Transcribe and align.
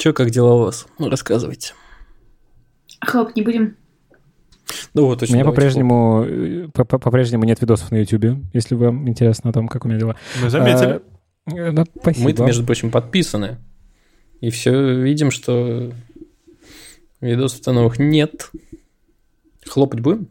Че, 0.00 0.14
как 0.14 0.30
дела 0.30 0.54
у 0.54 0.58
вас? 0.60 0.86
Ну, 0.98 1.10
рассказывайте. 1.10 1.74
Хлоп, 3.04 3.36
не 3.36 3.42
будем. 3.42 3.76
Ну 4.94 5.04
вот, 5.04 5.22
У 5.22 5.26
меня 5.30 5.44
по-прежнему, 5.44 6.70
по- 6.72 6.86
по- 6.86 6.98
по-прежнему 6.98 7.44
нет 7.44 7.60
видосов 7.60 7.90
на 7.90 7.96
YouTube, 7.96 8.38
если 8.54 8.76
вам 8.76 9.06
интересно 9.10 9.50
о 9.50 9.52
том, 9.52 9.68
как 9.68 9.84
у 9.84 9.88
меня 9.88 9.98
дела. 9.98 10.16
Мы 10.42 10.48
заметили. 10.48 11.02
А, 11.44 11.54
э, 11.54 11.70
ну, 11.72 11.84
спасибо. 12.00 12.24
Мы-то, 12.24 12.44
между 12.46 12.64
прочим, 12.64 12.90
подписаны. 12.90 13.58
И 14.40 14.48
все 14.48 14.94
видим, 15.02 15.30
что 15.30 15.92
видосов-то 17.20 17.72
новых 17.72 17.98
нет. 17.98 18.50
Хлопать 19.68 20.00
будем? 20.00 20.28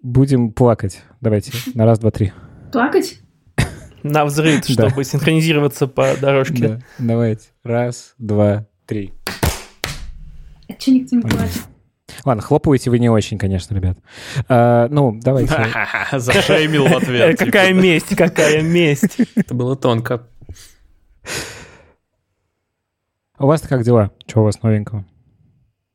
Будем 0.00 0.50
плакать. 0.50 1.02
Давайте, 1.20 1.52
на 1.74 1.84
раз, 1.84 1.98
два, 1.98 2.10
три. 2.10 2.32
Плакать? 2.72 3.20
На 4.02 4.24
взрыв, 4.24 4.64
Да. 4.76 4.88
чтобы 4.88 5.04
синхронизироваться 5.04 5.86
по 5.88 6.16
дорожке. 6.18 6.68
Да, 6.68 6.80
давайте. 6.98 7.48
Раз, 7.62 8.14
два, 8.18 8.66
три. 8.86 9.12
А 10.68 10.72
че 10.74 10.90
никто 10.92 11.16
не 11.16 11.22
плачет? 11.22 11.62
Ладно, 12.24 12.42
хлопаете 12.42 12.90
вы 12.90 12.98
не 12.98 13.08
очень, 13.08 13.38
конечно, 13.38 13.74
ребят. 13.74 13.98
А, 14.48 14.88
ну, 14.88 15.18
давайте. 15.22 15.54
Зашеймил 16.12 16.84
в 16.86 16.92
Э, 16.92 16.96
ответ. 16.96 17.38
типа. 17.38 17.46
Какая 17.46 17.72
месть, 17.72 18.14
какая 18.16 18.62
месть. 18.62 19.18
Это 19.34 19.54
было 19.54 19.76
тонко. 19.76 20.26
У 23.38 23.46
вас 23.46 23.62
как 23.62 23.82
дела? 23.82 24.10
Что 24.26 24.40
у 24.40 24.44
вас 24.44 24.62
новенького? 24.62 25.04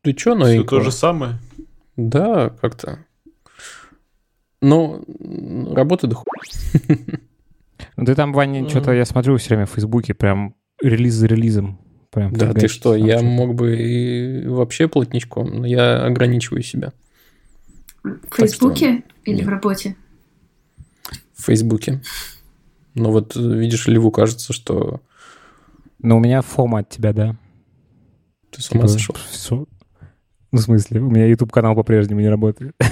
Ты 0.01 0.13
чё 0.13 0.35
Все 0.35 0.43
новенького? 0.43 0.79
то 0.79 0.85
же 0.85 0.91
самое. 0.91 1.39
Да, 1.95 2.49
как-то. 2.49 3.05
Ну, 4.61 5.03
работы 5.73 6.07
до 6.07 6.17
Ну, 7.95 8.05
ты 8.05 8.15
там, 8.15 8.33
Ваня, 8.33 8.61
Мгм. 8.61 8.69
что-то 8.69 8.91
я 8.91 9.05
смотрю 9.05 9.37
все 9.37 9.49
время 9.49 9.65
в 9.65 9.71
Фейсбуке, 9.71 10.13
прям 10.13 10.55
релиз 10.81 11.13
за 11.13 11.27
релизом. 11.27 11.79
Прям 12.11 12.33
Да 12.33 12.53
ты 12.53 12.67
что, 12.67 12.95
я 12.95 13.17
что-то. 13.17 13.25
мог 13.29 13.55
бы 13.55 13.75
и 13.77 14.47
вообще 14.47 14.87
плотничком, 14.87 15.61
но 15.61 15.65
я 15.67 16.05
ограничиваю 16.05 16.63
себя 16.63 16.93
В 18.03 18.35
Фейсбуке 18.35 19.03
или 19.25 19.35
нет. 19.37 19.45
в 19.45 19.49
работе? 19.49 19.95
в 21.35 21.43
Фейсбуке. 21.45 22.01
Но 22.95 23.11
вот, 23.11 23.35
видишь, 23.35 23.87
Льву 23.87 24.09
кажется, 24.11 24.53
что 24.53 25.01
Ну, 25.99 26.17
у 26.17 26.19
меня 26.19 26.41
фома 26.41 26.79
от 26.79 26.89
тебя, 26.89 27.13
да. 27.13 27.35
ты 28.49 28.61
с 28.61 28.71
ума 28.71 28.81
Типа, 28.87 28.93
сошел. 28.93 29.15
всё- 29.31 29.67
Ну, 30.51 30.57
в 30.59 30.61
смысле, 30.61 31.01
у 31.01 31.09
меня 31.09 31.27
YouTube-канал 31.27 31.75
по-прежнему 31.75 32.21
не 32.21 32.29
работает. 32.29 32.75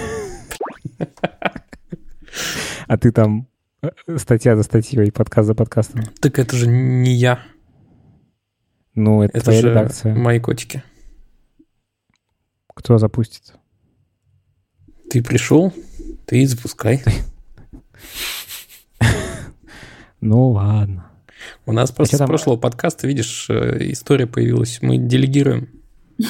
А 2.87 2.97
ты 2.97 3.11
там 3.11 3.47
э, 3.81 3.89
статья 4.17 4.55
за 4.55 4.63
статьей, 4.63 5.11
подкаст 5.11 5.47
за 5.47 5.55
подкастом. 5.55 6.01
Так 6.19 6.37
это 6.37 6.55
же 6.55 6.67
не 6.67 7.13
я, 7.15 7.39
Ну, 8.95 9.21
это, 9.23 9.37
это 9.37 9.45
твоя 9.45 9.61
же 9.61 9.69
редакция. 9.69 10.15
мои 10.15 10.39
котики. 10.39 10.83
Кто 12.73 12.97
запустит? 12.97 13.53
Ты 15.09 15.21
пришел, 15.23 15.73
ты 16.25 16.41
и 16.41 16.45
запускай. 16.45 17.03
Ну, 20.21 20.49
ладно. 20.49 21.05
У 21.67 21.71
нас 21.71 21.91
просто 21.91 22.17
чё 22.17 22.23
с 22.25 22.27
прошлого 22.27 22.57
подкаста, 22.57 23.05
видишь, 23.05 23.47
э, 23.49 23.77
история 23.91 24.25
появилась. 24.27 24.79
Мы 24.81 24.97
делегируем. 24.97 25.69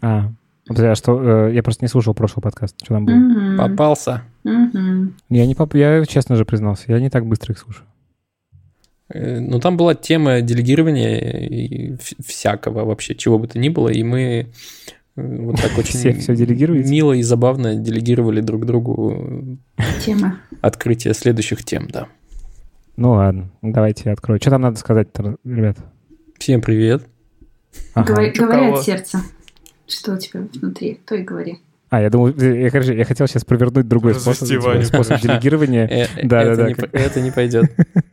А, 0.00 0.30
подожди, 0.64 0.86
а 0.86 0.94
что? 0.94 1.48
э, 1.48 1.54
Я 1.54 1.62
просто 1.64 1.84
не 1.84 1.88
слушал 1.88 2.14
прошлый 2.14 2.40
подкаст. 2.40 2.76
Что 2.84 2.94
там 2.94 3.04
было? 3.04 3.14
Мгм. 3.16 3.58
Попался. 3.58 4.22
Мгм. 4.44 5.16
Я 5.28 5.44
не 5.44 5.56
поп... 5.56 5.74
Я 5.74 6.04
честно 6.04 6.36
же 6.36 6.44
признался, 6.44 6.84
я 6.86 7.00
не 7.00 7.10
так 7.10 7.26
быстро 7.26 7.52
их 7.52 7.58
слушаю. 7.58 7.87
Э, 9.12 9.40
Ну, 9.40 9.58
там 9.60 9.76
была 9.76 9.94
тема 9.94 10.40
делегирования 10.40 11.98
всякого 12.26 12.84
вообще, 12.84 13.14
чего 13.14 13.38
бы 13.38 13.48
то 13.48 13.58
ни 13.58 13.68
было, 13.68 13.88
и 13.88 14.02
мы 14.02 14.20
э, 14.20 14.46
вот 15.16 15.56
так 15.56 15.72
очень 15.78 15.98
Все 15.98 16.12
всё 16.14 16.34
делегируете? 16.36 16.90
мило 16.90 17.12
и 17.12 17.22
забавно 17.22 17.74
делегировали 17.76 18.40
друг 18.40 18.66
другу 18.66 19.58
Тема. 20.04 20.40
открытие 20.60 21.14
следующих 21.14 21.64
тем, 21.64 21.88
да. 21.88 22.08
Ну 22.96 23.12
ладно, 23.12 23.50
давайте 23.62 24.02
я 24.06 24.12
открою. 24.12 24.40
Что 24.40 24.50
там 24.50 24.62
надо 24.62 24.76
сказать, 24.78 25.08
ребят? 25.44 25.78
Всем 26.38 26.60
привет. 26.60 27.06
Ага. 27.94 28.12
Говори, 28.12 28.30
говори 28.30 28.66
от 28.72 28.82
сердца. 28.82 29.22
Что 29.86 30.14
у 30.14 30.18
тебя 30.18 30.40
внутри, 30.60 31.00
то 31.06 31.14
и 31.14 31.22
говори. 31.22 31.58
А, 31.90 32.02
я 32.02 32.10
думал, 32.10 32.28
я, 32.36 32.70
короче, 32.70 32.94
я 32.96 33.04
хотел 33.04 33.26
сейчас 33.26 33.44
провернуть 33.44 33.88
другой 33.88 34.12
Развести 34.12 34.58
способ, 34.58 34.84
способ 34.84 35.20
делегирования. 35.22 35.86
Э, 35.86 36.06
Да, 36.26 36.44
да, 36.44 36.56
да, 36.56 36.68
Это 36.92 37.20
не 37.22 37.30
пойдет. 37.30 37.70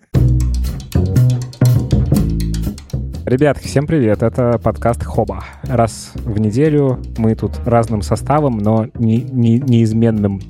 Ребят, 3.25 3.57
всем 3.57 3.87
привет, 3.87 4.21
это 4.21 4.59
подкаст 4.61 5.03
Хоба. 5.03 5.43
Раз 5.63 6.11
в 6.13 6.39
неделю 6.39 6.99
мы 7.17 7.33
тут 7.33 7.53
разным 7.65 8.01
составом, 8.03 8.59
но 8.59 8.87
не, 8.93 9.23
не- 9.23 9.59
неизменным... 9.59 10.41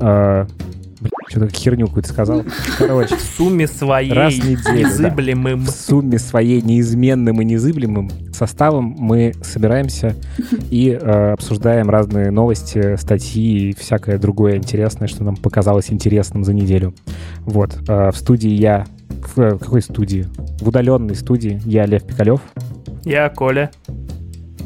Э, 0.00 0.44
блин, 1.00 1.10
что-то 1.30 1.48
херню 1.48 1.86
какую-то 1.86 2.10
сказал. 2.10 2.42
Короче, 2.76 3.16
В 3.16 3.20
сумме 3.22 3.66
своей 3.66 4.12
Раз 4.12 4.34
в 4.34 4.38
неделю, 4.44 4.60
да. 4.64 4.72
незыблемым. 4.90 5.60
в 5.64 5.70
сумме 5.70 6.18
своей 6.18 6.60
неизменным 6.60 7.40
и 7.40 7.44
незыблемым 7.44 8.10
составом 8.34 8.96
мы 8.98 9.32
собираемся 9.42 10.14
и 10.70 10.90
э, 10.90 11.32
обсуждаем 11.32 11.88
разные 11.88 12.30
новости, 12.30 12.96
статьи 12.96 13.70
и 13.70 13.74
всякое 13.74 14.18
другое 14.18 14.56
интересное, 14.56 15.08
что 15.08 15.24
нам 15.24 15.36
показалось 15.36 15.90
интересным 15.90 16.44
за 16.44 16.52
неделю. 16.52 16.94
Вот. 17.46 17.78
э, 17.88 18.10
в 18.10 18.16
студии 18.16 18.50
я... 18.50 18.84
В, 19.10 19.38
э, 19.40 19.58
какой 19.58 19.82
студии? 19.82 20.26
В 20.60 20.68
удаленной 20.68 21.14
студии 21.14 21.60
я 21.64 21.86
Лев 21.86 22.04
Пикалев. 22.04 22.40
Я 23.04 23.28
Коля. 23.28 23.70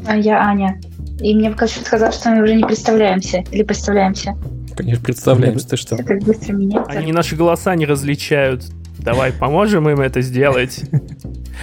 А 0.07 0.15
я 0.15 0.41
Аня. 0.41 0.79
И 1.19 1.33
мне 1.33 1.51
кажется, 1.51 1.83
сказал, 1.83 2.11
что 2.11 2.29
мы 2.29 2.43
уже 2.43 2.55
не 2.55 2.63
представляемся. 2.63 3.43
Или 3.51 3.63
представляемся. 3.63 4.35
Конечно, 4.75 5.03
представляемся, 5.03 5.69
ты 5.69 5.77
что? 5.77 5.95
Так 5.97 6.23
быстро 6.23 6.53
меняется. 6.53 6.99
Они 6.99 7.11
наши 7.11 7.35
голоса 7.35 7.75
не 7.75 7.85
различают. 7.85 8.65
Давай 8.99 9.31
поможем 9.31 9.89
им 9.89 10.01
это 10.01 10.21
сделать. 10.21 10.83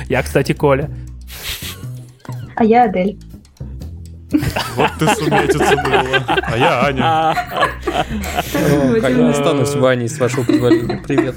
Я, 0.09 0.23
кстати, 0.23 0.53
Коля. 0.53 0.91
А 2.57 2.65
я 2.65 2.85
Адель. 2.85 3.19
Вот 4.77 4.91
ты 4.99 5.07
сумятица 5.15 5.77
была. 5.77 6.25
А 6.27 6.57
я 6.57 6.87
Аня. 6.87 7.35
Как 9.01 9.11
я 9.11 9.29
останусь 9.29 9.75
Ваней, 9.75 10.09
с 10.09 10.19
вашего 10.19 10.45
позволения. 10.45 11.03
Привет. 11.07 11.37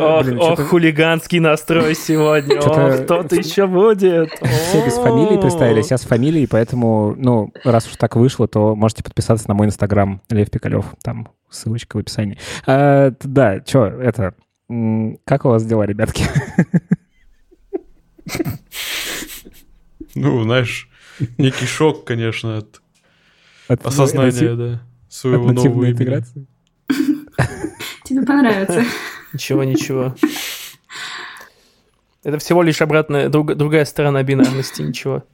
Ох, 0.00 0.24
блин, 0.24 0.38
ох, 0.40 0.60
хулиганский 0.60 1.38
настрой 1.38 1.94
сегодня. 1.94 2.58
Ох, 2.60 3.02
кто-то 3.04 3.36
еще 3.36 3.66
будет. 3.66 4.30
Все 4.40 4.84
без 4.84 4.94
фамилии 4.94 5.40
представились, 5.40 5.90
я 5.90 5.98
с 5.98 6.02
фамилией, 6.02 6.46
поэтому, 6.46 7.14
ну, 7.16 7.52
раз 7.64 7.86
уж 7.88 7.96
так 7.96 8.16
вышло, 8.16 8.46
то 8.48 8.74
можете 8.74 9.02
подписаться 9.02 9.48
на 9.48 9.54
мой 9.54 9.66
инстаграм 9.66 10.20
Лев 10.30 10.50
Пикалев, 10.50 10.86
там 11.02 11.28
ссылочка 11.50 11.96
в 11.96 12.00
описании. 12.00 12.38
А, 12.66 13.12
да, 13.22 13.60
что, 13.66 13.86
это, 13.86 14.34
как 15.24 15.44
у 15.44 15.48
вас 15.48 15.64
дела, 15.64 15.84
ребятки? 15.84 16.24
Ну, 20.14 20.42
знаешь, 20.42 20.88
некий 21.38 21.66
шок, 21.66 22.04
конечно, 22.04 22.58
от 22.58 22.80
От- 23.68 23.84
осознания, 23.86 24.30
нати- 24.30 24.56
да, 24.56 24.72
от 25.06 25.12
своего 25.12 25.42
нового 25.44 25.52
нативной 25.54 25.88
имени. 25.90 25.92
интеграции? 25.92 26.46
Тебе 28.04 28.22
понравится. 28.24 28.84
Ничего, 29.36 29.64
ничего. 29.64 30.14
Это 32.24 32.38
всего 32.38 32.62
лишь 32.62 32.80
обратная, 32.80 33.28
друг- 33.28 33.54
другая 33.54 33.84
сторона 33.84 34.22
бинарности, 34.22 34.80
ничего. 34.80 35.24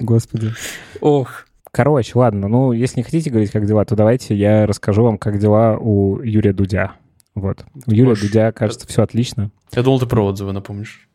Господи. 0.00 0.52
Ох, 1.00 1.44
Короче, 1.70 2.12
ладно, 2.14 2.48
ну, 2.48 2.72
если 2.72 2.98
не 2.98 3.04
хотите 3.04 3.28
говорить, 3.30 3.50
как 3.50 3.66
дела, 3.66 3.84
то 3.84 3.94
давайте 3.94 4.34
я 4.34 4.66
расскажу 4.66 5.02
вам, 5.04 5.18
как 5.18 5.38
дела 5.38 5.76
у 5.78 6.18
Юрия 6.22 6.52
Дудя. 6.54 6.92
Вот. 7.34 7.64
У 7.86 7.90
Юрия 7.90 8.08
Можешь- 8.10 8.24
Дудя, 8.26 8.52
кажется, 8.52 8.86
все 8.88 9.02
отлично. 9.02 9.50
Я 9.72 9.82
думал, 9.82 10.00
ты 10.00 10.06
про 10.06 10.24
отзывы 10.24 10.52
напомнишь. 10.52 11.08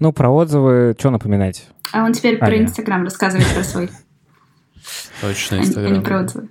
Ну, 0.00 0.12
про 0.12 0.30
отзывы, 0.30 0.94
что 0.98 1.10
напоминать? 1.10 1.68
А 1.92 2.04
он 2.04 2.12
теперь 2.14 2.38
про 2.38 2.48
Аня. 2.48 2.62
Инстаграм 2.62 3.04
рассказывает 3.04 3.46
про 3.54 3.62
свой, 3.62 3.90
Точно, 5.20 5.58
а 5.58 5.60
не- 5.60 5.64
а 5.64 5.64
не 5.64 5.68
Инстаграм. 5.68 6.02
про 6.02 6.20
отзывы. 6.22 6.48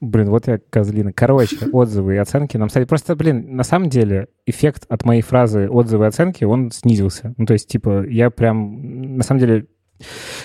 Блин, 0.00 0.30
вот 0.30 0.46
я 0.46 0.58
козлина. 0.58 1.12
Короче, 1.12 1.56
отзывы 1.72 2.14
и 2.14 2.18
оценки 2.18 2.56
нам 2.56 2.68
стали... 2.68 2.84
Просто, 2.84 3.16
блин, 3.16 3.56
на 3.56 3.64
самом 3.64 3.88
деле 3.88 4.28
эффект 4.46 4.86
от 4.88 5.04
моей 5.04 5.22
фразы 5.22 5.68
отзывы 5.68 6.04
и 6.04 6.08
оценки, 6.08 6.44
он 6.44 6.70
снизился. 6.70 7.34
Ну, 7.36 7.46
то 7.46 7.52
есть, 7.52 7.68
типа, 7.68 8.04
я 8.06 8.30
прям... 8.30 9.16
На 9.16 9.24
самом 9.24 9.40
деле, 9.40 9.66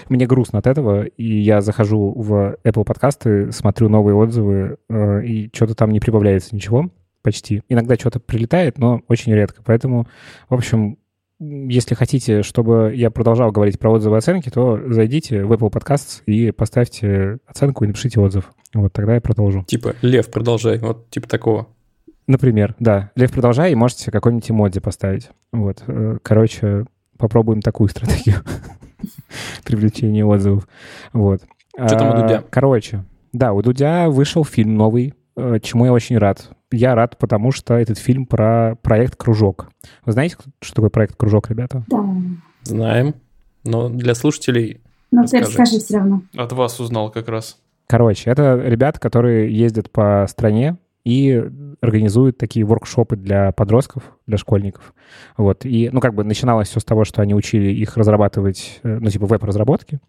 мне 0.10 0.25
грустно 0.25 0.60
от 0.60 0.68
этого, 0.68 1.04
и 1.04 1.39
я 1.39 1.62
захожу 1.62 2.13
в 2.16 2.57
Apple 2.63 2.84
подкасты, 2.84 3.51
смотрю 3.51 3.89
новые 3.89 4.16
отзывы, 4.16 4.78
э, 4.89 5.25
и 5.25 5.50
что-то 5.54 5.75
там 5.75 5.92
не 5.92 6.00
прибавляется 6.00 6.56
ничего 6.56 6.89
почти. 7.22 7.62
Иногда 7.69 7.95
что-то 7.95 8.19
прилетает, 8.19 8.78
но 8.78 9.01
очень 9.07 9.34
редко. 9.34 9.62
Поэтому, 9.63 10.07
в 10.50 10.54
общем, 10.54 10.98
если 11.39 11.94
хотите, 11.94 12.42
чтобы 12.42 12.94
я 12.95 13.12
продолжал 13.12 13.51
говорить 13.51 13.78
про 13.78 13.92
отзывы 13.92 14.16
и 14.16 14.19
оценки, 14.19 14.50
то 14.50 14.80
зайдите 14.88 15.44
в 15.44 15.51
Apple 15.51 15.72
Podcasts 15.72 16.24
и 16.25 16.51
поставьте 16.51 17.39
оценку 17.45 17.84
и 17.84 17.88
напишите 17.88 18.19
отзыв. 18.19 18.51
Вот 18.74 18.94
тогда 18.94 19.16
я 19.16 19.22
продолжу. 19.22 19.64
Типа, 19.68 19.96
Лев, 20.02 20.30
продолжай. 20.30 20.78
Вот 20.80 21.10
типа 21.10 21.28
такого. 21.28 21.68
Например, 22.28 22.75
да. 22.80 23.12
Лев, 23.16 23.31
продолжай, 23.31 23.72
и 23.72 23.75
можете 23.75 24.12
какой-нибудь 24.12 24.52
эмодзи 24.52 24.80
поставить. 24.81 25.30
Вот. 25.54 25.84
э, 25.88 26.18
Короче, 26.22 26.86
попробуем 27.18 27.62
такую 27.62 27.88
стратегию 27.90 28.38
привлечения 29.64 30.25
отзывов. 30.25 30.68
Вот. 31.14 31.42
Чё 31.78 31.88
там 31.90 32.08
у 32.10 32.12
А, 32.12 32.22
Дудя? 32.22 32.44
Короче, 32.50 33.06
да, 33.34 33.54
у 33.54 33.62
Дудя 33.62 34.10
вышел 34.10 34.44
фильм 34.44 34.75
новый, 34.75 35.13
э, 35.36 35.60
чему 35.62 35.86
я 35.86 35.94
очень 35.94 36.18
рад. 36.18 36.50
Я 36.72 36.96
рад, 36.96 37.18
потому 37.18 37.52
что 37.52 37.75
этот 37.75 37.98
фильм 37.98 38.25
про 38.25 38.75
проект 38.81 39.16
«Кружок». 39.16 39.70
Вы 40.06 40.12
знаете, 40.12 40.36
что 40.62 40.75
такое 40.75 40.90
проект 40.90 41.16
«Кружок», 41.16 41.50
ребята? 41.50 41.86
Да. 41.88 42.04
Знаем. 42.63 43.16
Но 43.63 43.88
для 43.90 44.16
слушателей... 44.16 44.81
Но 45.12 45.25
ты 45.25 45.40
расскажи 45.40 45.80
все 45.80 45.98
равно. 46.00 46.24
От 46.36 46.52
вас 46.52 46.80
узнал 46.81 47.10
как 47.10 47.30
раз. 47.30 47.58
Короче, 47.88 48.30
это 48.30 48.62
ребята, 48.63 49.00
которые 49.00 49.56
ездят 49.56 49.89
по 49.89 50.25
стране 50.30 50.78
и 51.06 51.42
организуют 51.80 52.38
такие 52.38 52.66
воркшопы 52.66 53.16
для 53.16 53.54
подростков, 53.54 54.04
для 54.25 54.38
школьников. 54.38 54.94
Вот. 55.38 55.66
И, 55.66 55.89
ну, 55.89 56.01
как 56.01 56.13
бы 56.13 56.25
начиналось 56.25 56.68
все 56.68 56.81
с 56.81 56.84
того, 56.84 57.06
что 57.06 57.22
они 57.22 57.34
учили 57.34 57.69
их 57.69 57.95
разрабатывать, 57.95 58.81
э, 58.84 58.98
ну, 59.00 59.10
типа 59.10 59.25
веб-разработки. 59.25 60.01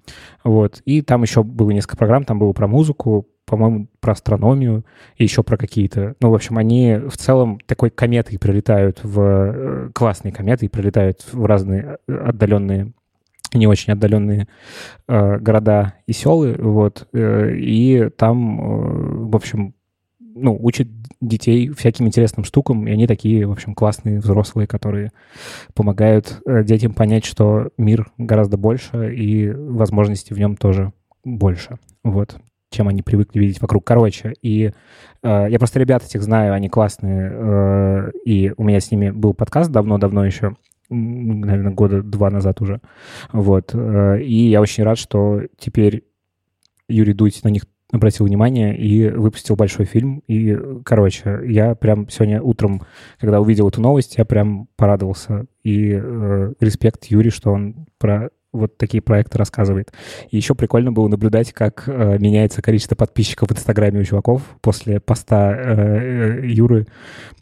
Вот. 0.42 0.82
И 0.86 1.02
там 1.02 1.22
еще 1.22 1.44
было 1.44 1.70
несколько 1.70 1.96
программ, 1.96 2.24
там 2.24 2.40
было 2.40 2.52
про 2.52 2.66
музыку, 2.66 3.28
по-моему, 3.46 3.86
про 4.00 4.12
астрономию 4.12 4.84
и 5.16 5.22
еще 5.22 5.44
про 5.44 5.56
какие-то... 5.56 6.16
Ну, 6.20 6.30
в 6.30 6.34
общем, 6.34 6.58
они 6.58 6.96
в 6.96 7.16
целом 7.16 7.60
такой 7.64 7.90
кометой 7.90 8.36
прилетают 8.38 8.98
в... 9.04 9.20
э, 9.20 9.90
Классные 9.94 10.32
кометы 10.32 10.68
прилетают 10.68 11.24
в 11.32 11.44
разные 11.44 11.98
э, 12.08 12.12
отдаленные 12.12 12.92
не 13.54 13.66
очень 13.66 13.92
отдаленные 13.92 14.48
э, 15.06 15.38
города 15.38 15.94
и 16.06 16.12
селы, 16.12 16.54
вот, 16.58 17.08
э, 17.12 17.54
и 17.56 18.10
там, 18.16 18.60
э, 18.60 19.28
в 19.30 19.36
общем, 19.36 19.74
ну, 20.40 20.56
учат 20.60 20.88
детей 21.20 21.68
всяким 21.70 22.06
интересным 22.06 22.44
штукам, 22.44 22.86
и 22.86 22.92
они 22.92 23.06
такие, 23.06 23.46
в 23.46 23.52
общем, 23.52 23.74
классные 23.74 24.20
взрослые, 24.20 24.66
которые 24.66 25.10
помогают 25.74 26.40
э, 26.46 26.62
детям 26.64 26.94
понять, 26.94 27.24
что 27.24 27.70
мир 27.76 28.10
гораздо 28.18 28.56
больше, 28.56 29.14
и 29.14 29.50
возможностей 29.50 30.34
в 30.34 30.38
нем 30.38 30.56
тоже 30.56 30.92
больше, 31.24 31.78
вот, 32.04 32.38
чем 32.70 32.88
они 32.88 33.02
привыкли 33.02 33.40
видеть 33.40 33.60
вокруг. 33.60 33.84
Короче, 33.84 34.34
и 34.42 34.72
э, 35.22 35.46
я 35.50 35.58
просто 35.58 35.80
ребят 35.80 36.04
этих 36.04 36.22
знаю, 36.22 36.54
они 36.54 36.68
классные, 36.68 37.32
э, 37.32 38.10
и 38.24 38.52
у 38.56 38.64
меня 38.64 38.80
с 38.80 38.90
ними 38.90 39.10
был 39.10 39.34
подкаст 39.34 39.70
давно-давно 39.70 40.24
еще, 40.24 40.54
наверное, 40.88 41.72
года 41.72 42.02
два 42.02 42.30
назад 42.30 42.60
уже, 42.60 42.80
вот, 43.32 43.70
э, 43.74 44.22
и 44.22 44.48
я 44.50 44.60
очень 44.60 44.84
рад, 44.84 44.98
что 44.98 45.42
теперь 45.58 46.04
Юрий 46.88 47.14
Дудь 47.14 47.42
на 47.44 47.48
них 47.48 47.64
обратил 47.90 48.26
внимание 48.26 48.76
и 48.76 49.08
выпустил 49.08 49.56
большой 49.56 49.86
фильм. 49.86 50.22
И, 50.26 50.58
короче, 50.84 51.40
я 51.46 51.74
прям 51.74 52.08
сегодня 52.08 52.42
утром, 52.42 52.82
когда 53.18 53.40
увидел 53.40 53.68
эту 53.68 53.80
новость, 53.80 54.18
я 54.18 54.24
прям 54.24 54.68
порадовался. 54.76 55.46
И 55.62 55.92
э, 55.92 56.52
респект 56.60 57.06
Юрий, 57.06 57.30
что 57.30 57.50
он 57.50 57.86
про 57.98 58.30
вот 58.52 58.76
такие 58.78 59.02
проекты 59.02 59.36
рассказывает. 59.38 59.92
И 60.30 60.36
еще 60.36 60.54
прикольно 60.54 60.90
было 60.90 61.08
наблюдать, 61.08 61.52
как 61.52 61.84
э, 61.86 62.18
меняется 62.18 62.62
количество 62.62 62.94
подписчиков 62.96 63.48
в 63.48 63.52
Инстаграме 63.52 64.00
у 64.00 64.04
чуваков 64.04 64.42
после 64.60 65.00
поста 65.00 65.52
э, 65.52 66.40
э, 66.42 66.46
Юры. 66.48 66.86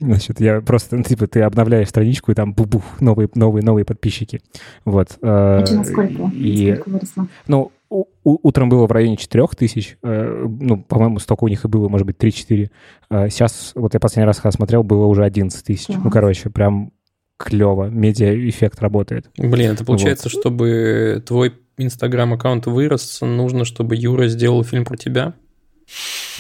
Значит, 0.00 0.41
я 0.41 0.61
просто, 0.61 0.97
ну, 0.97 1.03
типа, 1.05 1.26
ты 1.29 1.43
обновляешь 1.43 1.88
страничку, 1.88 2.32
и 2.32 2.35
там 2.35 2.53
бух 2.55 3.00
новые, 3.00 3.29
новые, 3.35 3.62
новые 3.64 3.85
подписчики. 3.85 4.41
Вот. 4.85 5.11
э, 5.23 5.64
что, 5.64 5.76
насколько? 5.76 6.31
и 6.35 6.70
Насколько 6.70 6.88
выросло? 6.91 7.29
ну, 7.47 7.73
у- 7.88 8.06
утром 8.25 8.69
было 8.69 8.87
в 8.88 8.93
районе 8.93 9.17
4 9.17 9.47
тысяч. 9.56 9.97
э, 10.02 10.47
ну, 10.61 10.82
по-моему, 10.82 11.20
столько 11.20 11.44
у 11.44 11.49
них 11.49 11.64
и 11.64 11.69
было, 11.69 11.88
может 11.88 12.05
быть, 12.06 12.17
3-4. 12.19 12.69
Э, 13.11 13.29
сейчас, 13.31 13.70
вот 13.76 13.94
я 13.94 14.00
последний 14.00 14.26
раз, 14.26 14.38
когда 14.38 14.50
смотрел, 14.50 14.82
было 14.82 15.06
уже 15.06 15.25
11 15.25 15.64
тысяч. 15.64 15.94
Ну, 16.02 16.11
короче, 16.11 16.50
прям 16.50 16.91
клево. 17.37 17.88
Медиа-эффект 17.88 18.81
работает. 18.81 19.31
Блин, 19.37 19.73
это 19.73 19.85
получается, 19.85 20.29
чтобы 20.29 21.23
твой 21.27 21.55
инстаграм-аккаунт 21.79 22.67
вырос, 22.67 23.21
нужно, 23.21 23.65
чтобы 23.65 23.97
Юра 23.97 24.29
сделал 24.29 24.65
фильм 24.65 24.85
про 24.85 24.97
тебя? 24.97 25.35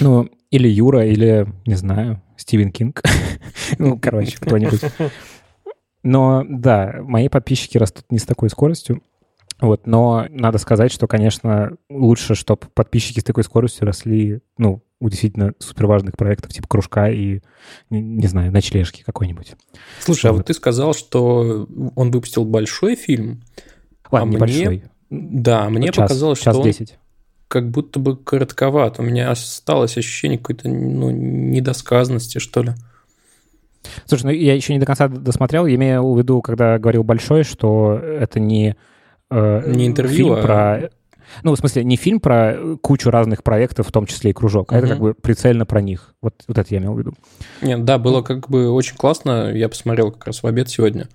Ну, 0.00 0.28
или 0.50 0.68
Юра, 0.68 1.06
или, 1.06 1.46
не 1.66 1.74
знаю, 1.74 2.22
Стивен 2.36 2.70
Кинг. 2.70 3.02
Ну, 3.78 3.98
короче, 3.98 4.36
кто-нибудь. 4.38 4.80
Но, 6.02 6.44
да, 6.48 6.98
мои 7.02 7.28
подписчики 7.28 7.78
растут 7.78 8.04
не 8.10 8.18
с 8.18 8.24
такой 8.24 8.48
скоростью. 8.48 9.02
Вот, 9.60 9.86
но 9.86 10.26
надо 10.28 10.58
сказать, 10.58 10.92
что, 10.92 11.06
конечно, 11.06 11.76
лучше, 11.88 12.34
чтобы 12.34 12.66
подписчики 12.74 13.20
с 13.20 13.24
такой 13.24 13.42
скоростью 13.42 13.86
росли, 13.86 14.40
ну, 14.58 14.82
у 15.00 15.08
действительно 15.08 15.52
суперважных 15.58 16.16
проектов, 16.16 16.52
типа 16.52 16.68
кружка 16.68 17.10
и, 17.10 17.40
не, 17.90 18.00
не 18.00 18.26
знаю, 18.26 18.52
ночлежки 18.52 19.02
какой-нибудь. 19.04 19.54
Слушай, 20.00 20.30
а 20.30 20.34
Вот. 20.34 20.46
ты 20.46 20.54
сказал, 20.54 20.94
что 20.94 21.68
он 21.94 22.10
выпустил 22.10 22.44
большой 22.44 22.96
фильм. 22.96 23.42
Ладно, 24.10 24.22
А 24.22 24.26
мне 24.26 24.36
небольшой. 24.36 24.84
Да, 25.10 25.68
мне 25.68 25.88
час, 25.88 25.96
показалось, 25.96 26.38
час 26.38 26.54
что 26.54 26.62
он 26.62 26.66
10. 26.66 26.98
как 27.48 27.70
будто 27.70 27.98
бы 27.98 28.16
коротковат. 28.16 28.98
У 28.98 29.02
меня 29.02 29.30
осталось 29.30 29.96
ощущение 29.96 30.38
какой-то 30.38 30.68
ну, 30.68 31.10
недосказанности, 31.10 32.38
что 32.38 32.62
ли. 32.62 32.72
Слушай, 34.06 34.24
ну 34.24 34.30
я 34.30 34.54
еще 34.54 34.72
не 34.72 34.80
до 34.80 34.86
конца 34.86 35.08
досмотрел. 35.08 35.66
Я 35.66 35.76
имею 35.76 36.12
в 36.12 36.18
виду, 36.18 36.42
когда 36.42 36.78
говорил 36.78 37.04
большой, 37.04 37.44
что 37.44 37.94
это 37.98 38.40
не, 38.40 38.76
э, 39.30 39.72
Не 39.72 39.86
интервью, 39.86 40.16
фильм 40.16 40.32
а- 40.32 40.42
про... 40.42 40.90
Ну, 41.42 41.52
в 41.52 41.58
смысле, 41.58 41.82
не 41.82 41.96
фильм 41.96 42.20
про 42.20 42.56
кучу 42.80 43.10
разных 43.10 43.42
проектов, 43.42 43.88
в 43.88 43.92
том 43.92 44.06
числе 44.06 44.30
и 44.30 44.32
кружок, 44.32 44.72
а 44.72 44.78
это 44.78 44.88
как 44.88 45.00
бы 45.00 45.12
прицельно 45.12 45.66
про 45.66 45.80
них. 45.80 46.14
Вот, 46.22 46.44
вот 46.46 46.56
это 46.56 46.72
я 46.72 46.78
имел 46.78 46.94
в 46.94 46.98
виду. 46.98 47.14
Нет, 47.62 47.84
да, 47.84 47.98
было 47.98 48.22
как 48.22 48.48
бы 48.48 48.70
очень 48.70 48.96
классно. 48.96 49.52
Я 49.52 49.68
посмотрел 49.68 50.12
как 50.12 50.28
раз 50.28 50.42
в 50.42 50.46
обед 50.46 50.68
сегодня. 50.68 51.08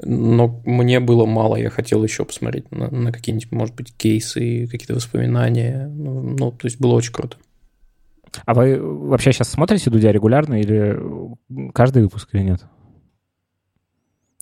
Но 0.00 0.60
мне 0.64 1.00
было 1.00 1.26
мало, 1.26 1.56
я 1.56 1.70
хотел 1.70 2.04
еще 2.04 2.24
посмотреть 2.24 2.70
на, 2.70 2.88
на 2.90 3.12
какие-нибудь, 3.12 3.50
может 3.50 3.74
быть, 3.74 3.92
кейсы, 3.96 4.66
какие-то 4.66 4.94
воспоминания. 4.94 5.88
Ну, 5.88 6.20
ну, 6.20 6.52
то 6.52 6.66
есть 6.66 6.80
было 6.80 6.94
очень 6.94 7.12
круто. 7.12 7.36
А 8.44 8.54
вы 8.54 8.78
вообще 8.80 9.32
сейчас 9.32 9.48
смотрите 9.48 9.90
Дудя 9.90 10.12
регулярно 10.12 10.60
или 10.60 10.98
каждый 11.72 12.02
выпуск 12.02 12.28
или 12.32 12.42
нет? 12.42 12.62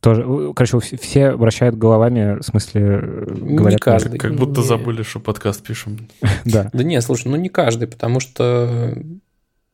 Тоже, 0.01 0.53
короче, 0.55 0.79
все- 0.99 1.33
вращают 1.33 1.77
головами, 1.77 2.39
в 2.39 2.43
смысле, 2.43 2.83
э, 3.03 3.35
Не 3.41 3.57
говорят... 3.57 3.81
каждый. 3.81 4.19
Как 4.19 4.35
будто 4.37 4.61
Не. 4.61 4.67
забыли, 4.67 5.03
что 5.03 5.21
подкаст 5.21 5.63
пишем. 5.63 6.09
Да. 6.45 6.71
Да 6.73 6.83
не, 6.85 7.01
слушай, 7.01 7.29
ну 7.29 7.37
не 7.37 7.49
каждый, 7.49 7.89
потому 7.89 8.21
что 8.21 8.97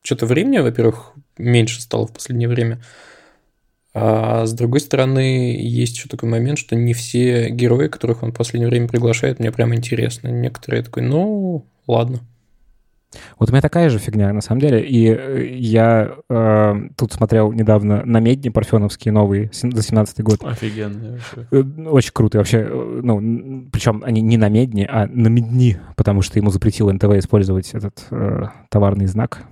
что-то 0.02 0.26
времени, 0.26 0.58
во-первых, 0.58 1.12
меньше 1.38 1.80
стало 1.82 2.06
в 2.06 2.12
последнее 2.12 2.48
время. 2.48 2.80
А 3.94 4.46
с 4.46 4.54
другой 4.54 4.80
стороны, 4.80 5.54
есть 5.60 5.96
еще 5.96 6.08
такой 6.08 6.28
момент, 6.28 6.58
что 6.58 6.74
не 6.76 6.94
все 6.94 7.50
герои, 7.50 7.88
которых 7.88 8.22
он 8.22 8.32
в 8.32 8.36
последнее 8.36 8.70
время 8.70 8.88
приглашает, 8.88 9.38
мне 9.38 9.52
прям 9.52 9.74
интересны. 9.74 10.28
Некоторые 10.28 10.82
такой, 10.82 11.02
ну, 11.02 11.66
ладно. 11.86 12.20
Вот 13.38 13.50
у 13.50 13.52
меня 13.52 13.60
такая 13.62 13.90
же 13.90 13.98
фигня, 13.98 14.32
на 14.32 14.40
самом 14.40 14.60
деле. 14.60 14.82
И 14.82 15.08
э, 15.08 15.46
я 15.54 16.12
э, 16.28 16.74
тут 16.96 17.12
смотрел 17.12 17.52
недавно 17.52 18.04
на 18.04 18.20
медне 18.20 18.50
парфеновские 18.50 19.12
новые 19.12 19.50
за 19.52 19.82
17 19.82 20.20
год. 20.22 20.44
Офигенно 20.44 21.12
вообще. 21.12 21.46
Э, 21.50 21.88
Очень 21.88 22.12
круто. 22.12 22.38
Вообще, 22.38 22.66
э, 22.68 23.00
ну, 23.02 23.68
причем 23.70 24.02
они 24.04 24.20
не 24.20 24.36
на 24.36 24.48
медне, 24.48 24.86
а 24.90 25.06
на 25.06 25.28
медни, 25.28 25.78
потому 25.96 26.22
что 26.22 26.38
ему 26.38 26.50
запретил 26.50 26.90
НТВ 26.90 27.10
использовать 27.16 27.70
этот 27.74 28.06
э, 28.10 28.46
товарный 28.68 29.06
знак 29.06 29.42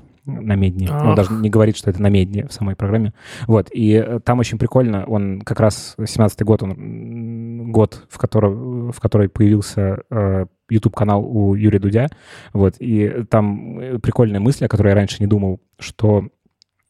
на 0.40 0.54
медне. 0.54 0.88
Он 0.90 1.10
Ах. 1.10 1.16
даже 1.16 1.32
не 1.32 1.50
говорит, 1.50 1.76
что 1.76 1.90
это 1.90 2.00
на 2.02 2.08
медне 2.08 2.46
в 2.46 2.52
самой 2.52 2.76
программе. 2.76 3.12
Вот. 3.46 3.68
И 3.72 3.92
э, 3.92 4.20
там 4.24 4.38
очень 4.38 4.58
прикольно. 4.58 5.04
Он 5.06 5.40
как 5.42 5.60
раз 5.60 5.94
17-й 5.98 6.44
год, 6.44 6.62
он 6.62 7.72
год, 7.72 8.06
в 8.08 8.18
котором, 8.18 8.92
в 8.92 9.00
который 9.00 9.28
появился 9.28 10.02
э, 10.10 10.46
YouTube-канал 10.68 11.24
у 11.24 11.54
Юрия 11.54 11.78
Дудя. 11.78 12.08
Вот. 12.52 12.76
И 12.78 13.24
там 13.28 13.78
э, 13.78 13.98
прикольная 13.98 14.40
мысль, 14.40 14.66
о 14.66 14.68
которой 14.68 14.88
я 14.88 14.94
раньше 14.94 15.16
не 15.20 15.26
думал, 15.26 15.60
что 15.78 16.28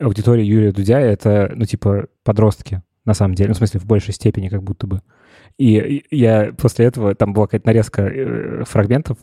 аудитория 0.01 0.45
Юрия 0.45 0.73
Дудя— 0.73 1.01
это, 1.01 1.53
ну, 1.55 1.65
типа, 1.65 2.07
подростки, 2.25 2.83
на 3.05 3.15
самом 3.15 3.35
деле. 3.35 3.49
Ну, 3.49 3.55
в 3.55 3.59
смысле, 3.59 3.81
в 3.81 3.87
большей 3.87 4.15
степени 4.15 4.49
как 4.49 4.63
будто 4.63 4.87
бы. 4.87 5.03
И 5.59 6.05
я 6.11 6.53
после 6.57 6.87
этого, 6.87 7.15
там 7.15 7.33
была 7.33 7.47
какая-то 7.47 7.67
нарезка 7.67 8.03
э, 8.03 8.65
фрагментов, 8.65 9.19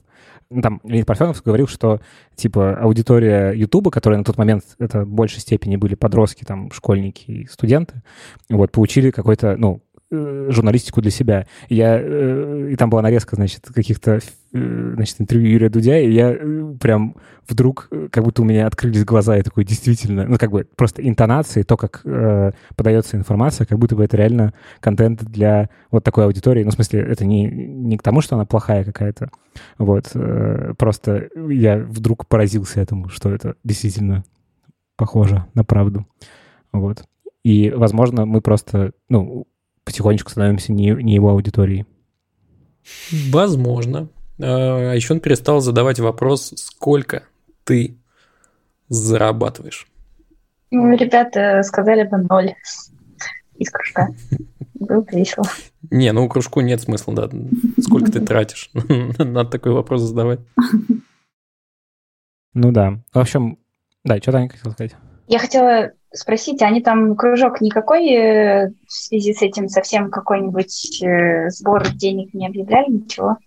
там 0.62 0.82
Леонид 0.84 1.06
Парфенов 1.06 1.44
говорил, 1.44 1.68
что, 1.68 2.00
типа, 2.36 2.78
аудитория 2.78 3.52
Ютуба, 3.52 3.92
которая 3.92 4.18
на 4.18 4.24
тот 4.24 4.38
момент, 4.38 4.64
это 4.80 5.04
в 5.04 5.10
большей 5.10 5.40
степени 5.40 5.76
были 5.76 5.96
подростки, 5.96 6.44
там, 6.44 6.72
школьники 6.72 7.30
и 7.32 7.46
студенты, 7.48 8.02
вот, 8.50 8.72
получили 8.72 9.12
какой-то, 9.12 9.56
ну, 9.58 9.82
журналистику 10.10 11.02
для 11.02 11.12
себя. 11.12 11.48
Я, 11.70 12.00
э, 12.00 12.70
и 12.72 12.76
там 12.76 12.90
была 12.90 13.02
нарезка, 13.02 13.36
значит, 13.36 13.68
каких-то 13.74 14.20
э, 14.54 14.92
значит, 14.96 15.20
интервью 15.20 15.52
Юрия 15.52 15.70
Дудя, 15.70 16.00
и 16.00 16.12
я 16.12 16.32
э, 16.32 16.74
прям 16.80 17.16
вдруг, 17.48 17.90
э, 17.92 18.08
как 18.10 18.24
будто 18.24 18.42
у 18.42 18.46
меня 18.46 18.68
открылись 18.68 19.04
глаза, 19.04 19.38
и 19.38 19.42
такой, 19.42 19.66
действительно, 19.66 20.26
ну, 20.26 20.38
как 20.38 20.52
бы 20.52 20.66
просто 20.76 21.08
интонации, 21.08 21.64
то, 21.64 21.76
как 21.76 22.02
э, 22.06 22.52
подается 22.76 23.18
информация, 23.18 23.66
как 23.66 23.80
будто 23.80 23.96
бы 23.96 24.04
это 24.06 24.16
реально 24.16 24.54
контент 24.80 25.24
для 25.26 25.70
вот 25.92 26.04
такой 26.06 26.26
аудитории. 26.26 26.64
Ну, 26.64 26.72
в 26.72 26.76
смысле, 26.76 27.02
это 27.02 27.26
не, 27.26 27.46
не 27.46 27.98
к 27.98 28.04
тому, 28.04 28.22
что 28.22 28.36
она 28.36 28.46
плохая 28.46 28.86
какая-то, 28.86 29.30
вот, 29.78 30.12
э, 30.14 30.74
просто 30.78 31.28
я 31.50 31.78
вдруг 31.80 32.28
поразился 32.28 32.80
этому, 32.80 33.10
что 33.10 33.30
это 33.30 33.56
действительно 33.66 34.24
похоже 34.96 35.46
на 35.54 35.66
правду. 35.66 36.08
Вот. 36.72 37.04
И, 37.44 37.72
возможно, 37.72 38.26
мы 38.26 38.42
просто, 38.42 38.92
ну, 39.10 39.48
потихонечку 39.88 40.30
становимся 40.30 40.74
не, 40.74 40.92
не 40.92 41.16
его 41.16 41.30
аудиторией. 41.30 41.86
Возможно. 43.32 44.10
А 44.38 44.94
еще 44.94 45.14
он 45.14 45.22
перестал 45.22 45.62
задавать 45.62 46.00
вопрос, 46.00 46.54
сколько 46.58 47.24
ты 47.64 47.98
зарабатываешь. 48.90 49.88
Ну, 50.72 50.94
ребята 50.96 51.64
сказали 51.64 52.04
бы 52.04 52.18
ноль 52.18 52.56
из 53.56 53.72
кружка. 53.72 54.10
Было 54.74 55.02
бы 55.02 55.12
весело. 55.14 55.46
Не, 55.90 56.12
ну 56.12 56.28
кружку 56.28 56.60
нет 56.60 56.82
смысла, 56.82 57.16
да. 57.16 57.30
Сколько 57.80 58.12
ты 58.12 58.20
тратишь? 58.20 58.70
Надо 59.18 59.46
такой 59.46 59.72
вопрос 59.72 60.02
задавать. 60.02 60.42
Ну 62.54 62.72
да. 62.74 63.00
В 63.14 63.20
общем, 63.20 63.58
да, 64.04 64.18
что 64.18 64.34
Таня 64.34 64.50
хотела 64.50 64.74
сказать? 64.74 64.96
Я 65.28 65.40
хотела 65.40 65.92
спросить, 66.14 66.62
а 66.62 66.68
они 66.68 66.82
там 66.82 67.16
кружок 67.16 67.62
никакой 67.62 68.10
э, 68.10 68.70
в 68.70 68.92
связи 68.92 69.34
с 69.34 69.42
этим 69.42 69.68
совсем 69.68 70.10
какой-нибудь 70.10 71.04
э, 71.04 71.50
сбор 71.50 71.90
денег 71.90 72.34
не 72.34 72.48
объявляли, 72.48 72.92
ничего? 72.92 73.38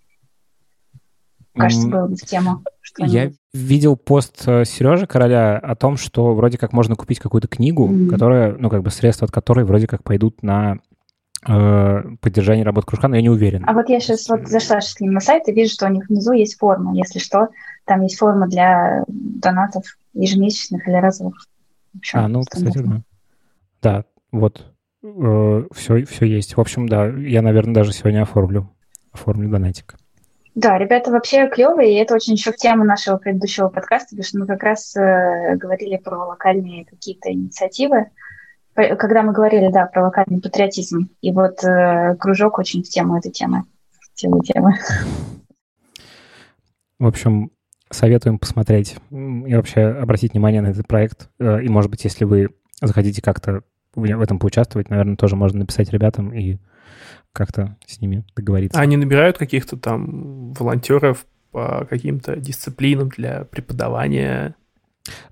Кажется, 1.55 1.87
было 1.87 2.07
бы 2.07 2.15
в 2.15 2.21
тему. 2.21 2.63
Я 2.97 3.31
видел 3.53 3.97
пост 3.97 4.43
э, 4.47 4.63
Сережи 4.65 5.07
Короля 5.07 5.57
о 5.57 5.75
том, 5.75 5.97
что 5.97 6.33
вроде 6.33 6.57
как 6.57 6.71
можно 6.71 6.95
купить 6.95 7.19
какую-то 7.19 7.47
книгу, 7.47 7.87
Мгм. 7.87 8.09
которая, 8.09 8.55
ну, 8.57 8.69
как 8.69 8.83
бы 8.83 8.91
средства 8.91 9.25
от 9.25 9.31
которой 9.31 9.65
вроде 9.65 9.87
как 9.87 10.03
пойдут 10.03 10.43
на 10.43 10.77
э, 11.47 12.01
поддержание 12.21 12.63
работы 12.63 12.87
кружка, 12.87 13.07
но 13.07 13.15
я 13.15 13.21
не 13.21 13.29
уверен. 13.29 13.63
А 13.67 13.73
вот 13.73 13.89
я 13.89 13.99
сейчас 13.99 14.29
вот 14.29 14.47
зашла 14.47 14.79
сейчас 14.79 14.93
к 14.95 15.01
ним 15.01 15.13
на 15.13 15.19
сайт 15.19 15.47
и 15.47 15.51
вижу, 15.51 15.73
что 15.73 15.87
у 15.87 15.89
них 15.89 16.07
внизу 16.07 16.33
есть 16.33 16.57
форма. 16.57 16.95
Если 16.95 17.19
что, 17.19 17.47
там 17.85 18.01
есть 18.03 18.17
форма 18.17 18.47
для 18.47 19.03
донатов 19.07 19.83
ежемесячных 20.13 20.87
или 20.87 20.95
разовых. 20.95 21.35
Общем, 21.97 22.19
А, 22.19 22.27
ну, 22.27 22.41
кстати, 22.41 22.77
да. 22.77 23.01
Да, 23.81 24.05
вот. 24.31 24.73
все, 25.01 26.05
все 26.05 26.25
есть. 26.25 26.55
В 26.55 26.61
общем, 26.61 26.87
да, 26.87 27.07
я, 27.07 27.41
наверное, 27.41 27.73
даже 27.73 27.91
сегодня 27.91 28.21
оформлю. 28.21 28.69
Оформлю 29.11 29.49
донатик. 29.49 29.95
Да, 30.53 30.77
ребята 30.77 31.11
вообще 31.11 31.49
клевые, 31.49 31.93
и 31.93 32.01
это 32.01 32.13
очень 32.13 32.33
еще 32.33 32.51
в 32.51 32.57
тему 32.57 32.83
нашего 32.83 33.17
предыдущего 33.17 33.69
подкаста, 33.69 34.09
потому 34.09 34.23
что 34.23 34.39
мы 34.39 34.47
как 34.47 34.63
раз 34.63 34.95
э, 34.97 35.55
говорили 35.55 35.95
про 35.95 36.25
локальные 36.25 36.85
какие-то 36.85 37.31
инициативы, 37.31 38.11
когда 38.73 39.23
мы 39.23 39.31
говорили, 39.31 39.71
да, 39.71 39.85
про 39.85 40.03
локальный 40.03 40.41
патриотизм. 40.41 41.09
И 41.21 41.31
вот 41.31 41.63
э, 41.63 42.15
кружок 42.15 42.59
очень 42.59 42.83
в 42.83 42.89
тему 42.89 43.17
этой 43.17 43.31
темы. 43.31 43.63
В 43.91 44.13
тему 44.15 44.41
темы. 44.43 44.77
В 46.99 47.07
общем, 47.07 47.51
советуем 47.91 48.39
посмотреть 48.39 48.95
и 49.11 49.55
вообще 49.55 49.81
обратить 49.81 50.33
внимание 50.33 50.61
на 50.61 50.67
этот 50.67 50.87
проект. 50.87 51.29
Э, 51.39 51.61
И, 51.63 51.69
может 51.69 51.91
быть, 51.91 52.03
если 52.03 52.25
вы 52.25 52.49
захотите 52.81 53.21
как-то 53.21 53.61
в 53.95 54.21
этом 54.21 54.39
поучаствовать, 54.39 54.89
наверное, 54.89 55.17
тоже 55.17 55.35
можно 55.35 55.59
написать 55.59 55.91
ребятам 55.91 56.33
и 56.33 56.57
как-то 57.33 57.77
с 57.85 58.01
ними 58.01 58.23
договориться. 58.35 58.79
А 58.79 58.83
Они 58.83 58.97
набирают 58.97 59.37
каких-то 59.37 59.77
там 59.77 60.53
волонтеров 60.53 61.25
по 61.51 61.85
каким-то 61.89 62.37
дисциплинам 62.37 63.09
для 63.09 63.45
преподавания. 63.45 64.55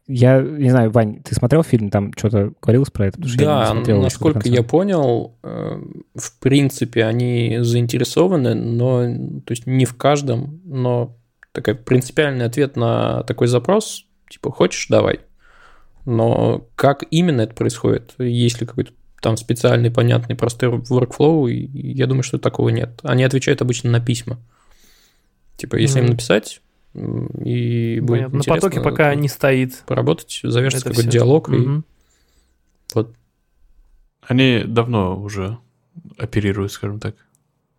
Я 0.07 0.41
не 0.41 0.71
знаю, 0.71 0.91
Вань, 0.91 1.21
ты 1.21 1.35
смотрел 1.35 1.63
фильм? 1.63 1.89
Там 1.89 2.11
что-то 2.17 2.53
говорилось 2.61 2.89
про 2.89 3.07
это? 3.07 3.21
Я 3.21 3.37
Да, 3.37 3.65
смотрел 3.67 3.97
до 3.97 4.03
насколько 4.03 4.49
я 4.49 4.63
понял, 4.63 5.35
э, 5.43 5.81
в 6.15 6.39
принципе, 6.39 7.05
они 7.05 7.59
заинтересованы, 7.61 8.55
но, 8.55 9.03
то 9.41 9.51
есть 9.51 9.67
не 9.67 9.85
в 9.85 9.95
каждом, 9.95 10.59
но 10.65 11.15
такой 11.61 11.75
принципиальный 11.75 12.45
ответ 12.45 12.75
на 12.75 13.23
такой 13.23 13.47
запрос, 13.47 14.05
типа, 14.29 14.51
хочешь, 14.51 14.87
давай. 14.87 15.21
Но 16.05 16.67
как 16.75 17.03
именно 17.11 17.41
это 17.41 17.53
происходит, 17.53 18.13
есть 18.17 18.61
ли 18.61 18.67
какой-то 18.67 18.93
там 19.21 19.35
специальный, 19.35 19.91
понятный, 19.91 20.35
простой 20.35 20.69
workflow, 20.69 21.49
и 21.51 21.65
я 21.91 22.07
думаю, 22.07 22.23
что 22.23 22.37
такого 22.37 22.69
нет. 22.69 22.99
Они 23.03 23.23
отвечают 23.23 23.61
обычно 23.61 23.91
на 23.91 23.99
письма. 23.99 24.39
Типа, 25.57 25.75
если 25.75 25.99
им 25.99 26.05
Мгм. 26.05 26.13
написать, 26.13 26.61
и 26.93 27.99
будет 28.01 28.31
Понятно. 28.31 28.37
На 28.37 28.43
потоке 28.45 28.79
пока 28.79 29.13
не 29.13 29.27
стоит. 29.27 29.83
поработать, 29.85 30.39
завяжется 30.41 30.87
какой-то 30.89 31.09
диалог, 31.09 31.49
и 31.49 31.53
Мгм. 31.53 31.85
вот 32.93 33.13
Они 34.21 34.63
давно 34.65 35.19
уже 35.19 35.57
оперируют, 36.17 36.71
скажем 36.71 36.99
так, 36.99 37.15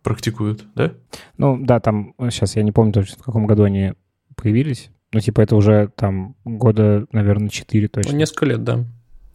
практикуют, 0.03 0.65
да? 0.75 0.93
Ну, 1.37 1.57
да, 1.63 1.79
там, 1.79 2.13
сейчас 2.29 2.55
я 2.55 2.63
не 2.63 2.71
помню 2.71 2.93
точно, 2.93 3.17
в 3.21 3.23
каком 3.25 3.45
году 3.47 3.63
они 3.63 3.93
появились. 4.35 4.89
Ну, 5.13 5.19
типа, 5.19 5.41
это 5.41 5.55
уже 5.55 5.89
там 5.95 6.35
года, 6.45 7.05
наверное, 7.11 7.49
4 7.49 7.87
точно. 7.87 8.11
ну, 8.13 8.17
несколько 8.17 8.45
лет, 8.45 8.63
да. 8.63 8.85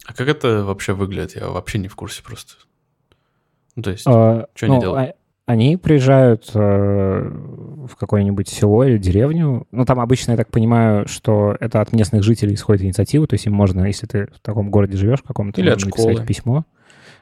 А 0.05 0.13
как 0.13 0.27
это 0.27 0.63
вообще 0.63 0.93
выглядит? 0.93 1.35
Я 1.35 1.49
вообще 1.49 1.77
не 1.79 1.87
в 1.87 1.95
курсе 1.95 2.23
просто. 2.23 2.53
Ну, 3.75 3.83
то 3.83 3.91
есть, 3.91 4.03
А, 4.07 4.47
они 4.61 4.73
ну, 4.75 4.81
делают? 4.81 5.09
а- 5.09 5.13
Они 5.51 5.77
приезжают 5.77 6.49
э, 6.55 6.59
в 6.59 7.95
какое-нибудь 7.97 8.49
село 8.49 8.83
или 8.83 8.97
деревню. 8.97 9.65
Ну, 9.71 9.85
там 9.85 9.99
обычно, 10.01 10.31
я 10.31 10.37
так 10.37 10.49
понимаю, 10.49 11.07
что 11.07 11.55
это 11.59 11.79
от 11.79 11.93
местных 11.93 12.21
жителей 12.23 12.55
исходит 12.55 12.83
инициатива, 12.83 13.27
то 13.27 13.35
есть 13.35 13.45
им 13.45 13.53
можно, 13.53 13.85
если 13.85 14.07
ты 14.07 14.27
в 14.27 14.39
таком 14.41 14.69
городе 14.71 14.97
живешь 14.97 15.21
каком-то, 15.21 15.61
Или 15.61 15.69
от 15.69 15.79
школы. 15.79 16.25
письмо. 16.25 16.65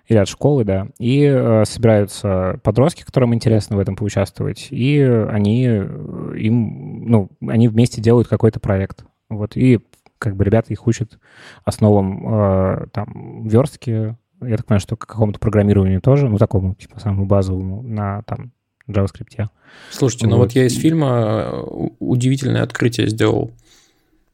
Или 0.07 0.17
от 0.17 0.27
школы, 0.27 0.63
да. 0.63 0.87
И 0.99 1.23
э, 1.23 1.63
собираются 1.65 2.59
подростки, 2.63 3.03
которым 3.03 3.33
интересно 3.33 3.75
в 3.75 3.79
этом 3.79 3.95
поучаствовать, 3.95 4.67
и 4.69 5.01
они 5.01 5.65
э, 5.67 6.33
им, 6.37 7.09
ну, 7.09 7.31
они 7.47 7.67
вместе 7.67 8.01
делают 8.01 8.27
какой-то 8.27 8.59
проект. 8.59 9.03
Вот, 9.29 9.57
и 9.57 9.79
как 10.19 10.35
бы 10.35 10.43
ребята 10.43 10.71
их 10.71 10.85
учат 10.85 11.17
основам 11.63 12.27
э, 12.27 12.85
там 12.91 13.47
верстки, 13.47 14.15
я 14.41 14.57
так 14.57 14.65
понимаю, 14.65 14.79
что 14.79 14.95
к 14.95 15.07
какому-то 15.07 15.39
программированию 15.39 16.01
тоже, 16.01 16.29
ну, 16.29 16.37
такому, 16.37 16.75
типа, 16.75 16.99
самому 16.99 17.25
базовому 17.25 17.81
на 17.81 18.21
там 18.23 18.51
JavaScript. 18.87 19.47
Слушайте, 19.89 20.27
ну 20.27 20.37
Вот. 20.37 20.43
вот 20.43 20.51
я 20.51 20.65
из 20.65 20.77
фильма 20.77 21.45
э, 21.47 21.63
удивительное 21.99 22.63
открытие 22.63 23.07
сделал. 23.07 23.51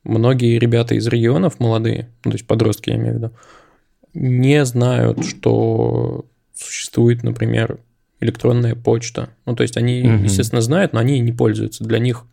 Многие 0.03 0.57
ребята 0.59 0.95
из 0.95 1.07
регионов 1.07 1.59
молодые, 1.59 2.09
ну, 2.25 2.31
то 2.31 2.35
есть 2.35 2.47
подростки, 2.47 2.89
я 2.89 2.95
имею 2.95 3.13
в 3.13 3.17
виду, 3.17 3.31
не 4.13 4.65
знают, 4.65 5.25
что 5.25 6.25
существует, 6.53 7.23
например, 7.23 7.79
электронная 8.19 8.75
почта. 8.75 9.29
Ну, 9.45 9.55
то 9.55 9.63
есть 9.63 9.77
они, 9.77 10.03
Мгм. 10.03 10.23
естественно, 10.23 10.61
знают, 10.61 10.93
но 10.93 10.99
они 10.99 11.19
не 11.19 11.31
пользуются. 11.31 11.83
Для 11.83 11.99
них 11.99 12.25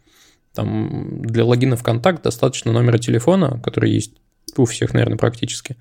там 0.54 1.22
для 1.22 1.44
логина 1.44 1.76
в 1.76 1.82
контакт 1.82 2.22
достаточно 2.22 2.72
номера 2.72 2.98
телефона, 2.98 3.60
который 3.62 3.90
есть 3.90 4.12
у 4.56 4.64
всех, 4.64 4.92
наверное, 4.92 5.18
практически. 5.18 5.76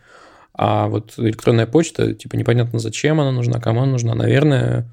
А 0.54 0.88
вот 0.88 1.14
электронная 1.18 1.66
почта, 1.68 2.14
типа, 2.14 2.36
непонятно, 2.36 2.80
зачем 2.80 3.20
она 3.20 3.32
нужна, 3.32 3.60
кому 3.60 3.82
она 3.82 3.92
нужна. 3.94 4.16
Наверное, 4.16 4.90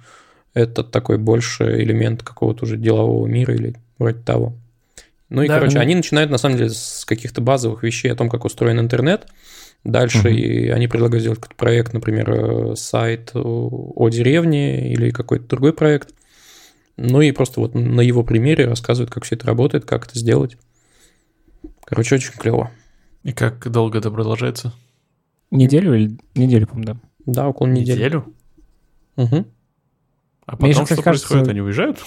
это 0.52 0.84
такой 0.84 1.18
больше 1.18 1.64
элемент 1.82 2.22
какого-то 2.22 2.64
уже 2.64 2.76
делового 2.76 3.26
мира 3.26 3.54
или 3.54 3.74
вроде 3.98 4.18
того. 4.20 4.54
Ну 5.30 5.42
и, 5.42 5.48
Да, 5.48 5.54
короче, 5.56 5.76
ну- 5.76 5.82
они 5.82 5.94
начинают, 5.94 6.30
на 6.30 6.38
самом 6.38 6.56
деле, 6.58 6.70
с 6.70 7.04
каких-то 7.04 7.40
базовых 7.40 7.82
вещей 7.82 8.10
о 8.12 8.14
том, 8.16 8.28
как 8.28 8.44
устроен 8.44 8.78
интернет. 8.78 9.26
Дальше 9.84 10.18
Мгм. 10.18 10.28
и 10.28 10.68
они 10.68 10.88
предлагают 10.88 11.20
сделать 11.20 11.38
какой-то 11.40 11.56
проект, 11.56 11.92
например, 11.92 12.30
э, 12.30 12.76
сайт 12.76 13.32
о 13.34 14.08
деревне 14.08 14.90
или 14.92 15.10
какой-то 15.10 15.46
другой 15.46 15.74
проект. 15.74 16.14
Ну 16.96 17.20
и 17.20 17.32
просто 17.32 17.60
вот 17.60 17.74
на 17.74 18.00
его 18.00 18.22
примере 18.24 18.66
рассказывают, 18.66 19.10
как 19.12 19.24
все 19.24 19.34
это 19.34 19.46
работает, 19.46 19.84
как 19.84 20.06
это 20.06 20.18
сделать. 20.18 20.56
Короче, 21.84 22.14
очень 22.14 22.32
клево. 22.32 22.70
и 23.24 23.32
как 23.32 23.70
долго 23.70 23.98
это 23.98 24.10
продолжается? 24.10 24.72
Неделю 25.50 25.94
или 25.94 26.16
неделю, 26.34 26.66
по-моему, 26.66 26.94
да. 26.94 27.00
Да, 27.26 27.48
около 27.48 27.66
недели. 27.68 27.96
Неделю? 27.98 28.34
Мгм. 29.16 29.46
А 30.46 30.56
потом 30.56 30.72
что 30.72 30.80
кажется- 31.02 31.02
происходит? 31.02 31.48
Они 31.48 31.60
уезжают? 31.60 31.98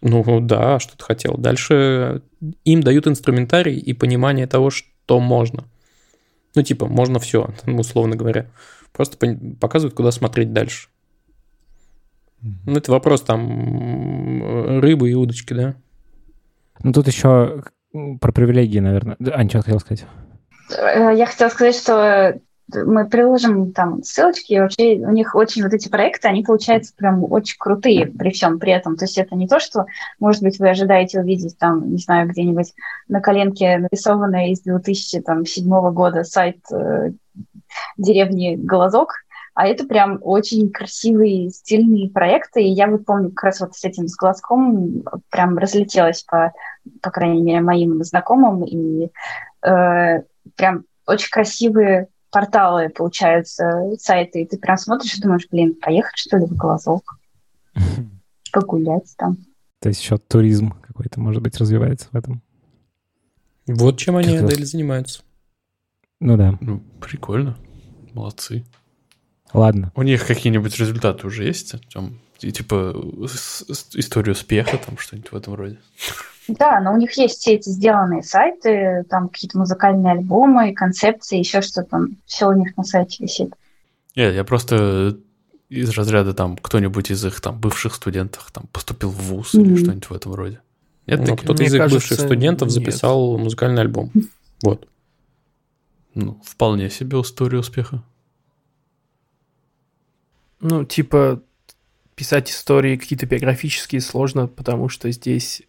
Ну 0.00 0.40
да, 0.40 0.78
что 0.80 0.96
ты 0.96 1.04
хотел. 1.04 1.36
Дальше 1.36 2.22
им 2.64 2.80
дают 2.82 3.06
инструментарий 3.06 3.76
и 3.78 3.92
понимание 3.92 4.46
того, 4.46 4.70
что 4.70 5.20
можно. 5.20 5.64
Ну, 6.54 6.62
типа, 6.62 6.86
можно 6.86 7.18
все, 7.18 7.48
условно 7.66 8.16
говоря. 8.16 8.46
Просто 8.92 9.16
показывают, 9.60 9.94
куда 9.94 10.10
смотреть 10.10 10.52
дальше. 10.52 10.88
Ну, 12.42 12.76
это 12.76 12.90
вопрос 12.90 13.22
там 13.22 14.80
рыбы 14.80 15.10
и 15.10 15.14
удочки, 15.14 15.54
да? 15.54 15.76
Ну, 16.82 16.92
тут 16.92 17.06
еще 17.06 17.62
про 18.20 18.32
привилегии, 18.32 18.80
наверное. 18.80 19.16
Ань, 19.32 19.48
что 19.48 19.62
хотел 19.62 19.80
сказать? 19.80 20.06
Э, 20.76 21.14
Я 21.16 21.26
хотела 21.26 21.48
сказать, 21.50 21.76
что 21.76 22.40
мы 22.74 23.08
приложим 23.08 23.72
там 23.72 24.02
ссылочки, 24.02 24.58
вообще 24.58 24.96
у 24.96 25.10
них 25.10 25.34
очень 25.34 25.62
вот 25.62 25.72
эти 25.72 25.88
проекты, 25.88 26.28
они 26.28 26.42
получаются 26.42 26.94
прям 26.94 27.24
очень 27.30 27.56
крутые 27.58 28.06
при 28.06 28.30
всем 28.30 28.58
при 28.58 28.72
этом. 28.72 28.96
То 28.96 29.04
есть 29.04 29.18
это 29.18 29.34
не 29.34 29.48
то, 29.48 29.60
что, 29.60 29.86
может 30.18 30.42
быть, 30.42 30.58
вы 30.58 30.70
ожидаете 30.70 31.20
увидеть 31.20 31.58
там, 31.58 31.90
не 31.92 31.98
знаю, 31.98 32.28
где-нибудь 32.28 32.72
на 33.08 33.20
коленке 33.20 33.78
нарисованный 33.78 34.50
из 34.52 34.60
2007 34.62 35.92
года 35.92 36.24
сайт 36.24 36.58
э, 36.72 37.12
деревни 37.96 38.56
Глазок, 38.56 39.14
а 39.54 39.66
это 39.66 39.84
прям 39.84 40.18
очень 40.22 40.70
красивые, 40.70 41.50
стильные 41.50 42.08
проекты. 42.08 42.62
И 42.62 42.70
я 42.70 42.86
вот 42.88 43.04
помню, 43.04 43.30
как 43.30 43.44
раз 43.44 43.60
вот 43.60 43.74
с 43.74 43.84
этим 43.84 44.08
с 44.08 44.16
глазком 44.16 45.04
прям 45.30 45.58
разлетелась 45.58 46.22
по, 46.22 46.52
по 47.02 47.10
крайней 47.10 47.42
мере, 47.42 47.60
моим 47.60 48.02
знакомым. 48.02 48.64
И 48.64 49.10
э, 49.62 50.22
прям 50.56 50.84
очень 51.06 51.30
красивые 51.30 52.08
порталы, 52.32 52.88
получаются, 52.88 53.94
сайты. 53.98 54.42
И 54.42 54.46
ты 54.46 54.58
прям 54.58 54.76
смотришь 54.76 55.14
и 55.14 55.20
думаешь, 55.20 55.46
блин, 55.50 55.76
поехать, 55.80 56.16
что 56.16 56.38
ли, 56.38 56.46
в 56.46 56.56
глазок? 56.56 57.18
Погулять 58.52 59.14
там. 59.16 59.36
То 59.78 59.88
есть 59.88 60.00
еще 60.00 60.18
туризм 60.18 60.72
какой-то, 60.80 61.20
может 61.20 61.42
быть, 61.42 61.56
развивается 61.58 62.08
в 62.10 62.16
этом. 62.16 62.42
Вот 63.66 63.98
чем 63.98 64.16
они, 64.16 64.36
Адель, 64.36 64.64
занимаются. 64.64 65.22
Ну 66.20 66.36
да. 66.36 66.58
Ну, 66.60 66.82
прикольно. 67.00 67.56
Молодцы. 68.12 68.64
Ладно. 69.52 69.92
У 69.94 70.02
них 70.02 70.26
какие-нибудь 70.26 70.78
результаты 70.78 71.26
уже 71.26 71.44
есть? 71.44 71.74
Там, 71.92 72.18
и, 72.44 72.50
типа, 72.52 72.94
с- 73.26 73.64
с- 73.72 73.96
история 73.96 74.32
успеха, 74.32 74.78
там 74.78 74.98
что-нибудь 74.98 75.32
в 75.32 75.36
этом 75.36 75.54
роде. 75.54 75.78
Да, 76.48 76.80
но 76.80 76.92
у 76.92 76.96
них 76.96 77.16
есть 77.16 77.38
все 77.40 77.54
эти 77.54 77.68
сделанные 77.68 78.22
сайты, 78.22 79.04
там 79.08 79.28
какие-то 79.28 79.58
музыкальные 79.58 80.12
альбомы, 80.12 80.72
концепции, 80.74 81.38
еще 81.38 81.60
что-то. 81.62 82.06
Все 82.26 82.48
у 82.48 82.52
них 82.52 82.76
на 82.76 82.82
сайте 82.84 83.22
висит. 83.22 83.54
Нет, 84.16 84.34
я 84.34 84.42
просто 84.44 85.16
из 85.68 85.90
разряда 85.96 86.34
там 86.34 86.56
кто-нибудь 86.56 87.10
из 87.10 87.24
их 87.24 87.40
там 87.40 87.58
бывших 87.58 87.94
студентов 87.94 88.50
там 88.52 88.66
поступил 88.72 89.10
в 89.10 89.16
ВУЗ 89.22 89.54
или 89.54 89.68
Мгм. 89.68 89.76
что-нибудь 89.78 90.10
в 90.10 90.12
этом 90.12 90.34
роде. 90.34 90.60
Нет 91.06 91.20
Ну, 91.20 91.26
таких? 91.26 91.44
кто-то 91.44 91.60
Мне 91.62 91.68
из 91.68 91.74
их 91.74 91.80
кажется, 91.80 91.96
бывших 92.00 92.20
студентов 92.20 92.68
нет. 92.68 92.74
записал 92.74 93.38
музыкальный 93.38 93.80
альбом. 93.82 94.10
Вот. 94.62 94.86
Ну, 96.14 96.40
вполне 96.44 96.90
себе 96.90 97.20
история 97.20 97.58
успеха. 97.58 98.02
Ну, 100.60 100.84
типа, 100.84 101.42
писать 102.22 102.52
истории 102.52 102.96
какие-то 102.96 103.26
биографические 103.26 104.00
сложно, 104.00 104.46
потому 104.46 104.88
что 104.88 105.10
здесь 105.10 105.62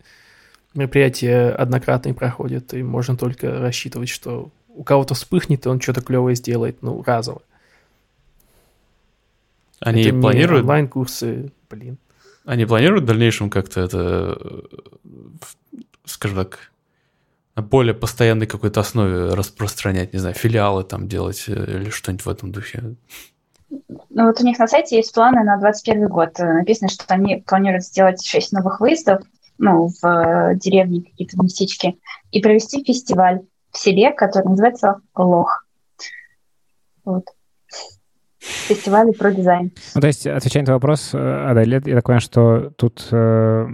мероприятия 0.75 1.49
однократные 1.49 2.13
проходят, 2.13 2.75
и 2.75 2.83
можно 2.83 3.17
только 3.17 3.59
рассчитывать, 3.59 4.09
что 4.09 4.51
у 4.67 4.83
кого-то 4.83 5.15
вспыхнет, 5.15 5.65
и 5.65 5.69
он 5.69 5.81
что-то 5.81 6.01
клевое 6.01 6.35
сделает, 6.35 6.83
ну, 6.83 7.01
разово. 7.01 7.41
Они 9.79 10.03
Это 10.03 10.19
планируют, 10.19 10.61
онлайн-курсы, 10.61 11.51
блин. 11.71 11.97
они 12.45 12.67
планируют 12.67 13.05
в 13.05 13.07
дальнейшем 13.07 13.49
как-то 13.49 13.81
это, 13.81 14.37
э, 14.39 14.61
скажем 16.05 16.37
так, 16.37 16.71
на 17.55 17.63
более 17.63 17.95
постоянной 17.95 18.45
какой-то 18.45 18.79
основе 18.79 19.33
распространять, 19.33 20.13
не 20.13 20.19
знаю, 20.19 20.35
филиалы 20.35 20.83
там 20.83 21.07
делать 21.07 21.45
э, 21.47 21.81
или 21.81 21.89
что-нибудь 21.89 22.25
в 22.27 22.29
этом 22.29 22.51
духе. 22.51 22.93
Ну 24.09 24.25
вот 24.25 24.39
у 24.39 24.43
них 24.45 24.59
на 24.59 24.67
сайте 24.67 24.97
есть 24.97 25.13
планы 25.13 25.43
на 25.43 25.57
2021 25.57 26.07
год. 26.07 26.39
Э, 26.39 26.53
Написано, 26.53 26.89
что 26.89 27.05
они 27.13 27.37
планируют 27.45 27.83
сделать 27.83 28.23
6 28.23 28.53
новых 28.53 28.79
выездов, 28.79 29.23
ну, 29.57 29.87
в 29.87 30.05
э, 30.05 30.55
деревни 30.55 31.01
какие-то 31.01 31.41
местечки, 31.41 31.97
и 32.31 32.41
провести 32.41 32.83
фестиваль 32.83 33.41
в 33.71 33.77
селе, 33.77 34.11
который 34.11 34.49
называется 34.49 35.01
Лох. 35.15 35.65
Вот. 37.05 37.25
Фестиваль 38.43 39.13
про 39.13 39.31
дизайн. 39.31 39.71
Ну, 39.95 40.01
то 40.01 40.07
есть, 40.07 40.27
отвечая 40.27 40.63
на 40.63 40.65
твой 40.65 40.75
вопрос, 40.75 41.11
э, 41.13 41.17
Адель, 41.49 41.73
я 41.85 41.95
так 41.95 42.03
понимаю, 42.03 42.19
что 42.21 42.71
тут 42.75 43.07
э, 43.11 43.67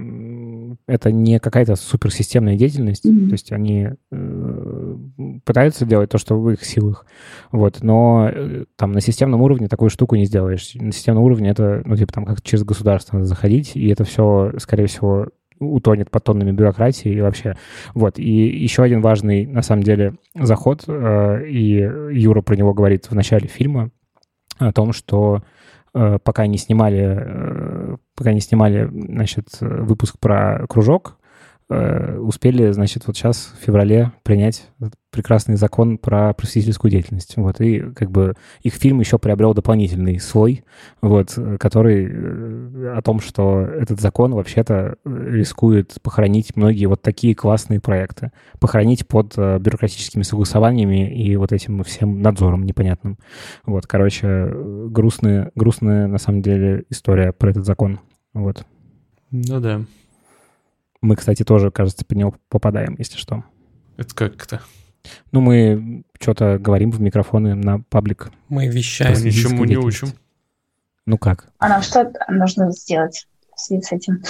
это 0.88 1.11
не 1.11 1.39
какая-то 1.39 1.75
суперсистемная 1.75 2.55
деятельность, 2.55 3.05
Мгм. 3.05 3.27
то 3.27 3.31
есть 3.33 3.51
они 3.51 3.89
э, 4.11 4.95
пытаются 5.43 5.85
делать 5.85 6.09
то, 6.11 6.17
что 6.19 6.39
в 6.39 6.49
их 6.51 6.63
силах, 6.63 7.05
вот, 7.51 7.79
но 7.81 8.29
э, 8.31 8.65
там 8.75 8.91
на 8.91 9.01
системном 9.01 9.41
уровне 9.41 9.67
такую 9.67 9.89
штуку 9.89 10.15
не 10.15 10.25
сделаешь. 10.25 10.75
На 10.75 10.91
системном 10.91 11.23
уровне 11.23 11.49
это, 11.49 11.81
ну, 11.85 11.95
типа, 11.95 12.13
там 12.13 12.25
как 12.25 12.41
через 12.43 12.63
государство 12.63 13.15
надо 13.17 13.27
заходить, 13.27 13.75
и 13.75 13.88
это 13.89 14.03
все, 14.03 14.53
скорее 14.59 14.85
всего, 14.85 15.27
утонет 15.59 16.09
под 16.09 16.23
тоннами 16.23 16.51
бюрократии 16.51 17.11
и 17.11 17.21
вообще. 17.21 17.55
Вот. 17.93 18.17
И 18.17 18.23
еще 18.31 18.81
один 18.83 19.01
важный, 19.01 19.45
на 19.45 19.61
самом 19.61 19.83
деле, 19.83 20.13
заход, 20.35 20.83
э, 20.88 21.47
и 21.47 21.73
Юра 22.13 22.41
про 22.41 22.55
него 22.55 22.73
говорит 22.73 23.07
в 23.09 23.15
начале 23.15 23.47
фильма, 23.47 23.91
о 24.60 24.72
том, 24.72 24.94
что 24.94 25.42
э, 25.93 26.19
пока 26.24 26.48
не 26.48 26.58
снимали, 26.58 27.17
э, 27.19 27.98
пока 28.15 28.34
не 28.34 28.41
снимали, 28.41 28.89
значит, 28.91 29.48
э, 29.62 29.65
выпуск 29.65 30.19
про 30.19 30.65
кружок, 30.67 31.18
э, 31.69 32.17
успели, 32.17 32.71
значит, 32.71 33.05
вот 33.08 33.15
сейчас 33.15 33.53
в 33.60 33.63
феврале 33.63 34.12
принять 34.23 34.67
прекрасный 35.12 35.55
закон 35.55 35.97
про 35.97 36.34
просветительскую 36.34 36.91
деятельность. 36.91 37.36
Вот, 37.38 37.62
и 37.62 37.79
как 37.79 38.12
бы 38.12 38.36
их 38.62 38.73
фильм 38.73 38.99
еще 38.99 39.17
приобрел 39.17 39.53
дополнительный 39.53 40.19
слой, 40.19 40.63
вот, 41.01 41.34
э, 41.38 41.58
который 41.58 42.08
э, 42.10 42.93
о 42.95 43.01
том, 43.01 43.19
что 43.19 43.62
этот 43.62 43.99
закон 43.99 44.34
вообще-то 44.34 44.95
рискует 45.05 45.95
похоронить 46.01 46.55
многие 46.55 46.86
вот 46.86 47.01
такие 47.01 47.36
классные 47.36 47.79
проекты. 47.79 48.32
Похоронить 48.60 49.08
под 49.08 49.36
бюрократическими 49.38 50.23
согласованиями 50.23 51.15
и 51.15 51.36
вот 51.36 51.51
этим 51.51 51.84
всем 51.84 52.21
надзором 52.21 52.65
непонятным. 52.65 53.17
Вот, 53.65 53.88
короче, 53.88 54.51
грустная, 54.53 55.51
грустная 55.55 56.08
на 56.08 56.17
самом 56.17 56.41
деле 56.41 56.86
история 56.89 57.32
про 57.32 57.51
этот 57.51 57.65
закон. 57.65 57.99
Вот. 58.34 58.65
Ну 59.32 59.60
да. 59.60 59.82
Мы, 61.01 61.15
кстати, 61.15 61.43
тоже, 61.43 61.71
кажется, 61.71 62.05
под 62.05 62.17
него 62.17 62.35
попадаем, 62.49 62.95
если 62.97 63.17
что. 63.17 63.43
Это 63.97 64.13
как-то. 64.13 64.62
Ну, 65.31 65.41
мы 65.41 66.03
что-то 66.19 66.57
говорим 66.57 66.91
в 66.91 66.99
микрофоны 66.99 67.55
на 67.55 67.79
паблик. 67.79 68.31
Мы 68.49 68.67
вещаем. 68.67 69.13
Ничему 69.23 69.65
не 69.65 69.77
учим. 69.77 70.09
Ну 71.05 71.17
как? 71.17 71.49
А 71.57 71.69
нам 71.69 71.81
что 71.81 72.12
нужно 72.29 72.71
сделать 72.71 73.27
в 73.55 73.59
связи 73.59 73.81
с 73.81 73.91
этим? 73.91 74.21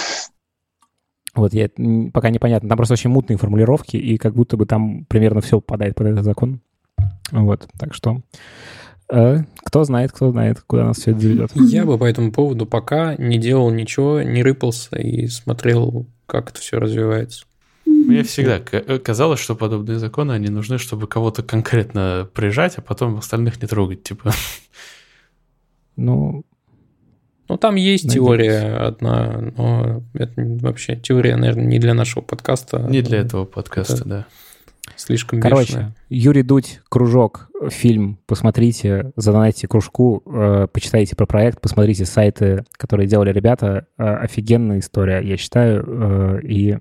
Вот 1.34 1.52
я 1.52 1.68
пока 2.12 2.30
непонятно. 2.30 2.68
Там 2.68 2.76
просто 2.76 2.94
очень 2.94 3.10
мутные 3.10 3.36
формулировки, 3.36 3.96
и 3.96 4.16
как 4.16 4.34
будто 4.34 4.56
бы 4.56 4.66
там 4.66 5.04
примерно 5.04 5.40
все 5.40 5.60
попадает 5.60 5.94
под 5.94 6.08
этот 6.08 6.24
закон. 6.24 6.60
Вот, 7.30 7.68
так 7.78 7.94
что 7.94 8.22
э, 9.12 9.38
кто 9.56 9.84
знает, 9.84 10.12
кто 10.12 10.30
знает, 10.30 10.60
куда 10.66 10.86
нас 10.86 10.98
все 10.98 11.12
это 11.12 11.20
заведет. 11.20 11.52
Я 11.54 11.84
бы 11.84 11.98
по 11.98 12.04
этому 12.04 12.32
поводу 12.32 12.66
пока 12.66 13.14
не 13.16 13.38
делал 13.38 13.70
ничего, 13.70 14.22
не 14.22 14.42
рыпался 14.42 14.96
и 14.96 15.26
смотрел, 15.28 16.06
как 16.30 16.50
это 16.50 16.60
все 16.60 16.78
развивается. 16.78 17.44
Мне 17.86 18.22
всегда 18.22 18.60
э, 18.72 18.98
казалось, 18.98 19.40
что 19.40 19.54
подобные 19.56 19.98
законы, 19.98 20.32
они 20.32 20.48
нужны, 20.48 20.78
чтобы 20.78 21.06
кого-то 21.08 21.42
конкретно 21.42 22.28
прижать, 22.32 22.78
а 22.78 22.82
потом 22.82 23.16
остальных 23.18 23.60
не 23.60 23.66
трогать, 23.68 24.02
типа. 24.04 24.32
Ну, 25.96 26.44
Ну, 27.48 27.56
там 27.58 27.74
есть 27.74 28.04
Надеюсь. 28.04 28.24
теория 28.24 28.76
одна, 28.76 29.52
но 29.56 30.02
это 30.14 30.32
вообще 30.36 30.94
теория, 30.96 31.34
наверное, 31.36 31.64
не 31.64 31.78
для 31.80 31.94
нашего 31.94 32.22
подкаста. 32.22 32.78
Не 32.78 33.02
для 33.02 33.18
этого 33.18 33.44
подкаста, 33.44 33.94
это- 33.94 34.04
да. 34.04 34.26
Слишком 34.96 35.40
короче, 35.40 35.72
бешеная. 35.72 35.94
Юрий 36.08 36.42
Дудь, 36.42 36.80
кружок, 36.88 37.50
фильм, 37.68 38.18
посмотрите, 38.26 39.12
задонайте 39.16 39.68
кружку, 39.68 40.22
э, 40.26 40.66
почитайте 40.72 41.16
про 41.16 41.26
проект, 41.26 41.60
посмотрите 41.60 42.04
сайты, 42.04 42.64
которые 42.72 43.06
делали 43.06 43.32
ребята. 43.32 43.86
Э, 43.98 44.16
офигенная 44.16 44.78
история, 44.80 45.20
я 45.20 45.36
считаю. 45.36 45.84
э, 45.86 46.40
и 46.42 46.78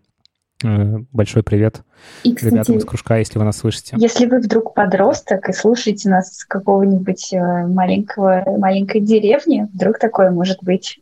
э, 0.63 0.97
большой 1.11 1.43
привет 1.43 1.83
И, 2.23 2.29
ребятам 2.31 2.61
кстати, 2.61 2.71
из 2.77 2.85
кружка, 2.85 3.17
если 3.17 3.39
вы 3.39 3.45
нас 3.45 3.57
слышите. 3.57 3.95
если 3.97 4.25
вы 4.25 4.39
вдруг 4.39 4.73
подросток 4.73 5.49
и 5.49 5.53
слушаете 5.53 6.09
нас 6.09 6.37
с 6.37 6.45
какого-нибудь 6.45 7.33
э, 7.33 7.67
маленького, 7.67 8.43
маленькой 8.57 9.01
деревни, 9.01 9.67
вдруг 9.73 9.99
такое 9.99 10.31
может 10.31 10.63
быть, 10.63 10.99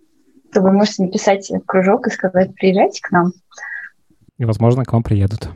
то 0.53 0.61
вы 0.61 0.71
можете 0.71 1.03
написать 1.03 1.49
в 1.49 1.59
кружок 1.65 2.07
и 2.07 2.11
сказать, 2.11 2.53
приезжайте 2.55 3.01
к 3.01 3.11
нам. 3.11 3.33
И, 4.37 4.45
возможно, 4.45 4.85
к 4.85 4.93
вам 4.93 5.03
приедут. 5.03 5.49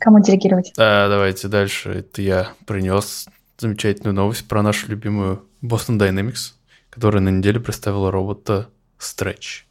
Кому 0.00 0.20
делегировать? 0.20 0.72
А, 0.78 1.08
давайте 1.08 1.48
дальше. 1.48 1.90
Это 1.90 2.22
я 2.22 2.52
принес 2.66 3.26
замечательную 3.58 4.14
новость 4.14 4.46
про 4.46 4.62
нашу 4.62 4.88
любимую 4.88 5.44
Boston 5.62 5.98
Dynamics, 5.98 6.52
которая 6.90 7.22
на 7.22 7.30
неделе 7.30 7.60
представила 7.60 8.10
робота 8.10 8.68
Stretch. 8.98 9.64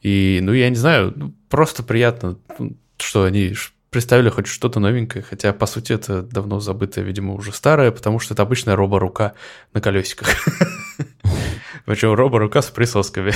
И, 0.00 0.40
ну, 0.42 0.52
я 0.52 0.68
не 0.68 0.76
знаю, 0.76 1.12
ну, 1.16 1.34
просто 1.48 1.82
приятно, 1.82 2.38
ну, 2.58 2.76
что 2.98 3.24
они 3.24 3.54
представили 3.90 4.28
хоть 4.28 4.46
что-то 4.46 4.80
новенькое, 4.80 5.22
хотя, 5.22 5.52
по 5.52 5.66
сути, 5.66 5.92
это 5.92 6.22
давно 6.22 6.60
забытое, 6.60 7.04
видимо, 7.04 7.34
уже 7.34 7.52
старое, 7.52 7.90
потому 7.92 8.18
что 8.18 8.34
это 8.34 8.42
обычная 8.42 8.76
робо-рука 8.76 9.34
на 9.72 9.80
колесиках. 9.80 10.28
Причем 11.86 12.12
робо-рука 12.14 12.60
с 12.60 12.70
присосками. 12.70 13.32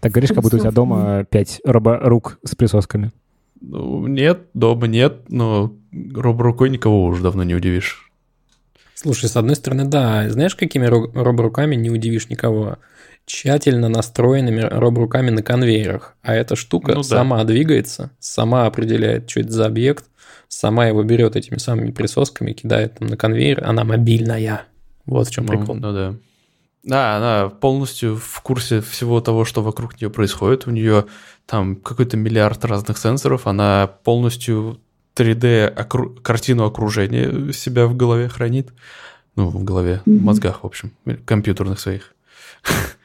Так 0.00 0.10
говоришь, 0.10 0.30
как 0.30 0.42
будто 0.42 0.56
у 0.56 0.58
тебя 0.58 0.72
дома 0.72 1.24
пять 1.30 1.60
роборук 1.64 2.38
с 2.44 2.56
присосками. 2.56 3.12
Ну, 3.62 4.06
нет, 4.08 4.46
дома 4.54 4.86
нет, 4.88 5.22
но 5.28 5.72
роборукой 6.14 6.68
никого 6.68 7.04
уже 7.04 7.22
давно 7.22 7.44
не 7.44 7.54
удивишь. 7.54 8.10
Слушай, 8.94 9.28
с 9.28 9.36
одной 9.36 9.56
стороны, 9.56 9.84
да. 9.84 10.28
Знаешь, 10.30 10.54
какими 10.54 10.86
ро- 10.86 11.10
роборуками 11.14 11.74
не 11.76 11.90
удивишь 11.90 12.28
никого? 12.28 12.78
Тщательно 13.24 13.88
настроенными 13.88 14.60
роборуками 14.62 15.30
на 15.30 15.42
конвейерах. 15.42 16.16
А 16.22 16.34
эта 16.34 16.56
штука 16.56 16.90
Ну 16.92 16.98
да. 17.02 17.02
сама 17.04 17.44
двигается, 17.44 18.10
сама 18.18 18.66
определяет, 18.66 19.30
что 19.30 19.40
это 19.40 19.52
за 19.52 19.66
объект, 19.66 20.06
сама 20.48 20.86
его 20.86 21.02
берет 21.04 21.36
этими 21.36 21.58
самыми 21.58 21.92
присосками, 21.92 22.52
кидает 22.52 22.98
там 22.98 23.08
на 23.08 23.16
конвейер. 23.16 23.62
Она 23.64 23.84
мобильная. 23.84 24.62
Вот 25.06 25.28
в 25.28 25.30
чем 25.30 25.46
Ну, 25.46 25.52
прикол. 25.58 25.74
ну 25.76 25.92
да. 25.92 26.14
Да, 26.84 27.16
она 27.16 27.48
полностью 27.48 28.16
в 28.16 28.40
курсе 28.40 28.80
всего 28.80 29.20
того, 29.20 29.44
что 29.44 29.62
вокруг 29.62 30.00
нее 30.00 30.10
происходит. 30.10 30.66
У 30.66 30.70
нее 30.70 31.06
там 31.46 31.76
какой-то 31.76 32.16
миллиард 32.16 32.64
разных 32.64 32.98
сенсоров. 32.98 33.46
Она 33.46 33.86
полностью 34.02 34.80
3D 35.14 35.72
окру- 35.72 36.20
картину 36.22 36.64
окружения 36.64 37.52
себя 37.52 37.86
в 37.86 37.96
голове 37.96 38.28
хранит. 38.28 38.72
Ну, 39.36 39.48
в 39.48 39.62
голове, 39.64 40.02
в 40.04 40.10
Мгм. 40.10 40.24
мозгах, 40.24 40.62
в 40.62 40.66
общем, 40.66 40.92
компьютерных 41.24 41.78
своих. 41.80 42.14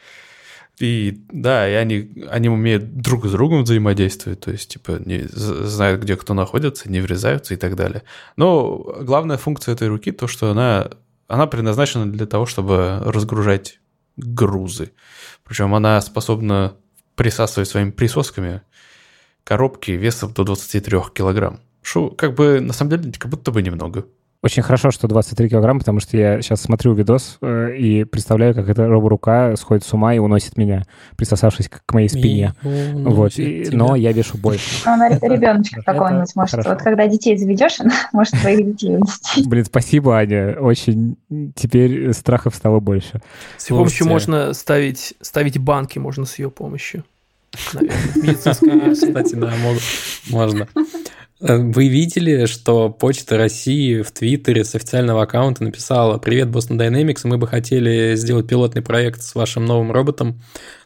И 0.79 1.23
да, 1.31 1.67
и 1.67 1.73
они, 1.73 2.11
они 2.29 2.49
умеют 2.49 2.97
друг 2.97 3.25
с 3.25 3.31
другом 3.31 3.63
взаимодействовать, 3.63 4.41
то 4.41 4.51
есть, 4.51 4.69
типа, 4.73 5.01
не, 5.03 5.23
знают, 5.27 6.03
где 6.03 6.15
кто 6.15 6.35
находится, 6.35 6.87
не 6.91 6.99
врезаются 6.99 7.55
и 7.55 7.57
так 7.57 7.75
далее. 7.75 8.03
Но 8.35 8.77
главная 9.01 9.37
функция 9.37 9.73
этой 9.73 9.87
руки 9.87 10.11
то, 10.11 10.27
что 10.27 10.51
она, 10.51 10.91
она 11.27 11.47
предназначена 11.47 12.11
для 12.11 12.25
того, 12.25 12.45
чтобы 12.45 12.99
разгружать 13.03 13.79
грузы. 14.15 14.91
Причем 15.43 15.75
она 15.75 16.01
способна 16.01 16.75
присасывать 17.15 17.69
своими 17.69 17.91
присосками 17.91 18.61
коробки 19.43 19.91
весом 19.91 20.33
до 20.33 20.43
23 20.43 20.99
килограмм. 21.13 21.59
Что, 21.81 22.09
как 22.09 22.35
бы, 22.35 22.59
на 22.59 22.73
самом 22.73 22.91
деле, 22.91 23.13
как 23.17 23.31
будто 23.31 23.51
бы 23.51 23.61
немного. 23.61 24.05
Очень 24.43 24.61
хорошо, 24.61 24.91
что 24.91 25.07
23 25.07 25.49
килограмма, 25.49 25.79
потому 25.79 25.99
что 25.99 26.15
я 26.15 26.41
сейчас 26.41 26.61
смотрю 26.61 26.93
видос 26.93 27.37
э, 27.41 27.75
и 27.75 28.03
представляю, 28.03 28.53
как 28.53 28.69
эта 28.69 28.87
роборука 28.87 29.55
сходит 29.57 29.83
с 29.83 29.91
ума 29.93 30.13
и 30.13 30.19
уносит 30.19 30.57
меня, 30.57 30.83
присосавшись 31.15 31.67
к 31.69 31.81
к 31.83 31.93
моей 31.93 32.07
спине. 32.07 32.53
И 32.63 32.67
Вот, 32.93 33.39
и- 33.39 33.69
но 33.71 33.95
я 33.95 34.11
вешу 34.11 34.37
больше. 34.37 34.87
Она 34.87 35.09
ребеночка 35.09 35.81
какого-нибудь 35.81 36.35
может. 36.35 36.51
хорошо. 36.51 36.69
Вот 36.69 36.79
когда 36.81 37.07
детей 37.07 37.35
заведешь, 37.35 37.79
она 37.79 37.95
может 38.13 38.39
твоих 38.39 38.63
детей 38.65 38.95
унести. 38.95 39.43
Блин, 39.47 39.65
спасибо, 39.65 40.17
Аня. 40.17 40.55
Очень 40.59 41.17
теперь 41.55 42.13
страхов 42.13 42.53
стало 42.55 42.79
больше. 42.79 43.21
С 43.57 43.69
ее 43.71 43.77
помощью 43.77 44.05
Слушайте. 44.05 44.31
можно 44.31 44.53
ставить, 44.53 45.13
ставить 45.19 45.57
банки, 45.57 45.97
можно 45.97 46.25
с 46.25 46.37
ее 46.37 46.51
помощью. 46.51 47.03
Наверное, 47.73 47.97
медицинская. 48.15 48.93
Кстати, 48.93 49.33
да, 49.35 49.51
можно. 50.29 50.67
Вы 51.39 51.87
видели, 51.87 52.47
что 52.47 52.89
Почта 52.89 53.37
России 53.37 54.01
в 54.01 54.11
Твиттере 54.11 54.63
с 54.63 54.73
официального 54.73 55.21
аккаунта 55.21 55.63
написала 55.63 56.17
«Привет, 56.17 56.47
Boston 56.47 56.77
Dynamics, 56.79 57.21
мы 57.25 57.37
бы 57.37 57.47
хотели 57.47 58.15
сделать 58.15 58.47
пилотный 58.47 58.81
проект 58.81 59.21
с 59.21 59.35
вашим 59.35 59.65
новым 59.65 59.91
роботом 59.91 60.41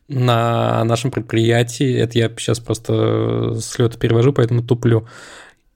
на 0.09 0.83
нашем 0.83 1.09
предприятии». 1.09 1.95
Это 1.95 2.19
я 2.19 2.29
сейчас 2.37 2.59
просто 2.59 3.55
с 3.61 3.79
лета 3.79 3.97
перевожу, 3.97 4.33
поэтому 4.33 4.61
туплю. 4.61 5.07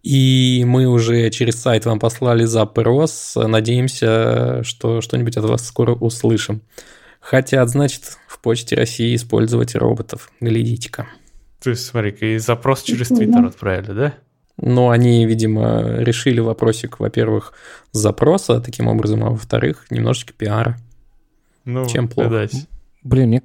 И 0.04 0.64
мы 0.68 0.88
уже 0.88 1.30
через 1.30 1.56
сайт 1.56 1.86
вам 1.86 2.00
послали 2.00 2.44
запрос. 2.44 3.34
Надеемся, 3.36 4.62
что 4.64 5.00
что-нибудь 5.00 5.38
от 5.38 5.46
вас 5.46 5.66
скоро 5.66 5.96
услышим. 5.96 6.62
Хотят, 7.22 7.70
значит, 7.70 8.18
в 8.28 8.40
Почте 8.40 8.76
России 8.76 9.16
использовать 9.16 9.74
роботов. 9.74 10.30
Глядите-ка. 10.42 11.08
То 11.64 11.70
есть, 11.70 11.86
смотри-ка, 11.86 12.26
и 12.26 12.38
запрос 12.40 12.84
через. 12.84 13.08
Твиттер 13.08 13.46
отправили, 13.46 13.94
да? 13.94 14.14
Но 14.58 14.90
они, 14.90 15.26
видимо, 15.26 15.98
решили 15.98 16.40
вопросик, 16.40 17.00
во-первых, 17.00 17.54
запроса 17.92 18.62
таким 18.62 18.88
образом, 18.88 19.24
а 19.24 19.30
во-вторых, 19.32 19.86
немножечко 19.90 20.34
пиара. 20.34 20.78
Ну, 21.66 21.86
Чем 21.88 22.08
плохо? 22.08 22.30
видать. 22.30 22.68
Блин, 23.04 23.28
мне, 23.28 23.44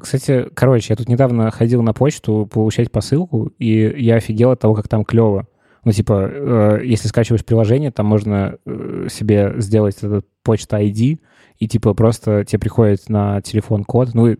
кстати, 0.00 0.46
короче, 0.54 0.86
я 0.90 0.96
тут 0.96 1.08
недавно 1.08 1.50
ходил 1.50 1.82
на 1.82 1.92
почту 1.92 2.48
получать 2.50 2.90
посылку, 2.90 3.52
и 3.58 3.94
я 3.98 4.16
офигел 4.16 4.52
от 4.52 4.60
того, 4.60 4.74
как 4.74 4.88
там 4.88 5.04
клево. 5.04 5.46
Ну, 5.84 5.92
типа, 5.92 6.30
э, 6.32 6.80
если 6.84 7.06
скачиваешь 7.06 7.44
приложение, 7.44 7.90
там 7.90 8.06
можно 8.06 8.56
э, 8.64 9.08
себе 9.10 9.54
сделать 9.58 9.96
этот 9.98 10.26
почта 10.42 10.80
ID, 10.80 11.20
и, 11.58 11.68
типа, 11.68 11.94
просто 11.94 12.44
тебе 12.44 12.58
приходит 12.58 13.08
на 13.08 13.40
телефон 13.42 13.84
код. 13.84 14.14
Ну, 14.14 14.28
и, 14.28 14.36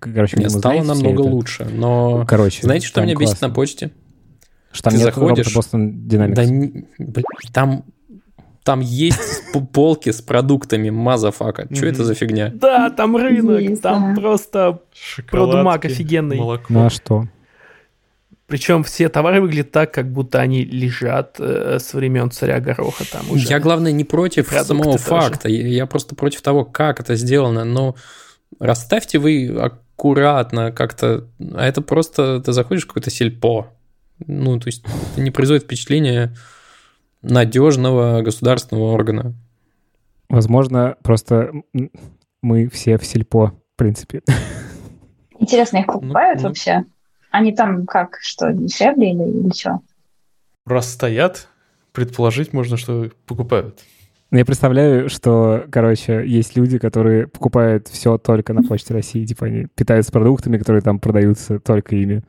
короче, 0.00 0.36
Мне 0.36 0.48
стало 0.48 0.82
знаете 0.82 0.86
намного 0.86 1.20
лучше, 1.20 1.66
но... 1.70 2.24
Короче, 2.26 2.62
Знаете, 2.62 2.86
что 2.86 3.02
меня 3.02 3.14
бесит 3.14 3.32
классно. 3.32 3.48
на 3.48 3.54
почте? 3.54 3.90
Что 4.72 4.84
там 4.84 4.92
ты 4.92 4.98
нет 4.98 5.14
заходишь- 5.14 5.56
Boston 5.56 5.92
Dynamics. 5.92 6.34
Да, 6.34 6.42
блин, 6.98 7.24
там, 7.52 7.84
там 8.62 8.80
есть 8.80 9.42
полки 9.72 10.10
с 10.12 10.20
продуктами, 10.20 10.90
motherfucka. 10.90 11.66
Что 11.74 11.86
это 11.86 12.04
за 12.04 12.14
фигня? 12.14 12.50
Да, 12.54 12.90
там 12.90 13.16
рынок, 13.16 13.80
там 13.80 14.14
просто... 14.14 14.80
Продмаг 15.30 15.84
офигенный. 15.84 16.36
Молоко. 16.36 16.66
Ну, 16.68 16.86
а 16.86 16.90
что? 16.90 17.26
Причем 18.46 18.82
все 18.82 19.10
товары 19.10 19.42
выглядят 19.42 19.72
так, 19.72 19.92
как 19.92 20.10
будто 20.10 20.40
они 20.40 20.64
лежат 20.64 21.36
э, 21.38 21.78
с 21.78 21.92
времен 21.92 22.30
царя 22.30 22.60
Гороха 22.60 23.04
там 23.10 23.30
уже. 23.30 23.46
Я, 23.46 23.60
главное, 23.60 23.92
не 23.92 24.04
против 24.04 24.48
Продукты 24.48 24.68
самого 24.68 24.92
тоже. 24.92 25.04
факта. 25.04 25.48
Я 25.50 25.66
я 25.68 25.84
просто 25.86 26.14
против 26.14 26.40
того, 26.40 26.64
как 26.64 26.98
это 26.98 27.14
сделано. 27.14 27.64
Но 27.64 27.94
расставьте 28.58 29.18
вы 29.18 29.48
аккуратно 29.48 30.72
как-то. 30.72 31.26
А 31.54 31.66
это 31.66 31.82
просто 31.82 32.40
ты 32.40 32.52
заходишь 32.52 32.84
в 32.84 32.86
какое-то 32.88 33.10
сельпо. 33.10 33.66
Ну, 34.26 34.58
то 34.58 34.68
есть 34.68 34.84
это 35.12 35.20
не 35.20 35.30
производит 35.30 35.64
впечатление 35.64 36.34
надежного 37.22 38.22
государственного 38.22 38.92
органа. 38.92 39.34
Возможно, 40.28 40.96
просто 41.02 41.52
мы 42.42 42.68
все 42.68 42.98
в 42.98 43.06
сельпо, 43.06 43.54
в 43.74 43.76
принципе. 43.76 44.22
Интересно, 45.38 45.78
их 45.78 45.86
покупают 45.86 46.40
ну. 46.42 46.48
вообще? 46.48 46.84
Они 47.30 47.54
там 47.54 47.86
как, 47.86 48.18
что, 48.20 48.52
дешевле 48.52 49.12
или, 49.12 49.22
или 49.22 49.52
что? 49.54 49.80
Раз 50.66 50.92
стоят, 50.92 51.48
предположить 51.92 52.52
можно, 52.52 52.76
что 52.76 53.10
покупают. 53.26 53.80
Ну, 54.30 54.38
Я 54.38 54.44
представляю, 54.44 55.08
что, 55.08 55.64
короче, 55.70 56.22
есть 56.26 56.54
люди, 56.54 56.78
которые 56.78 57.26
покупают 57.26 57.88
все 57.88 58.18
только 58.18 58.52
на 58.52 58.62
Почте 58.62 58.92
России. 58.92 59.24
Типа 59.24 59.46
они 59.46 59.68
питаются 59.74 60.12
продуктами, 60.12 60.58
которые 60.58 60.82
там 60.82 61.00
продаются 61.00 61.58
только 61.58 61.96
ими. 61.96 62.22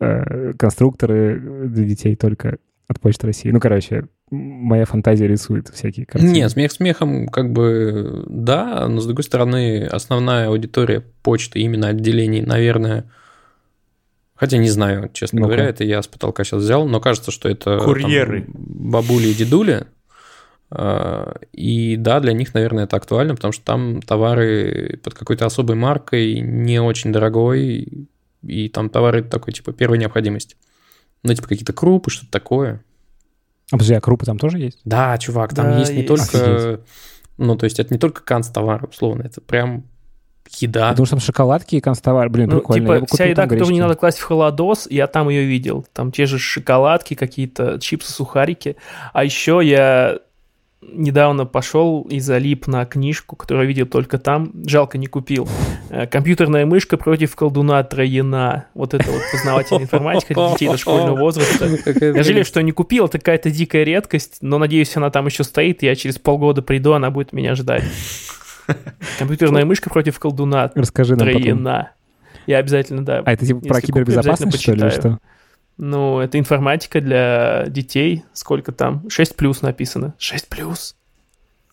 Э, 0.00 0.52
Конструкторы 0.58 1.68
для 1.68 1.84
детей 1.84 2.16
только 2.16 2.58
от 2.86 3.00
Почты 3.00 3.28
России. 3.28 3.50
Ну, 3.50 3.60
короче, 3.60 4.06
моя 4.30 4.84
фантазия 4.84 5.26
рисует 5.26 5.68
всякие 5.68 6.04
картины. 6.06 6.30
Нет, 6.30 6.50
смех 6.50 6.70
смехом, 6.72 7.28
как 7.28 7.50
бы, 7.52 8.24
да, 8.28 8.86
но 8.88 9.00
с 9.00 9.06
другой 9.06 9.24
стороны, 9.24 9.84
основная 9.86 10.48
аудитория 10.48 11.02
почты, 11.22 11.60
именно 11.60 11.88
отделений, 11.88 12.42
наверное, 12.42 13.10
хотя 14.34 14.58
не 14.58 14.68
знаю, 14.68 15.08
честно 15.14 15.40
Ну-ка. 15.40 15.52
говоря, 15.54 15.68
это 15.70 15.84
я 15.84 16.02
с 16.02 16.08
потолка 16.08 16.44
сейчас 16.44 16.62
взял, 16.62 16.86
но 16.86 17.00
кажется, 17.00 17.30
что 17.30 17.48
это 17.48 17.78
там, 17.78 17.86
Курьеры. 17.86 18.44
бабули 18.48 19.28
и 19.28 19.34
дедули, 19.34 19.86
А, 20.70 21.36
и 21.52 21.96
да, 21.96 22.20
для 22.20 22.32
них, 22.32 22.52
наверное, 22.52 22.84
это 22.84 22.96
актуально, 22.96 23.34
потому 23.36 23.52
что 23.52 23.64
там 23.64 24.02
товары 24.02 24.98
под 25.04 25.14
какой-то 25.14 25.46
особой 25.46 25.76
маркой, 25.76 26.40
не 26.40 26.80
очень 26.80 27.12
дорогой, 27.12 28.08
и 28.46 28.68
там 28.68 28.88
товары 28.88 29.22
такой, 29.22 29.52
типа, 29.52 29.72
первой 29.72 29.98
необходимости. 29.98 30.56
Ну, 31.22 31.34
типа, 31.34 31.48
какие-то 31.48 31.72
крупы, 31.72 32.10
что-то 32.10 32.30
такое. 32.30 32.84
А 33.70 33.76
подожди, 33.76 33.94
а 33.94 34.00
крупы 34.00 34.26
там 34.26 34.38
тоже 34.38 34.58
есть? 34.58 34.80
Да, 34.84 35.16
чувак, 35.18 35.54
там 35.54 35.72
Да, 35.72 35.78
есть 35.78 35.92
не 35.92 36.02
есть. 36.02 36.08
только... 36.08 36.54
Офигеть. 36.54 36.80
Ну, 37.36 37.56
то 37.56 37.64
есть 37.64 37.80
это 37.80 37.92
не 37.92 37.98
только 37.98 38.22
канцтовары, 38.22 38.86
условно, 38.86 39.22
это 39.22 39.40
прям 39.40 39.84
еда. 40.60 40.90
Потому 40.90 41.06
что 41.06 41.16
там 41.16 41.20
шоколадки 41.20 41.76
и 41.76 41.80
констовар. 41.80 42.28
Блин, 42.28 42.48
Ну, 42.48 42.58
прикольно. 42.58 43.00
Типа, 43.00 43.06
вся 43.14 43.24
еда, 43.24 43.46
которую 43.46 43.72
не 43.72 43.80
надо 43.80 43.94
класть 43.96 44.18
в 44.18 44.22
холодос, 44.24 44.86
я 44.90 45.06
там 45.06 45.28
ее 45.28 45.44
видел. 45.44 45.86
Там 45.92 46.12
те 46.12 46.26
же 46.26 46.38
шоколадки, 46.38 47.14
какие-то 47.14 47.78
чипсы, 47.80 48.12
сухарики. 48.12 48.76
А 49.12 49.24
еще 49.24 49.60
я 49.62 50.18
недавно 50.92 51.46
пошел 51.46 52.02
и 52.02 52.20
залип 52.20 52.66
на 52.66 52.84
книжку, 52.84 53.36
которую 53.36 53.66
видел 53.66 53.86
только 53.86 54.18
там. 54.18 54.52
Жалко, 54.66 54.98
не 54.98 55.06
купил. 55.06 55.48
Э, 55.90 56.06
Компьютерная 56.06 56.66
мышка 56.66 56.96
против 56.96 57.34
колдуна 57.36 57.82
Троена. 57.82 58.66
Вот 58.74 58.94
это 58.94 59.10
вот 59.10 59.22
познавательная 59.32 59.84
информатика 59.84 60.34
для 60.34 60.50
детей 60.52 60.68
дошкольного 60.68 61.16
возраста. 61.16 61.66
Я 62.00 62.22
жалею, 62.22 62.44
что 62.44 62.62
не 62.62 62.72
купил, 62.72 63.06
это 63.06 63.18
какая-то 63.18 63.50
дикая 63.50 63.84
редкость, 63.84 64.38
но 64.40 64.58
надеюсь, 64.58 64.96
она 64.96 65.10
там 65.10 65.26
еще 65.26 65.44
стоит, 65.44 65.82
я 65.82 65.94
через 65.94 66.18
полгода 66.18 66.62
приду, 66.62 66.92
она 66.92 67.10
будет 67.10 67.32
меня 67.32 67.54
ждать. 67.54 67.84
Компьютерная 69.18 69.64
мышка 69.64 69.90
против 69.90 70.18
колдуна 70.18 70.70
Расскажи 70.74 71.16
нам. 71.16 71.88
Я 72.46 72.58
обязательно, 72.58 73.04
да. 73.04 73.22
А 73.24 73.32
это 73.32 73.46
типа 73.46 73.60
про 73.60 73.80
кибербезопасность, 73.80 74.60
что 74.60 74.72
ли, 74.74 74.90
что? 74.90 75.18
Ну, 75.76 76.20
это 76.20 76.38
информатика 76.38 77.00
для 77.00 77.64
детей. 77.68 78.24
Сколько 78.32 78.72
там? 78.72 79.08
6 79.10 79.36
плюс 79.36 79.62
написано. 79.62 80.14
6 80.18 80.48
плюс? 80.48 80.96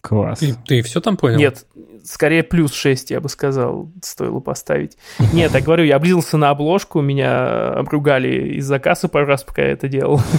Класс. 0.02 0.40
Ты, 0.40 0.56
ты 0.66 0.82
все 0.82 1.00
там 1.00 1.16
понял? 1.16 1.38
Нет, 1.38 1.68
скорее 2.04 2.42
плюс 2.42 2.74
6, 2.74 3.12
я 3.12 3.22
бы 3.22 3.30
сказал, 3.30 3.92
стоило 4.02 4.40
поставить. 4.40 4.98
Нет, 5.32 5.54
я 5.54 5.62
говорю, 5.62 5.84
я 5.84 5.98
облизался 5.98 6.38
на 6.38 6.50
обложку, 6.50 7.02
меня 7.02 7.70
обругали 7.74 8.56
из-за 8.58 8.80
кассы 8.80 9.08
пару 9.08 9.28
раз, 9.28 9.44
пока 9.44 9.62
я 9.62 9.70
это 9.72 9.88
делал. 9.88 10.20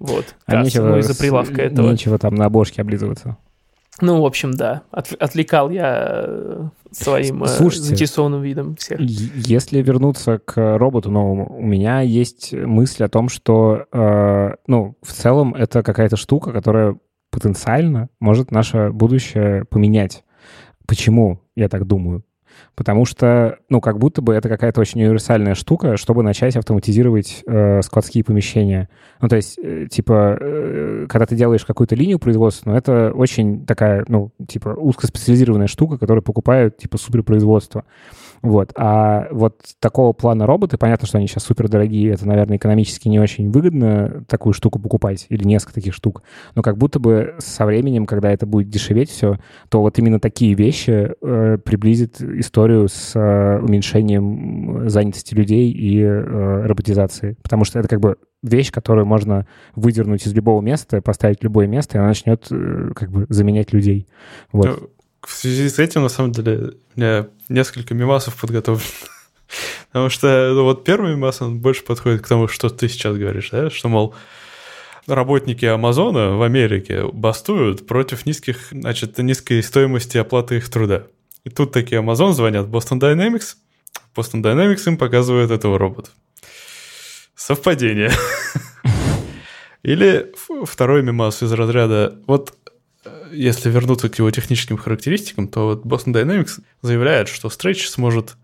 Вот, 0.00 0.34
А 0.46 0.50
касса, 0.52 0.64
нечего, 0.64 0.88
ну, 0.88 0.98
из-за 0.98 1.14
с- 1.14 1.18
прилавка 1.18 1.62
этого. 1.62 1.88
нечего 1.88 2.18
там 2.18 2.34
на 2.34 2.46
обложке 2.46 2.82
облизываться. 2.82 3.36
Ну, 4.00 4.20
в 4.20 4.26
общем, 4.26 4.52
да. 4.52 4.82
От- 4.90 5.12
отвлекал 5.12 5.70
я 5.70 6.24
э, 6.26 6.68
своим 6.90 7.44
э, 7.44 7.46
Слушайте. 7.46 7.86
заинтересованным 7.86 8.42
видом 8.42 8.76
всех. 8.76 9.00
Если 9.00 9.80
вернуться 9.82 10.38
к 10.38 10.78
роботу 10.78 11.10
новому, 11.10 11.56
у 11.56 11.62
меня 11.62 12.00
есть 12.00 12.52
мысль 12.52 13.04
о 13.04 13.08
том, 13.08 13.28
что, 13.28 13.86
э, 13.92 14.54
ну, 14.66 14.96
в 15.02 15.12
целом 15.12 15.54
это 15.54 15.82
какая-то 15.82 16.16
штука, 16.16 16.52
которая 16.52 16.96
потенциально 17.30 18.08
может 18.20 18.50
наше 18.50 18.90
будущее 18.90 19.64
поменять. 19.64 20.24
Почему 20.86 21.40
я 21.54 21.68
так 21.68 21.86
думаю? 21.86 22.24
Потому 22.74 23.04
что, 23.04 23.58
ну, 23.68 23.80
как 23.80 23.98
будто 23.98 24.22
бы 24.22 24.34
это 24.34 24.48
какая-то 24.48 24.80
очень 24.80 25.02
универсальная 25.02 25.54
штука, 25.54 25.96
чтобы 25.96 26.22
начать 26.22 26.56
автоматизировать 26.56 27.42
э, 27.46 27.82
складские 27.82 28.24
помещения. 28.24 28.88
Ну, 29.20 29.28
то 29.28 29.36
есть, 29.36 29.58
э, 29.62 29.86
типа, 29.90 30.36
э, 30.40 31.06
когда 31.08 31.26
ты 31.26 31.36
делаешь 31.36 31.64
какую-то 31.64 31.94
линию 31.94 32.18
производственную, 32.18 32.78
это 32.78 33.12
очень 33.14 33.64
такая, 33.64 34.04
ну, 34.08 34.30
типа, 34.46 34.70
узкоспециализированная 34.70 35.68
штука, 35.68 35.98
которую 35.98 36.22
покупают, 36.22 36.78
типа, 36.78 36.98
суперпроизводство. 36.98 37.84
Вот. 38.42 38.72
А 38.76 39.28
вот 39.30 39.60
такого 39.80 40.12
плана 40.12 40.46
роботы, 40.46 40.76
понятно, 40.78 41.06
что 41.06 41.18
они 41.18 41.26
сейчас 41.26 41.44
супер 41.44 41.68
дорогие, 41.68 42.12
это, 42.12 42.26
наверное, 42.26 42.56
экономически 42.56 43.08
не 43.08 43.18
очень 43.18 43.50
выгодно 43.50 44.24
такую 44.28 44.52
штуку 44.52 44.78
покупать 44.78 45.26
или 45.28 45.44
несколько 45.44 45.74
таких 45.74 45.94
штук. 45.94 46.22
Но 46.54 46.62
как 46.62 46.76
будто 46.76 46.98
бы 46.98 47.34
со 47.38 47.66
временем, 47.66 48.06
когда 48.06 48.30
это 48.30 48.46
будет 48.46 48.68
дешеветь 48.68 49.10
все, 49.10 49.38
то 49.68 49.80
вот 49.80 49.98
именно 49.98 50.20
такие 50.20 50.54
вещи 50.54 51.12
э, 51.20 51.58
приблизят 51.58 52.20
историю 52.20 52.88
с 52.88 53.12
э, 53.14 53.60
уменьшением 53.60 54.88
занятости 54.88 55.34
людей 55.34 55.70
и 55.70 56.00
э, 56.00 56.66
роботизации. 56.66 57.36
Потому 57.42 57.64
что 57.64 57.78
это 57.78 57.88
как 57.88 58.00
бы 58.00 58.16
вещь, 58.44 58.70
которую 58.70 59.06
можно 59.06 59.46
выдернуть 59.74 60.26
из 60.26 60.34
любого 60.34 60.60
места, 60.60 61.00
поставить 61.00 61.40
в 61.40 61.44
любое 61.44 61.66
место, 61.66 61.96
и 61.96 61.98
она 61.98 62.08
начнет 62.08 62.46
э, 62.50 62.90
как 62.94 63.10
бы 63.10 63.26
заменять 63.28 63.72
людей. 63.72 64.06
Вот. 64.52 64.90
В 65.26 65.32
связи 65.32 65.68
с 65.68 65.78
этим, 65.78 66.02
на 66.02 66.08
самом 66.08 66.32
деле, 66.32 66.74
у 66.96 67.00
меня 67.00 67.26
несколько 67.48 67.94
мемасов 67.94 68.36
подготовлено. 68.36 68.86
Потому 69.88 70.08
что 70.10 70.52
ну, 70.54 70.64
вот 70.64 70.84
первый 70.84 71.12
мемас, 71.12 71.40
он 71.40 71.60
больше 71.60 71.84
подходит 71.84 72.22
к 72.22 72.28
тому, 72.28 72.48
что 72.48 72.68
ты 72.68 72.88
сейчас 72.88 73.16
говоришь, 73.16 73.50
да? 73.50 73.70
Что, 73.70 73.88
мол, 73.88 74.14
работники 75.06 75.64
Амазона 75.64 76.36
в 76.36 76.42
Америке 76.42 77.06
бастуют 77.12 77.86
против 77.86 78.26
низких, 78.26 78.68
значит, 78.70 79.18
низкой 79.18 79.62
стоимости 79.62 80.18
оплаты 80.18 80.56
их 80.56 80.68
труда. 80.68 81.04
И 81.44 81.50
тут 81.50 81.72
такие 81.72 82.00
Amazon 82.00 82.32
звонят 82.32 82.66
Boston 82.66 82.98
Dynamics, 82.98 83.56
Boston 84.14 84.42
Dynamics 84.42 84.86
им 84.86 84.96
показывает 84.96 85.50
этого 85.50 85.78
робота. 85.78 86.10
Совпадение. 87.34 88.12
Или 89.82 90.32
второй 90.64 91.02
мемас 91.02 91.42
из 91.42 91.52
разряда, 91.52 92.18
вот 92.26 92.56
если 93.34 93.70
вернуться 93.70 94.08
к 94.08 94.18
его 94.18 94.30
техническим 94.30 94.76
характеристикам, 94.76 95.48
то 95.48 95.66
вот 95.66 95.84
Boston 95.84 96.12
Dynamics 96.12 96.60
заявляет, 96.82 97.28
что 97.28 97.48
Stretch 97.48 97.86
сможет 97.88 98.36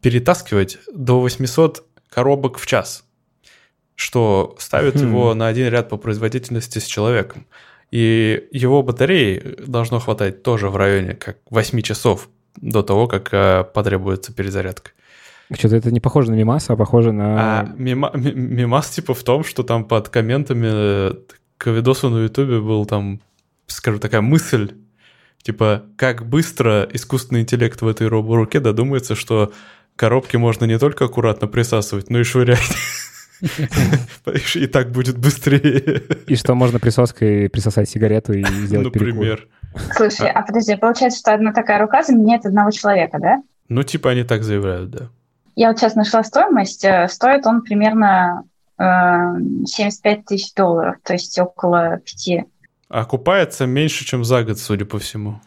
перетаскивать 0.00 0.78
до 0.92 1.20
800 1.20 1.84
коробок 2.08 2.58
в 2.58 2.66
час, 2.66 3.04
что 3.94 4.54
ставит 4.58 4.96
Хм. 5.00 5.06
его 5.08 5.34
на 5.34 5.48
один 5.48 5.68
ряд 5.68 5.88
по 5.88 5.96
производительности 5.96 6.78
с 6.78 6.84
человеком. 6.84 7.46
И 7.90 8.48
его 8.50 8.82
батареи 8.82 9.56
должно 9.66 10.00
хватать 10.00 10.42
тоже 10.42 10.68
в 10.68 10.76
районе 10.76 11.14
как 11.14 11.38
8 11.50 11.80
часов 11.82 12.28
до 12.56 12.82
того, 12.82 13.06
как 13.06 13.32
э, 13.32 13.64
потребуется 13.64 14.32
перезарядка. 14.32 14.90
Что-то 15.52 15.76
это 15.76 15.92
не 15.92 16.00
похоже 16.00 16.30
на 16.32 16.34
мимас, 16.34 16.68
а 16.70 16.76
похоже 16.76 17.12
на... 17.12 17.60
А 17.60 17.64
мема- 17.76 18.10
м- 18.12 18.56
мемас 18.56 18.90
типа 18.90 19.14
в 19.14 19.22
том, 19.22 19.44
что 19.44 19.62
там 19.62 19.84
под 19.84 20.08
комментами 20.08 20.66
э, 20.70 21.14
к 21.58 21.70
видосу 21.70 22.10
на 22.10 22.24
ютубе 22.24 22.60
был 22.60 22.84
там, 22.86 23.20
скажем, 23.66 24.00
такая 24.00 24.20
мысль, 24.20 24.72
типа, 25.42 25.84
как 25.96 26.26
быстро 26.28 26.88
искусственный 26.92 27.42
интеллект 27.42 27.80
в 27.80 27.86
этой 27.88 28.08
робо-руке 28.08 28.60
додумается, 28.60 29.14
что 29.14 29.52
коробки 29.96 30.36
можно 30.36 30.64
не 30.64 30.78
только 30.78 31.04
аккуратно 31.06 31.46
присасывать, 31.48 32.10
но 32.10 32.20
и 32.20 32.24
швырять. 32.24 32.60
И 34.54 34.66
так 34.66 34.92
будет 34.92 35.18
быстрее. 35.18 36.02
И 36.26 36.36
что 36.36 36.54
можно 36.54 36.78
присоской 36.78 37.50
присосать 37.50 37.88
сигарету 37.88 38.32
и 38.32 38.42
сделать. 38.66 38.86
Например. 38.86 39.46
Слушай, 39.94 40.30
а 40.30 40.40
подожди, 40.42 40.74
получается, 40.76 41.18
что 41.20 41.34
одна 41.34 41.52
такая 41.52 41.78
рука 41.78 42.02
заменяет 42.02 42.46
одного 42.46 42.70
человека, 42.70 43.18
да? 43.20 43.42
Ну, 43.68 43.82
типа 43.82 44.10
они 44.10 44.24
так 44.24 44.42
заявляют, 44.42 44.90
да. 44.90 45.10
Я 45.54 45.68
вот 45.68 45.78
сейчас 45.78 45.94
нашла 45.96 46.22
стоимость. 46.24 46.84
э, 46.84 47.08
Стоит 47.08 47.46
он 47.46 47.62
примерно 47.62 48.44
э, 48.78 48.84
75 49.66 50.24
тысяч 50.24 50.54
долларов, 50.54 50.96
то 51.02 51.12
есть 51.12 51.38
около 51.38 51.98
5. 51.98 52.46
А 52.88 53.00
Окупается 53.00 53.66
меньше, 53.66 54.04
чем 54.04 54.24
за 54.24 54.44
год, 54.44 54.58
судя 54.58 54.84
по 54.84 54.98
всему. 54.98 55.40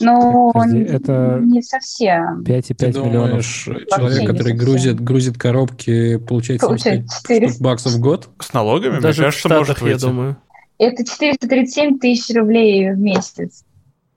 Ну, 0.00 0.50
Подожди, 0.52 0.80
это- 0.82 1.40
не 1.42 1.62
совсем. 1.62 2.42
5,5 2.44 2.92
Ты 2.92 3.00
миллионов. 3.00 3.44
человек, 3.46 4.26
который 4.26 4.52
грузит, 4.52 5.00
грузит 5.00 5.38
коробки, 5.38 6.16
получает 6.18 6.60
Получает 6.60 7.06
75 7.08 7.22
400. 7.22 7.48
штук 7.54 7.62
баксов 7.62 7.92
в 7.92 8.00
год? 8.00 8.28
С 8.40 8.52
налогами, 8.52 9.00
Даже 9.00 9.22
мне 9.22 9.30
в 9.30 9.32
кажется, 9.34 9.48
может 9.48 9.64
Штатах, 9.76 9.82
я 9.82 9.92
выйти. 9.94 10.00
думаю. 10.04 10.36
Это 10.78 11.04
437 11.04 11.98
тысяч 11.98 12.34
рублей 12.36 12.92
в 12.92 12.98
месяц. 12.98 13.64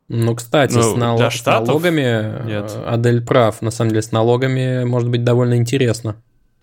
Ну, 0.10 0.36
кстати, 0.36 0.74
Ну, 0.74 0.82
с, 0.82 0.96
нал- 0.98 1.32
с 1.32 1.46
налогами 1.46 2.46
нет. 2.46 2.74
э, 2.76 2.84
Адель 2.86 3.24
прав. 3.24 3.62
На 3.62 3.72
самом 3.72 3.92
деле, 3.92 4.02
с 4.02 4.12
налогами 4.12 4.84
может 4.84 5.08
быть 5.10 5.24
довольно 5.24 5.56
интересно. 5.56 6.16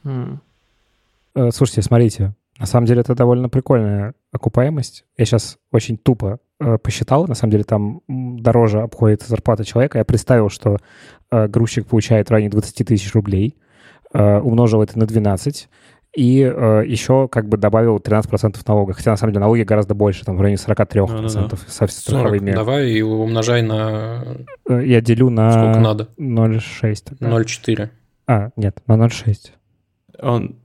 Э, 0.04 1.50
Слушайте, 1.52 1.80
смотрите, 1.82 2.34
на 2.58 2.66
самом 2.66 2.86
деле 2.86 3.00
это 3.02 3.14
довольно 3.14 3.48
прикольная 3.48 4.14
окупаемость. 4.32 5.04
Я 5.16 5.24
сейчас 5.24 5.58
очень 5.72 5.96
тупо 5.98 6.38
э, 6.60 6.78
посчитал, 6.78 7.26
на 7.26 7.34
самом 7.34 7.50
деле 7.52 7.64
там 7.64 8.00
дороже 8.08 8.80
обходится 8.80 9.28
зарплата 9.28 9.64
человека. 9.64 9.98
Я 9.98 10.04
представил, 10.04 10.48
что 10.48 10.78
э, 11.30 11.48
грузчик 11.48 11.86
получает 11.86 12.28
в 12.28 12.30
районе 12.32 12.50
20 12.50 12.86
тысяч 12.86 13.12
рублей, 13.14 13.56
э, 14.14 14.38
умножил 14.38 14.82
это 14.82 14.98
на 14.98 15.06
12, 15.06 15.68
и 16.16 16.40
э, 16.40 16.82
еще 16.86 17.28
как 17.28 17.46
бы 17.46 17.58
добавил 17.58 17.98
13% 17.98 18.56
налогов. 18.66 18.96
Хотя 18.96 19.10
на 19.10 19.16
самом 19.18 19.32
деле 19.34 19.40
налоги 19.40 19.62
гораздо 19.62 19.94
больше, 19.94 20.24
там 20.24 20.38
в 20.38 20.40
районе 20.40 20.56
43% 20.56 21.06
Ну-ну-ну. 21.08 21.28
со 21.28 21.38
40 21.68 21.90
страховыми. 21.90 22.52
давай 22.52 22.90
и 22.90 23.02
умножай 23.02 23.60
на 23.62 24.24
Э, 24.68 24.82
Я 24.82 25.02
делю 25.02 25.28
на 25.28 25.50
сколько 25.52 25.80
надо. 25.80 26.08
0,6. 26.18 26.96
тогда. 27.04 27.28
0,4. 27.38 27.90
А, 28.26 28.50
нет, 28.56 28.80
на 28.86 28.94
0,6. 28.94 29.50
Он 30.22 30.56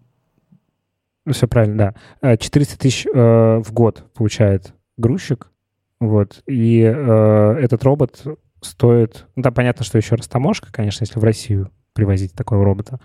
Все 1.29 1.47
правильно, 1.47 1.77
да. 2.21 2.29
Э, 2.33 2.37
400 2.37 2.79
тысяч 2.79 3.05
э, 3.05 3.61
в 3.63 3.71
год 3.73 4.11
получает 4.13 4.73
грузчик. 4.97 5.51
Вот. 5.99 6.41
И 6.47 6.81
э, 6.81 7.57
этот 7.61 7.83
робот 7.83 8.23
стоит... 8.61 9.27
Ну, 9.35 9.43
да, 9.43 9.51
понятно, 9.51 9.85
что 9.85 9.97
еще 9.97 10.15
растаможка, 10.15 10.71
конечно, 10.71 11.03
если 11.03 11.19
в 11.19 11.23
Россию 11.23 11.71
привозить 11.93 12.33
такого 12.33 12.63
робота. 12.63 12.99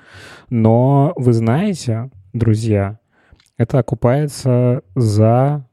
Но 0.48 1.12
вы 1.16 1.32
знаете, 1.32 2.10
друзья, 2.32 2.98
это 3.58 3.78
окупается 3.78 4.82
за... 4.94 5.66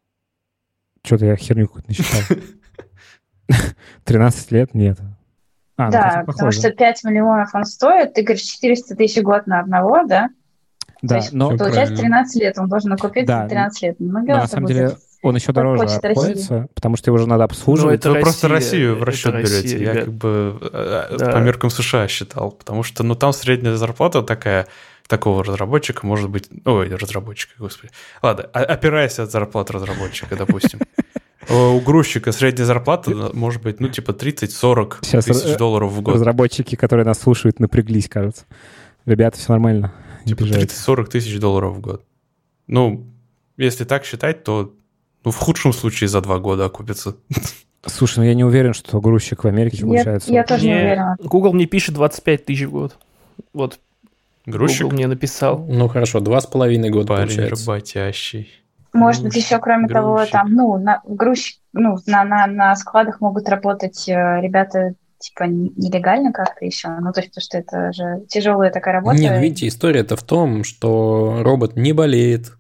Что-то 1.05 1.25
я 1.25 1.35
херню 1.35 1.67
какую-то 1.67 1.89
насчитал. 1.89 2.37
13 4.05 4.51
лет? 4.51 4.73
Нет. 4.73 4.99
А, 5.75 5.85
ну, 5.85 5.91
да, 5.91 6.09
хотя 6.09 6.23
потому 6.23 6.51
что 6.51 6.71
5 6.71 7.03
миллионов 7.03 7.53
он 7.53 7.65
стоит. 7.65 8.13
Ты 8.13 8.23
говоришь 8.23 8.43
400 8.43 8.95
тысяч 8.95 9.21
в 9.21 9.23
год 9.23 9.47
на 9.47 9.59
одного, 9.59 10.05
да? 10.05 10.29
Да, 11.03 11.17
есть 11.17 11.33
но, 11.33 11.49
Получается, 11.49 11.93
правильно. 11.93 11.97
13 11.97 12.41
лет 12.41 12.57
он 12.57 12.69
должен 12.69 12.93
окупить 12.93 13.25
Да, 13.27 13.43
за 13.43 13.49
13 13.49 13.81
лет. 13.83 13.95
но 13.99 14.07
Много 14.07 14.27
на 14.33 14.47
самом 14.47 14.65
деле 14.67 14.97
он 15.21 15.35
еще 15.35 15.51
дороже 15.51 15.83
обходится, 15.83 16.67
потому 16.73 16.97
что 16.97 17.09
его 17.11 17.17
же 17.17 17.27
надо 17.27 17.41
Ну, 17.41 17.45
обслуживать. 17.45 17.99
это 17.99 18.11
Вы 18.11 18.19
просто 18.21 18.47
Россия, 18.47 18.89
Россию 18.89 18.99
в 18.99 19.03
расчет 19.03 19.33
Россия, 19.33 19.61
берете. 19.61 19.83
Я 19.83 19.91
ребят. 19.91 20.05
как 20.05 20.13
бы 20.13 20.57
э, 20.73 21.15
Да. 21.19 21.31
по 21.31 21.37
меркам 21.37 21.69
США 21.69 22.07
считал, 22.07 22.51
потому 22.51 22.83
что, 22.83 23.03
ну, 23.03 23.15
там 23.15 23.31
средняя 23.33 23.75
зарплата 23.75 24.21
такая 24.21 24.67
такого 25.07 25.43
разработчика 25.43 26.05
может 26.07 26.29
быть... 26.29 26.49
Ой, 26.65 26.89
разработчика, 26.95 27.53
господи. 27.59 27.91
Ладно, 28.21 28.45
опираясь 28.45 29.19
от 29.19 29.31
зарплаты 29.31 29.73
разработчика, 29.73 30.35
допустим. 30.35 30.79
У 31.49 31.79
грузчика 31.81 32.31
средняя 32.31 32.65
зарплата 32.65 33.11
может 33.33 33.61
быть, 33.61 33.79
ну, 33.81 33.89
типа 33.89 34.11
30-40 34.11 34.95
Сейчас, 35.01 35.25
тысяч 35.25 35.55
э, 35.55 35.57
долларов 35.57 35.91
в 35.91 36.01
год. 36.01 36.15
Разработчики, 36.15 36.75
которые 36.75 37.05
нас 37.05 37.19
слушают, 37.19 37.59
напряглись, 37.59 38.07
кажется. 38.07 38.45
Ребята, 39.05 39.37
все 39.37 39.51
нормально. 39.51 39.91
Типа 40.25 40.43
обижайтесь. 40.43 40.77
30-40 40.87 41.05
тысяч 41.07 41.39
долларов 41.39 41.75
в 41.75 41.81
год. 41.81 42.05
Ну, 42.67 43.05
если 43.57 43.83
так 43.83 44.05
считать, 44.05 44.43
то 44.43 44.73
ну, 45.23 45.31
в 45.31 45.37
худшем 45.37 45.73
случае 45.73 46.07
за 46.07 46.21
два 46.21 46.39
года 46.39 46.65
окупится. 46.65 47.15
Слушай, 47.85 48.19
ну 48.19 48.25
я 48.25 48.33
не 48.33 48.43
уверен, 48.43 48.73
что 48.73 49.01
грузчик 49.01 49.43
в 49.43 49.47
Америке 49.47 49.77
Я, 49.77 49.85
получается. 49.85 50.31
я 50.31 50.43
тоже 50.43 50.65
не 50.65 50.73
уверена. 50.73 51.17
Google 51.19 51.53
мне 51.53 51.65
пишет 51.65 51.95
25 51.95 52.45
тысяч 52.45 52.65
в 52.65 52.71
год. 52.71 52.97
Вот 53.51 53.79
Грузчик 54.45 54.83
Google 54.83 54.95
мне 54.95 55.07
написал. 55.07 55.65
Ну, 55.67 55.87
хорошо, 55.87 56.19
два 56.19 56.39
с 56.41 56.45
половиной 56.47 56.89
года 56.89 57.07
парень 57.07 57.27
получается. 57.27 57.65
работящий. 57.65 58.49
Может 58.93 59.23
быть, 59.23 59.35
еще 59.35 59.59
кроме 59.59 59.87
того, 59.87 60.15
грузчик. 60.15 60.31
там, 60.31 60.53
ну, 60.53 60.77
на, 60.77 61.01
грузчик, 61.05 61.59
ну, 61.73 61.97
на, 62.05 62.23
на, 62.23 62.47
на 62.47 62.75
складах 62.75 63.21
могут 63.21 63.49
работать 63.49 64.07
э, 64.07 64.39
ребята, 64.41 64.93
типа, 65.23 65.43
нелегально 65.43 66.33
как-то 66.33 66.65
еще. 66.65 66.89
Ну, 66.89 67.11
то 67.13 67.21
есть, 67.21 67.33
потому 67.33 67.43
что 67.43 67.57
это 67.57 67.93
же 67.93 68.25
тяжелая 68.27 68.71
такая 68.71 68.95
работа. 68.95 69.17
Нет, 69.17 69.41
видите, 69.41 69.67
история-то 69.67 70.15
в 70.17 70.23
том, 70.23 70.63
что 70.63 71.39
робот 71.41 71.75
не 71.75 71.93
болеет, 71.93 72.51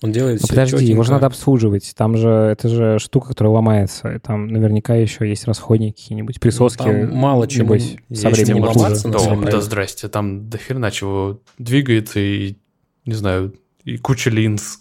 Он 0.00 0.12
делает 0.12 0.40
Ну, 0.40 0.46
все 0.46 0.48
подожди, 0.48 0.86
его 0.86 1.02
же 1.02 1.10
надо 1.10 1.26
обслуживать. 1.26 1.92
Там 1.96 2.16
же 2.16 2.28
это 2.28 2.68
же 2.68 2.98
штука, 2.98 3.28
которая 3.28 3.52
ломается. 3.52 4.12
И 4.12 4.18
Там 4.20 4.46
наверняка 4.46 4.94
еще 4.94 5.28
есть 5.28 5.46
расходники 5.46 6.00
какие-нибудь, 6.02 6.40
присоски. 6.40 6.82
Ну, 6.82 7.08
там 7.08 7.14
мало 7.16 7.44
небось, 7.44 7.96
есть 8.08 8.22
со 8.22 8.30
временем 8.30 8.64
ломаться, 8.64 9.08
Да, 9.08 9.18
да 9.18 9.36
деле. 9.36 9.60
здрасте, 9.60 10.08
там 10.08 10.48
до 10.48 10.56
хрена 10.58 10.90
чего 10.90 11.40
двигается 11.58 12.20
и, 12.20 12.56
не 13.04 13.14
знаю, 13.14 13.54
и 13.84 13.98
куча 13.98 14.30
линз. 14.30 14.78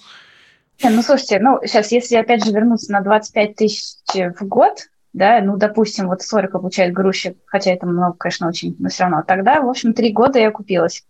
Не, 0.83 0.91
ну, 0.91 1.01
слушайте, 1.01 1.39
ну, 1.39 1.59
сейчас, 1.65 1.91
если 1.91 2.15
опять 2.15 2.45
же 2.45 2.51
вернуться 2.51 2.91
на 2.91 3.01
25 3.01 3.55
тысяч 3.55 3.95
в 4.13 4.45
год, 4.45 4.87
да, 5.17 5.41
ну, 5.41 5.58
допустим, 5.58 6.08
вот 6.08 6.21
столько 6.21 6.60
получает 6.60 6.93
грузчик, 6.93 7.38
хотя 7.45 7.71
это 7.71 7.86
много, 7.86 8.15
конечно, 8.17 8.47
очень, 8.47 8.75
но 8.80 8.89
все 8.89 9.03
равно, 9.03 9.23
тогда, 9.27 9.62
в 9.62 9.69
общем, 9.69 9.93
три 9.93 10.12
года 10.13 10.39
я 10.39 10.51
купилась. 10.51 11.03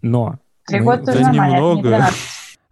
Но 0.00 0.38
Три 0.66 0.78
мы 0.80 0.84
года 0.96 1.06
тоже 1.12 1.18
да 1.18 1.26
нормально, 1.26 1.54
это 1.54 1.62
не 1.62 1.68
немного. 1.68 1.88
12. 1.88 2.16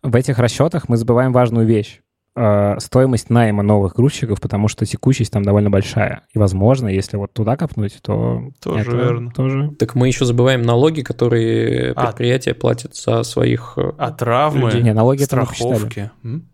в 0.02 0.16
этих 0.16 0.38
расчетах 0.38 0.88
мы 0.88 0.96
забываем 0.96 1.32
важную 1.32 1.66
вещь. 1.66 2.00
Э, 2.36 2.76
Стоимость 2.78 3.28
найма 3.30 3.62
новых 3.64 3.94
грузчиков, 3.94 4.40
потому 4.40 4.68
что 4.68 4.86
текучесть 4.86 5.32
там 5.32 5.42
довольно 5.42 5.68
большая. 5.70 6.22
И, 6.32 6.38
возможно, 6.38 6.86
если 6.86 7.16
вот 7.16 7.32
туда 7.32 7.56
копнуть, 7.56 7.98
то... 8.02 8.44
Тоже 8.62 8.82
это 8.82 8.96
верно. 8.96 9.30
Тоже 9.32 9.70
Так 9.78 9.96
мы 9.96 10.06
еще 10.06 10.24
забываем 10.24 10.62
налоги, 10.62 11.02
которые 11.02 11.92
А. 11.96 12.06
предприятия 12.06 12.54
платят 12.54 12.94
за 12.94 13.24
своих... 13.24 13.74
э, 13.76 13.92
А 13.98 14.12
травмы, 14.12 14.68
Людей. 14.70 14.82
Не, 14.82 14.94
налоги 14.94 15.24
это 15.24 15.44
страховки. 15.44 16.12
М? 16.22 16.48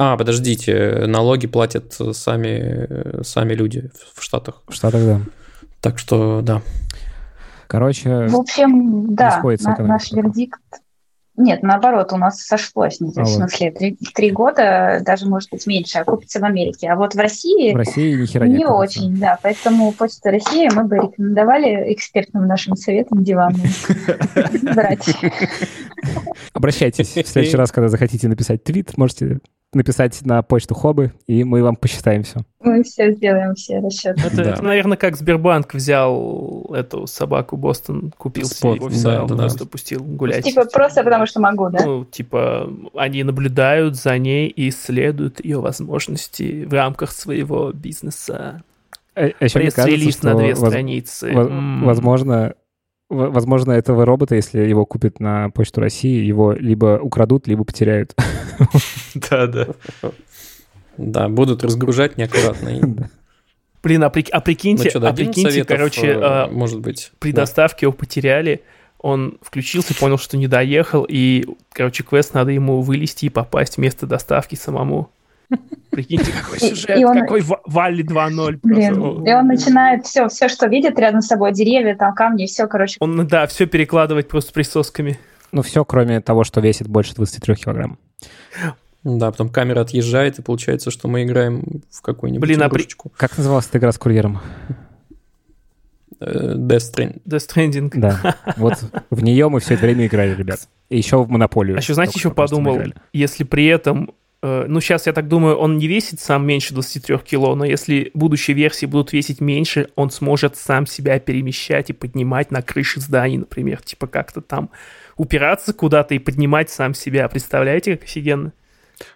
А, 0.00 0.16
подождите, 0.16 1.06
налоги 1.08 1.48
платят 1.48 1.92
сами, 2.12 3.22
сами 3.24 3.52
люди 3.54 3.90
в 4.14 4.22
Штатах. 4.22 4.62
в 4.68 4.72
Штатах, 4.72 5.02
да. 5.04 5.20
Так 5.80 5.98
что, 5.98 6.40
да. 6.40 6.62
Короче, 7.66 8.28
В 8.28 8.36
общем, 8.36 9.14
да, 9.16 9.42
на- 9.42 9.76
наш 9.78 10.12
вердикт... 10.12 10.60
Нет, 11.36 11.62
наоборот, 11.62 12.12
у 12.12 12.16
нас 12.16 12.40
сошлось. 12.40 12.98
Ну, 13.00 13.12
А 13.16 13.22
в 13.22 13.28
смысле, 13.28 13.70
три, 13.72 13.96
три 14.14 14.30
года, 14.30 15.00
даже, 15.04 15.26
может 15.26 15.50
быть, 15.50 15.66
меньше, 15.66 15.98
окупится 15.98 16.38
в 16.40 16.44
Америке. 16.44 16.88
А 16.88 16.96
вот 16.96 17.14
в 17.14 17.18
России 17.18 17.72
в 17.72 17.76
России 17.76 18.20
ни 18.20 18.26
хера 18.26 18.46
не 18.46 18.58
не 18.58 18.66
очень, 18.66 19.16
да. 19.18 19.38
Поэтому 19.42 19.92
Почта 19.92 20.30
России 20.30 20.68
мы 20.72 20.84
бы 20.84 20.96
рекомендовали 20.96 21.92
экспертным 21.92 22.46
нашим 22.46 22.74
советам 22.76 23.22
диванным 23.24 23.62
брать. 24.74 25.08
Обращайтесь 26.52 27.08
в 27.16 27.26
следующий 27.28 27.56
раз, 27.56 27.72
когда 27.72 27.88
захотите 27.88 28.26
написать 28.28 28.64
твит, 28.64 28.96
можете 28.96 29.38
написать 29.74 30.18
на 30.24 30.42
почту 30.42 30.74
Хобы, 30.74 31.12
и 31.26 31.44
мы 31.44 31.62
вам 31.62 31.76
посчитаем 31.76 32.22
все. 32.22 32.40
Мы 32.60 32.82
все 32.84 33.12
сделаем, 33.12 33.54
все 33.54 33.80
расчеты. 33.80 34.20
Это, 34.26 34.36
Да. 34.36 34.50
это, 34.52 34.64
наверное, 34.64 34.96
как 34.96 35.16
Сбербанк 35.16 35.74
взял 35.74 36.70
эту 36.74 37.06
собаку 37.06 37.56
Бостон, 37.58 38.12
купил 38.16 38.46
Спот, 38.46 38.76
себе 38.78 38.86
его 38.86 39.26
да, 39.26 39.26
да, 39.26 39.36
просто 39.36 39.66
пустил 39.66 40.02
гулять. 40.02 40.44
Типа 40.44 40.64
просто 40.64 41.04
потому, 41.04 41.26
что 41.26 41.40
могу, 41.40 41.68
да? 41.68 41.84
Ну, 41.84 42.04
типа, 42.06 42.72
они 42.94 43.22
наблюдают 43.24 43.94
за 43.96 44.16
ней 44.16 44.48
и 44.48 44.70
исследуют 44.70 45.44
ее 45.44 45.60
возможности 45.60 46.64
в 46.64 46.72
рамках 46.72 47.10
своего 47.12 47.70
бизнеса. 47.72 48.62
А, 49.14 49.30
а 49.38 49.44
еще 49.44 49.58
мне 49.58 49.70
кажется, 49.70 49.82
Пресс-релиз 49.82 50.22
на 50.22 50.34
две 50.34 50.54
воз- 50.54 50.68
страницы. 50.68 51.32
Во- 51.34 51.42
М. 51.42 51.84
Возможно, 51.84 52.54
возможно, 53.10 53.72
этого 53.72 54.06
робота, 54.06 54.34
если 54.34 54.60
его 54.60 54.86
купят 54.86 55.20
на 55.20 55.50
Почту 55.50 55.80
России, 55.80 56.24
его 56.24 56.52
либо 56.52 56.98
украдут, 57.02 57.46
либо 57.48 57.64
потеряют. 57.64 58.14
Да-да. 59.30 59.68
Да, 60.96 61.28
будут 61.28 61.62
разгружать 61.62 62.16
неаккуратно. 62.16 63.08
Блин, 63.82 64.02
а, 64.02 64.08
прик- 64.08 64.30
а 64.32 64.38
Ну 64.38 64.42
прикиньте, 64.42 64.90
что, 64.90 65.08
а 65.08 65.12
прикиньте, 65.12 65.50
советов, 65.50 65.76
короче, 65.76 66.06
э, 66.08 66.20
а, 66.20 66.48
может 66.50 66.80
быть. 66.80 67.12
при 67.20 67.30
Да. 67.32 67.42
доставке 67.42 67.86
его 67.86 67.92
потеряли, 67.92 68.62
он 68.98 69.38
включился, 69.40 69.94
понял, 69.94 70.18
что 70.18 70.36
не 70.36 70.48
доехал, 70.48 71.06
и, 71.08 71.46
короче, 71.72 72.02
квест 72.02 72.34
надо 72.34 72.50
ему 72.50 72.80
вылезти 72.80 73.26
и 73.26 73.28
попасть 73.28 73.76
в 73.76 73.78
место 73.78 74.06
доставки 74.06 74.56
самому. 74.56 75.10
Прикиньте, 75.90 76.32
какой 76.42 76.58
сюжет, 76.58 76.98
и 76.98 77.04
он- 77.04 77.20
какой 77.20 77.40
Ва- 77.42 77.60
Валли 77.64 78.02
2.0. 78.02 78.58
Блин, 78.64 78.94
просто. 78.96 79.30
и 79.30 79.32
он 79.34 79.46
начинает 79.46 80.04
все, 80.04 80.26
все, 80.28 80.48
что 80.48 80.66
видит 80.66 80.98
рядом 80.98 81.22
с 81.22 81.28
собой, 81.28 81.52
деревья, 81.52 81.94
там 81.94 82.12
камни, 82.14 82.46
все, 82.46 82.66
короче. 82.66 82.96
Он, 82.98 83.24
да, 83.28 83.46
все 83.46 83.66
перекладывать 83.66 84.26
просто 84.26 84.52
присосками. 84.52 85.20
Ну, 85.52 85.62
все, 85.62 85.84
кроме 85.84 86.20
того, 86.20 86.42
что 86.42 86.60
весит 86.60 86.88
больше 86.88 87.14
23 87.14 87.54
килограмм. 87.54 87.96
Да, 89.04 89.30
потом 89.30 89.48
камера 89.48 89.80
отъезжает, 89.80 90.38
и 90.38 90.42
получается, 90.42 90.90
что 90.90 91.08
мы 91.08 91.22
играем 91.22 91.82
в 91.90 92.02
какую-нибудь 92.02 92.46
Блин, 92.46 92.62
а 92.62 92.68
при- 92.68 92.80
игрушечку. 92.80 93.12
Как 93.16 93.36
называлась 93.38 93.66
эта 93.66 93.78
игра 93.78 93.92
с 93.92 93.98
курьером? 93.98 94.40
Э, 96.20 96.54
Death 96.56 96.92
Stranding. 96.92 97.22
Death 97.24 97.48
Stranding. 97.48 97.90
Да, 97.94 98.36
вот 98.56 98.74
в 99.10 99.22
нее 99.22 99.48
мы 99.48 99.60
все 99.60 99.74
это 99.74 99.84
время 99.84 100.06
играли, 100.06 100.34
ребят. 100.34 100.68
И 100.88 100.96
еще 100.96 101.22
в 101.22 101.28
Монополию. 101.28 101.76
А 101.76 101.80
еще, 101.80 101.94
знаете, 101.94 102.14
еще 102.16 102.30
подумал, 102.30 102.80
если 103.12 103.44
при 103.44 103.66
этом, 103.66 104.12
э, 104.42 104.64
ну, 104.66 104.80
сейчас, 104.80 105.06
я 105.06 105.12
так 105.12 105.28
думаю, 105.28 105.56
он 105.56 105.78
не 105.78 105.86
весит 105.86 106.18
сам 106.18 106.44
меньше 106.46 106.74
23 106.74 107.18
кило, 107.18 107.54
но 107.54 107.64
если 107.64 108.10
будущие 108.14 108.56
версии 108.56 108.86
будут 108.86 109.12
весить 109.12 109.40
меньше, 109.40 109.90
он 109.94 110.10
сможет 110.10 110.56
сам 110.56 110.86
себя 110.86 111.20
перемещать 111.20 111.90
и 111.90 111.92
поднимать 111.92 112.50
на 112.50 112.62
крыши 112.62 113.00
зданий, 113.00 113.38
например, 113.38 113.80
типа 113.82 114.06
как-то 114.06 114.40
там 114.40 114.70
упираться 115.18 115.72
куда-то 115.74 116.14
и 116.14 116.18
поднимать 116.18 116.70
сам 116.70 116.94
себя. 116.94 117.28
Представляете, 117.28 117.96
как 117.96 118.04
офигенно? 118.04 118.52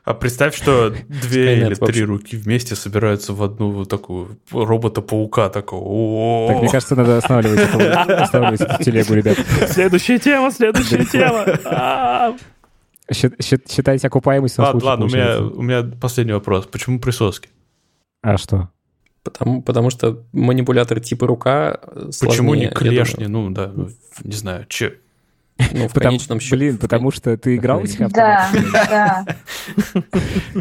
А 0.05 0.15
представь, 0.15 0.55
что 0.55 0.91
две 1.09 1.57
или 1.63 1.75
три 1.75 2.05
руки 2.05 2.37
вместе 2.37 2.77
собираются 2.77 3.33
в 3.33 3.43
одну 3.43 3.71
вот 3.71 3.89
такую 3.89 4.39
робота-паука 4.53 5.49
такого. 5.49 6.49
Так, 6.49 6.63
мне 6.63 6.71
кажется, 6.71 6.95
надо 6.95 7.17
останавливать 7.17 7.61
эту, 7.61 7.79
останавливать 8.23 8.61
эту 8.61 8.85
телегу, 8.85 9.15
ребят. 9.15 9.39
Следующая 9.69 10.19
тема, 10.19 10.51
следующая 10.53 11.05
тема. 11.05 12.37
Счит- 13.13 13.43
счит- 13.43 13.69
Считайте 13.71 14.07
окупаемость 14.07 14.59
на 14.59 14.71
Ладно, 14.71 15.07
у 15.07 15.09
меня, 15.09 15.41
у 15.41 15.61
меня 15.63 15.83
последний 15.83 16.33
вопрос. 16.33 16.67
Почему 16.67 17.01
присоски? 17.01 17.49
А 18.23 18.39
что? 18.39 18.69
Потому, 19.25 19.63
потому 19.63 19.91
что 19.91 20.25
манипулятор 20.33 21.01
типа 21.01 21.27
рука 21.27 21.79
э, 21.83 22.11
Почему 22.21 22.55
не 22.55 22.69
клешни? 22.69 23.27
Ну, 23.27 23.51
да, 23.51 23.71
ну, 23.75 23.89
не 24.23 24.37
знаю, 24.37 24.67
че. 24.69 24.95
Ну, 25.73 25.89
в 25.89 25.93
Потому- 25.93 26.11
конечном 26.17 26.41
счете. 26.41 26.57
Блин, 26.57 26.79
потому 26.79 27.11
что 27.11 27.37
ты 27.37 27.57
играл 27.57 27.81
в 27.81 27.85
этих 27.85 28.09
Да, 28.13 28.51
да. 28.73 29.27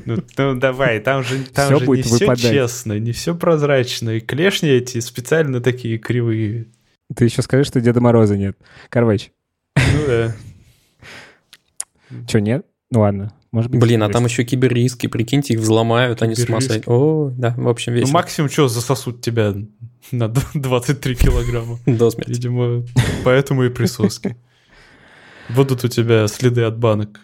Ну, 0.05 0.17
ну, 0.37 0.55
давай, 0.55 0.99
там 0.99 1.23
же, 1.23 1.39
не 1.39 2.01
все 2.01 2.35
честно, 2.35 2.99
не 2.99 3.11
все 3.11 3.35
прозрачно. 3.35 4.11
И 4.11 4.19
клешни 4.19 4.69
эти 4.69 4.99
специально 4.99 5.61
такие 5.61 5.97
кривые. 5.97 6.67
Ты 7.15 7.25
еще 7.25 7.41
скажи, 7.41 7.63
что 7.63 7.81
Деда 7.81 7.99
Мороза 8.01 8.37
нет. 8.37 8.57
Короче, 8.89 9.31
Ну 9.75 10.05
да. 10.07 10.35
что, 12.27 12.39
нет? 12.39 12.65
Ну 12.89 13.01
ладно, 13.01 13.33
может 13.51 13.71
быть. 13.71 13.79
Блин, 13.79 14.03
а 14.03 14.09
там 14.09 14.25
еще 14.25 14.43
киберриски, 14.43 15.07
прикиньте, 15.07 15.53
их 15.53 15.59
взломают, 15.61 16.21
они 16.21 16.35
с 16.35 16.45
сойдут. 16.45 16.83
О, 16.87 17.31
да, 17.35 17.53
в 17.57 17.67
общем, 17.67 17.93
Ну, 17.93 17.99
весело. 17.99 18.13
максимум, 18.13 18.49
что 18.49 18.67
засосут 18.67 19.21
тебя 19.21 19.53
на 20.11 20.27
д- 20.29 20.41
23 20.53 21.15
килограмма. 21.15 21.79
До 21.85 22.09
смерти. 22.11 22.31
Видимо, 22.31 22.83
поэтому 23.23 23.63
и 23.63 23.69
присоски. 23.69 24.35
Будут 25.55 25.83
у 25.83 25.87
тебя 25.87 26.27
следы 26.27 26.63
от 26.63 26.77
банок. 26.77 27.19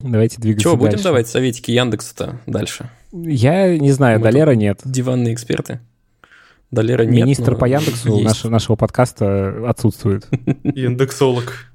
Давайте 0.00 0.40
двигаться 0.40 0.64
Чего, 0.64 0.76
будем 0.76 0.90
дальше. 0.92 1.04
давать 1.04 1.28
советики 1.28 1.70
Яндекса-то 1.70 2.40
дальше? 2.46 2.90
Я 3.12 3.78
не 3.78 3.92
знаю, 3.92 4.18
Мы 4.18 4.24
Долера 4.24 4.52
нет. 4.52 4.80
Диванные 4.84 5.32
эксперты? 5.34 5.80
Долера 6.70 7.04
нет. 7.04 7.24
Министр 7.24 7.56
по 7.56 7.64
Яндексу 7.66 8.20
наш- 8.20 8.44
нашего 8.44 8.76
подкаста 8.76 9.68
отсутствует. 9.68 10.26
Индексолог. 10.64 11.66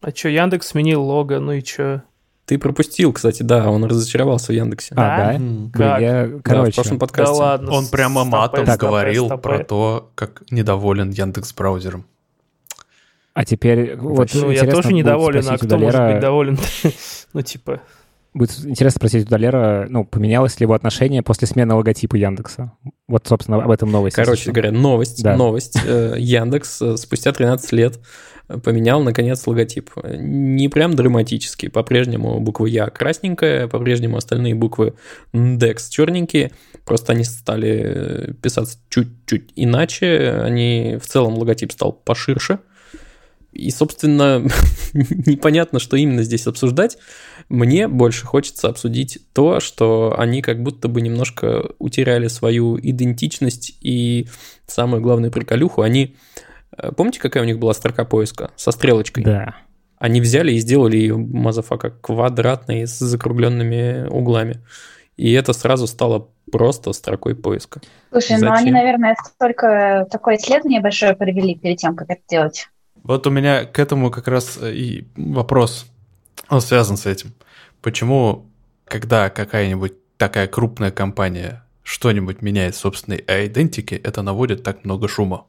А 0.00 0.10
что, 0.10 0.28
Яндекс 0.28 0.68
сменил 0.68 1.02
лого, 1.02 1.38
ну 1.38 1.52
и 1.52 1.64
что? 1.64 2.02
Ты 2.46 2.58
пропустил, 2.58 3.12
кстати, 3.12 3.42
да, 3.42 3.70
он 3.70 3.84
разочаровался 3.84 4.52
в 4.52 4.56
Яндексе. 4.56 4.94
А, 4.96 5.32
Да? 5.34 5.38
да? 5.38 5.40
Как? 5.72 6.00
я, 6.00 6.26
Да, 6.26 6.36
в 6.38 6.42
короче, 6.42 6.74
прошлом 6.74 6.98
Да 6.98 7.06
подкасте. 7.06 7.34
ладно. 7.34 7.70
Он 7.72 7.86
прямо 7.86 8.24
матом 8.24 8.64
стопэ, 8.66 8.78
говорил 8.86 9.26
стопэ. 9.26 9.42
про 9.42 9.64
то, 9.64 10.10
как 10.16 10.42
недоволен 10.50 11.10
Яндекс 11.10 11.52
браузером. 11.54 12.06
А 13.40 13.44
теперь 13.46 13.96
вот 13.96 14.28
Ну, 14.34 14.50
я 14.50 14.58
интересно 14.58 14.82
тоже 14.82 14.92
недоволен, 14.92 15.44
а 15.48 15.56
кто 15.56 15.78
может 15.78 15.96
Долера- 15.96 16.12
быть 16.12 16.20
доволен? 16.20 16.58
Ну, 17.32 17.40
типа, 17.40 17.80
Будет 18.34 18.50
интересно 18.64 18.98
спросить 18.98 19.26
у 19.26 19.28
Долера, 19.30 19.86
ну, 19.88 20.04
поменялось 20.04 20.60
ли 20.60 20.64
его 20.64 20.74
отношение 20.74 21.22
после 21.22 21.48
смены 21.48 21.74
логотипа 21.74 22.16
Яндекса? 22.16 22.72
Вот, 23.08 23.26
собственно, 23.26 23.62
об 23.62 23.70
этом 23.70 23.90
новость. 23.90 24.14
Короче 24.14 24.52
говоря, 24.52 24.70
новость, 24.70 25.22
Да. 25.22 25.36
новость. 25.36 25.78
Э, 25.84 26.14
Яндекс 26.18 26.82
э, 26.82 26.96
спустя 26.98 27.32
13 27.32 27.72
лет 27.72 27.98
поменял, 28.62 29.02
наконец, 29.02 29.44
логотип. 29.46 29.90
Не 30.04 30.68
прям 30.68 30.94
драматический. 30.94 31.70
По-прежнему 31.70 32.38
буква 32.40 32.66
Я 32.66 32.86
красненькая, 32.88 33.66
по-прежнему 33.68 34.16
остальные 34.18 34.54
буквы 34.54 34.94
Декс 35.32 35.88
черненькие. 35.88 36.52
Просто 36.84 37.12
они 37.14 37.24
стали 37.24 38.34
писаться 38.42 38.78
чуть-чуть 38.90 39.52
иначе. 39.56 40.40
Они 40.44 40.98
в 41.02 41.06
целом 41.06 41.34
логотип 41.38 41.72
стал 41.72 41.92
поширше. 41.92 42.58
И, 43.52 43.70
собственно, 43.70 44.46
непонятно, 44.92 45.78
что 45.78 45.96
именно 45.96 46.22
здесь 46.22 46.46
обсуждать. 46.46 46.98
Мне 47.48 47.88
больше 47.88 48.24
хочется 48.26 48.68
обсудить 48.68 49.18
то, 49.32 49.60
что 49.60 50.14
они 50.16 50.40
как 50.42 50.62
будто 50.62 50.88
бы 50.88 51.00
немножко 51.00 51.70
утеряли 51.78 52.28
свою 52.28 52.78
идентичность 52.78 53.76
и 53.80 54.28
самую 54.66 55.02
главную 55.02 55.32
приколюху. 55.32 55.82
Они... 55.82 56.16
э, 56.76 56.92
Помните, 56.92 57.20
какая 57.20 57.42
у 57.42 57.46
них 57.46 57.58
была 57.58 57.74
строка 57.74 58.04
поиска? 58.04 58.50
Со 58.56 58.70
стрелочкой. 58.70 59.24
Да. 59.24 59.56
Они 59.98 60.20
взяли 60.20 60.52
и 60.52 60.58
сделали 60.58 60.96
ее, 60.96 61.16
motherfucka, 61.16 61.90
квадратной 61.90 62.86
с 62.86 62.98
закругленными 62.98 64.08
углами. 64.08 64.60
И 65.16 65.32
это 65.32 65.52
сразу 65.52 65.86
стало 65.86 66.30
просто 66.50 66.92
строкой 66.92 67.34
поиска. 67.34 67.80
Слушай, 68.10 68.38
ну 68.40 68.50
они, 68.52 68.70
наверное, 68.70 69.16
только 69.38 70.06
такое 70.10 70.36
исследование 70.36 70.80
большое 70.80 71.14
провели 71.14 71.54
перед 71.54 71.76
тем, 71.76 71.94
как 71.94 72.08
это 72.08 72.22
делать. 72.28 72.68
Вот 73.02 73.26
у 73.26 73.30
меня 73.30 73.64
к 73.64 73.78
этому 73.78 74.10
как 74.10 74.28
раз 74.28 74.58
и 74.62 75.06
вопрос. 75.16 75.86
Он 76.48 76.60
связан 76.60 76.96
с 76.96 77.06
этим. 77.06 77.34
Почему, 77.80 78.50
когда 78.84 79.30
какая-нибудь 79.30 79.94
такая 80.16 80.48
крупная 80.48 80.90
компания 80.90 81.64
что-нибудь 81.82 82.42
меняет 82.42 82.74
в 82.74 82.78
собственной 82.78 83.24
идентике, 83.26 83.96
это 83.96 84.22
наводит 84.22 84.62
так 84.62 84.84
много 84.84 85.08
шума? 85.08 85.46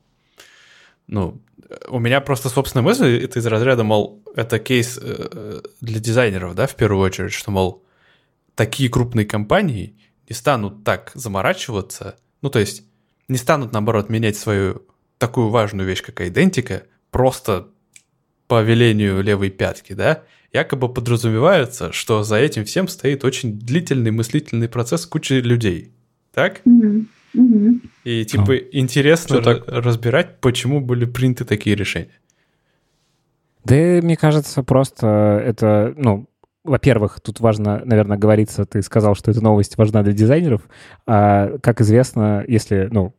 Ну, 1.08 1.42
у 1.88 2.00
меня 2.00 2.22
просто 2.22 2.50
собственная 2.50 2.84
мысль, 2.84 3.24
это 3.24 3.40
из 3.40 3.46
разряда, 3.46 3.84
мол, 3.84 4.22
это 4.36 4.60
кейс 4.60 5.00
э, 5.02 5.62
для 5.82 6.00
дизайнеров, 6.00 6.56
да, 6.56 6.68
в 6.68 6.76
первую 6.76 7.02
очередь, 7.02 7.34
что, 7.34 7.52
мол, 7.52 7.84
такие 8.56 8.90
крупные 8.90 9.26
компании 9.26 9.98
не 10.30 10.36
станут 10.36 10.84
так 10.84 11.12
заморачиваться, 11.14 12.16
ну, 12.42 12.50
то 12.50 12.60
есть 12.60 12.84
не 13.28 13.38
станут, 13.38 13.72
наоборот, 13.72 14.10
менять 14.10 14.38
свою 14.38 14.84
такую 15.18 15.50
важную 15.50 15.88
вещь, 15.88 16.02
как 16.02 16.22
идентика, 16.22 16.84
просто 17.12 17.68
по 18.48 18.62
велению 18.62 19.22
левой 19.22 19.50
пятки, 19.50 19.94
да, 19.94 20.24
якобы 20.52 20.90
подразумевается, 20.94 21.92
что 21.94 22.24
за 22.24 22.38
этим 22.38 22.66
всем 22.66 22.88
стоит 22.88 23.24
очень 23.24 23.58
длительный 23.60 24.12
мыслительный 24.12 24.68
процесс 24.68 25.06
кучи 25.06 25.34
людей. 25.34 25.92
Так? 26.34 26.62
И 28.04 28.26
типа 28.26 28.58
интересно 28.58 29.36
Всё 29.36 29.44
так. 29.44 29.68
ра- 29.68 29.80
разбирать, 29.82 30.40
почему 30.42 30.82
были 30.82 31.06
приняты 31.06 31.46
такие 31.46 31.76
решения. 31.76 32.20
Да, 33.64 33.76
мне 33.76 34.18
кажется, 34.18 34.64
просто 34.64 35.42
это, 35.46 35.94
ну, 35.96 36.28
во-первых, 36.64 37.20
тут 37.22 37.40
важно, 37.40 37.82
наверное, 37.86 38.18
говориться, 38.18 38.66
ты 38.66 38.82
сказал, 38.84 39.16
что 39.16 39.32
эта 39.32 39.42
новость 39.42 39.78
важна 39.78 40.04
для 40.04 40.14
дизайнеров. 40.14 40.62
А, 41.08 41.58
как 41.60 41.82
известно, 41.82 42.44
если, 42.48 42.88
ну, 42.92 43.16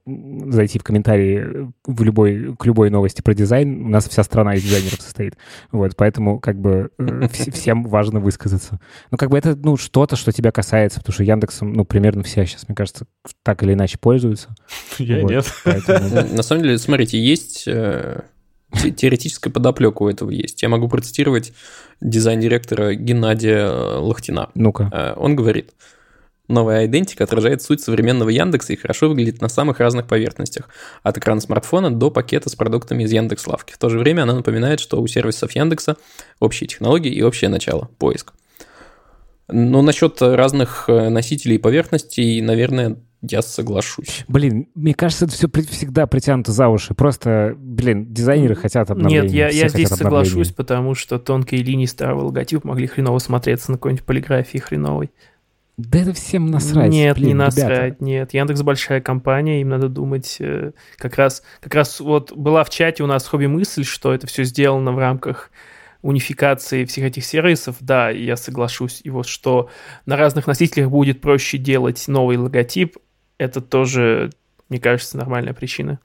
зайти 0.53 0.79
в 0.79 0.85
комментарии 0.85 1.69
в 1.87 2.03
любой, 2.03 2.55
к 2.57 2.65
любой 2.67 2.91
новости 2.91 3.21
про 3.21 3.35
дизайн, 3.35 3.85
у 3.87 3.89
нас 3.89 4.09
вся 4.09 4.23
страна 4.23 4.55
из 4.55 4.63
дизайнеров 4.63 5.01
состоит. 5.01 5.37
Вот, 5.73 5.97
поэтому, 5.97 6.39
как 6.39 6.61
бы, 6.61 6.91
э, 6.99 7.03
вс- 7.03 7.51
всем 7.51 7.85
важно 7.85 8.21
высказаться. 8.21 8.79
Ну, 9.11 9.19
как 9.19 9.31
бы 9.31 9.39
это, 9.39 9.57
ну, 9.57 9.77
что-то, 9.77 10.15
что 10.17 10.31
тебя 10.33 10.53
касается, 10.53 11.01
потому 11.01 11.15
что 11.15 11.25
Яндексом, 11.25 11.73
ну, 11.73 11.85
примерно 11.85 12.23
все 12.23 12.47
сейчас, 12.47 12.69
мне 12.69 12.77
кажется, 12.77 13.07
так 13.43 13.63
или 13.65 13.73
иначе 13.75 13.99
пользуются. 13.99 14.55
Я 14.99 15.21
Вот, 15.23 15.31
нет. 15.31 15.47
поэтому- 15.65 16.09
На 16.37 16.43
самом 16.43 16.63
деле, 16.63 16.79
смотрите, 16.79 17.19
есть 17.19 17.65
э, 17.67 18.23
теоретическая 18.97 19.51
подоплека 19.51 20.03
у 20.03 20.09
этого 20.09 20.31
есть. 20.31 20.63
Я 20.63 20.69
могу 20.69 20.89
процитировать 20.89 21.53
дизайн-директора 22.01 22.95
Геннадия 22.95 23.67
э, 23.67 23.99
Лохтина. 23.99 24.51
Ну-ка. 24.55 24.89
Э, 24.93 25.15
Он 25.17 25.37
говорит, 25.37 25.71
новая 26.49 26.87
идентика 26.87 27.25
отражает 27.25 27.63
суть 27.63 27.81
современного 27.81 28.29
Яндекса 28.29 28.73
и 28.73 28.77
хорошо 28.77 29.09
выглядит 29.09 29.41
на 29.41 29.49
самых 29.49 29.81
разных 29.81 30.07
поверхностях, 30.07 30.69
от 31.03 31.19
экрана 31.19 31.41
смартфона 31.41 31.91
до 31.91 32.11
пакета 32.11 32.49
с 32.49 32.55
продуктами 32.55 33.05
из 33.05 33.13
Яндекс.Лавки. 33.13 33.73
В 33.73 33.79
то 33.79 33.89
же 33.89 33.99
время 33.99 34.23
она 34.23 34.35
напоминает, 34.35 34.81
что 34.81 35.01
у 35.01 35.07
сервисов 35.07 35.53
Яндекса 35.53 35.97
общие 36.41 36.69
технологии 36.69 37.13
и 37.13 37.23
общее 37.23 37.51
начало– 37.51 37.91
поиск. 37.99 38.33
Но 39.49 39.83
насчет 39.83 40.23
разных 40.23 40.85
э, 40.89 41.09
носителей 41.09 41.57
и 41.57 41.59
поверхностей, 41.59 42.41
наверное, 42.41 42.97
я 43.23 43.41
соглашусь. 43.43 44.25
Блин, 44.29 44.69
мне 44.75 44.95
кажется, 44.95 45.27
это 45.27 45.35
все 45.35 45.49
всегда 45.71 46.07
притянуто 46.07 46.53
за 46.53 46.69
уши. 46.69 46.95
Просто, 46.95 47.55
блин, 47.57 48.13
дизайнеры 48.13 48.55
хотят 48.55 48.91
обновления. 48.91 49.23
Нет, 49.23 49.33
я, 49.33 49.49
я 49.49 49.69
здесь 49.69 49.89
соглашусь, 49.89 50.51
потому 50.51 50.95
что 50.95 51.19
тонкие 51.19 51.63
линии 51.63 51.87
старого 51.87 52.25
логотипа 52.25 52.67
могли 52.67 52.87
хреново 52.87 53.19
смотреться 53.19 53.71
на 53.71 53.77
какой-нибудь 53.79 54.05
полиграфии 54.05 54.59
хреновой. 54.59 55.11
Да 55.79 56.01
это 56.01 56.13
всем 56.13 56.47
насрать. 56.47 56.91
Нет, 56.91 57.17
блин, 57.17 57.29
не 57.29 57.33
ребята. 57.35 57.45
насрать, 57.57 58.01
нет. 58.01 58.35
Яндекс 58.35 58.63
большая 58.63 59.01
компания, 59.01 59.61
им 59.63 59.71
надо 59.71 59.89
думать. 59.89 60.37
э, 60.39 60.73
Как 60.97 61.17
раз, 61.17 61.43
как 61.61 61.75
раз 61.75 61.99
вот 62.01 62.33
была 62.33 62.63
в 62.63 62.71
чате 62.71 63.03
у 63.03 63.07
нас 63.07 63.27
хобби 63.27 63.47
мысль, 63.47 63.85
что 63.85 64.13
это 64.13 64.27
все 64.27 64.45
сделано 64.45 64.93
в 64.93 64.99
рамках 64.99 65.51
унификации 66.03 66.85
всех 66.85 67.05
этих 67.05 67.25
сервисов, 67.25 67.77
да, 67.81 68.11
я 68.11 68.37
соглашусь. 68.37 69.01
И 69.05 69.11
вот 69.11 69.27
что 69.27 69.71
на 70.05 70.17
разных 70.17 70.47
носителях 70.47 70.91
будет 70.91 71.21
проще 71.21 71.59
делать 71.59 72.05
новый 72.09 72.37
логотип, 72.37 72.99
это 73.43 73.61
тоже, 73.61 74.31
мне 74.69 74.81
кажется, 74.81 75.17
нормальная 75.17 75.55
причина. 75.55 75.99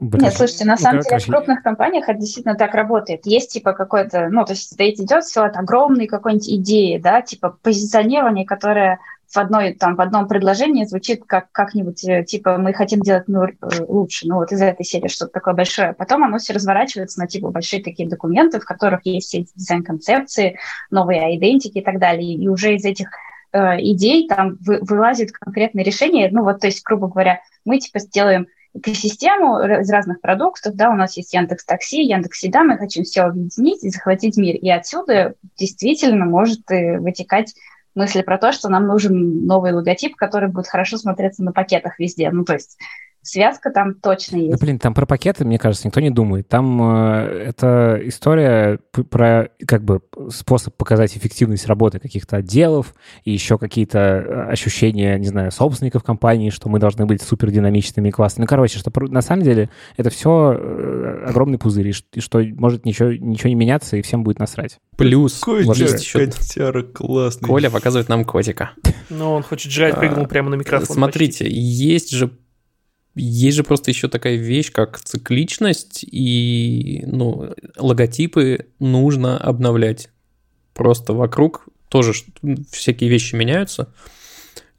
Блин. 0.00 0.24
Нет, 0.24 0.34
слушайте, 0.34 0.64
на 0.64 0.72
Ну, 0.72 0.78
самом 0.78 1.02
деле 1.02 1.18
в 1.18 1.26
крупных 1.26 1.62
компаниях 1.62 2.08
это 2.08 2.18
действительно 2.18 2.56
так 2.56 2.74
работает. 2.74 3.26
Есть 3.26 3.52
типа 3.52 3.72
какой-то, 3.72 4.28
ну, 4.28 4.44
то 4.44 4.52
есть 4.52 4.72
стоит 4.72 4.98
идет 4.98 5.24
все 5.24 5.44
от 5.44 5.56
огромной 5.56 6.06
какой-нибудь 6.06 6.48
идеи, 6.48 6.98
да, 6.98 7.22
типа 7.22 7.56
позиционирование, 7.62 8.44
которое 8.44 8.98
в 9.34 9.36
одной, 9.36 9.72
там, 9.72 9.96
в 9.96 10.00
одном 10.00 10.28
предложении 10.28 10.84
звучит 10.84 11.24
как 11.26 11.50
как-нибудь, 11.52 12.04
э, 12.04 12.24
типа, 12.24 12.56
мы 12.58 12.72
хотим 12.72 13.00
делать 13.00 13.26
мир 13.28 13.56
э, 13.60 13.84
лучше, 13.86 14.28
ну, 14.28 14.36
вот 14.36 14.52
из 14.52 14.62
этой 14.62 14.84
серии 14.84 15.08
что-то 15.08 15.32
такое 15.32 15.54
большое. 15.54 15.92
Потом 15.92 16.24
оно 16.24 16.38
все 16.38 16.52
разворачивается 16.52 17.18
на, 17.20 17.26
типа, 17.26 17.50
большие 17.50 17.82
такие 17.82 18.08
документы, 18.08 18.60
в 18.60 18.64
которых 18.64 19.00
есть 19.04 19.28
все 19.28 19.40
эти 19.40 19.50
дизайн-концепции, 19.56 20.58
новые 20.90 21.36
идентики 21.36 21.78
и 21.78 21.84
так 21.84 21.98
далее. 21.98 22.34
И 22.34 22.48
уже 22.48 22.74
из 22.74 22.84
этих 22.84 23.08
э, 23.54 23.80
идей 23.80 24.28
там 24.28 24.58
вы- 24.60 24.80
вылазит 24.82 25.32
конкретное 25.32 25.84
решение. 25.84 26.28
Ну, 26.30 26.42
вот, 26.42 26.60
то 26.60 26.66
есть, 26.66 26.82
грубо 26.84 27.08
говоря, 27.08 27.40
мы, 27.64 27.78
типа, 27.78 28.00
сделаем 28.00 28.48
экосистему 28.74 29.60
из 29.60 29.88
разных 29.88 30.20
продуктов, 30.20 30.74
да, 30.74 30.90
у 30.90 30.94
нас 30.94 31.16
есть 31.16 31.32
Яндекс 31.32 31.64
Такси, 31.64 32.02
Яндекс 32.02 32.42
Еда, 32.42 32.64
мы 32.64 32.76
хотим 32.76 33.04
все 33.04 33.22
объединить 33.22 33.84
и 33.84 33.90
захватить 33.90 34.36
мир. 34.36 34.56
И 34.56 34.68
отсюда 34.68 35.34
действительно 35.56 36.26
может 36.26 36.68
э, 36.70 36.98
вытекать 36.98 37.54
мысли 37.94 38.22
про 38.22 38.38
то, 38.38 38.50
что 38.50 38.68
нам 38.68 38.86
нужен 38.88 39.46
новый 39.46 39.72
логотип, 39.72 40.16
который 40.16 40.48
будет 40.48 40.66
хорошо 40.66 40.98
смотреться 40.98 41.44
на 41.44 41.52
пакетах 41.52 42.00
везде. 42.00 42.30
Ну, 42.32 42.44
то 42.44 42.54
есть 42.54 42.76
связка 43.24 43.70
там 43.70 43.94
точно 43.94 44.38
Да, 44.38 44.44
есть. 44.44 44.60
блин, 44.60 44.78
там 44.78 44.94
про 44.94 45.06
пакеты, 45.06 45.44
мне 45.44 45.58
кажется, 45.58 45.86
никто 45.88 46.00
не 46.00 46.10
думает. 46.10 46.46
Там 46.48 46.80
э, 46.82 47.44
это 47.48 47.98
история 48.04 48.78
про, 49.10 49.48
как 49.66 49.82
бы, 49.84 50.00
способ 50.30 50.76
показать 50.76 51.16
эффективность 51.16 51.66
работы 51.66 51.98
каких-то 51.98 52.36
отделов 52.36 52.94
и 53.24 53.32
еще 53.32 53.58
какие-то 53.58 53.98
э, 53.98 54.50
ощущения, 54.52 55.18
не 55.18 55.26
знаю, 55.28 55.50
собственников 55.50 56.02
компании, 56.04 56.50
что 56.50 56.68
мы 56.68 56.78
должны 56.78 57.06
быть 57.06 57.22
супер 57.22 57.50
динамичными 57.50 58.08
и 58.08 58.12
классными. 58.12 58.44
Ну, 58.44 58.48
короче, 58.48 58.78
что 58.78 58.92
на 59.08 59.22
самом 59.22 59.42
деле 59.42 59.70
это 59.96 60.10
все 60.10 60.50
огромный 61.26 61.58
пузырь, 61.58 61.88
и 61.88 61.92
ш- 61.92 62.04
и 62.12 62.20
что 62.20 62.40
может 62.56 62.84
ничего, 62.84 63.10
ничего 63.12 63.48
не 63.48 63.54
меняться, 63.54 63.96
и 63.96 64.02
всем 64.02 64.22
будет 64.22 64.38
насрать. 64.38 64.78
Плюс 64.96 65.40
котяра 65.40 66.82
классный. 66.82 67.48
Коля 67.48 67.70
показывает 67.70 68.08
нам 68.08 68.24
котика. 68.24 68.70
Но 69.10 69.34
он 69.34 69.42
хочет 69.42 69.72
жрать, 69.72 69.96
прыгнул 69.96 70.24
А, 70.24 70.28
прямо 70.28 70.50
на 70.50 70.54
микрофон. 70.54 70.94
Смотрите, 70.96 71.46
есть 71.48 72.10
же 72.10 72.30
есть 73.14 73.56
же 73.56 73.64
просто 73.64 73.90
еще 73.90 74.08
такая 74.08 74.36
вещь, 74.36 74.72
как 74.72 75.00
цикличность, 75.00 76.04
и 76.04 77.04
ну, 77.06 77.52
логотипы 77.76 78.66
нужно 78.78 79.38
обновлять. 79.38 80.08
Просто 80.72 81.12
вокруг 81.12 81.68
тоже 81.88 82.12
всякие 82.70 83.08
вещи 83.08 83.36
меняются. 83.36 83.88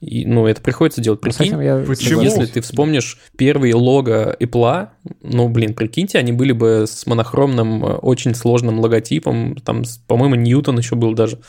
И, 0.02 0.26
ну, 0.26 0.46
это 0.46 0.62
приходится 0.62 1.02
делать. 1.02 1.22
Ну, 1.24 1.32
Прикинь, 1.32 1.64
я 1.64 1.84
Почему? 1.88 2.22
если 2.22 2.46
ты 2.46 2.62
вспомнишь 2.62 3.18
первые 3.38 3.74
лого 3.74 4.36
Apple, 4.40 4.90
ну, 5.22 5.48
блин, 5.48 5.74
прикиньте, 5.74 6.20
они 6.20 6.34
были 6.34 6.52
бы 6.52 6.86
с 6.88 7.08
монохромным, 7.08 7.84
э, 7.84 7.94
очень 7.96 8.36
сложным 8.36 8.80
логотипом. 8.80 9.56
Там, 9.56 9.84
по-моему, 10.08 10.36
Ньютон 10.36 10.78
еще 10.78 10.96
был 10.96 11.14
даже. 11.14 11.40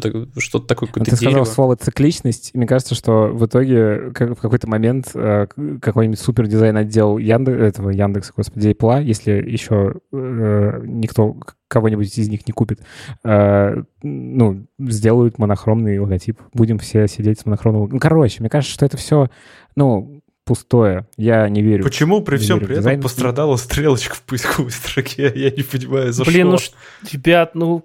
Что-то, 0.00 0.26
что-то 0.40 0.66
такое, 0.66 0.86
Ну, 0.88 0.92
какое-то 0.94 1.10
Ты 1.10 1.16
сказал 1.16 1.32
дерево. 1.32 1.44
слово 1.44 1.76
цикличность, 1.76 2.50
и 2.54 2.56
мне 2.58 2.66
кажется, 2.66 2.94
что 2.94 3.28
в 3.28 3.44
итоге 3.44 4.10
как- 4.12 4.30
в 4.38 4.40
какой-то 4.40 4.66
момент 4.68 5.10
э, 5.14 5.46
какой-нибудь 5.82 6.18
супер 6.18 6.46
дизайн 6.46 6.76
отдел 6.78 7.18
Янде- 7.18 7.52
этого 7.58 7.90
Яндекса, 7.90 8.32
господи, 8.34 8.68
Apple, 8.68 9.04
если 9.04 9.32
еще 9.32 9.96
э, 10.12 10.80
никто 10.84 11.36
кого-нибудь 11.68 12.16
из 12.18 12.28
них 12.28 12.46
не 12.46 12.52
купит, 12.52 12.80
э, 13.24 13.82
ну, 14.02 14.66
сделают 14.78 15.38
монохромный 15.38 15.98
логотип. 15.98 16.40
Будем 16.54 16.78
все 16.78 17.06
сидеть 17.08 17.40
с 17.40 17.46
монохромным... 17.46 17.88
Ну, 17.90 17.98
короче, 17.98 18.40
мне 18.40 18.48
кажется, 18.50 18.72
что 18.74 18.86
это 18.86 18.96
все, 18.96 19.28
ну, 19.76 20.20
пустое. 20.44 21.06
Я 21.16 21.48
не 21.48 21.62
верю. 21.62 21.84
Почему 21.84 22.20
при 22.22 22.36
всем 22.36 22.58
при 22.58 22.66
этом 22.66 22.78
дизайн. 22.78 23.00
пострадала 23.00 23.56
стрелочка 23.56 24.14
в 24.16 24.22
поисковой 24.22 24.70
строке? 24.72 25.32
Я 25.34 25.50
не 25.50 25.62
понимаю, 25.62 26.12
за 26.12 26.24
Блин, 26.24 26.48
ну, 26.50 26.58
что. 26.58 26.72
ш- 26.72 27.16
ребят, 27.16 27.54
ну, 27.54 27.84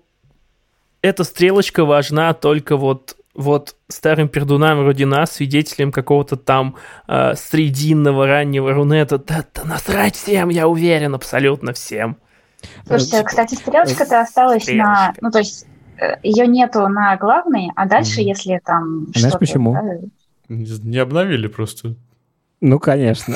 эта 1.02 1.24
стрелочка 1.24 1.86
важна 1.86 2.34
только 2.34 2.78
вот 2.78 3.16
вот 3.34 3.76
старым 3.88 4.30
пердунам 4.30 4.80
вроде 4.80 5.06
нас, 5.06 5.34
свидетелем 5.34 5.92
какого-то 5.92 6.38
там 6.38 6.76
э, 7.08 7.36
срединного 7.36 8.26
раннего 8.26 8.74
рунета, 8.74 9.20
да, 9.20 9.46
да 9.54 9.64
насрать 9.64 10.16
всем, 10.16 10.50
я 10.50 10.68
уверен, 10.68 11.14
абсолютно 11.14 11.72
всем. 11.74 12.18
Слушайте, 12.88 13.18
Э, 13.18 13.24
кстати, 13.24 13.54
стрелочка-то 13.54 14.22
осталась 14.22 14.66
на... 14.68 15.12
Стрелочка. 15.14 15.14
Ну, 15.22 15.30
то 15.30 15.38
есть 15.38 15.68
ее 16.24 16.48
нету 16.48 16.88
на 16.88 17.16
главной, 17.18 17.70
а 17.76 17.86
дальше, 17.88 18.22
Мгм. 18.22 18.28
если 18.28 18.60
там 18.66 19.08
Знаешь 19.16 19.38
почему? 19.38 19.74
да, 19.74 20.00
не 20.50 20.98
обновили 20.98 21.48
просто. 21.48 21.96
Ну, 22.60 22.80
конечно. 22.80 23.36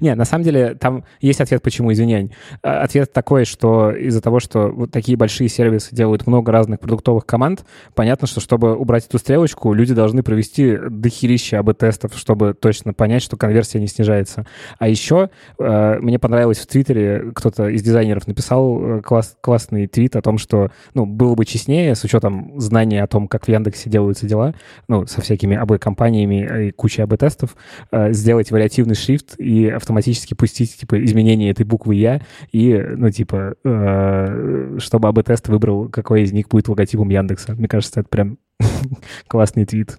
Не, 0.00 0.14
на 0.14 0.24
самом 0.24 0.44
деле 0.44 0.74
там 0.74 1.04
есть 1.20 1.40
ответ, 1.40 1.62
почему, 1.62 1.92
извиняй. 1.92 2.30
А, 2.62 2.82
Ответ 2.82 3.12
такой, 3.12 3.44
что 3.44 3.90
из-за 3.90 4.20
того, 4.20 4.40
что 4.40 4.68
вот 4.68 4.90
такие 4.90 5.16
большие 5.16 5.48
сервисы 5.48 5.94
делают 5.94 6.26
много 6.26 6.52
разных 6.52 6.80
продуктовых 6.80 7.26
команд, 7.26 7.64
понятно, 7.94 8.26
что 8.26 8.40
чтобы 8.40 8.74
убрать 8.76 9.06
эту 9.06 9.18
стрелочку, 9.18 9.72
люди 9.72 9.94
должны 9.94 10.22
провести 10.22 10.76
дохерища 10.90 11.58
АБ-тестов, 11.60 12.16
чтобы 12.16 12.54
точно 12.54 12.92
понять, 12.92 13.22
что 13.22 13.36
конверсия 13.36 13.80
не 13.80 13.86
снижается. 13.86 14.46
А 14.78 14.88
еще 14.88 15.30
э, 15.58 15.98
мне 16.00 16.18
понравилось 16.18 16.58
в 16.58 16.66
Твиттере, 16.66 17.32
кто-то 17.34 17.68
из 17.68 17.82
дизайнеров 17.82 18.26
написал 18.26 18.98
э, 18.98 19.00
класс, 19.00 19.36
классный 19.40 19.86
твит 19.86 20.16
о 20.16 20.22
том, 20.22 20.38
что 20.38 20.70
ну, 20.94 21.06
было 21.06 21.34
бы 21.34 21.44
честнее, 21.44 21.94
с 21.94 22.04
учетом 22.04 22.52
знания 22.60 23.02
о 23.02 23.06
том, 23.06 23.28
как 23.28 23.46
в 23.46 23.48
Яндексе 23.48 23.90
делаются 23.90 24.26
дела, 24.26 24.54
ну, 24.88 25.06
со 25.06 25.20
всякими 25.20 25.56
АБ-компаниями 25.56 26.66
и 26.66 26.70
кучей 26.72 27.02
АБ-тестов, 27.02 27.56
э, 27.90 28.12
сделать 28.12 28.50
вариативный 28.50 28.94
шрифт 28.94 29.34
и 29.38 29.68
автоматически 29.82 30.34
пустить, 30.34 30.76
типа, 30.76 31.04
изменение 31.04 31.50
этой 31.50 31.64
буквы 31.66 31.96
«Я», 31.96 32.22
и, 32.50 32.74
ну, 32.74 33.10
типа, 33.10 33.54
э, 33.64 34.78
чтобы 34.78 35.08
АБ-тест 35.08 35.48
выбрал, 35.48 35.88
какой 35.88 36.22
из 36.22 36.32
них 36.32 36.48
будет 36.48 36.68
логотипом 36.68 37.08
Яндекса. 37.10 37.54
Мне 37.54 37.68
кажется, 37.68 38.00
это 38.00 38.08
прям 38.08 38.38
классный 39.28 39.66
твит. 39.66 39.98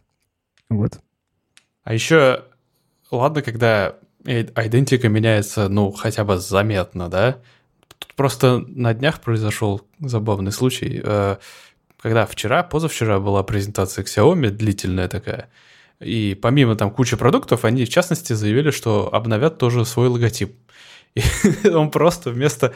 Вот. 0.70 1.00
А 1.84 1.94
еще, 1.94 2.46
ладно, 3.12 3.42
когда 3.42 3.96
идентика 4.26 5.10
меняется, 5.10 5.70
ну, 5.70 5.92
хотя 5.92 6.24
бы 6.24 6.38
заметно, 6.38 7.10
да? 7.10 7.38
Тут 8.00 8.14
просто 8.16 8.64
на 8.68 8.94
днях 8.94 9.20
произошел 9.22 9.82
забавный 10.00 10.52
случай. 10.52 11.02
Э, 11.04 11.38
Когда 12.02 12.26
вчера, 12.26 12.64
позавчера 12.64 13.20
была 13.20 13.44
презентация 13.44 14.04
Xiaomi, 14.04 14.50
длительная 14.50 15.08
такая, 15.08 15.50
и 16.04 16.36
помимо 16.36 16.76
там 16.76 16.92
кучи 16.92 17.16
продуктов, 17.16 17.66
они 17.66 17.86
в 17.86 17.90
частности 17.90 18.34
заявили, 18.34 18.72
что 18.72 19.14
обновят 19.14 19.58
тоже 19.58 19.86
свой 19.86 20.08
логотип. 20.08 20.56
И 21.16 21.22
он 21.70 21.92
просто 21.92 22.32
вместо 22.32 22.74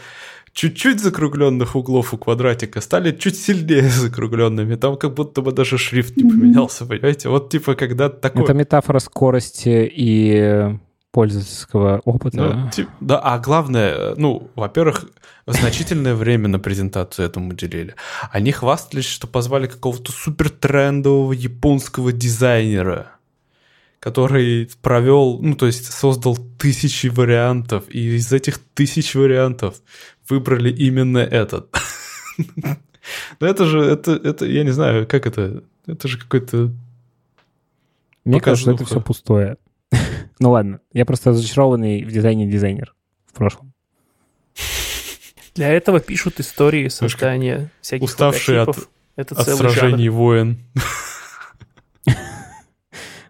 чуть-чуть 0.53 0.99
закругленных 0.99 1.75
углов 1.75 2.13
у 2.13 2.17
квадратика 2.17 2.81
стали 2.81 3.11
чуть 3.11 3.37
сильнее 3.37 3.89
закругленными. 3.89 4.75
Там 4.75 4.97
как 4.97 5.13
будто 5.13 5.41
бы 5.41 5.51
даже 5.51 5.77
шрифт 5.77 6.17
не 6.17 6.29
поменялся, 6.29 6.85
понимаете? 6.85 7.29
Вот 7.29 7.49
типа 7.49 7.75
когда 7.75 8.09
такое... 8.09 8.43
Это 8.43 8.53
метафора 8.53 8.99
скорости 8.99 9.89
и 9.93 10.77
пользовательского 11.11 12.01
опыта. 12.05 12.37
Ну, 12.37 12.69
тип- 12.69 12.89
да, 12.99 13.19
а 13.19 13.39
главное, 13.39 14.13
ну, 14.17 14.51
во-первых, 14.55 15.05
значительное 15.47 16.13
время 16.13 16.47
на 16.47 16.59
презентацию 16.59 17.25
этому 17.25 17.49
уделили. 17.49 17.95
Они 18.31 18.51
хвастались, 18.51 19.05
что 19.05 19.25
позвали 19.25 19.65
какого-то 19.65 20.11
супер 20.11 20.51
трендового 20.51 21.33
японского 21.33 22.11
дизайнера, 22.11 23.16
который 23.99 24.69
провел, 24.81 25.39
ну, 25.41 25.55
то 25.55 25.65
есть 25.65 25.91
создал 25.91 26.37
тысячи 26.57 27.07
вариантов, 27.07 27.85
и 27.89 28.15
из 28.15 28.31
этих 28.31 28.59
тысяч 28.73 29.15
вариантов 29.15 29.81
выбрали 30.29 30.71
именно 30.71 31.19
этот. 31.19 31.75
Но 33.39 33.47
это 33.47 33.65
же, 33.65 33.79
это, 33.79 34.11
это, 34.11 34.45
я 34.45 34.63
не 34.63 34.71
знаю, 34.71 35.07
как 35.07 35.25
это, 35.25 35.63
это 35.85 36.07
же 36.07 36.19
какой-то 36.19 36.71
Мне 38.25 38.39
кажется, 38.39 38.71
это 38.71 38.85
все 38.85 39.01
пустое. 39.01 39.57
Ну 40.39 40.51
ладно, 40.51 40.81
я 40.93 41.03
просто 41.03 41.31
разочарованный 41.31 42.03
в 42.03 42.11
дизайне 42.11 42.45
дизайнер 42.45 42.93
в 43.25 43.33
прошлом. 43.33 43.73
Для 45.55 45.69
этого 45.69 45.99
пишут 45.99 46.39
истории 46.39 46.89
создания 46.89 47.71
всяких 47.81 48.03
уставшие 48.03 48.61
от-. 48.61 48.87
Это 49.15 49.33
от 49.33 49.47
сражений 49.47 50.09
воин. 50.09 50.59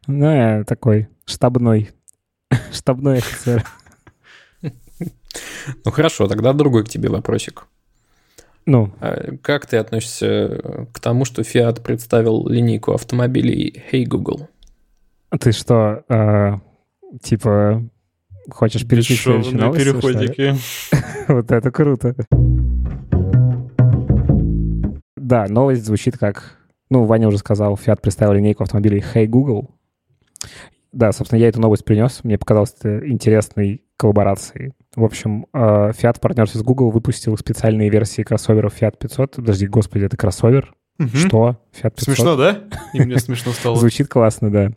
Ну, 0.07 0.31
я 0.31 0.63
такой 0.63 1.09
штабной. 1.25 1.91
Штабной 2.71 3.17
офицер. 3.19 3.63
Ну 5.83 5.91
хорошо, 5.91 6.27
тогда 6.27 6.53
другой 6.53 6.85
к 6.85 6.89
тебе 6.89 7.09
вопросик. 7.09 7.67
Ну, 8.65 8.91
А 8.99 9.35
Как 9.41 9.65
ты 9.65 9.77
относишься 9.77 10.87
к 10.93 10.99
тому, 10.99 11.25
что 11.25 11.41
Fiat 11.41 11.81
представил 11.83 12.47
линейку 12.47 12.93
автомобилей 12.93 13.83
Hey 13.91 14.05
Google? 14.05 14.47
ты 15.39 15.51
что, 15.51 16.03
э, 16.09 16.53
типа, 17.21 17.83
хочешь 18.49 18.87
перейти 18.87 19.15
к 19.15 19.19
следующей 19.19 19.55
новости, 19.55 19.83
переходники. 19.83 20.55
Вот 21.27 21.51
это 21.51 21.69
круто. 21.69 22.15
Да, 25.17 25.47
новость 25.49 25.85
звучит 25.85 26.17
как... 26.17 26.57
Ну, 26.89 27.03
Ваня 27.03 27.27
уже 27.27 27.37
сказал, 27.37 27.75
Fiat 27.75 27.99
представил 28.01 28.33
линейку 28.33 28.63
автомобилей 28.63 29.03
Hey 29.13 29.27
Google. 29.27 29.76
Да, 30.91 31.11
собственно, 31.11 31.39
я 31.39 31.49
эту 31.49 31.59
новость 31.61 31.85
принес. 31.85 32.21
Мне 32.23 32.37
показалось 32.37 32.73
это 32.79 33.07
интересной 33.07 33.83
коллаборацией. 33.97 34.73
В 34.95 35.03
общем, 35.03 35.45
э, 35.53 35.57
Fiat 35.91 36.17
в 36.17 36.21
партнерстве 36.21 36.59
с 36.59 36.63
Google 36.63 36.89
выпустил 36.91 37.37
специальные 37.37 37.89
версии 37.89 38.23
кроссоверов 38.23 38.79
Fiat 38.81 38.97
500. 38.97 39.35
Подожди, 39.35 39.67
господи, 39.67 40.05
это 40.05 40.17
кроссовер? 40.17 40.73
Мгм. 40.97 41.09
Что? 41.09 41.57
Fiat 41.79 41.91
500? 41.91 42.03
Смешно, 42.05 42.35
да? 42.35 42.63
И 42.93 43.01
мне 43.01 43.19
смешно 43.19 43.51
стало. 43.51 43.75
Звучит 43.79 44.07
классно, 44.07 44.51
да. 44.51 44.71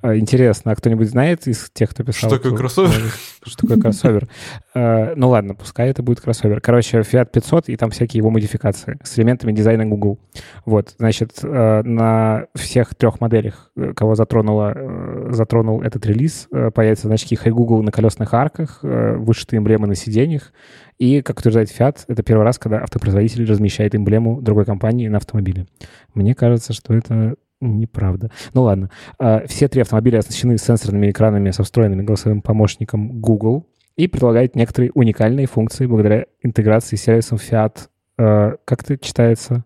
А, 0.00 0.16
Интересно, 0.16 0.72
а 0.72 0.74
кто-нибудь 0.74 1.10
знает 1.10 1.46
из 1.46 1.68
тех, 1.74 1.90
кто 1.90 2.02
писал? 2.02 2.30
Что 2.30 2.38
такое 2.38 2.56
кроссовер? 2.56 3.12
Что 3.44 3.66
такое 3.66 3.78
кроссовер? 3.82 4.28
Э, 4.74 5.14
Ну 5.16 5.28
ладно, 5.28 5.54
пускай 5.54 5.90
это 5.90 6.02
будет 6.02 6.22
кроссовер. 6.22 6.62
Короче, 6.62 7.00
Fiat 7.00 7.30
500 7.30 7.68
и 7.68 7.76
там 7.76 7.90
всякие 7.90 8.20
его 8.20 8.30
модификации 8.30 8.98
с 9.02 9.18
элементами 9.18 9.52
дизайна 9.52 9.84
Google. 9.84 10.18
Вот, 10.64 10.94
значит, 10.98 11.40
э, 11.42 11.82
на 11.82 12.46
всех 12.54 12.94
трех 12.94 13.20
моделях, 13.20 13.70
э, 13.76 13.92
кого 13.94 14.14
затронуло, 14.14 14.72
э, 14.74 14.95
затронул 15.30 15.82
этот 15.82 16.04
релиз, 16.06 16.48
э, 16.52 16.70
появятся 16.70 17.08
значки 17.08 17.34
Hey 17.36 17.50
Google 17.50 17.82
на 17.82 17.92
колесных 17.92 18.32
арках, 18.34 18.80
э, 18.82 19.16
вышитые 19.16 19.58
эмблемы 19.58 19.86
на 19.86 19.94
сиденьях. 19.94 20.52
И, 20.98 21.20
как 21.22 21.38
утверждает 21.40 21.68
Fiat, 21.70 22.04
это 22.08 22.22
первый 22.22 22.42
раз, 22.44 22.58
когда 22.58 22.78
автопроизводитель 22.82 23.44
размещает 23.44 23.94
эмблему 23.94 24.40
другой 24.40 24.64
компании 24.64 25.08
на 25.08 25.18
автомобиле. 25.18 25.66
Мне 26.14 26.34
кажется, 26.34 26.72
что 26.72 26.94
это 26.94 27.34
неправда. 27.60 28.30
Ну 28.54 28.62
ладно. 28.62 28.90
А, 29.18 29.46
Все 29.46 29.68
три 29.68 29.82
автомобиля 29.82 30.18
оснащены 30.18 30.58
сенсорными 30.58 31.10
экранами 31.10 31.50
со 31.50 31.62
встроенным 31.62 32.04
голосовым 32.04 32.42
помощником 32.42 33.20
Google 33.20 33.66
и 33.96 34.08
предлагают 34.08 34.56
некоторые 34.56 34.90
уникальные 34.92 35.46
функции 35.46 35.86
благодаря 35.86 36.26
интеграции 36.42 36.96
с 36.96 37.02
сервисом 37.02 37.38
Fiat. 37.38 37.88
э, 38.18 38.56
Как 38.64 38.82
это 38.82 38.98
читается? 38.98 39.64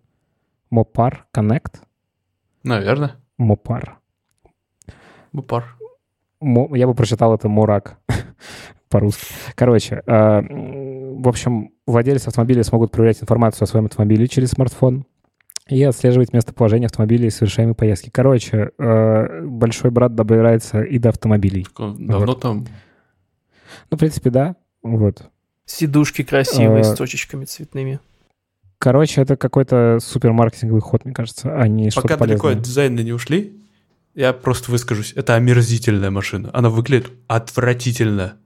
Mopar 0.73 1.15
Connect? 1.37 1.81
Наверное. 2.63 3.17
Mopar. 3.41 4.00
Бупар. 5.33 5.77
Я 6.41 6.87
бы 6.87 6.95
прочитал 6.95 7.35
это 7.35 7.49
Мурак 7.49 7.99
по-русски. 8.89 9.27
Короче, 9.55 10.03
э, 10.07 10.41
в 10.43 11.29
общем, 11.29 11.73
владельцы 11.87 12.29
автомобиля 12.29 12.65
смогут 12.65 12.91
проверять 12.91 13.23
информацию 13.23 13.65
о 13.65 13.67
своем 13.67 13.87
автомобиле 13.87 14.27
через 14.27 14.51
смартфон 14.51 15.05
и 15.69 15.83
отслеживать 15.85 16.33
местоположение 16.33 16.87
автомобиля 16.87 17.27
и 17.27 17.31
совершаемые 17.31 17.75
поездки. 17.75 18.11
Короче, 18.11 18.71
э, 18.79 19.43
большой 19.45 19.91
брат 19.91 20.15
добирается 20.15 20.83
и 20.83 20.99
до 20.99 21.11
автомобилей. 21.11 21.67
Давно 21.77 22.35
там... 22.35 22.67
Ну, 23.91 23.97
в 23.97 24.01
принципе, 24.01 24.31
да. 24.31 24.57
Вот. 24.83 25.23
Сидушки 25.65 26.23
красивые, 26.25 26.81
Э, 26.81 26.85
с 26.85 26.95
точечками 26.95 27.45
цветными. 27.45 28.01
Короче, 28.79 29.21
это 29.21 29.37
какой-то 29.37 29.99
супермаркетинговый 30.01 30.81
ход, 30.81 31.05
мне 31.05 31.13
кажется, 31.13 31.55
а 31.55 31.69
не 31.69 31.91
что-то 31.91 32.09
Пока 32.09 32.17
далеко 32.17 32.43
полезное. 32.45 32.61
от 32.61 32.67
дизайна 32.67 33.01
не 33.01 33.13
ушли, 33.13 33.61
я 34.15 34.33
просто 34.33 34.71
выскажусь. 34.71 35.13
Это 35.15 35.35
омерзительная 35.35 36.11
машина. 36.11 36.51
Она 36.53 36.69
выглядит 36.71 37.11
отвратительно. 37.27 38.37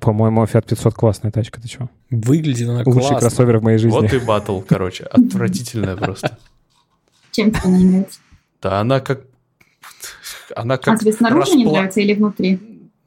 По-моему, 0.00 0.42
Fiat 0.44 0.66
500 0.68 0.94
классная 0.94 1.30
тачка, 1.30 1.60
ты 1.60 1.68
чё? 1.68 1.88
Выглядит 2.10 2.68
она 2.68 2.82
Лучший 2.84 3.00
классно. 3.10 3.18
кроссовер 3.18 3.58
в 3.58 3.62
моей 3.62 3.78
жизни. 3.78 3.96
Вот 3.96 4.12
и 4.12 4.18
батл, 4.18 4.60
короче. 4.60 5.04
Отвратительная 5.04 5.96
просто. 5.96 6.38
Чем 7.30 7.50
тебе 7.52 7.70
не 7.72 7.84
нравится? 7.84 8.20
Да 8.60 8.80
она 8.80 9.00
как... 9.00 9.22
Она 10.56 10.74
А 10.74 10.78
как... 10.78 10.98
тебе 11.00 11.12
снаружи 11.12 11.52
не 11.52 11.64
нравится 11.64 12.00
или 12.00 12.14
внутри? 12.14 12.58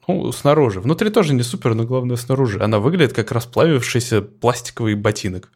Ну, 0.08 0.32
снаружи. 0.32 0.80
Внутри 0.80 1.10
тоже 1.10 1.34
не 1.34 1.44
супер, 1.44 1.74
но 1.74 1.84
главное 1.84 2.16
снаружи. 2.16 2.60
Она 2.62 2.80
выглядит 2.80 3.14
как 3.14 3.32
расплавившийся 3.32 4.22
пластиковый 4.22 4.96
ботинок. 4.96 5.52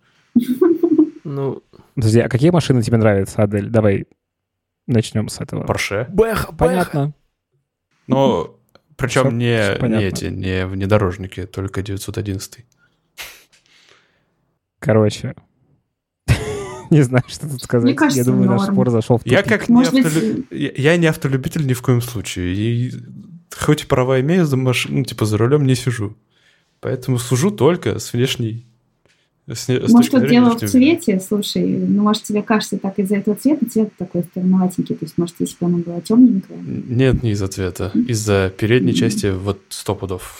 Ну, 1.23 1.61
Подожди, 1.95 2.19
а 2.19 2.29
какие 2.29 2.49
машины 2.49 2.81
тебе 2.81 2.97
нравятся, 2.97 3.43
Адель? 3.43 3.67
Давай 3.69 4.05
начнем 4.89 5.29
с 5.29 5.39
этого. 5.39 5.63
Порше. 5.65 6.07
бэх, 6.09 6.49
бэх. 6.51 6.57
Понятно. 6.57 7.13
Но 8.07 8.55
причем 8.97 9.21
Всё- 9.29 9.31
не, 9.31 9.75
всё 9.75 9.87
не 9.87 10.03
эти, 10.03 10.25
не 10.25 10.65
внедорожники, 10.65 11.45
только 11.45 11.81
911. 11.81 12.65
Короче. 14.79 15.35
Не 16.89 17.01
знаю, 17.03 17.23
что 17.27 17.47
тут 17.47 17.61
сказать. 17.61 17.83
Мне 17.85 17.93
кажется, 17.93 18.19
Я 18.21 18.25
думаю, 18.25 18.49
наш 18.49 18.61
норм. 18.61 18.73
спор 18.73 18.89
зашел 18.89 19.17
в 19.19 19.25
Я 19.25 19.43
тупик. 19.43 19.59
как 19.59 19.69
не 19.69 19.75
Может 19.75 19.93
автолю- 19.93 20.45
я, 20.49 20.71
я 20.75 20.97
не 20.97 21.05
автолюбитель 21.07 21.67
ни 21.67 21.73
в 21.73 21.81
коем 21.83 22.01
случае. 22.01 22.55
И 22.55 22.91
хоть 23.55 23.83
и 23.83 23.85
права 23.85 24.19
имею 24.21 24.45
за 24.45 24.57
машину, 24.57 24.99
ну, 24.99 25.03
типа 25.05 25.25
за 25.25 25.37
рулем 25.37 25.65
не 25.67 25.75
сижу. 25.75 26.17
Поэтому 26.79 27.19
сужу 27.19 27.51
только 27.51 27.99
с 27.99 28.13
внешней... 28.13 28.65
С, 29.51 29.67
Может, 29.67 30.11
тут 30.11 30.27
дело 30.27 30.51
в 30.51 30.59
цвете, 30.59 31.19
слушай, 31.19 31.65
ну, 31.65 32.03
может, 32.03 32.23
тебе 32.23 32.43
кажется 32.43 32.77
так 32.77 32.99
из-за 32.99 33.17
этого 33.17 33.35
цвета, 33.35 33.65
цвет 33.67 33.91
такой 33.97 34.23
странноватенький, 34.23 34.95
то 34.95 35.05
есть, 35.05 35.17
может, 35.17 35.35
если 35.39 35.55
бы 35.59 35.65
оно 35.65 35.77
было 35.79 36.01
темненькое. 36.01 36.59
Нет, 36.61 37.23
не 37.23 37.31
из-за 37.31 37.47
цвета. 37.47 37.91
Из-за 38.07 38.53
передней 38.55 38.93
части 38.93 39.27
вот 39.27 39.59
сто 39.69 39.95
пудов. 39.95 40.37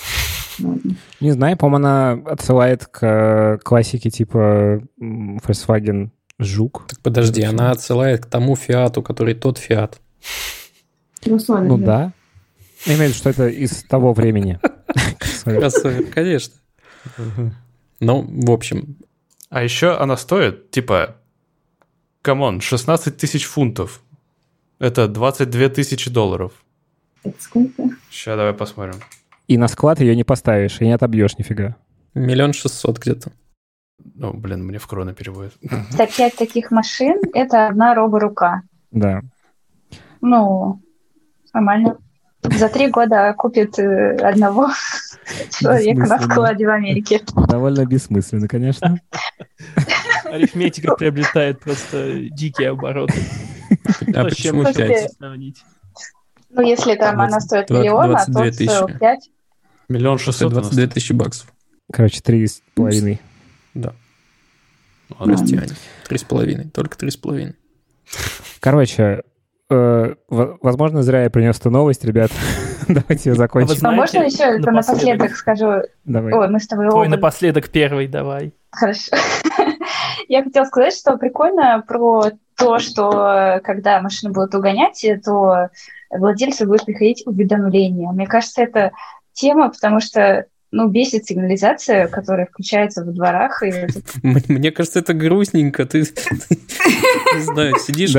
Ладно. 0.60 0.96
Не 1.20 1.32
знаю, 1.32 1.58
по-моему, 1.58 1.88
она 1.88 2.12
отсылает 2.26 2.86
к 2.86 3.00
э, 3.02 3.58
классике 3.64 4.10
типа 4.10 4.82
Volkswagen 5.00 6.10
Жук. 6.38 6.86
Так 6.88 7.00
подожди, 7.00 7.42
она 7.42 7.72
отсылает 7.72 8.26
к 8.26 8.30
тому 8.30 8.56
фиату, 8.56 9.02
который 9.02 9.34
тот 9.34 9.58
фиат. 9.58 10.00
Кроссовер, 11.24 11.64
Ну 11.64 11.78
да. 11.78 12.14
Я 12.86 12.96
имею 12.96 13.10
в 13.12 13.14
виду, 13.14 13.18
что 13.18 13.30
это 13.30 13.48
из 13.48 13.84
того 13.84 14.14
времени. 14.14 14.60
Кроссовер, 15.44 16.06
конечно. 16.14 16.54
Ну, 18.00 18.26
в 18.28 18.52
общем, 18.52 18.98
А 19.50 19.64
еще 19.64 19.96
она 19.98 20.16
стоит, 20.18 20.72
типа, 20.72 21.16
come 22.22 22.45
on, 22.45 22.62
16 22.62 23.18
тысяч 23.18 23.46
фунтов. 23.46 24.02
Это 24.80 25.08
22 25.08 25.70
тысячи 25.70 26.10
долларов. 26.10 26.54
Так 27.24 27.34
сколько? 27.40 27.84
Сейчас 28.10 28.38
давай 28.38 28.54
посмотрим. 28.54 28.96
И 29.48 29.58
на 29.58 29.68
склад 29.68 30.00
ее 30.00 30.16
не 30.16 30.24
поставишь, 30.24 30.80
и 30.80 30.86
не 30.86 30.94
отобьешь 30.94 31.38
нифига. 31.38 31.76
миллион 32.14 32.54
шестьсот 32.54 33.00
где-то. 33.00 33.32
Ну, 34.16 34.32
блин, 34.34 34.64
мне 34.64 34.78
в 34.78 34.88
кроны 34.88 35.14
переводят. 35.14 35.54
За 35.90 36.08
пять 36.08 36.36
таких 36.38 36.72
машин 36.72 37.18
это 37.34 37.68
одна 37.68 37.94
роборука. 37.96 38.62
Да. 38.92 39.22
Ну, 40.22 40.82
нормально. 41.54 41.98
За 42.44 42.70
три 42.70 42.88
года 42.90 43.34
купит 43.38 43.78
э, 43.80 44.16
одного 44.18 44.70
человека 45.60 46.06
на 46.08 46.20
складе 46.20 46.66
в 46.66 46.70
Америке. 46.70 47.22
Довольно 47.48 47.86
бессмысленно, 47.86 48.48
конечно. 48.48 49.00
Арифметика 50.26 50.96
приобретает 50.96 51.60
просто 51.60 52.30
дикие 52.30 52.70
обороты. 52.70 53.14
А 54.16 54.24
почему 54.24 54.64
5? 54.64 55.12
Ну, 56.50 56.62
если 56.62 56.96
там 56.96 57.22
она 57.22 57.40
стоит 57.40 57.70
миллион, 57.70 58.16
а 58.16 58.26
22 58.26 58.44
тот 58.44 58.54
стоил 58.56 58.88
тысячи. 58.88 59.00
пять. 59.00 59.30
Миллион 59.88 60.18
шестьсот. 60.18 60.52
22 60.52 60.88
тысячи 60.88 61.14
баксов. 61.14 61.54
Короче, 61.92 62.22
три 62.22 62.48
с 62.48 62.62
половиной. 62.74 63.22
Да, 63.76 63.94
Ладно. 65.18 65.38
Три 66.08 66.18
с 66.18 66.24
половиной, 66.24 66.70
только 66.70 66.98
три 66.98 67.12
с 67.12 67.18
половиной. 67.18 67.56
Короче, 68.60 69.24
возможно, 69.70 71.04
зря 71.04 71.24
я 71.24 71.30
принес 71.30 71.60
эту 71.60 71.70
новость, 71.70 72.04
ребят. 72.04 72.32
Давайте 72.88 73.30
ее 73.30 73.34
А 73.34 73.38
закончим. 73.38 73.74
А 73.74 73.76
Знаете, 73.76 73.98
можно 73.98 74.20
еще 74.20 74.44
это 74.44 74.72
напоследок- 74.72 74.74
напоследок 74.74 75.36
скажу? 75.36 75.72
Давай. 76.06 76.34
Ой, 76.34 76.50
мы 76.50 76.60
с 76.60 76.68
тобой 76.68 76.90
Твой 76.90 77.08
оба 77.08 77.16
напоследок 77.16 77.70
первый 77.70 78.08
давай. 78.08 78.54
Хорошо. 78.72 79.16
Я 80.28 80.44
хотела 80.44 80.66
сказать, 80.66 80.96
что 80.96 81.18
прикольно 81.18 81.84
про 81.88 82.32
то, 82.58 82.80
что 82.80 83.32
э, 83.32 83.60
когда 83.62 84.02
машины 84.02 84.32
будут 84.32 84.54
угонять, 84.54 85.04
э, 85.04 85.18
то 85.24 85.70
владельцу 86.12 86.68
будет 86.68 86.86
приходить 86.86 87.24
уведомление. 87.26 88.12
Мне 88.12 88.28
кажется, 88.28 88.62
это 88.64 88.92
тема, 89.34 89.70
потому 89.70 90.00
что 90.00 90.46
ну, 90.72 90.88
бесит 90.88 91.26
сигнализация, 91.26 92.08
которая 92.08 92.46
включается 92.46 93.04
в 93.04 93.14
дворах. 93.14 93.64
И 93.64 93.72
Мне 94.52 94.72
кажется, 94.72 95.00
это 95.00 95.14
грустненько. 95.14 95.86
Ты, 95.86 96.00
не 97.36 97.42
знаю, 97.42 97.76
сидишь 97.80 98.14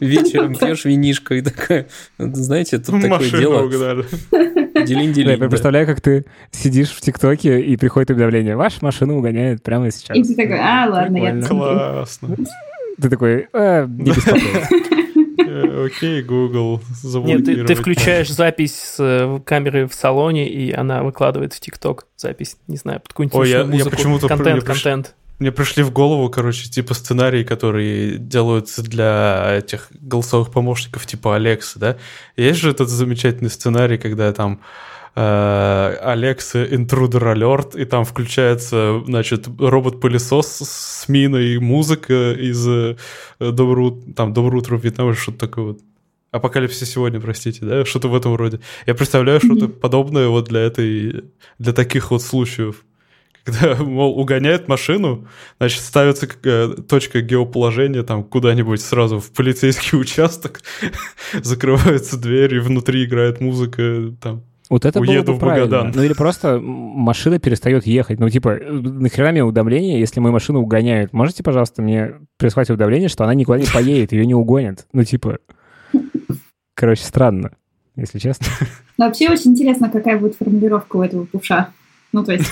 вечером, 0.00 0.54
пьешь 0.54 0.84
винишко 0.84 1.34
и 1.34 1.40
такая, 1.40 1.86
знаете, 2.18 2.78
тут 2.78 3.00
такое 3.00 3.10
Машину 3.10 3.38
дело. 3.38 4.04
я 4.74 4.84
Делин-делин. 4.84 5.38
да. 5.38 5.48
представляю, 5.48 5.86
как 5.86 6.00
ты 6.00 6.26
сидишь 6.50 6.90
в 6.90 7.00
ТикТоке 7.00 7.60
и 7.62 7.76
приходит 7.76 8.10
уведомление. 8.10 8.56
Ваша 8.56 8.84
машина 8.84 9.16
угоняет 9.16 9.62
прямо 9.62 9.90
сейчас. 9.90 10.16
И 10.16 10.22
ты 10.22 10.34
такой, 10.34 10.58
а, 10.60 10.86
ладно, 10.90 11.16
я. 11.16 11.40
Классно. 11.42 12.36
Ты 13.00 13.10
такой, 13.10 13.48
«Э, 13.52 13.86
не 13.86 14.10
беспокойся. 14.10 14.68
Э, 15.64 15.86
Окей, 15.86 16.22
Google, 16.22 16.80
Нет, 17.02 17.44
ты, 17.66 17.74
включаешь 17.74 18.30
запись 18.30 18.74
с 18.74 18.96
э, 18.98 19.40
камеры 19.44 19.86
в 19.86 19.94
салоне, 19.94 20.48
и 20.48 20.72
она 20.72 21.02
выкладывает 21.02 21.52
в 21.52 21.60
ТикТок 21.60 22.06
запись, 22.16 22.56
не 22.66 22.76
знаю, 22.76 23.00
под 23.00 23.08
какую-нибудь 23.08 23.38
Ой, 23.38 23.50
я- 23.50 23.90
почему-то 23.90 24.28
контент, 24.28 24.64
контент. 24.64 25.14
Мне 25.38 25.52
пришли 25.52 25.82
в 25.82 25.92
голову, 25.92 26.30
короче, 26.30 26.68
типа 26.70 26.94
сценарии, 26.94 27.44
которые 27.44 28.16
делаются 28.16 28.82
для 28.82 29.56
этих 29.58 29.88
голосовых 29.90 30.50
помощников 30.50 31.04
типа 31.06 31.36
Алекса, 31.36 31.78
да? 31.78 31.96
Есть 32.36 32.60
же 32.60 32.70
этот 32.70 32.88
замечательный 32.88 33.50
сценарий, 33.50 33.98
когда 33.98 34.32
там 34.32 34.60
Алекса 35.18 36.64
Intruder 36.64 37.34
Alert, 37.34 37.80
и 37.80 37.86
там 37.86 38.04
включается, 38.04 39.02
значит, 39.06 39.48
робот-пылесос 39.58 40.46
с 40.46 41.08
миной 41.08 41.54
и 41.54 41.58
музыка 41.58 42.32
из 42.32 42.68
э, 42.68 42.96
«Доброе, 43.40 43.94
там, 44.14 44.34
«Доброе 44.34 44.58
утро, 44.58 44.76
Вьетнам» 44.76 45.08
или 45.08 45.16
что-то 45.16 45.38
такое 45.38 45.64
вот. 45.64 45.80
Апокалипсис 46.32 46.90
сегодня, 46.90 47.18
простите, 47.18 47.64
да? 47.64 47.86
Что-то 47.86 48.08
в 48.08 48.14
этом 48.14 48.34
роде. 48.36 48.60
Я 48.84 48.94
представляю 48.94 49.40
что-то 49.40 49.68
подобное 49.68 50.28
вот 50.28 50.48
для 50.48 50.60
этой, 50.60 51.24
для 51.58 51.72
таких 51.72 52.10
вот 52.10 52.20
случаев. 52.20 52.84
Когда, 53.44 53.76
мол, 53.76 54.18
угоняет 54.18 54.68
машину, 54.68 55.28
значит, 55.58 55.80
ставится 55.80 56.28
э, 56.42 56.74
точка 56.88 57.22
геоположения 57.22 58.02
там 58.02 58.22
куда-нибудь 58.22 58.82
сразу 58.82 59.18
в 59.20 59.30
полицейский 59.30 59.98
участок, 59.98 60.60
закрывается 61.32 62.18
дверь, 62.18 62.56
и 62.56 62.58
внутри 62.58 63.04
играет 63.04 63.40
музыка, 63.40 64.12
там. 64.20 64.42
Вот 64.68 64.84
это 64.84 65.00
было 65.00 65.10
Уеду 65.10 65.32
бы 65.32 65.36
в 65.36 65.40
правильно. 65.40 65.76
Магадан. 65.76 65.92
Ну 65.94 66.02
или 66.02 66.12
просто 66.12 66.58
машина 66.60 67.38
перестает 67.38 67.86
ехать. 67.86 68.18
Ну 68.18 68.28
типа, 68.28 68.50
э, 68.50 68.70
нахрена 68.72 69.32
мне 69.32 69.44
уведомление, 69.44 70.00
если 70.00 70.20
мою 70.20 70.32
машину 70.32 70.60
угоняют? 70.60 71.12
Можете, 71.12 71.42
пожалуйста, 71.42 71.82
мне 71.82 72.14
прислать 72.36 72.68
уведомление, 72.70 73.08
что 73.08 73.24
она 73.24 73.34
никуда 73.34 73.58
не 73.58 73.66
поедет, 73.66 74.12
ее 74.12 74.26
не 74.26 74.34
угонят? 74.34 74.86
Ну 74.92 75.04
типа, 75.04 75.38
короче, 76.74 77.04
странно, 77.04 77.52
если 77.94 78.18
честно. 78.18 78.46
Но 78.98 79.06
вообще 79.06 79.30
очень 79.30 79.52
интересно, 79.52 79.88
какая 79.88 80.18
будет 80.18 80.36
формулировка 80.36 80.96
у 80.96 81.02
этого 81.02 81.26
пуша. 81.26 81.70
Ну, 82.12 82.24
то 82.24 82.32
есть... 82.32 82.50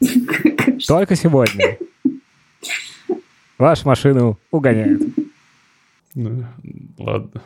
Только 0.88 1.14
сегодня. 1.14 1.78
Вашу 3.56 3.86
машину 3.86 4.38
угоняют. 4.50 5.02
Ну, 6.14 6.44
ладно. 6.98 7.42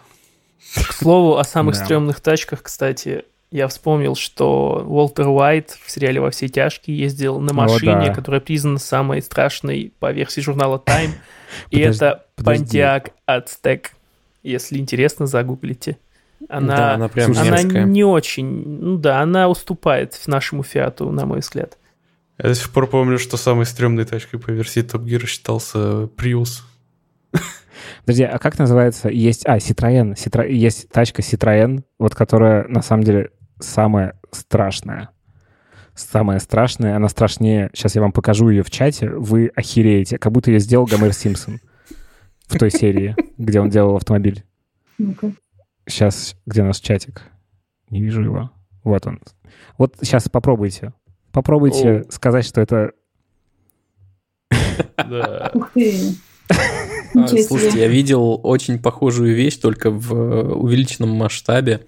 К 0.74 0.92
слову, 0.92 1.36
о 1.36 1.44
самых 1.44 1.74
стрёмных 1.74 2.20
тачках, 2.20 2.62
кстати, 2.62 3.24
я 3.54 3.68
вспомнил, 3.68 4.16
что 4.16 4.84
Уолтер 4.84 5.28
Уайт 5.28 5.78
в 5.80 5.88
сериале 5.88 6.20
«Во 6.20 6.30
все 6.30 6.48
тяжкие» 6.48 6.98
ездил 6.98 7.38
на 7.38 7.52
машине, 7.52 8.06
да. 8.06 8.12
которая 8.12 8.40
признана 8.40 8.80
самой 8.80 9.22
страшной 9.22 9.92
по 10.00 10.10
версии 10.10 10.40
журнала 10.40 10.82
Time. 10.84 11.12
И 11.70 11.78
это. 11.78 12.26
Pontiac 12.36 13.12
Aztec. 13.30 13.90
Если 14.42 14.78
интересно, 14.78 15.26
загуглите. 15.26 15.98
Она, 16.48 16.76
Да, 16.76 16.94
она 16.94 17.06
прям 17.06 17.30
она 17.30 17.62
не 17.62 18.02
очень... 18.02 18.64
Ну 18.66 18.98
да, 18.98 19.20
она 19.20 19.48
уступает 19.48 20.20
нашему 20.26 20.64
Фиату, 20.64 21.12
на 21.12 21.24
мой 21.24 21.38
взгляд. 21.38 21.78
Я 22.38 22.48
до 22.48 22.56
сих 22.56 22.72
пор 22.72 22.88
помню, 22.88 23.20
что 23.20 23.36
самой 23.36 23.66
стрёмной 23.66 24.04
тачкой 24.04 24.40
по 24.40 24.50
версии 24.50 24.82
Top 24.82 25.04
Gear 25.04 25.24
считался 25.26 25.78
Prius. 26.16 26.62
Подожди, 28.04 28.24
а 28.24 28.38
как 28.40 28.58
называется? 28.58 29.10
Есть, 29.10 29.46
а, 29.46 29.58
Citroёn. 29.58 30.14
Citro- 30.14 30.50
Есть 30.50 30.88
тачка 30.88 31.22
Citroёn, 31.22 31.84
вот 32.00 32.16
которая 32.16 32.66
на 32.66 32.82
самом 32.82 33.04
деле 33.04 33.30
самая 33.64 34.18
страшная. 34.30 35.10
Самая 35.94 36.40
страшная, 36.40 36.96
она 36.96 37.08
страшнее. 37.08 37.70
Сейчас 37.72 37.94
я 37.94 38.00
вам 38.00 38.12
покажу 38.12 38.48
ее 38.48 38.62
в 38.62 38.70
чате, 38.70 39.10
вы 39.10 39.50
охереете. 39.54 40.18
Как 40.18 40.32
будто 40.32 40.50
ее 40.50 40.58
сделал 40.58 40.86
Гомер 40.86 41.12
Симпсон 41.12 41.60
в 42.46 42.58
той 42.58 42.70
серии, 42.70 43.14
где 43.38 43.60
он 43.60 43.70
делал 43.70 43.96
автомобиль. 43.96 44.44
Сейчас, 45.86 46.36
где 46.46 46.62
наш 46.62 46.78
чатик? 46.78 47.22
Не 47.90 48.02
вижу 48.02 48.22
его. 48.22 48.50
Вот 48.82 49.06
он. 49.06 49.20
Вот 49.78 49.96
сейчас 50.02 50.28
попробуйте. 50.28 50.92
Попробуйте 51.32 52.04
сказать, 52.10 52.44
что 52.44 52.60
это... 52.60 52.92
Да. 54.96 55.50
Ух 55.54 55.70
ты. 55.74 56.14
А, 57.16 57.28
Слушайте, 57.28 57.78
я 57.78 57.88
видел 57.88 58.40
очень 58.42 58.78
похожую 58.80 59.34
вещь, 59.34 59.56
только 59.56 59.90
в 59.90 60.14
э, 60.14 60.52
увеличенном 60.52 61.10
масштабе. 61.10 61.86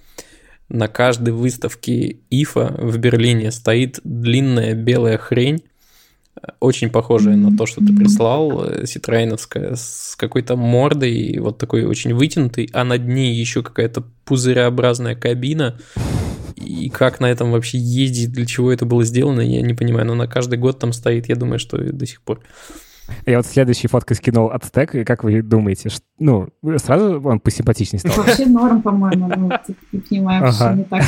На 0.68 0.88
каждой 0.88 1.32
выставке 1.32 2.18
ИФА 2.30 2.74
в 2.78 2.98
Берлине 2.98 3.52
стоит 3.52 4.00
длинная 4.02 4.74
белая 4.74 5.16
хрень, 5.16 5.62
очень 6.60 6.90
похожая 6.90 7.36
на 7.36 7.56
то, 7.56 7.66
что 7.66 7.80
ты 7.80 7.94
прислал, 7.94 8.64
э, 8.64 8.86
ситроеновская, 8.86 9.74
с 9.74 10.16
какой-то 10.16 10.56
мордой, 10.56 11.38
вот 11.38 11.58
такой 11.58 11.84
очень 11.84 12.14
вытянутой, 12.14 12.68
а 12.72 12.84
над 12.84 13.06
ней 13.06 13.34
еще 13.34 13.62
какая-то 13.62 14.04
пузыреобразная 14.24 15.14
кабина. 15.14 15.78
И 16.56 16.90
как 16.90 17.20
на 17.20 17.26
этом 17.26 17.52
вообще 17.52 17.78
ездить, 17.78 18.32
для 18.32 18.44
чего 18.44 18.72
это 18.72 18.86
было 18.86 19.04
сделано, 19.04 19.40
я 19.40 19.62
не 19.62 19.74
понимаю. 19.74 20.06
Но 20.06 20.14
на 20.14 20.26
каждый 20.26 20.58
год 20.58 20.78
там 20.78 20.92
стоит, 20.92 21.28
я 21.28 21.36
думаю, 21.36 21.58
что 21.58 21.78
до 21.78 22.06
сих 22.06 22.22
пор. 22.22 22.40
Я 23.24 23.36
вот 23.38 23.46
следующей 23.46 23.88
фоткой 23.88 24.16
скинул 24.16 24.46
от 24.50 24.64
стек, 24.64 24.94
и 24.94 25.04
как 25.04 25.22
вы 25.24 25.42
думаете? 25.42 25.88
ш- 25.90 26.00
Ну, 26.18 26.48
сразу 26.78 27.20
он 27.22 27.38
посимпатичней 27.40 27.98
стал? 28.00 28.12
Вообще 28.16 28.46
норм, 28.46 28.82
по-моему. 28.82 29.28
Ну, 29.36 29.50
ты, 29.66 30.00
понимаешь, 30.00 30.42
Ага. 30.42 30.52
что 30.52 30.74
не 30.74 30.84
так. 30.84 31.04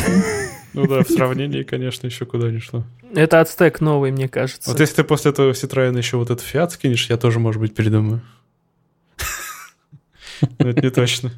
Ну 0.75 0.87
да, 0.87 1.03
в 1.03 1.09
сравнении, 1.09 1.63
конечно, 1.63 2.07
еще 2.07 2.25
куда 2.27 2.51
ни 2.51 2.59
шло. 2.59 2.85
Это 3.15 3.41
Ацтек 3.41 3.81
новый, 3.81 4.13
мне 4.13 4.29
кажется. 4.29 4.71
Вот 4.71 4.79
если 4.81 4.97
ты 4.97 5.05
после 5.05 5.31
этого 5.33 5.51
Citroёn 5.53 5.97
еще 5.97 6.19
вот 6.19 6.31
этот 6.31 6.45
Fiat 6.47 6.71
скинешь, 6.71 7.09
я 7.11 7.17
тоже, 7.17 7.41
может 7.41 7.61
быть, 7.61 7.75
передумаю. 7.75 8.21
Но 10.59 10.69
это 10.69 10.81
не 10.83 10.91
точно. 10.91 11.33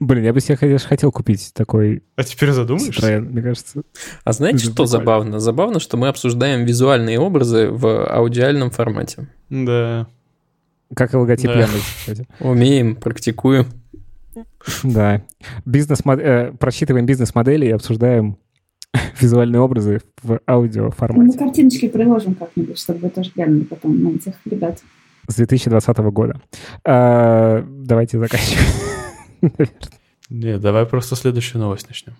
Блин, 0.00 0.24
я 0.24 0.32
бы 0.32 0.40
себе, 0.40 0.56
конечно, 0.56 0.88
хотел 0.88 1.12
купить 1.12 1.52
такой 1.54 2.02
А 2.16 2.24
теперь 2.24 2.52
задумаешься? 2.52 3.00
Citroёn, 3.06 3.20
мне 3.20 3.42
кажется. 3.42 3.82
А 4.24 4.32
знаете, 4.32 4.58
что 4.60 4.68
прикольно. 4.70 4.86
забавно? 4.88 5.40
Забавно, 5.40 5.78
что 5.80 5.96
мы 5.98 6.08
обсуждаем 6.08 6.64
визуальные 6.64 7.20
образы 7.20 7.68
в 7.70 8.06
аудиальном 8.06 8.70
формате. 8.70 9.28
Да. 9.50 10.06
Как 10.96 11.12
и 11.12 11.16
логотип 11.18 11.50
Да. 11.50 11.60
Яндекса, 11.60 11.84
кстати. 11.98 12.26
Умеем, 12.40 12.96
практикуем. 12.96 13.66
Да. 14.82 15.22
Бизнес 15.66 16.00
э, 16.06 16.52
просчитываем 16.58 17.04
бизнес-модели 17.04 17.66
и 17.66 17.70
обсуждаем 17.70 18.38
визуальные 19.20 19.60
образы 19.60 20.00
в 20.22 20.30
Мы 20.30 20.38
аудиоформате 20.46 21.38
картиночки 21.38 21.88
приложим 21.88 22.34
как-нибудь, 22.36 22.78
чтобы 22.78 23.00
вы 23.00 23.10
тоже 23.10 23.30
глянули 23.34 23.64
потом 23.64 24.02
на 24.02 24.08
этих 24.16 24.32
ребят. 24.46 24.80
с 25.28 25.34
2020 25.34 25.98
года. 25.98 26.40
А, 26.84 27.62
Давайте 27.68 28.18
заканчивать. 28.18 28.64
Не, 30.30 30.58
давай 30.58 30.86
просто 30.86 31.16
следующую 31.16 31.60
новость 31.60 31.88
начнем. 31.88 32.14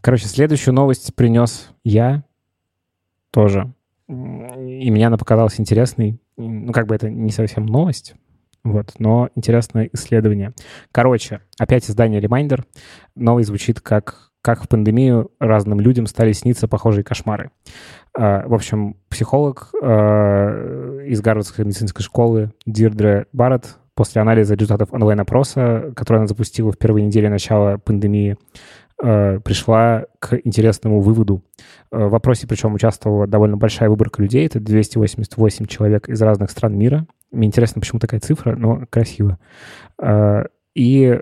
Короче, 0.00 0.26
следующую 0.26 0.72
новость 0.72 1.14
принес 1.16 1.70
я 1.82 2.22
тоже. 3.30 3.72
И 4.08 4.90
мне 4.90 5.06
она 5.06 5.16
показалась 5.16 5.58
интересной. 5.58 6.20
Ну, 6.36 6.72
как 6.72 6.86
бы 6.86 6.94
это 6.94 7.10
не 7.10 7.32
совсем 7.32 7.66
новость, 7.66 8.14
вот, 8.62 8.94
но 8.98 9.30
интересное 9.34 9.90
исследование. 9.92 10.52
Короче, 10.92 11.40
опять 11.58 11.90
издание 11.90 12.20
Reminder. 12.20 12.64
Новый 13.14 13.44
звучит 13.44 13.80
как 13.80 14.26
как 14.42 14.62
в 14.62 14.68
пандемию 14.68 15.32
разным 15.40 15.80
людям 15.80 16.06
стали 16.06 16.30
сниться 16.30 16.68
похожие 16.68 17.02
кошмары. 17.02 17.50
А, 18.16 18.46
В 18.46 18.54
общем, 18.54 18.96
психолог 19.08 19.70
а, 19.82 21.00
из 21.04 21.20
Гарвардской 21.20 21.64
медицинской 21.64 22.04
школы 22.04 22.52
Дирдре 22.64 23.26
Барретт 23.32 23.76
после 23.96 24.20
анализа 24.20 24.54
результатов 24.54 24.92
онлайн-опроса, 24.92 25.92
который 25.96 26.18
она 26.18 26.26
запустила 26.28 26.70
в 26.70 26.78
первой 26.78 27.02
неделе 27.02 27.28
начала 27.28 27.78
пандемии, 27.78 28.36
э, 29.02 29.40
пришла 29.40 30.04
к 30.20 30.38
интересному 30.44 31.00
выводу. 31.00 31.42
Э, 31.90 32.06
В 32.06 32.14
опросе, 32.14 32.46
причем, 32.46 32.74
участвовала 32.74 33.26
довольно 33.26 33.56
большая 33.56 33.88
выборка 33.88 34.22
людей. 34.22 34.46
Это 34.46 34.60
288 34.60 35.66
человек 35.66 36.08
из 36.08 36.20
разных 36.22 36.50
стран 36.50 36.76
мира. 36.78 37.06
Мне 37.32 37.48
интересно, 37.48 37.80
почему 37.80 37.98
такая 37.98 38.20
цифра, 38.20 38.54
но 38.54 38.84
красиво. 38.88 39.38
Э, 40.00 40.44
И 40.74 41.18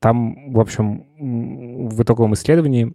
там, 0.00 0.52
в 0.52 0.60
общем, 0.60 1.88
в 1.88 2.02
итоговом 2.02 2.34
исследовании 2.34 2.94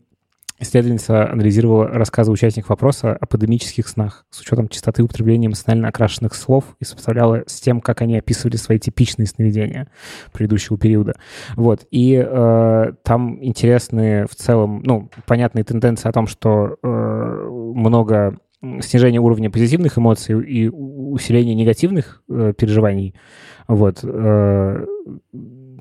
исследовательница 0.60 1.30
анализировала 1.32 1.88
рассказы 1.88 2.32
участников 2.32 2.70
вопроса 2.70 3.16
о 3.16 3.26
пандемических 3.26 3.88
снах 3.88 4.26
с 4.30 4.42
учетом 4.42 4.70
частоты 4.70 5.04
употребления 5.04 5.48
эмоционально 5.48 5.90
окрашенных 5.90 6.34
слов 6.34 6.76
и 6.80 6.86
сопоставляла 6.86 7.44
с 7.46 7.60
тем, 7.60 7.82
как 7.82 8.02
они 8.02 8.18
описывали 8.18 8.56
свои 8.56 8.80
типичные 8.80 9.28
сновидения 9.28 9.90
предыдущего 10.34 10.78
периода. 10.78 11.16
Вот. 11.56 11.86
И 11.92 12.16
э, 12.16 12.92
там 13.04 13.44
интересные 13.44 14.26
в 14.26 14.36
целом, 14.36 14.82
ну, 14.84 15.10
понятные 15.26 15.64
тенденции 15.64 16.10
о 16.10 16.14
том, 16.14 16.28
что 16.28 16.78
э, 16.82 16.88
много 16.88 18.38
снижения 18.82 19.20
уровня 19.20 19.52
позитивных 19.52 19.98
эмоций 19.98 20.42
и 20.44 20.68
усиления 20.70 21.54
негативных 21.54 22.24
э, 22.30 22.54
переживаний. 22.58 23.14
Вот. 23.68 24.00
Э, 24.04 24.86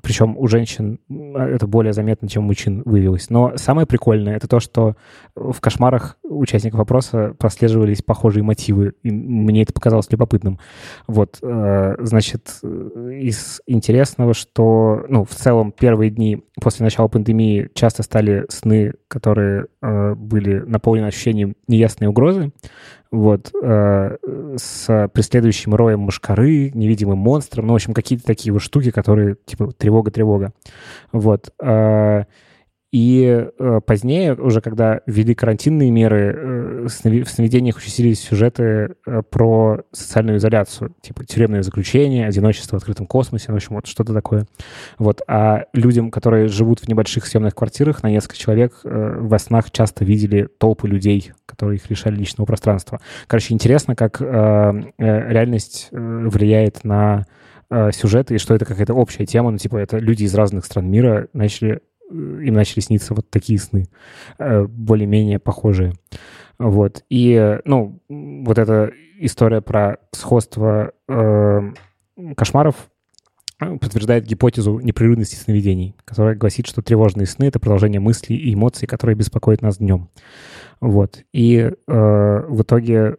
причем 0.07 0.39
у 0.39 0.47
женщин 0.47 1.01
м, 1.11 1.37
это 1.37 1.67
более 1.67 1.93
заметно, 1.93 2.29
чем 2.29 2.45
у 2.45 2.47
мужчин 2.47 2.81
выявилось. 2.85 3.29
Но 3.29 3.57
самое 3.57 3.89
прикольное 3.89 4.37
это 4.37 4.47
то, 4.47 4.61
что 4.61 4.95
в 5.35 5.61
кошмарах 5.61 6.17
участников 6.23 6.79
вопроса 6.79 7.35
прослеживались 7.37 8.03
похожие 8.03 8.45
мотивы. 8.45 8.93
И 9.03 9.11
мне 9.11 9.65
это 9.65 9.73
показалось 9.73 10.09
любопытным. 10.13 10.61
Вот, 11.09 11.39
э, 11.43 11.97
значит, 11.99 12.61
э, 12.63 13.19
из 13.21 13.61
интересного, 13.67 14.33
что, 14.33 15.05
ну, 15.09 15.25
в 15.25 15.35
целом 15.35 15.73
первые 15.73 16.13
дни 16.13 16.45
после 16.63 16.85
начала 16.85 17.09
пандемии 17.09 17.69
часто 17.75 18.05
стали 18.05 18.47
сны, 18.49 18.93
которые 19.09 19.67
э, 19.83 20.15
были 20.15 20.61
наполнены 20.61 21.07
ощущением 21.07 21.57
неясной 21.67 22.09
угрозы. 22.09 22.53
Вот, 23.11 23.53
э, 23.63 24.17
с 24.57 25.11
преследующим 25.13 25.75
роем 25.75 26.01
мушкары, 26.01 26.71
невидимым 26.75 27.19
монстром, 27.19 27.67
ну, 27.67 27.73
в 27.73 27.77
общем, 27.77 27.95
какие-то 27.95 28.25
такие 28.25 28.53
вот 28.53 28.63
штуки, 28.63 28.91
которые, 28.91 29.37
типа, 29.47 29.73
тревога-тревога. 29.73 30.53
Вот. 31.13 31.53
э, 31.63 32.25
И 32.97 33.47
э, 33.59 33.81
позднее, 33.85 34.33
уже 34.33 34.63
когда 34.63 35.03
ввели 35.05 35.35
карантинные 35.35 35.91
меры, 35.91 36.35
э, 36.35 36.81
в 36.85 36.87
снови- 36.87 37.25
в 37.25 37.29
сновидениях 37.29 37.77
участились 37.77 38.21
сюжеты 38.21 38.95
э, 39.07 39.21
про 39.29 39.83
социальную 39.93 40.39
изоляцию, 40.39 40.95
типа 41.03 41.27
тюремное 41.27 41.63
заключение, 41.63 42.27
одиночество 42.27 42.77
в 42.77 42.79
открытом 42.79 43.07
космосе, 43.07 43.49
ну, 43.49 43.55
в 43.55 43.57
общем, 43.57 43.75
вот 43.75 43.87
что-то 43.87 44.15
такое. 44.15 44.47
Вот. 44.99 45.21
А 45.29 45.65
людям, 45.75 46.11
которые 46.11 46.49
живут 46.49 46.81
в 46.81 46.89
небольших 46.89 47.27
съемных 47.27 47.55
квартирах 47.55 48.03
на 48.03 48.09
несколько 48.09 48.39
человек, 48.39 48.81
э, 48.83 49.19
во 49.21 49.39
снах 49.39 49.71
часто 49.73 50.07
видели 50.07 50.49
толпы 50.59 50.89
людей, 50.89 51.33
которые 51.45 51.77
их 51.77 51.91
лишали 51.91 52.17
личного 52.17 52.47
пространства. 52.47 53.03
Короче, 53.27 53.53
интересно, 53.53 53.95
как 53.95 54.23
э, 54.23 54.25
э, 54.25 55.33
реальность 55.33 55.89
э, 55.93 56.29
влияет 56.31 56.83
на 56.83 57.27
э, 57.69 57.91
сюжеты, 57.93 58.37
и 58.37 58.39
что 58.39 58.55
это 58.55 58.65
какая-то 58.65 58.95
общая 58.95 59.27
тема, 59.27 59.51
ну, 59.51 59.59
типа, 59.59 59.77
это 59.77 59.99
люди 59.99 60.25
из 60.25 60.35
разных 60.35 60.65
стран 60.65 60.91
мира 60.91 61.29
начали, 61.35 61.81
им 62.11 62.55
начали 62.55 62.81
сниться 62.81 63.15
вот 63.15 63.29
такие 63.31 63.59
сны, 63.59 63.87
э, 64.39 64.65
более-менее 64.65 65.39
похожие. 65.39 65.93
Вот. 66.59 67.05
И, 67.11 67.59
ну, 67.65 68.01
вот 68.09 68.59
эта 68.59 68.91
история 69.19 69.61
про 69.61 69.99
сходство 70.13 70.93
э, 71.09 71.73
кошмаров 72.37 72.91
э, 73.61 73.77
подтверждает 73.79 74.25
гипотезу 74.25 74.79
непрерывности 74.79 75.37
сновидений, 75.37 75.95
которая 76.05 76.35
гласит, 76.35 76.67
что 76.67 76.83
тревожные 76.83 77.27
сны— 77.27 77.45
это 77.47 77.61
продолжение 77.61 78.01
мыслей 78.01 78.37
и 78.37 78.55
эмоций, 78.55 78.87
которые 78.87 79.17
беспокоят 79.17 79.63
нас 79.63 79.79
днем. 79.79 80.09
Вот. 80.81 81.25
И 81.33 81.57
э, 81.59 81.73
в 82.49 82.63
итоге 82.63 83.17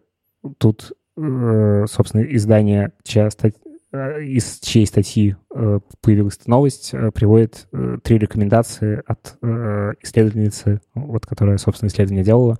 тут, 0.58 0.94
э, 1.18 1.86
собственно, 1.88 2.22
издание, 2.22 2.92
чья 3.04 3.30
стать- 3.30 3.56
из 3.94 4.60
чьей 4.60 4.86
статьи 4.86 5.36
э, 5.54 5.80
появилась 6.02 6.40
новость, 6.46 6.94
э, 6.94 7.12
приводит 7.12 7.68
э, 7.72 7.98
три 8.04 8.18
рекомендации 8.18 9.02
от 9.06 9.38
э, 9.42 9.94
исследовательницы, 10.02 10.82
вот, 10.94 11.26
которая, 11.26 11.58
собственно, 11.58 11.88
исследование 11.88 12.24
делала, 12.24 12.58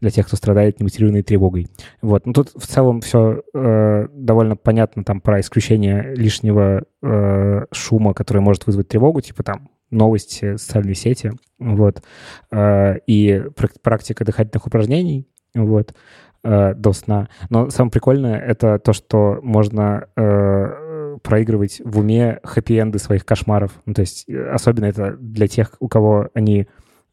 для 0.00 0.10
тех, 0.10 0.26
кто 0.26 0.36
страдает 0.36 0.80
немотивированной 0.80 1.22
тревогой. 1.22 1.68
Вот. 2.02 2.26
Ну, 2.26 2.32
тут 2.32 2.50
в 2.54 2.66
целом 2.66 3.00
все 3.00 3.42
довольно 3.52 4.56
понятно 4.56 5.04
там 5.04 5.20
про 5.20 5.40
исключение 5.40 6.14
лишнего 6.14 6.84
э, 7.02 7.64
шума, 7.72 8.14
который 8.14 8.42
может 8.42 8.66
вызвать 8.66 8.88
тревогу, 8.88 9.20
типа 9.20 9.42
там 9.42 9.70
новости, 9.90 10.56
социальные 10.56 10.94
сети, 10.94 11.32
вот, 11.58 12.02
Э, 12.50 12.98
и 13.06 13.42
прак- 13.54 13.80
практика 13.82 14.24
дыхательных 14.24 14.66
упражнений, 14.66 15.28
вот, 15.54 15.94
э, 16.42 16.74
до 16.74 16.92
сна. 16.92 17.28
Но 17.48 17.70
самое 17.70 17.92
прикольное— 17.92 18.38
это 18.38 18.78
то, 18.78 18.92
что 18.92 19.38
можно 19.42 20.06
э, 20.16 21.18
проигрывать 21.22 21.80
в 21.84 21.98
уме 21.98 22.40
хэппи-энды 22.44 22.98
своих 22.98 23.24
кошмаров. 23.24 23.72
Ну, 23.86 23.94
то 23.94 24.00
есть 24.00 24.28
э, 24.28 24.50
особенно 24.50 24.86
это 24.86 25.16
для 25.16 25.48
тех, 25.48 25.74
у 25.80 25.88
кого 25.88 26.28
они 26.34 26.66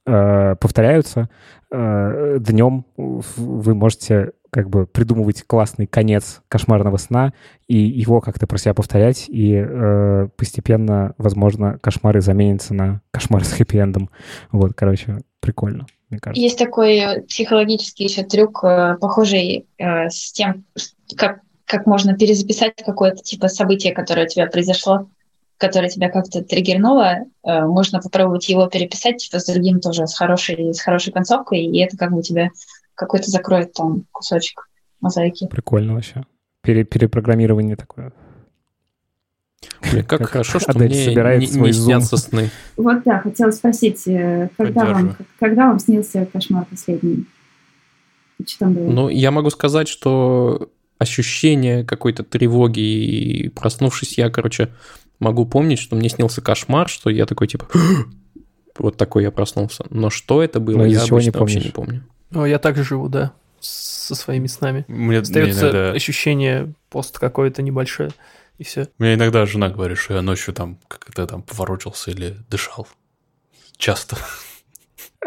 э, 0.05 0.55
повторяются. 0.55 1.30
Э, 1.71 2.38
днем 2.39 2.86
вы 2.95 3.75
можете 3.75 4.32
как 4.49 4.69
бы 4.69 4.88
придумывать 4.88 5.43
классный 5.45 5.88
конец 5.88 6.41
кошмарного 6.47 6.97
сна 6.97 7.34
и 7.67 7.78
его 7.78 8.21
как-то 8.21 8.47
про 8.47 8.57
себя 8.57 8.73
повторять, 8.73 9.25
и 9.28 9.53
э, 9.53 10.30
постепенно, 10.38 11.13
возможно, 11.17 11.78
кошмары 11.80 12.21
заменятся 12.21 12.73
на 12.73 13.01
кошмары 13.11 13.43
с 13.43 13.53
хэппи-эндом. 13.53 14.09
Вот, 14.51 14.73
короче, 14.73 15.19
прикольно, 15.41 15.86
мне 16.10 16.20
кажется. 16.20 16.41
Есть 16.41 16.58
такой 16.58 16.97
э, 16.97 17.22
психологический 17.24 18.05
еще 18.05 18.24
трюк, 18.24 18.64
э, 18.64 18.95
похожий 18.99 19.68
э, 19.78 20.10
с 20.10 20.32
тем, 20.32 20.66
как, 21.16 21.41
как 21.66 21.86
можно 21.86 22.18
перезаписать 22.18 22.76
какое-то 22.78 23.24
типа 23.24 23.47
событие, 23.47 23.93
которое 23.93 24.26
у 24.26 24.30
тебя 24.30 24.47
произошло, 24.47 25.10
которое 25.58 25.89
тебя 25.89 26.10
как-то 26.10 26.43
триггернуло. 26.43 27.26
Э, 27.45 27.66
Можно 27.66 27.99
попробовать 27.99 28.47
его 28.47 28.68
переписать 28.68 29.18
типа 29.18 29.39
с 29.39 29.45
другим 29.45 29.80
тоже, 29.80 30.08
с 30.08 30.16
хорошей, 30.16 30.74
с 30.74 30.82
хорошей 30.82 31.12
концовкой, 31.12 31.66
и 31.66 31.80
это 31.80 31.97
как 31.97 32.12
бы 32.12 32.22
тебе 32.22 32.51
какой-то 32.95 33.30
закроет 33.30 33.74
там 33.74 34.05
кусочек 34.12 34.70
мозаики. 35.01 35.47
Прикольно 35.47 35.93
вообще. 35.95 36.24
Пере- 36.64 36.84
перепрограммирование 36.84 37.76
такое. 37.76 38.14
Блин, 39.91 40.03
как 40.05 40.20
Как 40.20 40.30
хорошо, 40.30 40.60
что 40.60 40.72
Адель 40.72 40.89
мне 40.89 41.05
собирает 41.05 41.41
не, 41.41 41.47
свой 41.47 41.68
не 41.70 41.74
снятся 41.74 42.18
сны. 42.18 42.49
Вот 42.76 43.03
да, 43.03 43.20
хотела 43.20 43.51
спросить, 43.51 44.08
э, 44.08 44.49
когда 44.58 44.86
вам, 44.86 45.16
когда 45.39 45.68
вам 45.68 45.80
снился 45.80 46.28
кошмар 46.32 46.66
последний? 46.70 47.26
И 48.39 48.47
Что 48.47 48.60
там 48.60 48.74
было? 48.74 48.89
Ну, 48.91 49.10
я 49.10 49.32
могу 49.32 49.49
сказать, 49.49 49.88
что 49.88 50.70
ощущение 50.99 51.84
какой-то 51.84 52.24
тревоги 52.24 52.80
и 52.80 53.49
проснувшись, 53.49 54.18
я, 54.18 54.30
короче, 54.30 54.70
могу 55.20 55.45
помнить, 55.45 55.80
что 55.80 55.95
мне 55.95 56.10
снился 56.10 56.41
кошмар, 56.41 56.88
что 56.89 57.10
я 57.10 57.26
такой, 57.26 57.47
типа, 57.47 57.68
вот 58.78 58.97
такой 58.97 59.24
я 59.24 59.32
проснулся. 59.32 59.86
Но 59.89 60.10
что 60.10 60.43
это 60.43 60.60
было, 60.60 60.78
Но 60.78 60.86
я 60.86 60.99
чего 61.03 61.20
не 61.20 61.26
обычно 61.30 61.39
вообще 61.39 61.60
не 61.60 61.72
помню. 61.72 62.03
О, 62.34 62.45
я 62.45 62.60
также 62.60 62.84
живу, 62.84 63.10
да, 63.10 63.32
со 63.60 64.16
своими 64.16 64.47
снами. 64.47 64.86
Мне, 64.88 65.08
мне 65.08 65.18
Остается 65.20 65.62
иногда- 65.62 65.91
ощущение 65.91 66.74
пост 66.89 67.18
какое-то 67.20 67.62
небольшое. 67.62 68.12
И 68.58 68.64
все. 68.64 68.89
У 68.97 69.03
меня 69.03 69.16
иногда 69.16 69.45
жена 69.45 69.70
говорит, 69.70 69.97
что 69.97 70.16
я 70.16 70.22
ночью 70.22 70.53
там 70.53 70.80
как-то 70.88 71.28
там 71.28 71.41
поворочился 71.41 72.12
или 72.12 72.38
дышал. 72.49 72.88
Часто. 73.78 74.18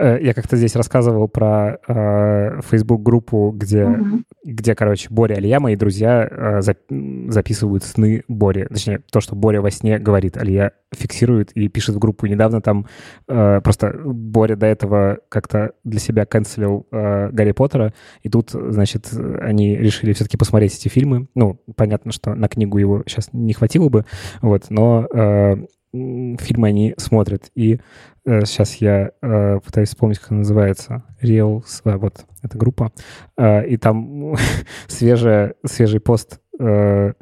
Э, 0.01 0.19
я 0.23 0.33
как-то 0.33 0.57
здесь 0.57 0.75
рассказывал 0.77 1.29
про 1.29 1.79
э, 1.87 2.61
Facebook-группу, 2.71 3.51
где, 3.55 3.85
Мгм. 3.85 4.25
где, 4.45 4.75
короче, 4.75 5.09
Боря 5.11 5.35
Алия, 5.35 5.61
мои 5.61 5.77
друзья, 5.77 6.27
э, 6.31 6.59
зап- 6.61 7.31
записывают 7.31 7.85
сны 7.85 8.23
Бори. 8.29 8.65
Точнее, 8.65 9.01
то, 9.13 9.21
что 9.21 9.37
Боря 9.37 9.61
во 9.61 9.71
сне 9.71 9.99
говорит, 9.99 10.37
Алия 10.39 10.73
фиксирует 10.95 11.53
и 11.53 11.69
пишет 11.69 11.97
в 11.97 11.99
группу. 11.99 12.27
Недавно 12.27 12.61
там 12.63 12.87
э, 13.29 13.61
просто 13.63 13.95
Боря 14.05 14.57
до 14.57 14.67
этого 14.67 15.19
как-то 15.29 15.73
для 15.85 16.01
себя 16.01 16.25
канцелил 16.25 16.87
э, 16.91 17.29
Гарри 17.31 17.53
Поттера, 17.53 17.93
и 18.23 18.29
тут, 18.31 18.51
значит, 18.51 19.09
они 19.41 19.77
решили 19.77 20.13
все-таки 20.15 20.37
посмотреть 20.39 20.75
эти 20.77 20.89
фильмы. 20.89 21.29
Ну, 21.35 21.61
понятно, 21.77 22.11
что 22.13 22.35
на 22.35 22.49
книгу 22.49 22.79
его 22.79 23.03
сейчас 23.07 23.29
не 23.33 23.53
хватило 23.53 23.89
бы, 23.89 24.05
вот, 24.41 24.65
но 24.71 25.07
э, 25.13 25.57
фильмы 25.93 26.69
они 26.69 26.95
смотрят. 26.97 27.51
И 27.55 27.81
сейчас 28.25 28.77
я 28.77 29.11
э, 29.23 29.61
пытаюсь 29.65 29.89
вспомнить, 29.89 30.19
как 30.19 30.31
она 30.31 30.41
называется. 30.41 31.03
Real, 31.23 31.65
а, 31.85 31.99
вот, 31.99 32.27
эта 32.43 32.57
группа. 32.59 32.93
Э, 33.37 33.67
и 33.67 33.77
там 33.77 34.37
свежая, 34.87 35.55
свежий 35.65 36.01
пост 36.01 36.41
э, 36.59 37.13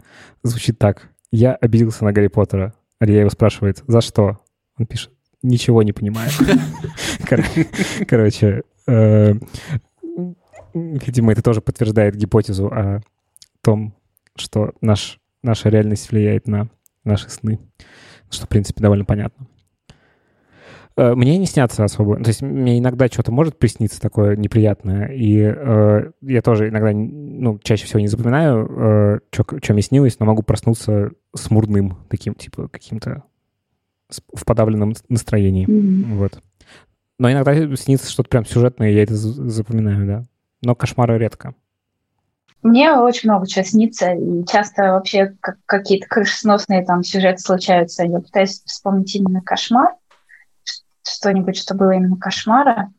звучит 0.42 0.78
так. 0.78 1.08
Я 1.30 1.54
обиделся 1.54 2.04
на 2.04 2.12
Гарри 2.12 2.28
Поттера. 2.28 2.74
Алия 2.98 3.20
его 3.20 3.30
спрашивает, 3.30 3.84
за 3.86 4.00
что? 4.00 4.40
Он 4.76 4.86
пишет, 4.86 5.12
ничего 5.42 5.82
не 5.82 5.92
понимаю. 5.92 6.30
Кор- 7.28 7.44
Короче, 8.06 8.62
э, 8.86 9.34
видимо, 10.74 11.32
это 11.32 11.42
тоже 11.42 11.60
подтверждает 11.60 12.16
гипотезу 12.16 12.66
о 12.68 13.00
том, 13.62 13.94
что 14.36 14.72
наш, 14.80 15.20
наша 15.42 15.68
реальность 15.68 16.10
влияет 16.10 16.48
на 16.48 16.68
наши 17.04 17.30
сны. 17.30 17.58
Что, 18.30 18.46
в 18.46 18.48
принципе, 18.48 18.82
довольно 18.82 19.04
понятно. 19.04 19.46
Э, 20.96 21.14
Мне 21.14 21.38
не 21.38 21.46
снятся 21.46 21.84
особо. 21.84 22.16
То 22.16 22.28
есть 22.28 22.42
мне 22.42 22.78
иногда 22.78 23.06
что-то 23.06 23.30
может 23.32 23.58
присниться 23.58 24.00
такое 24.00 24.36
неприятное, 24.36 25.06
и 25.08 25.38
э, 25.40 26.10
я 26.22 26.42
тоже 26.42 26.68
иногда, 26.68 26.92
ну, 26.92 27.58
чаще 27.62 27.86
всего 27.86 28.00
не 28.00 28.08
запоминаю, 28.08 29.22
что 29.30 29.72
мне 29.72 29.82
снилось, 29.82 30.18
но 30.18 30.26
могу 30.26 30.42
проснуться 30.42 31.10
смурным 31.34 31.98
таким, 32.08 32.34
типа, 32.34 32.68
каким-то 32.68 33.22
в 34.34 34.44
подавленном 34.44 34.94
настроении. 35.08 35.66
Мгм. 35.66 36.16
Вот. 36.16 36.42
Но 37.18 37.30
иногда 37.30 37.76
снится 37.76 38.10
что-то 38.10 38.28
прям 38.28 38.44
сюжетное, 38.44 38.90
и 38.90 38.94
я 38.94 39.02
это 39.02 39.14
запоминаю, 39.14 40.06
да. 40.06 40.24
Но 40.62 40.74
кошмары 40.74 41.18
редко. 41.18 41.54
Мне 42.62 42.92
очень 42.92 43.30
много 43.30 43.46
чего 43.46 43.64
снится, 43.64 44.12
и 44.12 44.44
часто 44.44 44.92
вообще 44.92 45.34
как- 45.40 45.58
какие-то 45.66 46.08
крышесносные 46.08 46.84
там 46.84 47.04
сюжеты 47.04 47.38
случаются. 47.38 48.04
Я 48.04 48.18
пытаюсь 48.20 48.62
вспомнить 48.64 49.14
именно 49.14 49.40
кошмар, 49.40 49.94
что-нибудь, 51.06 51.56
что 51.56 51.74
было 51.74 51.92
именно 51.92 52.16
кошмара. 52.16 52.90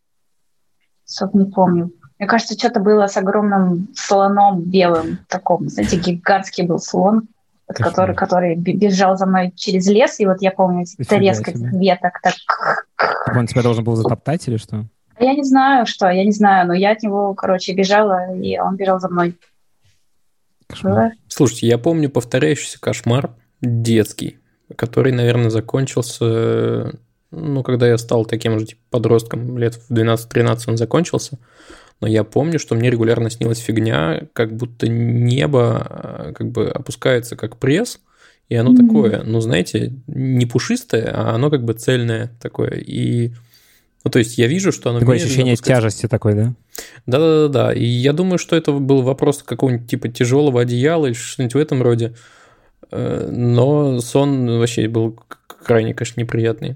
Особо 1.05 1.39
не 1.39 1.51
помню. 1.51 1.91
Мне 2.17 2.27
кажется, 2.27 2.57
что-то 2.57 2.79
было 2.79 3.07
с 3.07 3.17
огромным 3.17 3.89
слоном 3.95 4.61
белым 4.61 5.19
таком. 5.27 5.69
Знаете, 5.69 5.97
гигантский 5.97 6.65
был 6.65 6.79
слон, 6.79 7.27
вот 7.67 7.77
который, 7.77 8.15
который 8.15 8.55
бе- 8.55 8.73
бежал 8.73 9.17
за 9.17 9.25
мной 9.25 9.51
через 9.55 9.87
лес. 9.87 10.19
И 10.19 10.25
вот 10.25 10.41
я 10.41 10.51
помню 10.51 10.85
себе. 10.85 11.05
этих 11.39 11.55
веток. 11.73 12.19
Так... 12.21 12.33
Так 12.97 13.35
он 13.35 13.47
тебя 13.47 13.63
должен 13.63 13.83
был 13.83 13.95
затоптать 13.95 14.47
или 14.47 14.57
что? 14.57 14.85
Я 15.19 15.33
не 15.33 15.43
знаю, 15.43 15.85
что, 15.85 16.09
я 16.09 16.23
не 16.23 16.31
знаю, 16.31 16.67
но 16.67 16.73
я 16.73 16.91
от 16.91 17.03
него, 17.03 17.33
короче, 17.33 17.73
бежала, 17.73 18.33
и 18.35 18.57
он 18.57 18.75
бежал 18.77 18.99
за 18.99 19.09
мной. 19.09 19.37
Кошмар. 20.69 20.93
Было 20.93 21.11
Слушайте, 21.27 21.67
я 21.67 21.77
помню 21.77 22.09
повторяющийся 22.09 22.79
кошмар 22.79 23.31
детский, 23.61 24.37
который, 24.75 25.11
наверное, 25.11 25.49
закончился, 25.49 26.93
ну, 27.31 27.63
когда 27.63 27.87
я 27.87 27.97
стал 27.97 28.25
таким 28.25 28.59
же 28.59 28.67
типа, 28.67 28.81
подростком, 28.91 29.57
лет 29.57 29.75
в 29.75 29.91
12-13 29.91 30.59
он 30.67 30.77
закончился. 30.77 31.37
Но 32.01 32.07
я 32.07 32.23
помню, 32.23 32.59
что 32.59 32.75
мне 32.75 32.89
регулярно 32.89 33.29
снилась 33.29 33.57
фигня, 33.59 34.21
как 34.33 34.55
будто 34.55 34.87
небо 34.87 35.85
э, 35.89 36.33
как 36.33 36.49
бы 36.51 36.69
опускается 36.69 37.35
как 37.35 37.57
пресс, 37.57 37.99
и 38.47 38.55
оно 38.55 38.71
Мгм. 38.71 38.87
такое, 38.87 39.23
ну, 39.23 39.41
знаете, 39.41 39.93
не 40.07 40.45
пушистое, 40.45 41.11
а 41.13 41.35
оно 41.35 41.49
как 41.49 41.63
бы 41.65 41.73
цельное 41.73 42.31
такое. 42.41 42.71
И, 42.79 43.33
ну, 44.05 44.11
то 44.11 44.17
есть 44.19 44.37
я 44.37 44.47
вижу, 44.47 44.71
что 44.71 44.91
оно 44.91 44.99
Такое 44.99 45.17
ощущение 45.17 45.53
опускается. 45.53 45.81
тяжести 45.81 46.07
такой, 46.07 46.35
да? 46.35 46.53
Да-да-да, 47.05 47.73
и 47.73 47.83
я 47.83 48.13
думаю, 48.13 48.37
что 48.37 48.55
это 48.55 48.71
был 48.71 49.01
вопрос 49.01 49.43
какого-нибудь 49.43 49.89
типа 49.89 50.09
тяжелого 50.09 50.61
одеяла 50.61 51.07
или 51.07 51.13
что-нибудь 51.13 51.55
в 51.55 51.57
этом 51.57 51.81
роде. 51.81 52.13
Э, 52.91 53.27
Но 53.31 53.99
сон 54.01 54.47
вообще 54.59 54.87
был 54.87 55.17
крайне, 55.47 55.93
конечно, 55.93 56.19
неприятный. 56.21 56.75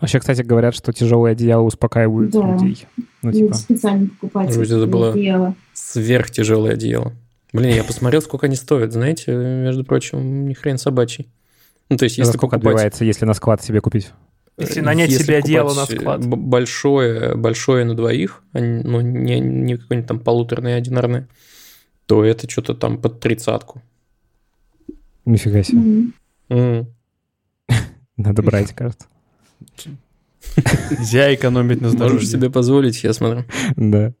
Вообще, 0.00 0.18
кстати, 0.18 0.42
говорят, 0.42 0.74
что 0.74 0.92
тяжелые 0.92 1.32
одеяла 1.32 1.62
успокаивают 1.62 2.30
Да. 2.32 2.52
людей. 2.52 2.86
Ну, 3.22 3.32
типа, 3.32 3.54
специально 3.54 4.08
покупать. 4.08 4.54
Может 4.56 4.72
это 4.72 4.86
было- 4.86 5.12
дело. 5.14 5.54
Сверхтяжелое 5.72 6.72
одеяло. 6.72 7.12
Блин, 7.52 7.74
я 7.76 7.84
посмотрел, 7.84 8.20
сколько 8.20 8.46
они 8.46 8.56
стоят. 8.56 8.92
Знаете, 8.92 9.32
между 9.32 9.84
прочим, 9.84 10.48
ни 10.48 10.54
хрен 10.54 10.76
собачий. 10.76 11.28
Ну, 11.88 11.96
то 11.96 12.04
есть, 12.04 12.16
за 12.16 12.22
если 12.22 12.32
сколько 12.36 12.56
покупать... 12.56 12.72
отбивается, 12.74 13.04
если 13.04 13.24
на 13.24 13.34
склад 13.34 13.62
себе 13.62 13.80
купить? 13.80 14.10
Если 14.56 14.80
нанять 14.80 15.10
себе 15.12 15.38
одеяло 15.38 15.74
на 15.74 15.84
склад. 15.86 16.20
э, 16.24 16.28
Большое, 16.28 17.34
большое 17.34 17.84
на 17.84 17.94
двоих, 17.94 18.42
а 18.52 18.60
не- 18.60 18.82
ну, 18.84 19.00
не, 19.00 19.40
не 19.40 19.76
какое-нибудь 19.76 20.08
там 20.08 20.20
полуторное, 20.20 20.76
одинарное, 20.76 21.28
то 22.06 22.24
это 22.24 22.48
что-то 22.48 22.74
там 22.74 22.98
под 23.00 23.18
тридцатку. 23.20 23.82
Нифига 25.24 25.62
себе. 25.62 25.78
Мгм. 25.78 26.14
М. 26.50 26.86
Надо 28.16 28.42
брать, 28.42 28.72
кажется. 28.74 29.08
Нельзя 30.90 31.34
экономить 31.34 31.80
на 31.80 31.88
здоровье. 31.88 32.14
Можешь 32.16 32.30
себе 32.30 32.50
позволить, 32.50 33.02
я 33.02 33.12
смотрю. 33.12 33.44
Да. 33.76 34.12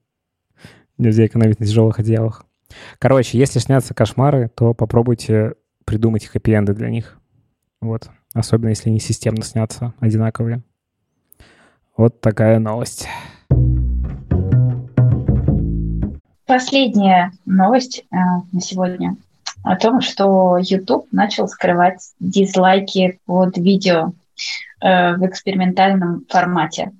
Нельзя 0.98 1.26
экономить 1.26 1.60
на 1.60 1.66
тяжелых 1.66 1.98
одеялах. 1.98 2.44
Короче, 2.98 3.38
если 3.38 3.58
снятся 3.60 3.94
кошмары, 3.94 4.50
то 4.54 4.74
попробуйте 4.74 5.54
придумать 5.84 6.24
хэппи-энды 6.26 6.72
для 6.74 6.88
них. 6.88 7.18
Вот. 7.80 8.08
Особенно, 8.34 8.70
если 8.70 8.90
они 8.90 8.98
системно 8.98 9.42
снятся, 9.42 9.94
одинаковые. 10.00 10.62
Вот 11.96 12.20
такая 12.20 12.58
новость. 12.58 13.06
Последняя 16.44 17.32
новость 17.46 18.04
э, 18.10 18.16
на 18.52 18.60
сегодня 18.60 19.16
о 19.62 19.76
том, 19.76 20.00
что 20.00 20.58
YouTube 20.58 21.06
начал 21.12 21.48
скрывать 21.48 22.00
дизлайки 22.20 23.20
под 23.24 23.56
видео 23.56 24.12
э, 24.82 25.14
в 25.14 25.24
экспериментальном 25.26 26.26
формате. 26.28 26.92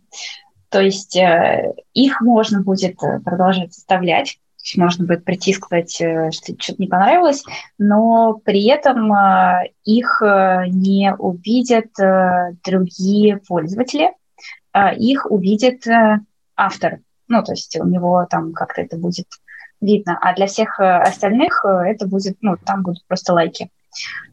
То 0.71 0.81
есть 0.81 1.17
э, 1.17 1.75
их 1.93 2.21
можно 2.21 2.63
будет 2.63 3.03
э, 3.03 3.21
продолжать 3.21 3.75
составлять, 3.75 4.39
можно 4.77 5.07
будет 5.07 5.25
прийти 5.25 5.51
и 5.51 5.55
сказать, 5.55 6.01
э, 6.01 6.31
что 6.31 6.55
что-то 6.59 6.83
не 6.83 6.89
понравилось, 6.89 7.45
но 7.79 8.41
при 8.45 8.65
этом 8.67 9.13
э, 9.13 9.71
их 9.85 10.23
э, 10.23 10.65
не 10.69 11.15
увидят 11.15 11.91
другие 12.65 13.39
пользователи, 13.39 14.13
а 14.73 14.93
их 14.93 15.31
увидит 15.31 15.87
автор. 16.57 17.01
Ну, 17.29 17.43
то 17.43 17.53
есть 17.53 17.77
у 17.79 17.87
него 17.87 18.27
там 18.29 18.53
как-то 18.53 18.83
это 18.83 18.97
будет 18.97 19.27
видно. 19.81 20.19
А 20.21 20.35
для 20.35 20.47
всех 20.47 20.81
остальных 20.81 21.65
это 21.65 22.07
будет, 22.07 22.37
ну, 22.41 22.57
там 22.57 22.83
будут 22.83 23.07
просто 23.07 23.33
лайки. 23.33 23.71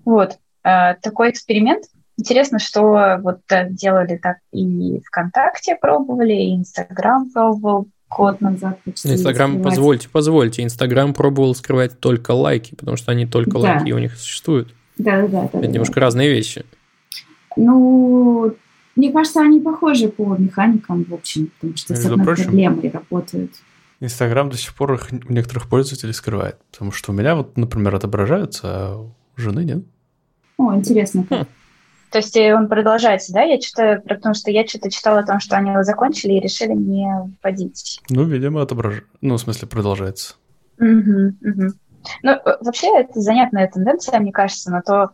Вот. 0.04 0.40
Такой 0.64 1.30
эксперимент. 1.30 1.86
Интересно, 2.18 2.60
что 2.60 3.20
вот 3.22 3.42
делали 3.70 4.18
так 4.18 4.38
и 4.52 5.00
ВКонтакте 5.02 5.76
пробовали, 5.76 6.34
и 6.34 6.56
Инстаграм 6.56 7.30
пробовал 7.30 7.88
год 8.16 8.42
назад. 8.42 8.80
почти 8.84 9.10
Инстаграм, 9.14 9.62
позвольте, 9.62 10.10
позвольте. 10.10 10.64
Инстаграм 10.64 11.14
пробовал 11.14 11.56
скрывать 11.56 12.00
только 12.00 12.32
лайки, 12.32 12.76
потому 12.76 12.98
что 12.98 13.12
они 13.12 13.26
только 13.26 13.52
Да. 13.52 13.60
лайки 13.60 13.92
у 13.92 14.00
них 14.00 14.16
существуют. 14.18 14.74
Да-да-да. 14.98 15.46
Это 15.46 15.54
да-да-да. 15.54 15.68
немножко 15.68 16.00
разные 16.00 16.30
вещи. 16.30 16.66
Ну, 17.58 18.54
мне 18.96 19.12
кажется, 19.12 19.42
они 19.42 19.60
похожи 19.60 20.10
по 20.10 20.36
механикам, 20.38 21.04
в 21.04 21.14
общем, 21.14 21.48
потому 21.60 21.78
что 21.78 21.96
с 21.96 22.00
Между 22.00 22.12
одной 22.14 22.26
прочим, 22.26 22.44
проблемой 22.46 22.90
работают. 22.90 23.52
Инстаграм 24.00 24.50
до 24.50 24.58
сих 24.58 24.74
пор 24.74 24.94
их 24.94 25.10
у 25.12 25.32
некоторых 25.34 25.70
пользователей 25.70 26.14
скрывает. 26.14 26.58
Потому 26.72 26.92
что 26.92 27.12
у 27.12 27.16
меня 27.16 27.36
вот, 27.36 27.56
например, 27.58 27.96
отображаются, 27.96 28.62
а 28.64 28.98
у 28.98 29.12
жены 29.38 29.64
нет. 29.64 29.84
О, 30.58 30.76
интересно. 30.76 31.26
как. 31.30 31.48
То 32.12 32.18
есть 32.18 32.36
э, 32.36 32.54
он 32.54 32.68
продолжается, 32.68 33.32
да? 33.32 33.42
Я 33.42 33.60
что-то, 33.60 34.02
потому 34.08 34.36
что 34.36 34.52
я 34.52 34.68
что-то 34.68 34.92
читала 34.92 35.20
о 35.20 35.26
том, 35.26 35.40
что 35.40 35.56
они 35.56 35.72
его 35.72 35.84
закончили 35.84 36.34
и 36.34 36.40
решили 36.42 36.74
не 36.74 37.08
вводить. 37.42 38.02
Ну, 38.10 38.26
видимо, 38.26 38.62
отображается. 38.62 39.10
Ну, 39.22 39.36
в 39.36 39.40
смысле, 39.40 39.68
продолжается. 39.70 40.36
Мгм, 40.78 41.38
мгм. 41.40 41.74
Ну, 42.22 42.32
э, 42.32 42.58
вообще, 42.60 42.88
это 43.00 43.22
занятная 43.22 43.70
тенденция, 43.70 44.20
мне 44.20 44.34
кажется, 44.34 44.72
на 44.72 44.82
то, 44.82 45.12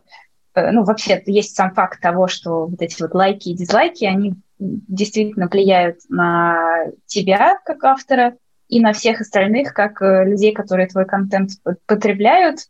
э, 0.54 0.72
ну, 0.72 0.82
вообще, 0.82 1.22
есть 1.26 1.54
сам 1.54 1.72
факт 1.72 2.00
того, 2.00 2.26
что 2.26 2.66
вот 2.66 2.82
эти 2.82 3.00
вот 3.00 3.14
лайки 3.14 3.50
и 3.50 3.56
дизлайки, 3.56 4.04
они 4.04 4.34
действительно 4.58 5.46
влияют 5.46 5.98
на 6.08 6.86
тебя 7.06 7.60
как 7.64 7.84
автора 7.84 8.34
и 8.68 8.80
на 8.80 8.92
всех 8.92 9.20
остальных, 9.20 9.72
как 9.72 10.00
людей, 10.00 10.52
которые 10.52 10.88
твой 10.88 11.06
контент 11.06 11.52
потребляют. 11.86 12.62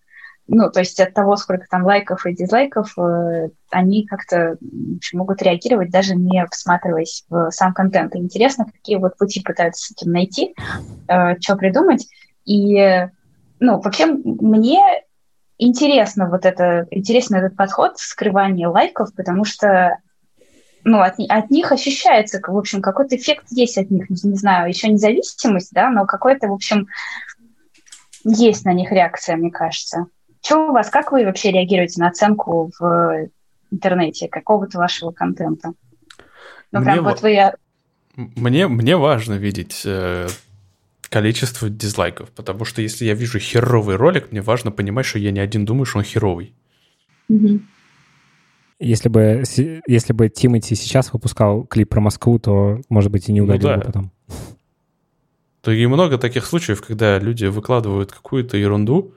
Ну, 0.48 0.70
то 0.70 0.80
есть 0.80 0.98
от 0.98 1.12
того, 1.12 1.36
сколько 1.36 1.66
там 1.70 1.84
лайков 1.84 2.24
и 2.24 2.34
дизлайков, 2.34 2.98
э, 2.98 3.50
они 3.70 4.06
как-то 4.06 4.56
могут 5.12 5.42
реагировать, 5.42 5.90
даже 5.90 6.14
не 6.14 6.46
всматриваясь 6.50 7.24
в 7.28 7.50
сам 7.50 7.74
контент. 7.74 8.14
И 8.14 8.18
интересно, 8.18 8.64
какие 8.64 8.96
вот 8.96 9.18
пути 9.18 9.42
пытаются 9.42 9.86
с 9.86 9.90
этим 9.92 10.10
найти, 10.10 10.54
э, 11.06 11.38
что 11.38 11.56
придумать. 11.56 12.08
И, 12.46 13.08
ну, 13.60 13.78
вообще 13.80 14.06
мне 14.06 14.80
интересно 15.58 16.30
вот 16.30 16.46
это, 16.46 16.86
интересен 16.90 17.36
этот 17.36 17.54
подход 17.54 17.98
скрывания 17.98 18.68
лайков, 18.68 19.14
потому 19.14 19.44
что 19.44 19.98
ну, 20.84 21.00
от, 21.00 21.16
от 21.28 21.50
них 21.50 21.72
ощущается, 21.72 22.40
в 22.40 22.56
общем, 22.56 22.80
какой-то 22.80 23.16
эффект 23.16 23.44
есть 23.50 23.76
от 23.76 23.90
них, 23.90 24.08
не, 24.08 24.16
знаю, 24.36 24.68
еще 24.68 24.88
независимость, 24.88 25.72
да, 25.72 25.90
но 25.90 26.06
какой-то, 26.06 26.48
в 26.48 26.52
общем, 26.52 26.86
есть 28.24 28.64
на 28.64 28.72
них 28.72 28.90
реакция, 28.90 29.36
мне 29.36 29.50
кажется. 29.50 30.06
Что 30.42 30.68
у 30.68 30.72
вас, 30.72 30.90
как 30.90 31.12
вы 31.12 31.24
вообще 31.24 31.50
реагируете 31.50 32.00
на 32.00 32.08
оценку 32.08 32.70
в 32.78 33.28
интернете 33.70 34.28
какого-то 34.28 34.78
вашего 34.78 35.10
контента? 35.10 35.72
Ну, 36.72 36.82
прям 36.82 36.98
мне 36.98 37.00
вот 37.00 37.22
вы... 37.22 37.52
Мне, 38.16 38.66
мне 38.66 38.96
важно 38.96 39.34
видеть 39.34 39.82
э, 39.84 40.26
количество 41.08 41.68
дизлайков, 41.70 42.30
потому 42.30 42.64
что 42.64 42.82
если 42.82 43.04
я 43.04 43.14
вижу 43.14 43.38
херовый 43.38 43.96
ролик, 43.96 44.32
мне 44.32 44.42
важно 44.42 44.70
понимать, 44.72 45.06
что 45.06 45.18
я 45.18 45.30
не 45.30 45.40
один 45.40 45.64
думаю, 45.64 45.84
что 45.84 45.98
он 45.98 46.04
херовый. 46.04 46.54
Угу. 47.28 47.60
Если 48.80 49.08
бы, 49.08 49.42
если 49.86 50.12
бы 50.12 50.28
Тимати 50.28 50.74
сейчас 50.74 51.12
выпускал 51.12 51.64
клип 51.64 51.88
про 51.88 52.00
Москву, 52.00 52.38
то, 52.38 52.80
может 52.88 53.10
быть, 53.10 53.28
и 53.28 53.32
не 53.32 53.40
удалил 53.40 53.68
ну, 53.68 53.68
да. 53.68 53.76
бы 53.76 53.84
потом. 53.84 54.12
То 55.62 55.72
и 55.72 55.86
много 55.86 56.16
таких 56.18 56.46
случаев, 56.46 56.82
когда 56.82 57.18
люди 57.18 57.46
выкладывают 57.46 58.12
какую-то 58.12 58.56
ерунду, 58.56 59.14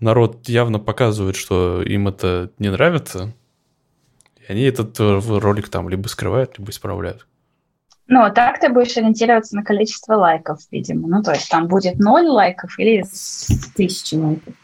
народ 0.00 0.48
явно 0.48 0.78
показывает, 0.78 1.36
что 1.36 1.82
им 1.82 2.08
это 2.08 2.50
не 2.58 2.70
нравится, 2.70 3.34
и 4.36 4.52
они 4.52 4.62
этот 4.62 4.98
э, 5.00 5.20
ролик 5.38 5.68
там 5.68 5.88
либо 5.88 6.08
скрывают, 6.08 6.58
либо 6.58 6.70
исправляют. 6.70 7.26
Ну, 8.06 8.22
а 8.22 8.30
так 8.30 8.58
ты 8.58 8.70
будешь 8.70 8.96
ориентироваться 8.96 9.54
на 9.54 9.62
количество 9.62 10.14
лайков, 10.14 10.60
видимо. 10.70 11.08
Ну, 11.08 11.22
то 11.22 11.32
есть 11.32 11.50
там 11.50 11.68
будет 11.68 11.98
ноль 11.98 12.26
лайков 12.26 12.78
или 12.78 13.04
тысячи 13.76 14.14
лайков. 14.14 14.54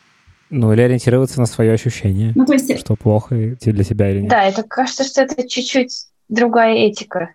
Ну, 0.48 0.72
или 0.72 0.80
ориентироваться 0.80 1.40
на 1.40 1.46
свое 1.46 1.72
ощущение. 1.72 2.32
Ну, 2.34 2.46
то 2.46 2.54
есть... 2.54 2.78
Что 2.78 2.96
плохо 2.96 3.34
для 3.34 3.84
тебя 3.84 4.10
или 4.10 4.20
нет. 4.20 4.30
Да, 4.30 4.44
это 4.44 4.62
кажется, 4.62 5.04
что 5.04 5.22
это 5.22 5.46
чуть-чуть 5.46 6.06
другая 6.28 6.74
этика. 6.86 7.34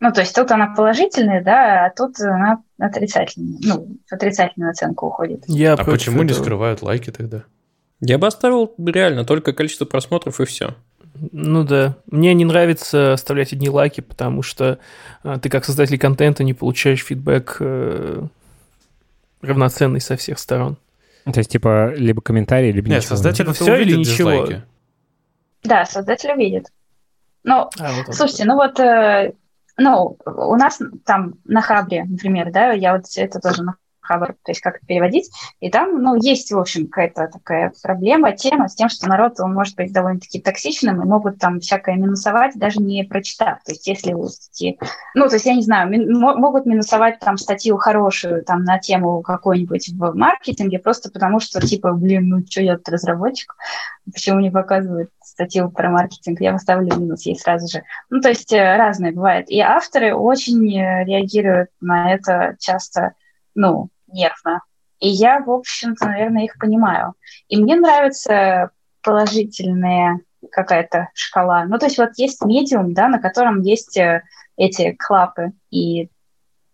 Ну, 0.00 0.10
то 0.12 0.20
есть 0.20 0.34
тут 0.34 0.50
она 0.50 0.74
положительная, 0.74 1.44
да, 1.44 1.86
а 1.86 1.90
тут 1.90 2.18
она 2.20 2.62
отрицательная. 2.78 3.58
Ну, 3.62 3.98
в 4.06 4.12
отрицательную 4.12 4.70
оценку 4.70 5.06
уходит. 5.06 5.44
Я 5.46 5.74
а 5.74 5.84
почему 5.84 6.22
этого. 6.22 6.28
не 6.28 6.34
скрывают 6.34 6.80
лайки 6.80 7.10
тогда? 7.10 7.44
Я 8.00 8.16
бы 8.16 8.26
оставил 8.26 8.72
реально 8.78 9.26
только 9.26 9.52
количество 9.52 9.84
просмотров 9.84 10.40
и 10.40 10.46
все. 10.46 10.74
Ну 11.32 11.64
да. 11.64 11.96
Мне 12.06 12.32
не 12.32 12.46
нравится 12.46 13.12
оставлять 13.12 13.52
одни 13.52 13.68
лайки, 13.68 14.00
потому 14.00 14.42
что 14.42 14.78
а, 15.22 15.38
ты 15.38 15.50
как 15.50 15.66
создатель 15.66 15.98
контента 15.98 16.44
не 16.44 16.54
получаешь 16.54 17.04
фидбэк 17.04 17.56
э, 17.60 18.22
равноценный 19.42 20.00
со 20.00 20.16
всех 20.16 20.38
сторон. 20.38 20.78
То 21.24 21.38
есть, 21.38 21.50
типа, 21.50 21.92
либо 21.94 22.22
комментарии, 22.22 22.72
либо 22.72 22.88
Нет, 22.88 22.98
ничего. 22.98 23.16
создатель 23.16 23.44
типа, 23.44 23.52
все 23.52 23.76
или 23.76 23.96
ничего. 23.96 24.30
Дизлайки. 24.30 24.62
Да, 25.62 25.84
создатель 25.84 26.32
увидит. 26.32 26.68
Ну, 27.44 27.68
а, 27.78 27.92
вот 27.92 28.14
слушайте, 28.14 28.44
ну 28.46 28.54
вот, 28.54 28.80
э, 28.80 29.34
ну, 29.80 30.18
у 30.26 30.56
нас 30.56 30.80
там 31.04 31.34
на 31.44 31.62
Хабре, 31.62 32.04
например, 32.04 32.52
да, 32.52 32.72
я 32.72 32.96
вот 32.96 33.04
это 33.16 33.40
тоже 33.40 33.62
на 33.62 33.76
хабр, 34.10 34.34
то 34.42 34.50
есть 34.50 34.60
как 34.60 34.76
это 34.76 34.86
переводить. 34.86 35.30
И 35.60 35.70
там, 35.70 36.02
ну, 36.02 36.16
есть, 36.16 36.50
в 36.50 36.58
общем, 36.58 36.88
какая-то 36.88 37.28
такая 37.32 37.72
проблема, 37.82 38.32
тема 38.32 38.68
с 38.68 38.74
тем, 38.74 38.88
что 38.88 39.08
народ, 39.08 39.38
он 39.38 39.54
может 39.54 39.76
быть 39.76 39.92
довольно-таки 39.92 40.40
токсичным 40.40 41.00
и 41.00 41.06
могут 41.06 41.38
там 41.38 41.60
всякое 41.60 41.94
минусовать, 41.94 42.56
даже 42.56 42.80
не 42.80 43.04
прочитав. 43.04 43.62
То 43.64 43.72
есть 43.72 43.86
если 43.86 44.14
у 44.14 44.26
статьи... 44.26 44.78
Ну, 45.14 45.28
то 45.28 45.34
есть, 45.34 45.46
я 45.46 45.54
не 45.54 45.62
знаю, 45.62 45.88
ми- 45.88 46.04
могут 46.04 46.66
минусовать 46.66 47.20
там 47.20 47.36
статью 47.36 47.76
хорошую 47.76 48.44
там 48.44 48.64
на 48.64 48.78
тему 48.78 49.22
какой-нибудь 49.22 49.90
в 49.90 50.14
маркетинге, 50.14 50.80
просто 50.80 51.10
потому 51.10 51.38
что, 51.38 51.60
типа, 51.60 51.92
блин, 51.92 52.28
ну, 52.28 52.44
что 52.48 52.62
я 52.62 52.76
тут 52.76 52.88
разработчик, 52.88 53.54
почему 54.12 54.40
не 54.40 54.50
показывают 54.50 55.10
статью 55.22 55.70
про 55.70 55.90
маркетинг, 55.90 56.40
я 56.40 56.52
поставлю 56.52 56.96
минус 56.98 57.22
ей 57.22 57.38
сразу 57.38 57.68
же. 57.68 57.84
Ну, 58.10 58.20
то 58.20 58.28
есть 58.28 58.52
э, 58.52 58.76
разное 58.76 59.12
бывает. 59.12 59.48
И 59.48 59.60
авторы 59.60 60.14
очень 60.14 60.76
э, 60.76 61.04
реагируют 61.04 61.70
на 61.80 62.12
это 62.12 62.56
часто, 62.58 63.14
ну, 63.54 63.88
нервно. 64.12 64.62
И 65.00 65.08
я, 65.08 65.40
в 65.40 65.50
общем-то, 65.50 66.06
наверное, 66.06 66.44
их 66.44 66.58
понимаю. 66.58 67.14
И 67.48 67.60
мне 67.60 67.76
нравится 67.76 68.70
положительная 69.02 70.20
какая-то 70.52 71.08
шкала. 71.14 71.64
Ну, 71.64 71.78
то 71.78 71.86
есть 71.86 71.98
вот 71.98 72.10
есть 72.16 72.44
медиум, 72.44 72.92
да, 72.92 73.08
на 73.08 73.18
котором 73.18 73.60
есть 73.60 73.96
э, 73.96 74.22
эти 74.56 74.92
клапы, 74.92 75.52
и 75.70 76.06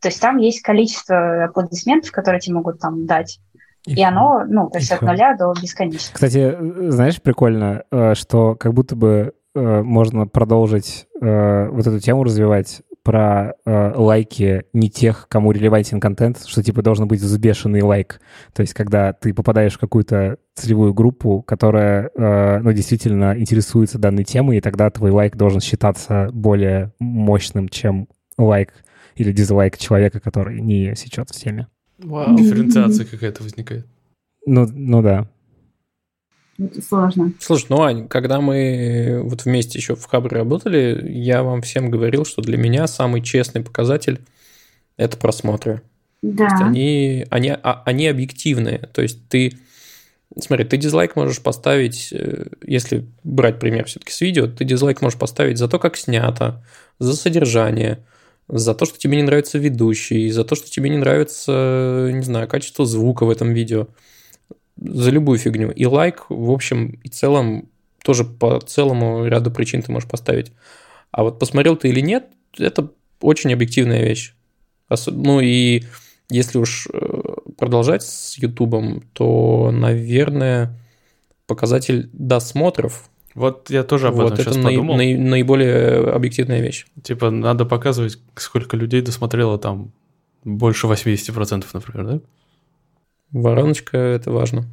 то 0.00 0.08
есть 0.08 0.20
там 0.20 0.36
есть 0.38 0.60
количество 0.60 1.44
аплодисментов, 1.44 2.12
которые 2.12 2.40
тебе 2.40 2.56
могут 2.56 2.80
там 2.80 3.06
дать. 3.06 3.40
И, 3.86 3.94
и 3.94 4.02
оно, 4.02 4.44
ну, 4.46 4.68
то 4.70 4.78
есть 4.78 4.90
от 4.90 5.02
нуля 5.02 5.36
до 5.36 5.52
бесконечности. 5.60 6.12
Кстати, 6.12 6.56
знаешь, 6.90 7.22
прикольно, 7.22 7.84
э, 7.90 8.14
что 8.14 8.54
как 8.54 8.74
будто 8.74 8.96
бы 8.96 9.32
э, 9.54 9.82
можно 9.82 10.26
продолжить 10.26 11.06
вот 11.18 11.86
эту 11.86 11.98
тему 11.98 12.24
развивать 12.24 12.82
про 13.06 13.54
э, 13.64 13.92
лайки 13.94 14.64
не 14.72 14.90
тех, 14.90 15.28
кому 15.28 15.52
релевантен 15.52 16.00
контент, 16.00 16.44
что 16.44 16.60
типа 16.60 16.82
должен 16.82 17.06
быть 17.06 17.20
взбешенный 17.20 17.80
лайк. 17.80 18.20
То 18.52 18.62
есть 18.62 18.74
когда 18.74 19.12
ты 19.12 19.32
попадаешь 19.32 19.74
в 19.74 19.78
какую-то 19.78 20.38
целевую 20.56 20.92
группу, 20.92 21.40
которая 21.40 22.10
э, 22.16 22.58
ну, 22.58 22.72
действительно 22.72 23.38
интересуется 23.38 24.00
данной 24.00 24.24
темой, 24.24 24.56
и 24.56 24.60
тогда 24.60 24.90
твой 24.90 25.12
лайк 25.12 25.36
должен 25.36 25.60
считаться 25.60 26.30
более 26.32 26.94
мощным, 26.98 27.68
чем 27.68 28.08
лайк 28.38 28.72
или 29.14 29.30
дизлайк 29.30 29.78
человека, 29.78 30.18
который 30.18 30.60
не 30.60 30.96
сечет 30.96 31.30
в 31.30 31.32
теме. 31.32 31.68
Вау. 31.98 32.36
Дифференциация 32.36 33.06
какая-то 33.06 33.44
возникает. 33.44 33.86
Ну, 34.46 34.66
ну 34.68 35.00
да. 35.00 35.28
Это 36.58 36.80
сложно. 36.80 37.32
Слушай, 37.38 37.66
ну, 37.68 37.82
Ань, 37.82 38.08
когда 38.08 38.40
мы 38.40 39.20
вот 39.22 39.44
вместе 39.44 39.78
еще 39.78 39.94
в 39.94 40.04
Хабре 40.06 40.38
работали, 40.38 41.06
я 41.10 41.42
вам 41.42 41.62
всем 41.62 41.90
говорил, 41.90 42.24
что 42.24 42.42
для 42.42 42.56
меня 42.56 42.86
самый 42.86 43.22
честный 43.22 43.62
показатель– 43.62 44.20
это 44.96 45.16
просмотры. 45.16 45.82
Да. 46.22 46.48
То 46.48 46.54
есть 46.54 46.62
они, 46.62 47.26
они, 47.30 47.50
а, 47.50 47.82
они 47.84 48.08
объективные. 48.08 48.78
То 48.92 49.02
есть 49.02 49.28
ты, 49.28 49.58
смотри, 50.38 50.64
ты 50.64 50.78
дизлайк 50.78 51.14
можешь 51.14 51.40
поставить, 51.40 52.08
э, 52.12 52.46
если 52.66 53.06
брать 53.22 53.58
пример 53.58 53.84
все-таки 53.84 54.12
с 54.12 54.20
видео, 54.22 54.46
ты 54.46 54.64
дизлайк 54.64 55.02
можешь 55.02 55.18
поставить 55.18 55.58
за 55.58 55.68
то, 55.68 55.78
как 55.78 55.98
снято, 55.98 56.64
за 56.98 57.14
содержание, 57.14 57.98
за 58.48 58.74
то, 58.74 58.86
что 58.86 58.98
тебе 58.98 59.18
не 59.18 59.24
нравится 59.24 59.58
ведущий, 59.58 60.30
за 60.30 60.44
то, 60.44 60.54
что 60.54 60.70
тебе 60.70 60.88
не 60.88 60.96
нравится, 60.96 62.10
не 62.12 62.22
знаю, 62.22 62.48
качество 62.48 62.86
звука 62.86 63.26
в 63.26 63.30
этом 63.30 63.52
видео– 63.52 63.88
за 64.76 65.10
любую 65.10 65.38
фигню. 65.38 65.70
И 65.70 65.84
лайк, 65.86 66.26
в 66.28 66.50
общем 66.50 66.98
и 67.02 67.08
целом, 67.08 67.68
тоже 68.02 68.24
по 68.24 68.60
целому 68.60 69.26
ряду 69.26 69.50
причин 69.50 69.82
ты 69.82 69.90
можешь 69.92 70.08
поставить. 70.08 70.52
А 71.10 71.22
вот 71.22 71.38
посмотрел 71.38 71.76
ты 71.76 71.88
или 71.88 72.00
нет, 72.00 72.26
это 72.58 72.90
очень 73.20 73.52
объективная 73.52 74.04
вещь. 74.04 74.34
Ну 75.06 75.40
и 75.40 75.82
если 76.28 76.58
уж 76.58 76.88
э, 76.92 77.22
продолжать 77.56 78.02
с 78.02 78.36
Ютубом, 78.38 79.02
то, 79.12 79.70
наверное, 79.72 80.76
показатель 81.46 82.08
досмотров. 82.12 83.08
Вот 83.34 83.70
я 83.70 83.82
тоже 83.84 84.08
об 84.08 84.14
вот 84.16 84.32
этом 84.32 84.44
сейчас 84.44 84.56
наи- 84.56 84.74
подумал. 84.74 84.96
Наи- 84.96 85.16
наиболее 85.16 86.10
объективная 86.10 86.60
вещь. 86.60 86.86
Типа 87.02 87.30
надо 87.30 87.64
показывать, 87.64 88.18
сколько 88.34 88.76
людей 88.76 89.02
досмотрело 89.02 89.58
там 89.58 89.92
больше 90.44 90.86
80%, 90.86 91.64
например, 91.72 92.06
да? 92.06 92.20
Вороночка– 93.32 93.96
это 93.98 94.30
важно. 94.30 94.64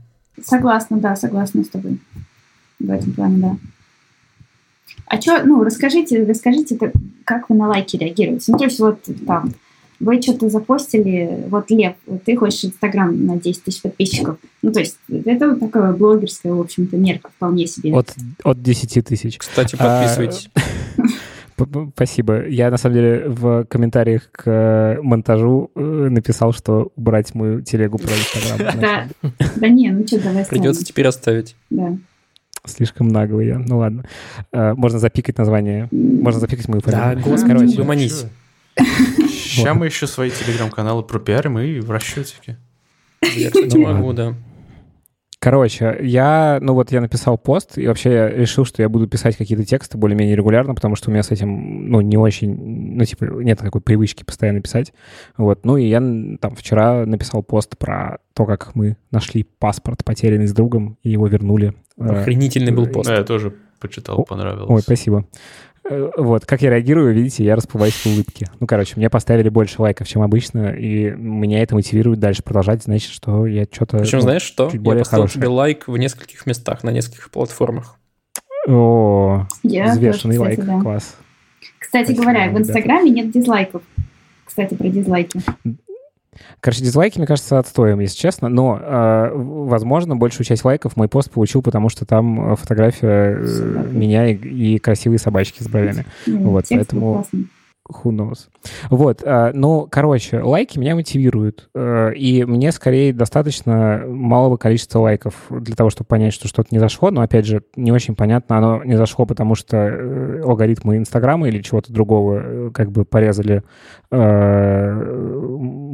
Согласна, 0.42 0.98
да, 0.98 1.16
согласна 1.16 1.64
с 1.64 1.70
тобой. 1.70 2.00
В 2.80 2.90
этом 2.90 3.14
плане, 3.14 3.38
да. 3.38 3.58
А 5.06 5.22
что, 5.22 5.44
ну, 5.46 5.64
расскажите, 5.64 6.24
расскажите, 6.24 6.78
как 7.24 7.50
вы 7.50 7.56
на 7.56 7.68
лайки 7.68 7.98
реагируете? 7.98 8.52
Ну, 8.52 8.58
то 8.58 8.66
есть 8.66 8.80
вот 8.80 9.00
там, 9.28 9.54
вы 10.00 10.22
что-то 10.22 10.50
запостили, 10.50 11.46
вот, 11.48 11.70
Лев, 11.72 11.94
ты 12.26 12.36
хочешь 12.36 12.66
Инстаграм 12.66 13.26
на 13.26 13.38
10 13.38 13.64
тысяч 13.64 13.82
подписчиков. 13.82 14.38
Ну, 14.62 14.72
то 14.72 14.80
есть 14.80 14.98
это 15.10 15.50
вот 15.50 15.60
такая 15.60 15.94
блогерская, 15.94 16.54
в 16.54 16.62
общем-то, 16.62 16.98
мерка 16.98 17.30
вполне 17.30 17.68
себе. 17.68 17.94
От, 17.94 18.14
от 18.44 18.62
10 18.62 19.06
тысяч. 19.06 19.38
Кстати, 19.38 19.76
подписывайтесь. 19.76 20.50
А, 20.56 21.02
Спасибо. 21.96 22.48
Я, 22.48 22.72
на 22.72 22.78
самом 22.78 22.96
деле, 22.96 23.24
в 23.28 23.66
комментариях 23.66 24.30
к 24.32 24.44
э, 24.46 25.02
монтажу 25.02 25.72
э, 25.76 25.80
написал, 25.80 26.54
что 26.54 26.92
убрать 26.96 27.34
мою 27.36 27.62
телегу 27.62 27.98
про 27.98 28.12
Инстаграм. 28.12 28.76
Да, 28.82 29.08
да 29.56 29.70
не, 29.70 29.92
ну 29.92 30.06
что, 30.06 30.22
давай 30.22 30.46
Придется 30.46 30.84
теперь 30.84 31.08
оставить. 31.08 31.56
Да. 31.70 31.98
Слишком 32.66 33.10
наглый 33.10 33.48
я. 33.48 33.60
Ну 33.60 33.78
ладно. 33.78 34.06
Э, 34.52 34.74
можно 34.74 35.00
запикать 35.00 35.38
название. 35.38 35.88
Можно 35.92 36.40
запикать 36.40 36.68
мою 36.68 36.82
фамилию. 36.82 37.18
Да, 37.18 37.22
господи, 37.22 37.54
короче. 37.54 37.74
Угомонись. 37.74 38.26
Сейчас 38.76 39.78
мы 39.78 39.86
еще 39.86 40.08
свои 40.08 40.32
телеграм-каналы 40.32 41.04
пропиарим 41.04 41.60
и 41.60 41.80
в 41.80 41.92
расчетике. 41.92 42.58
Я, 43.36 43.52
кстати, 43.52 43.78
могу, 43.78 44.14
да. 44.14 44.36
Короче, 45.44 45.98
я, 46.02 46.60
ну 46.62 46.74
вот 46.74 46.94
я 46.94 47.02
написал 47.02 47.38
пост, 47.38 47.78
и 47.78 47.86
вообще 47.86 48.14
я 48.14 48.30
решил, 48.30 48.64
что 48.64 48.82
я 48.82 48.88
буду 48.88 49.10
писать 49.10 49.36
какие-то 49.36 49.66
тексты 49.66 49.98
более-менее 49.98 50.38
регулярно, 50.38 50.74
потому 50.74 50.96
что 50.96 51.10
у 51.10 51.12
меня 51.12 51.22
с 51.22 51.32
этим, 51.32 51.90
ну, 51.90 52.00
не 52.00 52.16
очень, 52.16 52.96
ну, 52.96 53.04
типа, 53.04 53.26
нет 53.26 53.60
такой 53.60 53.82
привычки 53.82 54.24
постоянно 54.24 54.62
писать. 54.62 54.94
Вот, 55.36 55.66
ну, 55.66 55.76
и 55.76 55.86
я 55.86 56.00
там 56.40 56.56
вчера 56.56 57.06
написал 57.06 57.44
пост 57.44 57.78
про 57.78 58.20
то, 58.34 58.46
как 58.46 58.74
мы 58.74 58.96
нашли 59.12 59.44
паспорт, 59.44 60.06
потерянный 60.06 60.48
с 60.48 60.54
другом, 60.54 60.98
и 61.04 61.10
его 61.10 61.28
вернули. 61.28 61.74
Охренительный 61.98 62.72
был 62.72 62.88
пост. 62.88 63.10
Да, 63.10 63.18
я 63.18 63.26
тоже 63.26 63.54
почитал, 63.82 64.24
понравилось. 64.24 64.70
Ой, 64.70 64.82
спасибо. 64.82 65.28
Э, 65.90 66.12
вот, 66.18 66.46
как 66.46 66.62
я 66.62 66.70
реагирую, 66.70 67.14
видите, 67.14 67.44
я 67.44 67.56
расплываюсь 67.56 67.94
в 67.94 68.06
улыбке. 68.06 68.50
Ну, 68.60 68.68
короче, 68.68 68.94
мне 68.96 69.10
поставили 69.10 69.50
больше 69.50 69.82
лайков, 69.82 70.08
чем 70.08 70.22
обычно, 70.22 70.72
и 70.74 71.12
меня 71.12 71.62
это 71.62 71.76
мотивирует 71.76 72.20
дальше 72.20 72.42
продолжать, 72.44 72.84
значит, 72.84 73.12
что 73.12 73.46
я 73.46 73.66
что-то... 73.70 73.98
Причем, 74.00 74.20
ну, 74.20 74.24
знаешь 74.24 74.44
что? 74.44 74.70
чуть 74.72 74.80
более 74.80 75.00
я 75.00 75.04
поставил 75.04 75.24
хорошее. 75.24 75.42
тебе 75.42 75.48
лайк 75.50 75.88
в 75.88 75.98
нескольких 75.98 76.46
местах, 76.46 76.84
на 76.84 76.90
нескольких 76.90 77.30
платформах. 77.30 77.98
О, 78.68 79.46
Я 79.64 79.92
взвешенный 79.92 80.38
тоже, 80.38 80.48
лайк, 80.48 80.60
кстати, 80.60 80.76
да. 80.78 80.82
класс. 80.82 81.16
Кстати 81.80 82.04
Спасибо, 82.06 82.22
говоря, 82.24 82.46
в 82.46 82.50
ребята. 82.50 82.62
Инстаграме 82.62 83.12
нет 83.12 83.32
дизлайков. 83.32 83.82
Кстати, 84.46 84.76
про 84.76 84.88
дизлайки. 84.88 85.42
Короче, 86.60 86.84
дизлайки, 86.84 87.18
мне 87.18 87.28
кажется, 87.28 87.60
отстоем, 87.60 88.00
если 88.00 88.18
честно, 88.18 88.50
но, 88.50 88.80
э, 88.82 89.32
возможно, 89.34 90.16
большую 90.16 90.46
часть 90.46 90.64
лайков 90.66 90.96
мой 90.98 91.08
пост 91.08 91.32
получил, 91.32 91.62
потому 91.62 91.90
что 91.90 92.06
там 92.06 92.54
э, 92.54 92.56
фотография 92.56 93.38
э, 93.40 93.88
меня 93.92 94.28
и, 94.30 94.36
и 94.36 94.80
красивые 94.80 95.20
собачки 95.20 95.64
с 95.64 95.68
бровями. 95.68 96.06
Вот, 96.28 96.66
поэтому- 96.70 97.14
классный. 97.16 97.48
Who 98.04 98.12
knows? 98.12 98.48
Вот, 98.90 99.22
э, 99.24 99.52
ну, 99.54 99.88
короче, 99.90 100.42
лайки 100.42 100.80
меня 100.80 100.96
мотивируют, 100.96 101.70
э, 101.76 102.14
и 102.16 102.44
мне 102.46 102.72
скорее 102.72 103.14
достаточно 103.14 104.04
малого 104.08 104.58
количества 104.58 105.00
лайков 105.00 105.36
для 105.50 105.76
того, 105.76 105.90
чтобы 105.90 106.08
понять, 106.08 106.34
что 106.34 106.48
что-то 106.48 106.70
не 106.72 106.80
зашло, 106.80 107.12
но, 107.12 107.22
опять 107.22 107.46
же, 107.46 107.64
не 107.76 107.92
очень 107.92 108.16
понятно, 108.16 108.58
оно 108.58 108.84
не 108.84 108.96
зашло, 108.96 109.26
потому 109.26 109.56
что 109.56 109.78
э, 109.78 110.42
алгоритмы 110.42 110.98
Инстаграма 110.98 111.48
или 111.48 111.62
чего-то 111.62 111.92
другого 111.92 112.72
как 112.72 112.92
бы 112.92 113.06
порезали 113.06 113.64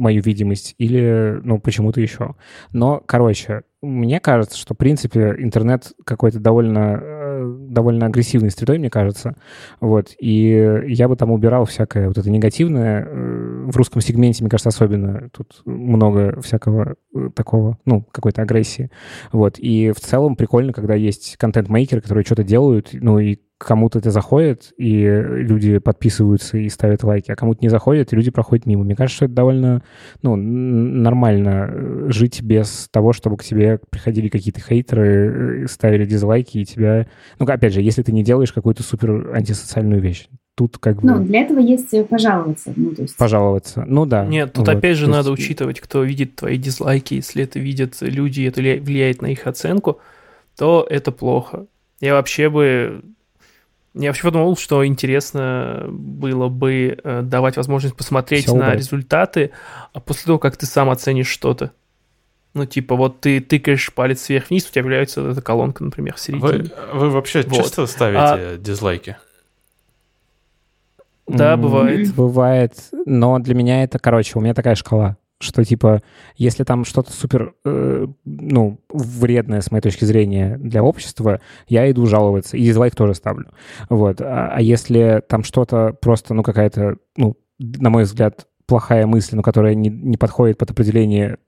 мою 0.00 0.22
видимость 0.22 0.74
или, 0.78 1.40
ну, 1.42 1.58
почему-то 1.58 2.00
еще. 2.00 2.34
Но, 2.72 3.02
короче, 3.06 3.62
мне 3.82 4.20
кажется, 4.20 4.58
что, 4.58 4.74
в 4.74 4.76
принципе, 4.76 5.36
интернет 5.38 5.92
какой-то 6.04 6.38
довольно, 6.38 7.02
довольно 7.68 8.06
агрессивной 8.06 8.50
средой, 8.50 8.78
мне 8.78 8.90
кажется. 8.90 9.36
Вот. 9.80 10.14
И 10.18 10.82
я 10.86 11.08
бы 11.08 11.16
там 11.16 11.30
убирал 11.30 11.64
всякое 11.64 12.08
вот 12.08 12.18
это 12.18 12.30
негативное. 12.30 13.06
Э, 13.06 13.64
В 13.66 13.76
русском 13.76 14.00
сегменте, 14.00 14.42
мне 14.42 14.50
кажется, 14.50 14.68
особенно 14.68 15.28
тут 15.30 15.62
много 15.64 16.40
всякого 16.40 16.94
э, 17.14 17.30
такого, 17.34 17.78
ну, 17.84 18.04
какой-то 18.12 18.42
агрессии. 18.42 18.90
Вот. 19.32 19.58
И 19.58 19.92
в 19.92 20.00
целом 20.00 20.36
прикольно, 20.36 20.72
когда 20.72 20.94
есть 20.94 21.36
контент-мейкеры, 21.36 22.00
которые 22.00 22.24
что-то 22.24 22.44
делают, 22.44 22.90
ну, 22.92 23.18
и 23.18 23.38
кому-то 23.66 23.98
это 23.98 24.10
заходит, 24.10 24.72
и 24.78 25.02
люди 25.04 25.78
подписываются 25.78 26.56
и 26.56 26.68
ставят 26.70 27.04
лайки, 27.04 27.30
а 27.30 27.36
кому-то 27.36 27.60
не 27.60 27.68
заходит, 27.68 28.12
и 28.12 28.16
люди 28.16 28.30
проходят 28.30 28.64
мимо. 28.64 28.84
Мне 28.84 28.96
кажется, 28.96 29.16
что 29.16 29.24
это 29.26 29.34
довольно 29.34 29.82
ну, 30.22 30.34
нормально 30.34 31.68
э, 31.70 32.06
жить 32.08 32.42
без 32.42 32.88
того, 32.90 33.12
чтобы 33.12 33.36
к 33.36 33.44
тебе 33.44 33.78
приходили 33.90 34.28
какие-то 34.28 34.60
хейтеры, 34.60 35.64
э, 35.64 35.66
ставили 35.68 36.06
дизлайки, 36.06 36.58
и 36.58 36.64
тебя... 36.64 37.06
Ну, 37.38 37.44
опять 37.46 37.74
же, 37.74 37.82
если 37.82 38.02
ты 38.02 38.12
не 38.12 38.24
делаешь 38.24 38.52
какую-то 38.52 38.82
супер 38.82 39.34
антисоциальную 39.34 40.00
вещь. 40.00 40.28
Тут 40.56 40.78
как 40.78 41.00
бы 41.02 41.06
Ну, 41.10 41.24
для 41.24 41.42
этого 41.42 41.58
есть 41.58 41.92
э, 41.92 42.02
пожаловаться. 42.04 42.72
Ну, 42.74 42.94
то 42.94 43.02
есть... 43.02 43.16
пожаловаться. 43.18 43.84
Ну 43.86 44.06
да. 44.06 44.24
Нет, 44.26 44.54
тут 44.54 44.66
Вот. 44.66 44.76
опять 44.76 44.96
же 44.96 45.04
То 45.04 45.12
надо 45.12 45.30
есть- 45.30 45.42
учитывать, 45.42 45.80
кто 45.80 46.02
видит 46.02 46.36
твои 46.36 46.56
дизлайки. 46.56 47.14
Если 47.14 47.44
это 47.44 47.58
видят 47.58 47.98
люди, 48.00 48.42
это 48.42 48.62
ли- 48.62 48.80
влияет 48.80 49.20
на 49.20 49.26
их 49.26 49.46
оценку, 49.46 49.98
то 50.56 50.86
это 50.88 51.12
плохо. 51.12 51.66
Я 52.00 52.14
вообще 52.14 52.48
бы... 52.48 53.02
Я 53.94 54.10
вообще 54.10 54.22
подумал, 54.22 54.56
что 54.56 54.86
интересно 54.86 55.86
было 55.88 56.48
бы 56.48 56.96
э, 57.02 57.22
давать 57.22 57.56
возможность 57.56 57.96
посмотреть 57.96 58.46
на 58.46 58.52
убрать. 58.54 58.78
результаты, 58.78 59.50
а 59.92 59.98
после 60.00 60.26
того, 60.26 60.38
как 60.38 60.56
ты 60.56 60.66
сам 60.66 60.90
оценишь 60.90 61.28
что-то. 61.28 61.72
Ну, 62.54 62.66
типа, 62.66 62.94
вот 62.96 63.20
ты 63.20 63.40
тыкаешь 63.40 63.92
палец 63.92 64.28
вверх-вниз, 64.28 64.68
у 64.68 64.72
тебя 64.72 64.82
появляется 64.82 65.22
вот 65.22 65.32
эта 65.32 65.42
колонка, 65.42 65.82
например, 65.84 66.14
в 66.14 66.20
середине. 66.20 66.70
Вы, 66.92 66.98
вы 67.00 67.10
вообще 67.10 67.42
Вот. 67.42 67.56
часто 67.56 67.86
ставите 67.86 68.58
дизлайки? 68.58 69.16
Да, 71.26 71.56
бывает. 71.56 72.12
Бывает, 72.14 72.74
но 73.06 73.38
для 73.38 73.54
меня 73.54 73.84
это, 73.84 73.98
короче, 73.98 74.38
у 74.38 74.40
меня 74.40 74.52
такая 74.54 74.74
шкала, 74.74 75.16
что 75.40 75.64
типа, 75.64 76.02
если 76.36 76.64
там 76.64 76.84
что-то 76.84 77.12
супер, 77.12 77.54
э, 77.64 78.06
ну, 78.24 78.80
вредное 78.90 79.62
с 79.62 79.70
моей 79.70 79.82
точки 79.82 80.04
зрения 80.04 80.58
для 80.58 80.82
общества, 80.82 81.40
я 81.66 81.90
иду 81.90 82.06
жаловаться, 82.06 82.56
и 82.56 82.64
дизлайк 82.64 82.94
тоже 82.94 83.14
ставлю. 83.14 83.48
Вот. 83.88 84.20
А, 84.20 84.52
а 84.54 84.60
если 84.60 85.22
там 85.26 85.42
что-то 85.42 85.96
просто, 86.00 86.34
ну, 86.34 86.42
какая-то, 86.42 86.96
ну, 87.16 87.36
на 87.58 87.88
мой 87.88 88.04
взгляд, 88.04 88.46
плохая 88.66 89.04
мысль, 89.06 89.34
но 89.34 89.42
которая 89.42 89.74
не, 89.74 89.88
не 89.88 90.16
подходит 90.16 90.56
под 90.56 90.70
определение 90.70 91.38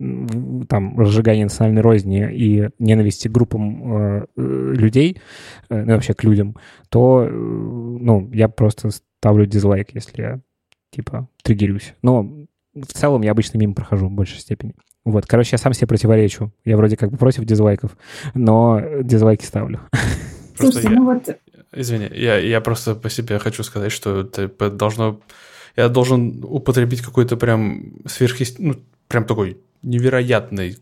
там 0.69 0.99
разжигания 0.99 1.45
национальной 1.45 1.81
розни 1.83 2.29
и 2.33 2.71
ненависти 2.81 3.29
к 3.29 3.31
группам 3.31 3.95
э, 3.95 4.27
э, 4.37 4.73
людей, 4.75 5.21
э, 5.69 5.85
ну, 5.85 5.93
вообще 5.93 6.15
к 6.15 6.25
людям, 6.25 6.57
то, 6.89 7.25
э, 7.25 7.31
ну, 7.31 8.29
я 8.33 8.49
просто 8.49 8.91
ставлю 8.91 9.47
дизлайк, 9.47 9.95
если 9.95 10.21
я, 10.23 10.41
типа, 10.91 11.29
триггерюсь. 11.45 11.95
Но 12.03 12.29
в 12.75 12.93
целом 12.93 13.23
я 13.23 13.31
обычно 13.33 13.59
мимо 13.59 13.75
прохожу 13.75 14.07
в 14.09 14.11
большей 14.13 14.39
степени. 14.41 14.75
Вот, 15.05 15.27
короче, 15.27 15.51
я 15.53 15.59
сам 15.59 15.73
себе 15.75 15.87
противоречу. 15.89 16.53
Я 16.65 16.77
вроде 16.77 16.97
как 16.97 17.11
бы 17.11 17.17
против 17.19 17.45
дизлайков, 17.45 17.97
но 18.35 18.81
дизлайки 19.03 19.45
ставлю. 19.45 19.81
Просто 20.57 20.81
Слушайте, 20.81 20.89
я- 20.89 20.95
ну 20.95 21.05
вот 21.07 21.37
Извини, 21.75 22.09
я, 22.15 22.37
я 22.37 22.61
просто 22.61 22.95
по 22.95 23.09
себе 23.09 23.39
хочу 23.39 23.63
сказать, 23.63 23.91
что 23.93 24.21
это 24.21 24.47
п- 24.49 24.69
должно... 24.69 25.21
Я 25.75 25.89
должен 25.89 26.45
употребить 26.45 27.01
какой-то 27.01 27.39
прям 27.39 27.95
сверхъест... 28.07 28.59
Ну, 28.59 28.77
прям 29.09 29.25
такой 29.25 29.57
невероятной 29.83 30.77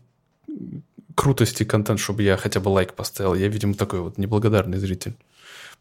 крутости 1.15 1.63
контент, 1.63 1.99
чтобы 1.99 2.23
я 2.23 2.35
хотя 2.37 2.59
бы 2.59 2.67
лайк 2.69 2.93
поставил. 2.93 3.35
Я, 3.35 3.47
видимо, 3.47 3.73
такой 3.73 4.01
вот 4.01 4.17
неблагодарный 4.17 4.77
зритель. 4.79 5.13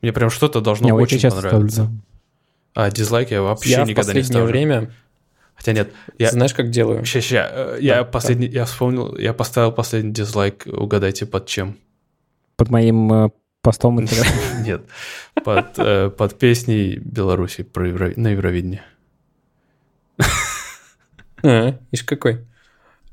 Мне 0.03 0.13
прям 0.13 0.31
что-то 0.31 0.61
должно 0.61 0.87
Не, 0.87 0.93
очень 0.93 1.21
понравиться. 1.21 1.71
ставлю, 1.75 1.93
да. 2.75 2.83
А 2.83 2.91
дизлайк 2.91 3.31
я 3.33 3.43
вообще 3.43 3.71
я 3.71 3.85
в 3.85 3.89
никогда 3.89 4.13
не 4.13 4.21
последнее 4.21 4.25
ставлю. 4.25 4.47
время, 4.47 4.93
Хотя 5.61 5.73
нет, 5.75 5.93
я... 6.19 6.31
знаешь, 6.31 6.55
как 6.55 6.71
делаю? 6.71 7.05
Ща, 7.05 7.21
ща, 7.21 7.51
э, 7.53 7.79
я 7.83 7.97
Да, 7.97 8.05
последний, 8.05 8.49
я 8.49 8.65
вспомнил, 8.65 9.15
я 9.19 9.35
поставил 9.35 9.73
последний 9.73 10.11
дизлайк, 10.11 10.67
угадайте 10.67 11.27
под 11.27 11.47
чем? 11.47 11.77
Под 12.57 12.71
моим 12.71 13.13
э, 13.13 13.31
постом. 13.61 14.01
Нет, 14.65 14.81
под, 15.45 15.67
э, 15.77 16.09
под 16.09 16.39
песней 16.39 16.97
Беларуси 16.97 17.63
про 17.63 17.89
Евро- 17.89 18.15
на 18.17 18.29
Евровидении. 18.29 18.81
А, 21.43 21.79
ишь 21.93 22.05
какой. 22.05 22.47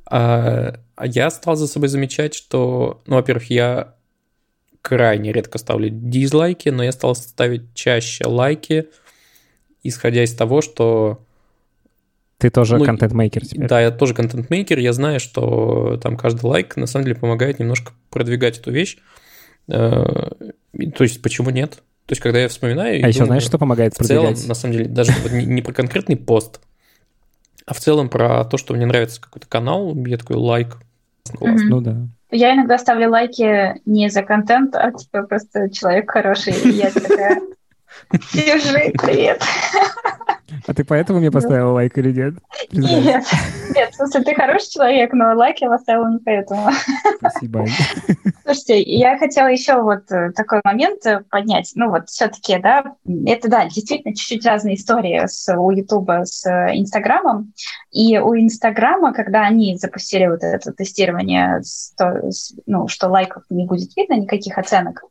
А, 0.05 0.79
а 0.95 1.05
я 1.05 1.29
стал 1.29 1.57
за 1.57 1.67
собой 1.67 1.89
замечать, 1.89 2.33
что, 2.33 3.01
ну, 3.07 3.15
во-первых, 3.15 3.49
я 3.49 3.95
крайне 4.81 5.33
редко 5.33 5.57
ставлю 5.57 5.89
дизлайки, 5.89 6.69
но 6.69 6.81
я 6.81 6.93
стал 6.93 7.13
ставить 7.15 7.73
чаще 7.73 8.25
лайки, 8.25 8.87
исходя 9.83 10.23
из 10.23 10.33
того, 10.33 10.61
что 10.61 11.26
Ты 12.39 12.51
тоже 12.51 12.77
Ну, 12.77 12.85
контент-мейкер 12.85 13.45
теперь. 13.45 13.67
Да, 13.67 13.81
я 13.81 13.89
тоже 13.89 14.13
контент-мейкер, 14.13 14.77
я 14.77 14.93
знаю, 14.93 15.19
что 15.19 15.99
там 16.01 16.17
каждый 16.17 16.45
лайк 16.45 16.75
на 16.77 16.85
самом 16.85 17.05
деле 17.05 17.15
помогает 17.15 17.59
немножко 17.59 17.93
продвигать 18.11 18.59
эту 18.59 18.71
вещь. 18.71 18.97
Э, 19.67 20.03
То 20.95 21.03
есть, 21.03 21.21
почему 21.21 21.49
нет? 21.49 21.81
То 22.05 22.13
есть, 22.13 22.21
когда 22.21 22.39
я 22.39 22.47
вспоминаю... 22.47 22.99
и 22.99 23.01
А 23.01 23.07
еще 23.07 23.19
думаю, 23.19 23.27
знаешь, 23.27 23.43
что 23.43 23.57
помогает 23.57 23.93
В 23.95 24.03
целом, 24.03 24.27
продвигать? 24.27 24.47
на 24.47 24.53
самом 24.53 24.73
деле, 24.73 24.85
даже 24.85 25.11
не, 25.31 25.61
про 25.61 25.73
конкретный 25.73 26.15
пост, 26.15 26.61
а 27.65 27.73
в 27.73 27.79
целом 27.79 28.07
про 28.07 28.45
то, 28.45 28.57
что 28.57 28.73
мне 28.75 28.85
нравится 28.85 29.19
какой-то 29.19 29.47
канал, 29.47 29.93
я 30.05 30.17
такой 30.17 30.37
лайк. 30.37 30.77
Класс. 31.37 31.61
Ну 31.65 31.81
да. 31.81 31.97
Я 32.31 32.53
иногда 32.53 32.77
ставлю 32.77 33.09
лайки 33.09 33.81
не 33.85 34.09
за 34.09 34.21
контент, 34.21 34.75
а 34.75 34.91
типа 34.91 35.23
просто 35.23 35.69
человек 35.69 36.09
хороший. 36.09 36.53
И 36.53 36.69
я 36.69 36.91
такая, 36.91 37.41
держи, 38.33 38.93
привет. 38.93 39.41
А 40.65 40.73
ты 40.73 40.83
поэтому 40.83 41.19
мне 41.19 41.31
поставила 41.31 41.71
лайк 41.71 41.97
или 41.97 42.11
нет? 42.11 42.35
Нет, 42.71 43.23
нет, 43.75 43.89
в 43.91 43.95
смысле, 43.95 44.23
ты 44.23 44.35
хороший 44.35 44.69
человек, 44.69 45.13
но 45.13 45.35
лайк 45.35 45.57
я 45.59 45.69
поставила 45.69 46.09
не 46.09 46.19
поэтому. 46.19 46.69
Спасибо. 47.17 47.65
Слушайте, 48.43 48.81
я 48.81 49.17
хотела 49.17 49.47
еще 49.47 49.81
вот 49.81 50.09
э, 50.09 50.31
такой 50.31 50.61
момент 50.63 51.05
э, 51.05 51.21
поднять. 51.29 51.71
Ну 51.75 51.89
вот 51.89 52.07
все-таки, 52.07 52.57
да, 52.59 52.95
это, 53.25 53.49
да, 53.49 53.65
действительно 53.65 54.15
чуть-чуть 54.15 54.45
разные 54.45 54.75
истории 54.75 55.21
с, 55.25 55.53
у 55.53 55.69
Ютуба 55.71 56.23
с 56.23 56.45
э, 56.45 56.77
Инстаграмом. 56.77 57.51
И 57.91 58.17
у 58.17 58.35
Инстаграма, 58.37 59.13
когда 59.13 59.41
они 59.41 59.75
запустили 59.77 60.27
вот 60.27 60.43
это 60.43 60.71
тестирование, 60.71 61.61
то- 61.97 62.29
ну, 62.65 62.87
что 62.87 63.09
лайков 63.09 63.43
не 63.49 63.65
будет 63.65 63.95
видно, 63.97 64.13
никаких 64.13 64.57
оценок, 64.57 65.03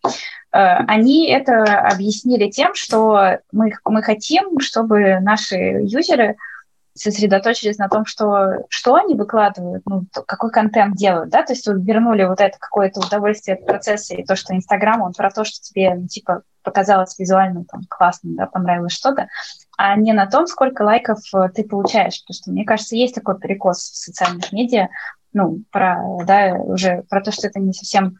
они 0.56 1.28
это 1.28 1.80
объяснили 1.80 2.50
тем, 2.50 2.74
что 2.74 3.38
мы, 3.52 3.72
мы 3.84 4.02
хотим, 4.02 4.60
чтобы 4.60 5.20
наши 5.20 5.56
юзеры 5.56 6.36
сосредоточились 6.96 7.78
на 7.78 7.88
том, 7.88 8.06
что, 8.06 8.64
что 8.68 8.94
они 8.94 9.14
выкладывают, 9.14 9.82
ну, 9.86 10.06
какой 10.26 10.50
контент 10.50 10.96
делают, 10.96 11.30
да, 11.30 11.42
то 11.42 11.52
есть 11.52 11.66
вот 11.66 11.76
вернули 11.84 12.24
вот 12.24 12.40
это 12.40 12.56
какое-то 12.58 13.00
удовольствие 13.00 13.56
от 13.56 13.66
процесса 13.66 14.14
и 14.14 14.24
то, 14.24 14.34
что 14.34 14.54
Инстаграм, 14.54 15.02
он 15.02 15.12
про 15.12 15.30
то, 15.30 15.44
что 15.44 15.60
тебе, 15.60 15.94
ну, 15.94 16.06
типа, 16.06 16.42
показалось 16.62 17.18
визуально 17.18 17.64
там 17.64 17.82
классно, 17.88 18.30
да, 18.34 18.46
понравилось 18.46 18.92
что-то, 18.92 19.28
а 19.76 19.94
не 19.96 20.12
на 20.12 20.26
том, 20.26 20.46
сколько 20.46 20.82
лайков 20.82 21.18
э, 21.34 21.50
ты 21.54 21.64
получаешь, 21.64 22.22
потому 22.22 22.34
что, 22.34 22.50
мне 22.50 22.64
кажется, 22.64 22.96
есть 22.96 23.14
такой 23.14 23.38
перекос 23.38 23.78
в 23.78 23.96
социальных 23.96 24.50
медиа, 24.52 24.88
ну, 25.32 25.60
про, 25.70 26.02
да, 26.24 26.54
уже 26.54 27.04
про 27.10 27.20
то, 27.20 27.30
что 27.30 27.46
это 27.46 27.60
не 27.60 27.74
совсем 27.74 28.16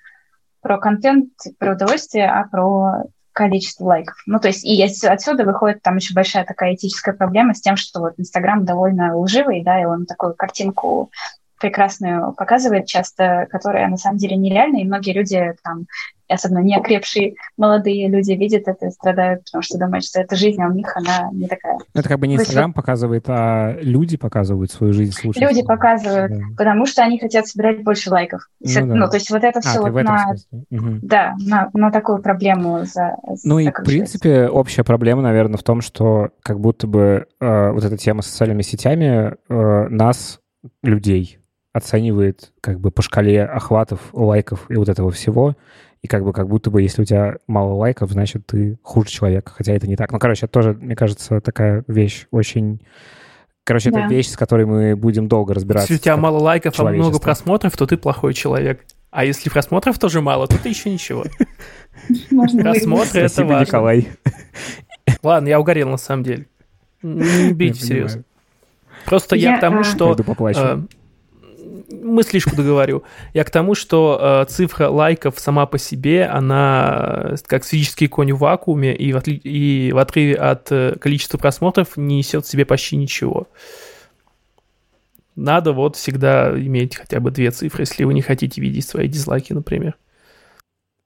про 0.67 0.79
контент, 0.79 1.31
про 1.61 1.75
удовольствие, 1.75 2.29
а 2.29 2.43
про 2.43 3.05
количество 3.31 3.85
лайков. 3.85 4.17
Ну, 4.27 4.41
то 4.41 4.49
есть, 4.49 4.65
и 4.65 4.83
отсюда 4.83 5.45
выходит 5.45 5.81
там 5.81 5.95
еще 5.95 6.13
большая 6.13 6.45
такая 6.45 6.75
этическая 6.75 7.15
проблема 7.15 7.55
с 7.55 7.61
тем, 7.61 7.77
что 7.77 8.01
вот 8.01 8.15
Инстаграм 8.17 8.65
довольно 8.65 9.17
лживый, 9.17 9.63
да, 9.63 9.81
и 9.81 9.85
он 9.85 10.07
такую 10.07 10.35
картинку 10.35 11.13
прекрасную 11.59 12.33
показывает 12.33 12.87
часто, 12.87 13.47
которая 13.51 13.89
на 13.89 13.97
самом 13.97 14.19
деле 14.19 14.37
нереальна, 14.37 14.79
и 14.79 14.85
многие 14.85 15.13
люди 15.13 15.55
там 15.63 15.87
особенно 16.29 16.59
не 16.59 16.77
окрепшие 16.77 17.35
молодые 17.57 18.09
люди 18.09 18.33
видят 18.33 18.65
это 18.67 18.87
и 18.87 18.91
страдают, 18.91 19.45
потому 19.45 19.63
что 19.63 19.79
думают, 19.79 20.05
что 20.05 20.21
эта 20.21 20.37
жизнь, 20.37 20.61
а 20.63 20.69
у 20.69 20.73
них 20.73 20.97
она 20.97 21.31
не 21.33 21.47
такая. 21.47 21.79
Ну, 21.95 22.01
это 22.01 22.09
как 22.09 22.19
бы 22.19 22.27
не 22.27 22.37
Инстаграм 22.37 22.73
показывает, 22.73 23.25
а 23.29 23.77
люди 23.81 24.17
показывают 24.17 24.71
свою 24.71 24.93
жизнь 24.93 25.13
слушать. 25.13 25.43
Люди 25.43 25.63
показывают, 25.63 26.33
да. 26.33 26.45
потому 26.57 26.87
что 26.87 27.03
они 27.03 27.19
хотят 27.19 27.47
собирать 27.47 27.83
больше 27.83 28.11
лайков. 28.11 28.49
Ну, 28.61 28.75
да. 28.75 28.95
ну 28.95 29.09
то 29.09 29.17
есть 29.17 29.31
вот 29.31 29.45
это 29.45 29.61
все 29.61 29.79
а, 29.79 29.91
вот 29.91 30.03
на, 30.03 30.35
угу. 30.71 30.99
да, 31.03 31.35
на, 31.39 31.71
на 31.73 31.91
такую 31.91 32.21
проблему 32.21 32.85
за, 32.85 33.17
Ну 33.45 33.59
и, 33.59 33.71
в 33.71 33.85
принципе, 33.85 34.49
общая 34.49 34.85
проблема, 34.85 35.23
наверное, 35.23 35.59
в 35.59 35.63
том, 35.63 35.81
что 35.81 36.31
как 36.43 36.61
будто 36.61 36.87
бы 36.87 37.27
э, 37.41 37.71
вот 37.71 37.85
эта 37.85 37.97
тема 37.97 38.23
с 38.23 38.27
социальными 38.27 38.63
сетями 38.63 39.37
э, 39.49 39.89
нас, 39.89 40.41
людей, 40.83 41.39
оценивает 41.77 42.53
как 42.61 42.81
бы 42.81 42.91
по 42.91 43.03
шкале 43.03 43.45
охватов, 43.45 44.01
лайков 44.13 44.71
и 44.71 44.77
вот 44.77 44.89
этого 44.89 45.11
всего 45.11 45.55
и 46.03 46.09
как 46.09 46.25
бы 46.25 46.33
как 46.33 46.49
будто 46.49 46.71
бы 46.71 46.83
если 46.83 47.03
у 47.03 47.05
тебя 47.05 47.37
мало 47.47 47.75
лайков, 47.75 48.11
значит, 48.11 48.47
ты 48.47 48.79
хуже 48.83 49.09
человек, 49.11 49.53
хотя 49.55 49.73
это 49.73 49.87
не 49.87 49.97
так. 49.97 50.13
Ну, 50.13 50.19
короче, 50.19 50.47
это 50.47 50.53
тоже, 50.53 50.73
мне 50.75 50.95
кажется, 50.97 51.41
такая 51.41 51.85
вещь 51.89 52.27
очень... 52.31 52.81
Короче, 53.65 53.91
да. 53.91 54.05
это 54.05 54.15
вещь, 54.15 54.29
с 54.29 54.37
которой 54.37 54.65
мы 54.65 54.95
будем 54.95 55.27
долго 55.27 55.53
разбираться. 55.53 55.93
Если 55.93 56.01
у 56.01 56.05
тебя 56.05 56.17
мало 56.17 56.39
лайков, 56.39 56.79
а 56.79 56.85
много 56.85 57.19
просмотров, 57.19 57.77
то 57.77 57.87
ты 57.87 57.97
плохой 57.97 58.33
человек. 58.33 58.85
А 59.11 59.25
если 59.25 59.51
просмотров 59.51 59.99
тоже 59.99 60.21
мало, 60.21 60.47
то 60.47 60.63
ты 60.63 60.69
еще 60.69 60.91
ничего. 60.91 61.25
Просмотры— 62.31 63.21
это 63.23 63.45
важно. 63.45 63.65
Николай. 63.65 64.09
Ладно, 65.23 65.49
я 65.49 65.59
угорел 65.59 65.89
на 65.89 65.97
самом 65.97 66.23
деле. 66.23 66.47
Не 67.03 67.53
берите 67.53 67.81
всерьез. 67.81 68.19
Просто 69.07 69.35
я 69.35 69.59
к 69.59 69.61
тому, 69.61 69.83
что 69.83 70.17
мыслишку 72.07 72.57
договорю. 72.57 73.03
Я 73.35 73.45
к 73.45 73.51
тому, 73.51 73.75
что 73.75 74.19
э, 74.21 74.51
цифра 74.51 74.89
лайков 74.89 75.39
сама 75.39 75.67
по 75.67 75.79
себе, 75.79 76.27
она 76.27 77.33
э, 77.33 77.37
как 77.47 77.65
физический 77.65 78.09
конь 78.09 78.33
в 78.33 78.39
вакууме 78.39 78.95
и 78.95 79.13
в, 79.13 79.17
отли- 79.17 79.41
и 79.43 79.93
в 79.93 79.99
отрыве 79.99 80.37
от 80.37 80.71
э, 80.71 80.97
количества 80.99 81.39
просмотров 81.39 81.97
не 81.97 82.19
несет 82.19 82.45
в 82.45 82.49
себе 82.49 82.65
почти 82.65 82.97
ничего. 82.97 83.49
Надо 85.35 85.73
вот 85.73 85.97
всегда 85.97 86.51
иметь 86.59 86.97
хотя 86.97 87.21
бы 87.21 87.31
две 87.31 87.51
цифры, 87.51 87.83
если 87.83 88.05
вы 88.05 88.15
не 88.15 88.23
хотите 88.23 88.61
видеть 88.61 88.89
свои 88.89 89.07
дизлайки, 89.07 89.53
например. 89.53 89.97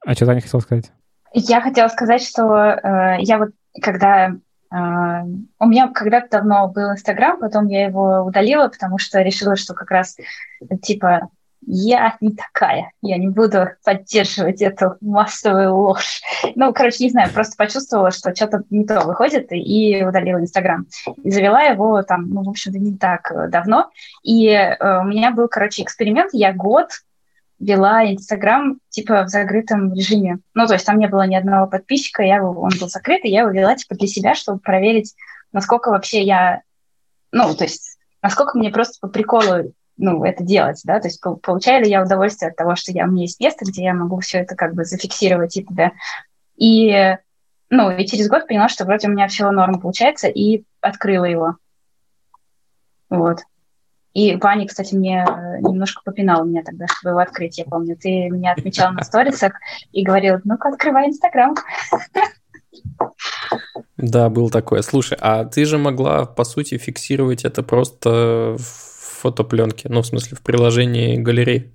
А 0.05 0.13
что 0.13 0.25
Таня 0.25 0.41
хотела 0.41 0.61
сказать? 0.61 0.91
Я 1.33 1.61
хотела 1.61 1.87
сказать, 1.89 2.23
что 2.23 2.43
э, 2.53 3.17
я 3.19 3.37
вот 3.37 3.49
когда 3.81 4.35
у 4.71 5.65
меня 5.65 5.89
когда-то 5.89 6.29
давно 6.29 6.67
был 6.69 6.91
Инстаграм, 6.91 7.37
потом 7.39 7.67
я 7.67 7.85
его 7.85 8.21
удалила, 8.21 8.69
потому 8.69 8.97
что 8.97 9.21
решила, 9.21 9.57
что 9.57 9.73
как 9.73 9.91
раз 9.91 10.15
типа 10.81 11.29
я 11.67 12.17
не 12.21 12.31
такая, 12.31 12.91
я 13.01 13.17
не 13.17 13.27
буду 13.27 13.69
поддерживать 13.85 14.61
эту 14.61 14.95
массовую 15.01 15.75
ложь. 15.75 16.21
Ну, 16.55 16.73
короче, 16.73 17.03
не 17.03 17.11
знаю, 17.11 17.31
просто 17.31 17.55
почувствовала, 17.55 18.11
что 18.11 18.33
что-то 18.33 18.63
не 18.69 18.85
то 18.85 19.01
выходит, 19.01 19.47
и 19.51 20.03
удалила 20.03 20.39
Инстаграм. 20.39 20.87
И 21.23 21.29
завела 21.29 21.61
его 21.61 22.01
там, 22.01 22.29
ну, 22.29 22.43
в 22.43 22.49
общем-то, 22.49 22.79
не 22.79 22.97
так 22.97 23.31
давно. 23.49 23.89
И 24.23 24.47
э, 24.47 24.77
у 24.99 25.03
меня 25.03 25.31
был, 25.31 25.47
короче, 25.47 25.83
эксперимент. 25.83 26.31
Я 26.33 26.51
год 26.53 26.89
вела 27.61 28.11
Инстаграм 28.11 28.79
типа 28.89 29.23
в 29.23 29.29
закрытом 29.29 29.93
режиме. 29.93 30.39
Ну, 30.53 30.67
то 30.67 30.73
есть 30.73 30.85
там 30.85 30.97
не 30.97 31.07
было 31.07 31.27
ни 31.27 31.35
одного 31.35 31.67
подписчика, 31.67 32.23
я, 32.23 32.43
он 32.43 32.71
был 32.79 32.89
закрыт, 32.89 33.23
и 33.23 33.29
я 33.29 33.41
его 33.41 33.51
вела 33.51 33.75
типа 33.75 33.95
для 33.95 34.07
себя, 34.07 34.35
чтобы 34.35 34.59
проверить, 34.59 35.15
насколько 35.53 35.89
вообще 35.89 36.23
я, 36.23 36.61
ну, 37.31 37.53
то 37.55 37.63
есть 37.63 37.99
насколько 38.21 38.57
мне 38.57 38.71
просто 38.71 38.97
по 38.99 39.07
приколу 39.07 39.73
ну, 39.97 40.23
это 40.23 40.43
делать, 40.43 40.81
да, 40.83 40.99
то 40.99 41.07
есть 41.07 41.21
получаю 41.21 41.83
ли 41.83 41.91
я 41.91 42.03
удовольствие 42.03 42.49
от 42.49 42.57
того, 42.57 42.75
что 42.75 42.91
я, 42.91 43.05
у 43.05 43.11
меня 43.11 43.23
есть 43.23 43.39
место, 43.39 43.65
где 43.65 43.83
я 43.83 43.93
могу 43.93 44.19
все 44.19 44.39
это 44.39 44.55
как 44.55 44.73
бы 44.73 44.83
зафиксировать 44.83 45.55
и 45.55 45.63
т.д. 45.63 45.91
И, 46.55 47.17
ну, 47.69 47.91
и 47.91 48.05
через 48.07 48.27
год 48.27 48.47
поняла, 48.47 48.67
что 48.67 48.85
вроде 48.85 49.07
у 49.07 49.11
меня 49.11 49.27
все 49.27 49.49
норм 49.51 49.79
получается, 49.79 50.27
и 50.27 50.63
открыла 50.81 51.25
его. 51.25 51.57
Вот. 53.09 53.41
И 54.13 54.35
Ваня, 54.35 54.67
кстати, 54.67 54.93
мне 54.93 55.25
э, 55.25 55.59
немножко 55.61 56.01
попинал 56.03 56.45
меня 56.45 56.63
тогда, 56.63 56.85
чтобы 56.87 57.11
его 57.11 57.19
открыть, 57.19 57.57
я 57.57 57.65
помню. 57.65 57.95
Ты 57.95 58.29
меня 58.29 58.51
отмечал 58.51 58.91
на 58.91 59.03
сторисах 59.03 59.53
и 59.91 60.03
говорил, 60.03 60.39
ну-ка, 60.43 60.69
открывай 60.69 61.07
Инстаграм. 61.07 61.55
Да, 63.97 64.29
был 64.29 64.49
такое. 64.49 64.81
Слушай, 64.81 65.17
а 65.21 65.45
ты 65.45 65.65
же 65.65 65.77
могла, 65.77 66.25
по 66.25 66.43
сути, 66.43 66.77
фиксировать 66.77 67.45
это 67.45 67.63
просто 67.63 68.55
в 68.57 69.21
фотопленке, 69.21 69.87
ну, 69.89 70.01
в 70.01 70.07
смысле, 70.07 70.35
в 70.35 70.41
приложении 70.41 71.17
галереи. 71.17 71.71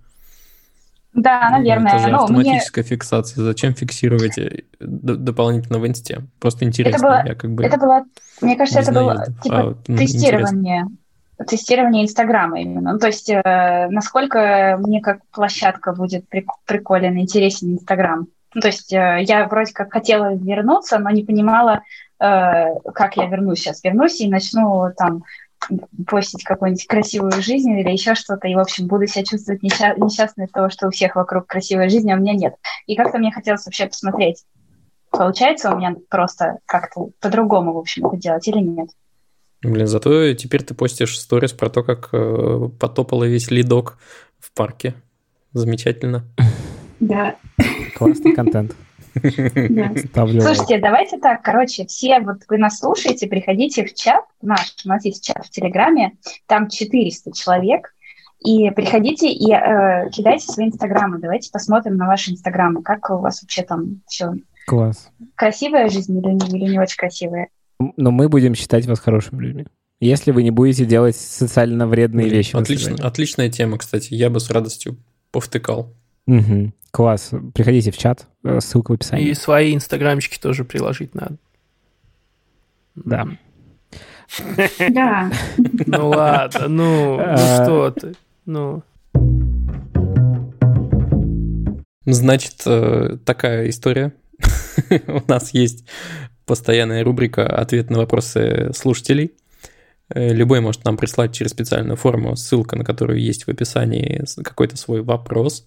Да, 1.15 1.49
ну, 1.51 1.59
наверное. 1.59 1.93
Это 1.93 1.99
же 2.01 2.09
ну, 2.09 2.19
автоматическая 2.19 2.85
мне... 2.85 2.91
фиксация. 2.91 3.45
Зачем 3.45 3.75
фиксировать 3.75 4.37
э, 4.37 4.65
дополнительно 4.79 5.79
в 5.79 5.87
инсте? 5.87 6.27
Просто 6.39 6.67
интересно. 6.67 6.97
Это 6.97 7.07
было, 7.07 7.27
я 7.27 7.35
как 7.35 7.51
бы 7.53 7.65
это 7.65 7.79
было 7.79 8.05
мне 8.43 8.57
кажется, 8.57 8.81
это 8.81 8.93
было 8.93 9.25
типа 9.43 9.61
а, 9.61 9.77
ну, 9.89 9.97
тестирование. 9.97 10.81
Интересно 10.81 11.06
тестирование 11.45 12.05
Инстаграма 12.05 12.61
именно. 12.61 12.93
Ну, 12.93 12.99
то 12.99 13.09
есть, 13.09 13.29
э, 13.29 13.89
насколько 13.91 14.79
мне 14.81 15.01
как 15.01 15.19
площадка 15.31 15.93
будет 15.93 16.25
приколен, 16.65 17.19
интересен 17.19 17.75
Инстаграм. 17.75 18.27
Ну, 18.55 18.61
то 18.61 18.69
есть, 18.69 18.93
э, 18.93 19.19
я 19.23 19.47
вроде 19.47 19.73
как 19.73 19.93
хотела 19.93 20.35
вернуться, 20.35 20.99
но 20.99 21.11
не 21.11 21.25
понимала, 21.25 21.83
э, 22.19 22.75
как 22.95 23.17
я 23.17 23.27
вернусь 23.27 23.61
сейчас. 23.61 23.85
Вернусь 23.85 24.21
и 24.21 24.31
начну 24.31 24.91
там 24.97 25.25
постить 26.07 26.45
какую-нибудь 26.45 26.87
красивую 26.87 27.43
жизнь 27.43 27.71
или 27.71 27.91
еще 27.91 28.15
что-то, 28.15 28.47
и, 28.49 28.55
в 28.55 28.59
общем, 28.59 28.87
буду 28.87 29.07
себя 29.07 29.25
чувствовать 29.25 29.63
несчаст... 29.63 29.99
несчастной 29.99 30.45
от 30.45 30.53
того, 30.53 30.71
что 30.71 30.87
у 30.87 30.91
всех 30.91 31.17
вокруг 31.17 31.47
красивая 31.47 31.89
жизнь, 31.89 32.11
а 32.11 32.17
у 32.17 32.21
меня 32.21 32.35
нет. 32.35 32.55
И 32.87 32.95
как-то 32.95 33.19
мне 33.19 33.33
хотелось 33.33 33.67
вообще 33.67 33.87
посмотреть, 33.87 34.45
получается 35.11 35.73
у 35.73 35.79
меня 35.79 35.97
просто 36.09 36.59
как-то 36.67 37.11
по-другому, 37.21 37.73
в 37.73 37.79
общем, 37.79 38.07
это 38.07 38.17
делать 38.17 38.47
или 38.49 38.59
нет. 38.59 38.91
Блин, 39.63 39.87
зато 39.87 40.35
теперь 40.35 40.63
ты 40.63 40.75
постишь 40.75 41.19
сторис 41.19 41.53
про 41.53 41.71
то, 41.71 41.83
как 41.83 42.11
э, 42.13 42.69
потопала 42.79 43.25
весь 43.25 43.51
лидок 43.51 43.99
в 44.39 44.53
парке. 44.53 44.95
Замечательно. 45.53 46.25
Да. 47.01 47.37
Классный 47.97 48.35
контент. 48.35 48.75
Ставлю 49.17 50.43
Слушайте, 50.43 50.79
давайте 50.79 51.19
так, 51.19 51.43
короче, 51.43 51.87
все, 51.87 52.21
вот 52.21 52.43
вы 52.49 52.59
нас 52.59 52.79
слушаете, 52.79 53.27
приходите 53.27 53.85
в 53.85 53.95
чат 53.95 54.25
наш, 54.43 54.75
у 54.85 54.89
нас 54.89 55.05
есть 55.07 55.25
чат 55.25 55.47
в 55.47 55.51
Телеграме, 55.51 56.17
там 56.47 56.69
400 56.69 57.33
человек, 57.33 57.95
и 58.41 58.71
приходите 58.71 59.31
и 59.31 59.53
э, 59.53 60.11
кидайте 60.11 60.47
свои 60.47 60.67
инстаграмы, 60.67 61.19
давайте 61.19 61.51
посмотрим 61.51 61.97
на 61.97 62.07
ваши 62.07 62.33
инстаграмы, 62.33 62.83
как 62.83 63.09
у 63.11 63.19
вас 63.19 63.43
вообще 63.43 63.63
там 63.63 64.03
все. 64.07 64.33
Класс. 64.67 65.11
Красивая 65.35 65.89
жизнь 65.89 66.19
или, 66.19 66.57
или 66.57 66.73
не 66.73 66.79
очень 66.79 66.99
красивая? 66.99 67.49
Но 67.79 68.11
мы 68.11 68.29
будем 68.29 68.55
считать 68.55 68.87
вас 68.87 69.01
хорошими 69.01 69.43
людьми. 69.43 69.67
Если 70.01 70.31
вы 70.31 70.43
не 70.43 70.51
будете 70.51 70.85
делать 70.85 71.17
социально 71.17 71.87
вредные 71.87 72.27
Блин, 72.27 72.37
вещи. 72.37 72.57
Отлично, 72.57 72.97
отличная 72.97 73.51
тема, 73.51 73.79
кстати. 73.79 74.13
Я 74.13 74.29
бы 74.29 74.41
с 74.41 74.51
радостью 74.51 74.99
повтыкал. 75.31 75.95
Угу. 76.27 76.73
Класс. 76.91 77.31
Приходите 77.55 77.91
в 77.91 77.99
чат, 77.99 78.27
э, 78.45 78.61
ссылка 78.61 78.91
в 78.93 78.95
описании. 78.95 79.29
И 79.29 79.35
свои 79.35 79.75
инстаграмчики 79.75 80.39
тоже 80.39 80.65
приложить 80.65 81.15
надо. 81.15 81.37
Да. 82.95 83.29
Да. 84.91 85.31
Ну 85.87 86.09
ладно, 86.09 86.69
ну, 86.69 87.17
ну 87.17 87.23
а. 87.23 87.63
что 87.65 87.91
ты, 87.93 88.15
ну. 88.45 88.83
Значит, 92.07 92.63
э, 92.67 93.19
такая 93.25 93.69
история. 93.69 94.13
У 95.07 95.23
нас 95.29 95.51
есть 95.55 95.85
постоянная 96.47 97.05
рубрика 97.05 97.47
«Ответ 97.47 97.91
на 97.91 97.99
вопросы 97.99 98.71
слушателей». 98.75 99.33
Э, 100.09 100.33
любой 100.33 100.61
может 100.61 100.85
нам 100.85 100.97
прислать 100.97 101.35
через 101.35 101.51
специальную 101.51 101.97
форму, 101.97 102.37
ссылка 102.37 102.77
на 102.77 102.85
которую 102.85 103.21
есть 103.21 103.45
в 103.45 103.51
описании, 103.51 104.25
какой-то 104.43 104.77
свой 104.77 105.03
вопрос. 105.03 105.67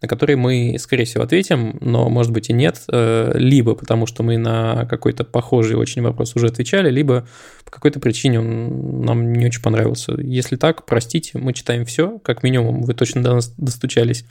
на 0.00 0.06
которые 0.06 0.36
мы, 0.36 0.76
скорее 0.78 1.06
всего, 1.06 1.24
ответим, 1.24 1.76
но, 1.80 2.08
может 2.08 2.30
быть, 2.32 2.50
и 2.50 2.52
нет, 2.52 2.84
э, 2.86 3.32
либо 3.34 3.74
потому 3.74 4.06
что 4.06 4.22
мы 4.22 4.38
на 4.38 4.86
какой-то 4.86 5.24
похожий 5.24 5.76
очень 5.76 6.02
вопрос 6.02 6.36
уже 6.36 6.46
отвечали, 6.46 6.88
либо 6.88 7.26
по 7.64 7.72
какой-то 7.72 7.98
причине 7.98 8.38
он 8.38 9.00
нам 9.02 9.32
не 9.32 9.46
очень 9.46 9.60
понравился. 9.60 10.12
Если 10.20 10.54
так, 10.54 10.86
простите, 10.86 11.38
мы 11.38 11.52
читаем 11.52 11.84
все, 11.84 12.20
как 12.20 12.44
минимум, 12.44 12.82
вы 12.82 12.94
точно 12.94 13.24
до 13.24 13.34
нас 13.34 13.52
достучались. 13.56 14.24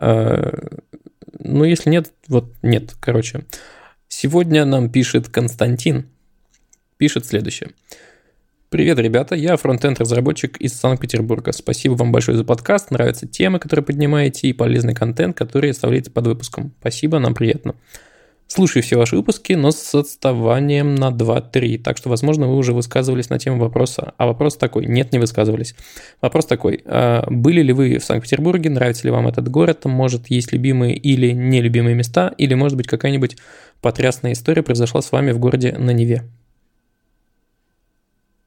Э, 0.00 0.58
ну, 1.38 1.62
если 1.62 1.88
нет, 1.88 2.10
вот 2.26 2.52
нет, 2.62 2.96
короче. 2.98 3.44
Сегодня 4.12 4.64
нам 4.64 4.90
пишет 4.90 5.28
Константин, 5.28 6.06
пишет 6.98 7.26
следующее. 7.26 7.70
Привет, 8.68 8.98
ребята, 8.98 9.36
я 9.36 9.56
фронтенд-разработчик 9.56 10.56
из 10.58 10.74
Санкт-Петербурга. 10.74 11.52
Спасибо 11.52 11.94
вам 11.94 12.10
большое 12.10 12.36
за 12.36 12.44
подкаст, 12.44 12.90
нравятся 12.90 13.28
темы, 13.28 13.60
которые 13.60 13.84
поднимаете, 13.84 14.48
и 14.48 14.52
полезный 14.52 14.94
контент, 14.94 15.38
который 15.38 15.70
оставляете 15.70 16.10
под 16.10 16.26
выпуском. 16.26 16.72
Спасибо, 16.80 17.20
нам 17.20 17.34
приятно. 17.34 17.76
Слушаю 18.52 18.82
все 18.82 18.96
ваши 18.96 19.14
выпуски, 19.14 19.52
но 19.52 19.70
с 19.70 19.94
отставанием 19.94 20.96
на 20.96 21.10
2-3, 21.10 21.78
так 21.78 21.96
что, 21.96 22.08
возможно, 22.08 22.48
вы 22.48 22.56
уже 22.56 22.72
высказывались 22.72 23.30
на 23.30 23.38
тему 23.38 23.60
вопроса. 23.60 24.12
А 24.16 24.26
вопрос 24.26 24.56
такой, 24.56 24.86
нет, 24.86 25.12
не 25.12 25.20
высказывались. 25.20 25.76
Вопрос 26.20 26.46
такой, 26.46 26.82
а 26.84 27.24
были 27.30 27.62
ли 27.62 27.72
вы 27.72 27.98
в 27.98 28.04
Санкт-Петербурге, 28.04 28.70
нравится 28.70 29.04
ли 29.04 29.12
вам 29.12 29.28
этот 29.28 29.48
город, 29.48 29.84
может, 29.84 30.32
есть 30.32 30.50
любимые 30.52 30.96
или 30.96 31.30
нелюбимые 31.30 31.94
места, 31.94 32.34
или, 32.38 32.54
может 32.54 32.76
быть, 32.76 32.88
какая-нибудь 32.88 33.36
потрясная 33.80 34.32
история 34.32 34.64
произошла 34.64 35.00
с 35.00 35.12
вами 35.12 35.30
в 35.30 35.38
городе 35.38 35.76
на 35.78 35.92
Неве? 35.92 36.24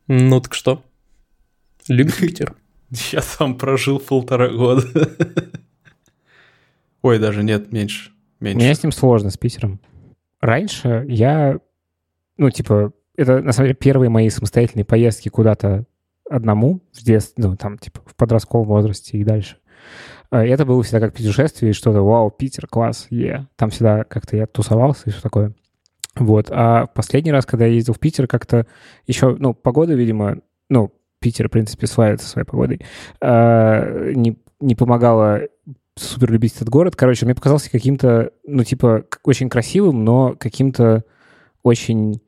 Ну 0.09 0.41
так 0.41 0.53
что? 0.53 0.83
Любите 1.87 2.17
Питер? 2.27 2.55
Я 3.13 3.21
там 3.37 3.57
прожил 3.57 3.99
полтора 3.99 4.49
года. 4.49 4.83
Ой, 7.03 7.19
даже 7.19 7.41
нет, 7.41 7.71
меньше. 7.71 8.11
меньше. 8.41 8.57
Мне 8.57 8.75
с 8.75 8.83
ним 8.83 8.91
сложно, 8.91 9.29
с 9.29 9.37
Питером. 9.37 9.79
Раньше 10.43 11.05
я, 11.07 11.57
ну, 12.35 12.49
типа, 12.49 12.91
это, 13.15 13.39
на 13.39 13.53
самом 13.53 13.67
деле, 13.67 13.77
первые 13.79 14.09
мои 14.09 14.29
самостоятельные 14.29 14.83
поездки 14.83 15.29
куда-то 15.29 15.85
одному 16.29 16.81
в 16.91 17.01
детстве, 17.01 17.45
ну, 17.45 17.55
там, 17.55 17.77
типа, 17.77 18.01
в 18.05 18.13
подростковом 18.17 18.67
возрасте 18.67 19.17
и 19.17 19.23
дальше. 19.23 19.55
А, 20.31 20.45
это 20.45 20.65
было 20.65 20.83
всегда 20.83 20.99
как 20.99 21.13
путешествие, 21.13 21.69
и 21.69 21.73
что-то, 21.73 22.01
вау, 22.01 22.29
Питер, 22.29 22.67
класс, 22.67 23.07
е. 23.09 23.25
Yeah. 23.25 23.45
Там 23.55 23.69
всегда 23.69 24.03
как-то 24.03 24.35
я 24.35 24.45
тусовался 24.45 25.03
и 25.05 25.11
все 25.11 25.21
такое. 25.21 25.53
Вот. 26.15 26.47
А 26.51 26.87
последний 26.87 27.31
раз, 27.31 27.45
когда 27.45 27.65
я 27.65 27.75
ездил 27.75 27.93
в 27.93 27.99
Питер, 27.99 28.27
как-то 28.27 28.67
еще, 29.07 29.37
ну, 29.39 29.53
погода, 29.53 29.93
видимо, 29.93 30.39
ну, 30.67 30.93
Питер, 31.19 31.47
в 31.47 31.51
принципе, 31.51 31.87
славится 31.87 32.27
своей 32.27 32.45
погодой, 32.45 32.81
а, 33.21 34.11
не, 34.11 34.37
не 34.59 34.75
помогала 34.75 35.43
супер 35.95 36.31
любить 36.31 36.55
этот 36.55 36.69
город. 36.69 36.95
Короче, 36.95 37.25
мне 37.25 37.35
показался 37.35 37.71
каким-то, 37.71 38.31
ну, 38.45 38.63
типа, 38.63 39.05
очень 39.23 39.49
красивым, 39.49 40.03
но 40.03 40.35
каким-то 40.37 41.03
очень 41.61 42.21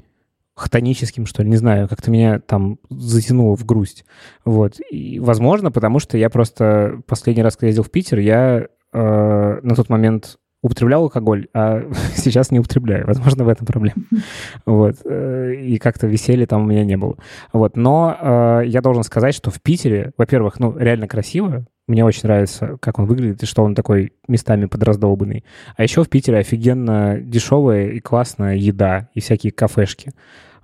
хтоническим, 0.55 1.25
что 1.25 1.43
ли, 1.43 1.49
не 1.49 1.57
знаю, 1.57 1.87
как-то 1.89 2.09
меня 2.09 2.39
там 2.39 2.79
затянуло 2.89 3.55
в 3.55 3.65
грусть. 3.65 4.05
Вот. 4.45 4.79
И, 4.89 5.19
возможно, 5.19 5.71
потому 5.71 5.99
что 5.99 6.17
я 6.17 6.29
просто 6.29 7.01
последний 7.07 7.43
раз, 7.43 7.57
когда 7.57 7.67
ездил 7.67 7.83
в 7.83 7.91
Питер, 7.91 8.19
я 8.19 8.67
э, 8.93 9.59
на 9.61 9.75
тот 9.75 9.89
момент 9.89 10.37
употреблял 10.61 11.03
алкоголь, 11.03 11.47
а 11.53 11.83
сейчас 12.15 12.51
не 12.51 12.59
употребляю. 12.59 13.05
Возможно, 13.05 13.43
в 13.43 13.49
этом 13.49 13.67
проблема. 13.67 14.03
Вот. 14.65 14.95
Э, 15.03 15.53
и 15.53 15.77
как-то 15.77 16.07
веселья 16.07 16.47
там 16.47 16.63
у 16.63 16.65
меня 16.65 16.85
не 16.85 16.95
было. 16.95 17.17
Вот. 17.51 17.75
Но 17.75 18.17
э, 18.19 18.61
я 18.65 18.81
должен 18.81 19.03
сказать, 19.03 19.35
что 19.35 19.51
в 19.51 19.61
Питере, 19.61 20.13
во-первых, 20.17 20.59
ну, 20.59 20.75
реально 20.77 21.07
красиво. 21.07 21.65
Мне 21.87 22.03
очень 22.03 22.23
нравится, 22.23 22.77
как 22.81 22.97
он 22.97 23.05
выглядит, 23.05 23.43
и 23.43 23.45
что 23.45 23.63
он 23.63 23.75
такой 23.75 24.13
местами 24.27 24.65
подраздолбанный. 24.65 25.43
А 25.77 25.83
еще 25.83 26.03
в 26.03 26.09
Питере 26.09 26.39
офигенно 26.39 27.19
дешевая 27.19 27.89
и 27.89 27.99
классная 27.99 28.55
еда 28.55 29.09
и 29.13 29.19
всякие 29.19 29.51
кафешки. 29.51 30.13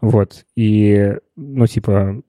Вот. 0.02 0.45
И, 0.56 1.15
ну, 1.35 1.68
типа, 1.68 2.23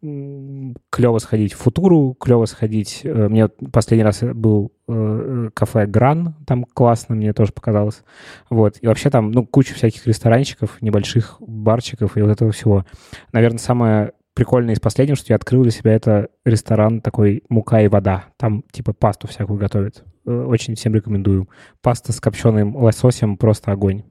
клево 0.00 1.18
сходить 1.18 1.54
в 1.54 1.58
Футуру, 1.58 2.14
клево 2.14 2.44
сходить... 2.44 3.00
Э, 3.02 3.28
мне 3.28 3.48
последний 3.48 4.04
раз 4.04 4.22
был 4.22 4.72
э, 4.86 5.50
кафе 5.54 5.86
Гран, 5.86 6.36
там 6.46 6.64
классно, 6.64 7.16
мне 7.16 7.32
тоже 7.32 7.52
показалось. 7.52 8.02
Вот. 8.48 8.76
И 8.80 8.86
вообще 8.86 9.10
там, 9.10 9.32
ну, 9.32 9.44
куча 9.44 9.74
всяких 9.74 10.06
ресторанчиков, 10.06 10.80
небольших 10.82 11.36
барчиков 11.40 12.16
и 12.16 12.22
вот 12.22 12.30
этого 12.30 12.52
всего. 12.52 12.86
Наверное, 13.32 13.58
самое 13.58 14.12
прикольное 14.38 14.76
из 14.76 14.78
последнего, 14.78 15.16
что 15.16 15.32
я 15.32 15.34
открыл 15.36 15.64
для 15.64 15.72
себя, 15.72 15.92
это 15.92 16.28
ресторан 16.44 17.00
такой 17.00 17.42
«Мука 17.48 17.82
и 17.82 17.88
вода». 17.88 18.26
Там 18.36 18.62
типа 18.70 18.92
пасту 18.92 19.26
всякую 19.26 19.58
готовят. 19.58 20.04
Э, 20.26 20.44
очень 20.44 20.76
всем 20.76 20.94
рекомендую. 20.94 21.48
Паста 21.82 22.12
с 22.12 22.20
копченым 22.20 22.76
лососем 22.76 23.36
просто 23.36 23.72
огонь. 23.72 24.04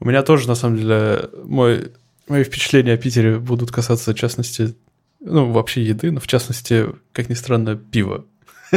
У 0.00 0.06
меня 0.06 0.22
тоже, 0.22 0.48
на 0.48 0.54
самом 0.54 0.78
деле, 0.78 1.28
мой, 1.44 1.92
мои 2.26 2.42
впечатления 2.42 2.94
о 2.94 2.96
Питере 2.96 3.38
будут 3.38 3.70
касаться, 3.70 4.14
в 4.14 4.18
частности, 4.18 4.74
ну, 5.20 5.52
вообще 5.52 5.82
еды, 5.82 6.10
но 6.10 6.20
в 6.20 6.26
частности, 6.26 6.86
как 7.12 7.28
ни 7.28 7.34
странно, 7.34 7.76
пива. 7.76 8.24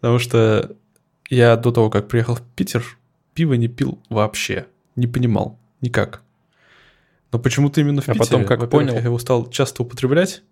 Потому 0.00 0.18
что 0.18 0.74
я 1.28 1.56
до 1.56 1.70
того, 1.70 1.90
как 1.90 2.08
приехал 2.08 2.34
в 2.34 2.42
Питер, 2.56 2.84
пиво 3.34 3.54
не 3.54 3.68
пил 3.68 4.00
вообще. 4.08 4.66
Не 4.96 5.06
понимал. 5.06 5.60
Никак. 5.80 6.24
Но 7.32 7.38
почему-то 7.38 7.80
именно 7.80 8.02
в 8.02 8.08
а 8.08 8.12
Питере. 8.12 8.26
потом 8.26 8.44
как 8.44 8.70
понял? 8.70 8.94
Я 8.94 9.00
его 9.00 9.18
стал 9.18 9.48
часто 9.50 9.82
употреблять. 9.82 10.42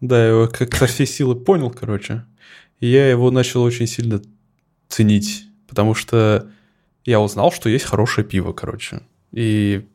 Да, 0.00 0.20
я 0.20 0.30
его 0.30 0.48
как 0.48 0.74
со 0.74 0.86
всей 0.86 1.06
силы 1.06 1.34
понял, 1.34 1.70
короче. 1.70 2.24
И 2.80 2.88
я 2.88 3.08
его 3.08 3.30
начал 3.30 3.62
очень 3.62 3.86
сильно 3.86 4.20
ценить. 4.88 5.44
Потому 5.66 5.94
что 5.94 6.50
я 7.04 7.20
узнал, 7.20 7.52
что 7.52 7.68
есть 7.68 7.84
хорошее 7.84 8.26
пиво, 8.26 8.52
короче. 8.52 9.00
И 9.32 9.86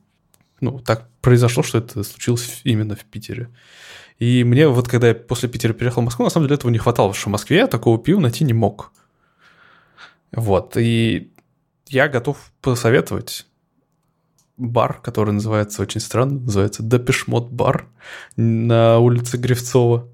ну, 0.62 0.80
так 0.80 1.10
произошло, 1.22 1.64
что 1.64 1.78
это 1.78 2.04
случилось 2.04 2.62
именно 2.64 2.96
в 2.96 3.06
Питере. 3.06 3.50
И 4.18 4.44
мне 4.44 4.68
вот, 4.68 4.88
когда 4.88 5.10
я 5.10 5.16
после 5.16 5.48
Питера 5.48 5.74
переехал 5.74 6.02
в 6.02 6.06
Москву, 6.06 6.26
на 6.26 6.30
самом 6.30 6.48
деле 6.48 6.56
этого 6.56 6.72
не 6.72 6.78
хватало, 6.78 7.08
потому 7.08 7.20
что 7.20 7.30
в 7.30 7.32
Москве 7.32 7.58
я 7.58 7.68
такого 7.68 7.98
пива 7.98 8.20
найти 8.20 8.44
не 8.44 8.54
мог. 8.54 8.92
Вот, 10.32 10.76
и 10.76 11.32
я 11.88 12.08
готов 12.08 12.52
посоветовать 12.62 13.48
бар, 14.60 15.00
который 15.02 15.32
называется 15.34 15.82
очень 15.82 16.02
странно, 16.02 16.40
называется 16.40 16.84
Депешмот 16.84 17.50
бар 17.50 17.88
на 18.36 19.00
улице 19.00 19.38
Гревцова, 19.38 20.08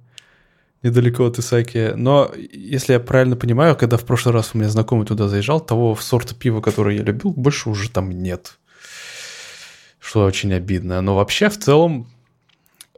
недалеко 0.84 1.26
от 1.26 1.40
Исаки. 1.40 1.94
Но, 1.96 2.32
если 2.36 2.94
я 2.94 3.00
правильно 3.00 3.36
понимаю, 3.36 3.76
когда 3.76 3.98
в 3.98 4.06
прошлый 4.06 4.34
раз 4.34 4.52
у 4.54 4.58
меня 4.58 4.70
знакомый 4.70 5.06
туда 5.06 5.28
заезжал, 5.28 5.60
того 5.60 5.96
сорта 5.96 6.36
пива, 6.36 6.62
который 6.62 6.96
я 6.98 7.04
любил, 7.04 7.32
больше 7.32 7.70
уже 7.70 7.90
там 7.90 8.12
нет. 8.12 8.60
Что 10.00 10.24
очень 10.24 10.54
обидно. 10.54 11.02
Но 11.02 11.16
вообще, 11.16 11.50
в 11.50 11.58
целом, 11.58 12.08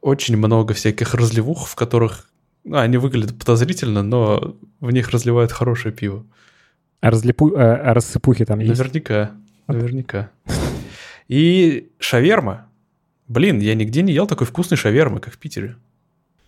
очень 0.01 0.37
много 0.37 0.73
всяких 0.73 1.13
разливух, 1.15 1.67
в 1.67 1.75
которых 1.75 2.29
ну, 2.65 2.77
они 2.77 2.97
выглядят 2.97 3.39
подозрительно, 3.39 4.03
но 4.03 4.57
в 4.81 4.91
них 4.91 5.09
разливают 5.09 5.53
хорошее 5.53 5.95
пиво. 5.95 6.25
А, 6.99 7.09
разлипу... 7.11 7.53
а, 7.55 7.75
а 7.75 7.93
рассыпухи 7.93 8.43
там 8.43 8.59
есть? 8.59 8.77
Наверняка, 8.77 9.31
наверняка. 9.67 10.31
И 11.27 11.91
шаверма. 11.99 12.67
Блин, 13.27 13.59
я 13.59 13.75
нигде 13.75 14.01
не 14.01 14.13
ел 14.13 14.27
такой 14.27 14.47
вкусной 14.47 14.77
шавермы, 14.77 15.19
как 15.19 15.33
в 15.33 15.37
Питере. 15.37 15.75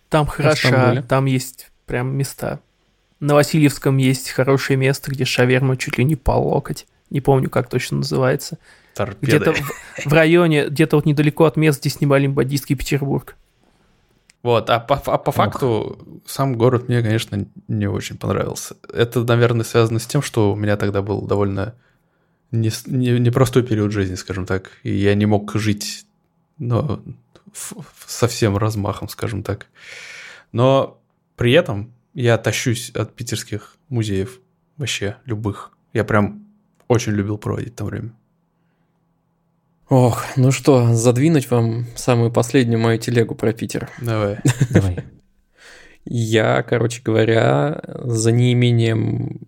Там 0.08 0.26
хорошо, 0.26 1.02
там 1.08 1.26
есть 1.26 1.70
прям 1.86 2.16
места. 2.16 2.60
На 3.20 3.34
Васильевском 3.34 3.98
есть 3.98 4.30
хорошее 4.30 4.78
место, 4.78 5.10
где 5.10 5.24
шаверма 5.24 5.76
чуть 5.76 5.98
ли 5.98 6.04
не 6.04 6.16
по 6.16 6.32
локоть. 6.32 6.86
Не 7.10 7.20
помню, 7.20 7.50
как 7.50 7.68
точно 7.68 7.98
называется. 7.98 8.58
Где-то 9.20 9.52
в, 9.52 10.06
в 10.06 10.12
районе, 10.12 10.66
где-то 10.66 10.96
вот 10.96 11.06
недалеко 11.06 11.44
от 11.44 11.56
мест, 11.56 11.80
где 11.80 11.90
снимали 11.90 12.26
бандитский 12.26 12.76
Петербург. 12.76 13.36
Вот, 14.42 14.70
а 14.70 14.80
по, 14.80 14.96
а 14.96 15.18
по 15.18 15.32
факту 15.32 16.22
сам 16.26 16.56
город 16.56 16.88
мне, 16.88 17.02
конечно, 17.02 17.46
не 17.68 17.86
очень 17.86 18.16
понравился. 18.16 18.76
Это, 18.92 19.22
наверное, 19.22 19.64
связано 19.64 19.98
с 19.98 20.06
тем, 20.06 20.22
что 20.22 20.52
у 20.52 20.56
меня 20.56 20.76
тогда 20.78 21.02
был 21.02 21.20
довольно 21.22 21.74
не, 22.52 22.70
не, 22.86 23.18
не 23.18 23.30
период 23.30 23.92
жизни, 23.92 24.14
скажем 24.14 24.46
так, 24.46 24.70
и 24.82 24.92
я 24.92 25.14
не 25.14 25.26
мог 25.26 25.54
жить 25.54 26.04
но, 26.60 27.02
со 28.06 28.28
всем 28.28 28.56
размахом, 28.56 29.08
скажем 29.08 29.42
так. 29.42 29.66
Но 30.52 31.00
при 31.36 31.52
этом 31.52 31.92
я 32.14 32.38
тащусь 32.38 32.90
от 32.90 33.14
питерских 33.14 33.76
музеев, 33.88 34.40
вообще 34.76 35.16
любых. 35.24 35.72
Я 35.92 36.04
прям 36.04 36.46
очень 36.86 37.12
любил 37.12 37.38
проводить 37.38 37.74
там 37.74 37.86
время. 37.88 38.12
Ох, 39.88 40.24
ну 40.36 40.52
что, 40.52 40.94
задвинуть 40.94 41.50
вам 41.50 41.86
самую 41.96 42.30
последнюю 42.30 42.78
мою 42.78 42.98
телегу 42.98 43.34
про 43.34 43.52
Питер. 43.52 43.90
Давай. 44.00 44.38
Давай. 44.70 45.04
Я, 46.04 46.62
короче 46.62 47.02
говоря, 47.02 47.82
за 48.04 48.32
неимением 48.32 49.40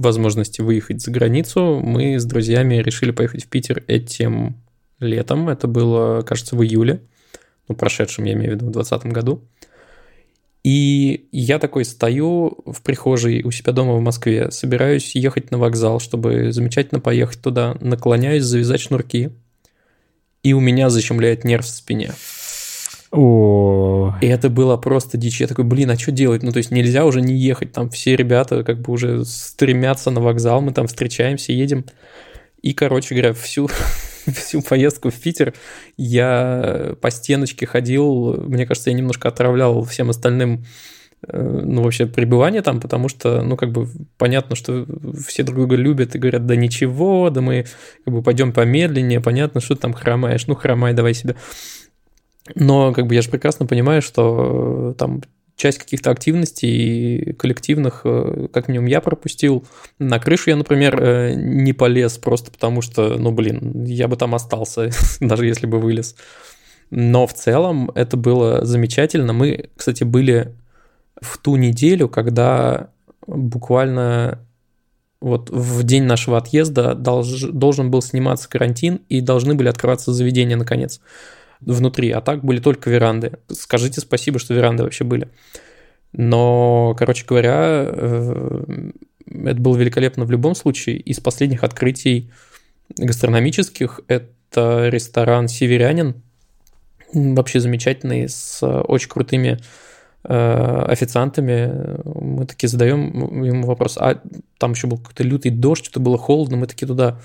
возможности 0.00 0.60
выехать 0.60 1.02
за 1.02 1.10
границу, 1.10 1.80
мы 1.82 2.18
с 2.18 2.24
друзьями 2.24 2.76
решили 2.76 3.10
поехать 3.10 3.44
в 3.44 3.48
Питер 3.48 3.84
этим 3.86 4.56
летом. 4.98 5.48
Это 5.48 5.66
было, 5.66 6.22
кажется, 6.22 6.56
в 6.56 6.62
июле. 6.62 7.00
Ну, 7.68 7.74
прошедшем, 7.74 8.24
я 8.24 8.32
имею 8.32 8.52
в 8.52 8.54
виду, 8.54 8.66
в 8.66 8.72
2020 8.72 9.12
году. 9.12 9.42
И 10.62 11.28
я 11.32 11.58
такой 11.58 11.84
стою 11.84 12.58
в 12.66 12.82
прихожей 12.82 13.42
у 13.42 13.50
себя 13.50 13.72
дома 13.72 13.94
в 13.94 14.00
Москве, 14.00 14.50
собираюсь 14.50 15.14
ехать 15.14 15.50
на 15.50 15.58
вокзал, 15.58 16.00
чтобы 16.00 16.52
замечательно 16.52 17.00
поехать 17.00 17.40
туда, 17.40 17.76
наклоняюсь 17.80 18.44
завязать 18.44 18.80
шнурки, 18.80 19.30
и 20.42 20.52
у 20.52 20.60
меня 20.60 20.90
защемляет 20.90 21.44
нерв 21.44 21.64
в 21.64 21.68
спине. 21.68 22.12
О, 23.12 24.14
И 24.20 24.26
это 24.26 24.48
было 24.48 24.76
просто 24.76 25.18
дичь. 25.18 25.40
Я 25.40 25.48
такой, 25.48 25.64
блин, 25.64 25.90
а 25.90 25.98
что 25.98 26.12
делать? 26.12 26.42
Ну, 26.44 26.52
то 26.52 26.58
есть 26.58 26.70
нельзя 26.70 27.04
уже 27.04 27.20
не 27.20 27.34
ехать. 27.34 27.72
Там 27.72 27.90
все 27.90 28.14
ребята 28.14 28.62
как 28.62 28.80
бы 28.80 28.92
уже 28.92 29.24
стремятся 29.24 30.10
на 30.10 30.20
вокзал, 30.20 30.60
мы 30.60 30.72
там 30.72 30.86
встречаемся, 30.86 31.52
едем. 31.52 31.84
И, 32.62 32.72
короче 32.72 33.14
говоря, 33.14 33.32
всю, 33.32 33.68
всю 34.26 34.62
поездку 34.62 35.10
в 35.10 35.14
Питер 35.14 35.54
я 35.96 36.94
по 37.00 37.10
стеночке 37.10 37.66
ходил. 37.66 38.44
Мне 38.46 38.64
кажется, 38.64 38.90
я 38.90 38.96
немножко 38.96 39.26
отравлял 39.26 39.82
всем 39.82 40.10
остальным 40.10 40.64
э, 41.26 41.62
ну, 41.64 41.82
вообще 41.82 42.06
пребывание 42.06 42.62
там, 42.62 42.80
потому 42.80 43.08
что, 43.08 43.42
ну, 43.42 43.56
как 43.56 43.72
бы 43.72 43.88
понятно, 44.18 44.54
что 44.54 44.86
все 45.26 45.42
друг 45.42 45.58
друга 45.58 45.74
любят 45.74 46.14
и 46.14 46.18
говорят, 46.18 46.46
да 46.46 46.54
ничего, 46.54 47.30
да 47.30 47.40
мы 47.40 47.66
как 48.04 48.14
бы 48.14 48.22
пойдем 48.22 48.52
помедленнее, 48.52 49.20
понятно, 49.20 49.60
что 49.60 49.74
ты 49.74 49.80
там 49.80 49.94
хромаешь, 49.94 50.46
ну, 50.46 50.54
хромай 50.54 50.92
давай 50.92 51.14
себе. 51.14 51.34
Но 52.54 52.92
как 52.92 53.06
бы 53.06 53.14
я 53.14 53.22
же 53.22 53.30
прекрасно 53.30 53.66
понимаю, 53.66 54.02
что 54.02 54.92
э, 54.92 54.94
там 54.98 55.22
часть 55.56 55.78
каких-то 55.78 56.10
активностей 56.10 57.34
коллективных, 57.34 58.00
э, 58.04 58.48
как 58.52 58.68
минимум, 58.68 58.86
я 58.86 59.00
пропустил. 59.00 59.64
На 59.98 60.18
крышу 60.18 60.50
я, 60.50 60.56
например, 60.56 61.02
э, 61.02 61.34
не 61.34 61.72
полез 61.72 62.16
просто 62.16 62.50
потому, 62.50 62.80
что, 62.80 63.18
ну, 63.18 63.30
блин, 63.30 63.84
я 63.84 64.08
бы 64.08 64.16
там 64.16 64.34
остался, 64.34 64.90
даже 65.20 65.46
если 65.46 65.66
бы 65.66 65.78
вылез. 65.78 66.16
Но 66.90 67.26
в 67.26 67.34
целом 67.34 67.90
это 67.94 68.16
было 68.16 68.64
замечательно. 68.64 69.32
Мы, 69.32 69.68
кстати, 69.76 70.02
были 70.02 70.54
в 71.20 71.38
ту 71.38 71.56
неделю, 71.56 72.08
когда 72.08 72.88
буквально 73.26 74.40
вот 75.20 75.50
в 75.50 75.82
день 75.82 76.04
нашего 76.04 76.38
отъезда 76.38 76.94
долж, 76.94 77.42
должен 77.52 77.90
был 77.90 78.00
сниматься 78.00 78.48
карантин 78.48 79.00
и 79.08 79.20
должны 79.20 79.54
были 79.54 79.68
открываться 79.68 80.12
заведения 80.12 80.56
наконец 80.56 81.00
внутри, 81.60 82.10
а 82.10 82.20
так 82.20 82.44
были 82.44 82.60
только 82.60 82.90
веранды. 82.90 83.38
Скажите 83.48 84.00
спасибо, 84.00 84.38
что 84.38 84.54
веранды 84.54 84.82
вообще 84.82 85.04
были. 85.04 85.28
Но, 86.12 86.94
короче 86.98 87.24
говоря, 87.26 87.84
э, 87.86 88.64
это 89.26 89.60
было 89.60 89.76
великолепно 89.76 90.24
в 90.24 90.30
любом 90.30 90.54
случае. 90.54 90.96
Из 90.96 91.20
последних 91.20 91.62
открытий 91.62 92.30
гастрономических 92.96 94.00
это 94.08 94.88
ресторан 94.88 95.48
«Северянин», 95.48 96.22
вообще 97.12 97.60
замечательный, 97.60 98.28
с 98.28 98.64
очень 98.64 99.08
крутыми 99.08 99.58
э, 100.24 100.84
официантами. 100.88 102.00
Мы 102.04 102.46
такие 102.46 102.68
задаем 102.68 103.44
ему 103.44 103.66
вопрос, 103.66 103.96
а 103.98 104.20
там 104.58 104.72
еще 104.72 104.86
был 104.86 104.98
какой-то 104.98 105.22
лютый 105.22 105.50
дождь, 105.50 105.84
что-то 105.84 106.00
было 106.00 106.18
холодно, 106.18 106.56
мы 106.56 106.66
такие 106.66 106.86
туда 106.86 107.20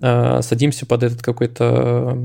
э, 0.00 0.40
садимся 0.42 0.86
под 0.86 1.02
этот 1.02 1.22
какой-то 1.22 2.16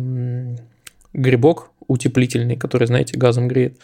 грибок 1.16 1.72
утеплительный, 1.88 2.58
который, 2.58 2.88
знаете, 2.88 3.18
газом 3.18 3.48
греет. 3.48 3.80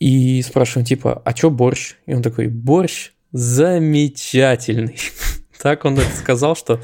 И 0.00 0.42
спрашиваем, 0.42 0.86
типа, 0.86 1.20
а 1.24 1.34
что 1.34 1.50
борщ? 1.50 1.94
И 2.06 2.14
он 2.14 2.22
такой, 2.22 2.48
борщ 2.48 3.12
замечательный. 3.32 4.98
так 5.60 5.84
он 5.84 5.98
это 5.98 6.16
сказал, 6.16 6.56
что... 6.56 6.80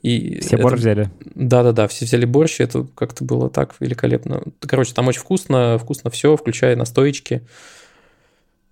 И 0.00 0.40
все 0.40 0.56
это... 0.56 0.62
борщ 0.62 0.80
взяли? 0.80 1.10
Да-да-да, 1.34 1.86
все 1.86 2.04
взяли 2.04 2.24
борщ, 2.24 2.60
это 2.60 2.86
как-то 2.94 3.24
было 3.24 3.50
так 3.50 3.74
великолепно. 3.78 4.42
Короче, 4.60 4.94
там 4.94 5.08
очень 5.08 5.20
вкусно, 5.20 5.78
вкусно 5.78 6.10
все, 6.10 6.36
включая 6.36 6.76
настоечки. 6.76 7.46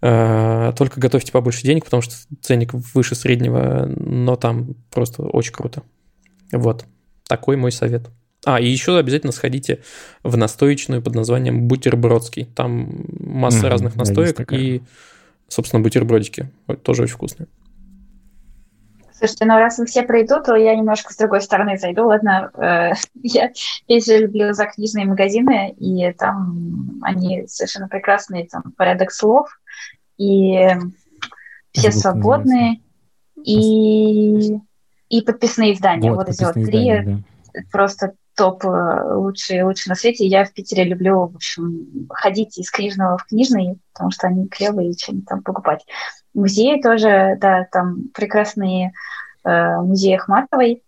Только 0.00 0.94
готовьте 0.96 1.30
побольше 1.30 1.62
денег, 1.62 1.84
потому 1.84 2.00
что 2.00 2.14
ценник 2.40 2.72
выше 2.72 3.14
среднего, 3.14 3.84
но 3.96 4.36
там 4.36 4.74
просто 4.90 5.22
очень 5.22 5.52
круто. 5.52 5.82
Вот, 6.52 6.86
такой 7.26 7.56
мой 7.56 7.70
совет. 7.70 8.08
А, 8.44 8.60
и 8.60 8.66
еще 8.66 8.96
обязательно 8.98 9.32
сходите 9.32 9.80
в 10.22 10.36
настоечную 10.36 11.02
под 11.02 11.14
названием 11.14 11.68
Бутербродский. 11.68 12.46
Там 12.46 13.04
масса 13.18 13.66
mm-hmm, 13.66 13.68
разных 13.68 13.96
настоек 13.96 14.52
и, 14.52 14.82
собственно, 15.48 15.82
бутербродики. 15.82 16.50
Тоже 16.82 17.02
очень 17.02 17.14
вкусные. 17.14 17.48
Слушайте, 19.20 19.44
ну 19.44 19.56
раз 19.58 19.76
вы 19.76 19.84
все 19.84 20.02
пройдут, 20.02 20.44
то 20.44 20.56
я 20.56 20.74
немножко 20.74 21.12
с 21.12 21.16
другой 21.18 21.42
стороны 21.42 21.76
зайду. 21.76 22.06
Ладно, 22.06 22.50
э, 22.54 22.92
я 23.22 23.50
везде 23.86 24.18
люблю 24.18 24.54
за 24.54 24.64
книжные 24.64 25.04
магазины, 25.04 25.74
и 25.78 26.10
там 26.14 26.98
они 27.02 27.46
совершенно 27.46 27.86
прекрасные, 27.86 28.48
там 28.48 28.72
порядок 28.78 29.12
слов, 29.12 29.50
и 30.16 30.70
все 31.72 31.90
Звук 31.90 32.02
свободные, 32.02 32.80
и, 33.44 34.58
и 35.10 35.20
подписные 35.20 35.74
издания. 35.74 36.10
Вот, 36.10 36.26
вот 36.26 36.28
эти 36.30 36.42
вот 36.42 36.54
три. 36.54 36.62
Издания, 36.62 37.02
да. 37.52 37.60
Просто 37.70 38.14
топ 38.40 38.64
э, 38.64 39.14
лучшие, 39.16 39.64
лучшие 39.64 39.90
на 39.90 39.94
свете. 39.94 40.24
Я 40.24 40.46
в 40.46 40.52
Питере 40.54 40.84
люблю, 40.84 41.26
в 41.26 41.36
общем, 41.36 42.08
ходить 42.08 42.56
из 42.56 42.70
книжного 42.70 43.18
в 43.18 43.26
книжный, 43.26 43.78
потому 43.92 44.10
что 44.10 44.28
они 44.28 44.48
клевые, 44.48 44.90
и 44.90 44.98
что-нибудь 44.98 45.26
там 45.28 45.42
покупать. 45.42 45.84
Музеи 46.32 46.80
тоже, 46.80 47.36
да, 47.38 47.66
там 47.70 48.08
прекрасные 48.14 48.92
э, 49.44 49.76
музеи 49.82 50.14
Ахматовой. 50.14 50.82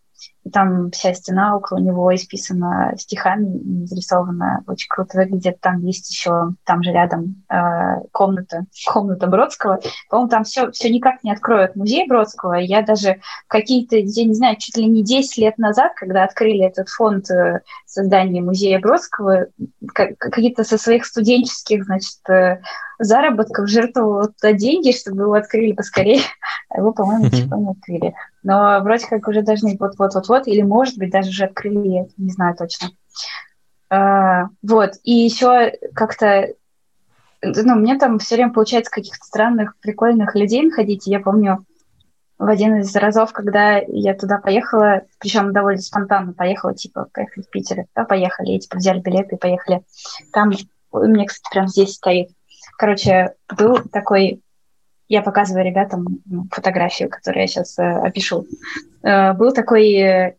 И 0.45 0.51
там 0.51 0.91
вся 0.91 1.15
стена 1.15 1.57
около 1.57 1.79
него 1.79 2.13
исписана 2.15 2.95
стихами, 2.99 3.61
нарисована. 3.63 4.65
Очень 4.67 4.89
круто 4.89 5.19
выглядит. 5.19 5.61
Там 5.61 5.81
есть 5.81 6.11
еще, 6.11 6.51
там 6.65 6.83
же 6.83 6.91
рядом 6.91 7.45
э, 7.49 8.01
комната, 8.11 8.65
комната 8.93 9.27
Бродского. 9.29 9.81
По-моему, 10.11 10.29
там 10.29 10.45
все, 10.45 10.71
все 10.73 10.91
никак 10.91 11.23
не 11.23 11.31
откроют 11.31 11.77
музей 11.77 12.09
Бродского. 12.09 12.55
Я 12.55 12.83
даже 12.83 13.21
какие-то, 13.47 13.97
я 13.97 14.25
не 14.25 14.35
знаю, 14.35 14.57
чуть 14.59 14.77
ли 14.77 14.87
не 14.87 15.05
10 15.05 15.39
лет 15.39 15.59
назад, 15.59 15.93
когда 15.95 16.25
открыли 16.25 16.65
этот 16.65 16.89
фонд 16.89 17.31
э, 17.31 17.61
создания 17.87 18.43
музея 18.43 18.81
Бродского, 18.81 19.47
какие-то 19.95 20.65
со 20.65 20.77
своих 20.77 21.07
студенческих, 21.07 21.85
значит, 21.85 22.19
э, 22.29 22.61
заработков 22.99 23.69
жертвовал 23.69 24.29
туда 24.29 24.53
деньги, 24.53 24.93
чтобы 24.93 25.23
его 25.23 25.35
открыли 25.35 25.73
поскорее. 25.73 26.21
А 26.75 26.79
его, 26.79 26.93
по-моему, 26.93 27.25
ничего 27.33 27.57
не 27.57 27.71
открыли. 27.71 28.15
Но 28.43 28.81
вроде 28.81 29.07
как 29.07 29.29
уже 29.29 29.43
должны 29.43 29.77
вот-вот-вот-вот, 29.79 30.49
или, 30.49 30.63
может 30.63 30.99
быть, 30.99 31.11
даже 31.11 31.31
уже 31.31 31.45
открыли, 31.45 32.09
не 32.17 32.31
знаю 32.31 32.57
точно. 32.57 32.91
А, 33.91 34.49
вот, 34.63 34.93
и 35.05 35.13
еще 35.13 35.73
как-то 35.95 36.49
ну, 37.43 37.75
мне 37.75 37.99
там 37.99 38.19
все 38.19 38.37
время 38.37 38.53
получается 38.53 38.91
каких-то 38.91 39.25
странных, 39.25 39.77
прикольных 39.81 40.35
людей 40.37 40.63
находить. 40.63 41.07
я 41.07 41.19
помню 41.19 41.67
в 42.39 42.49
один 42.49 42.77
из 42.77 42.95
разов, 42.95 43.33
когда 43.33 43.79
я 43.79 44.15
туда 44.15 44.39
поехала, 44.39 45.03
причем 45.19 45.53
довольно 45.53 45.81
спонтанно 45.81 46.33
поехала, 46.33 46.75
типа, 46.75 47.09
поехали 47.13 47.45
в 47.45 47.51
Питер, 47.51 47.85
да, 47.95 48.05
поехали, 48.05 48.53
и, 48.53 48.61
типа, 48.61 48.77
взяли 48.77 49.01
билеты 49.01 49.37
и 49.37 49.39
поехали. 49.39 49.83
Там 50.33 50.53
у 50.93 51.05
меня, 51.05 51.27
кстати, 51.27 51.53
прям 51.53 51.69
здесь 51.69 51.95
стоит 51.95 52.31
Короче, 52.83 53.35
был 53.57 53.79
такой 53.93 54.43
я 55.13 55.21
показываю 55.21 55.67
ребятам 55.67 56.21
ну, 56.25 56.47
фотографию, 56.51 57.11
которую 57.11 57.43
я 57.43 57.47
сейчас 57.47 57.79
э, 57.79 57.83
опишу. 57.83 58.47
Э, 59.03 59.35
был 59.35 59.53
такой 59.53 59.93
э, 59.93 60.37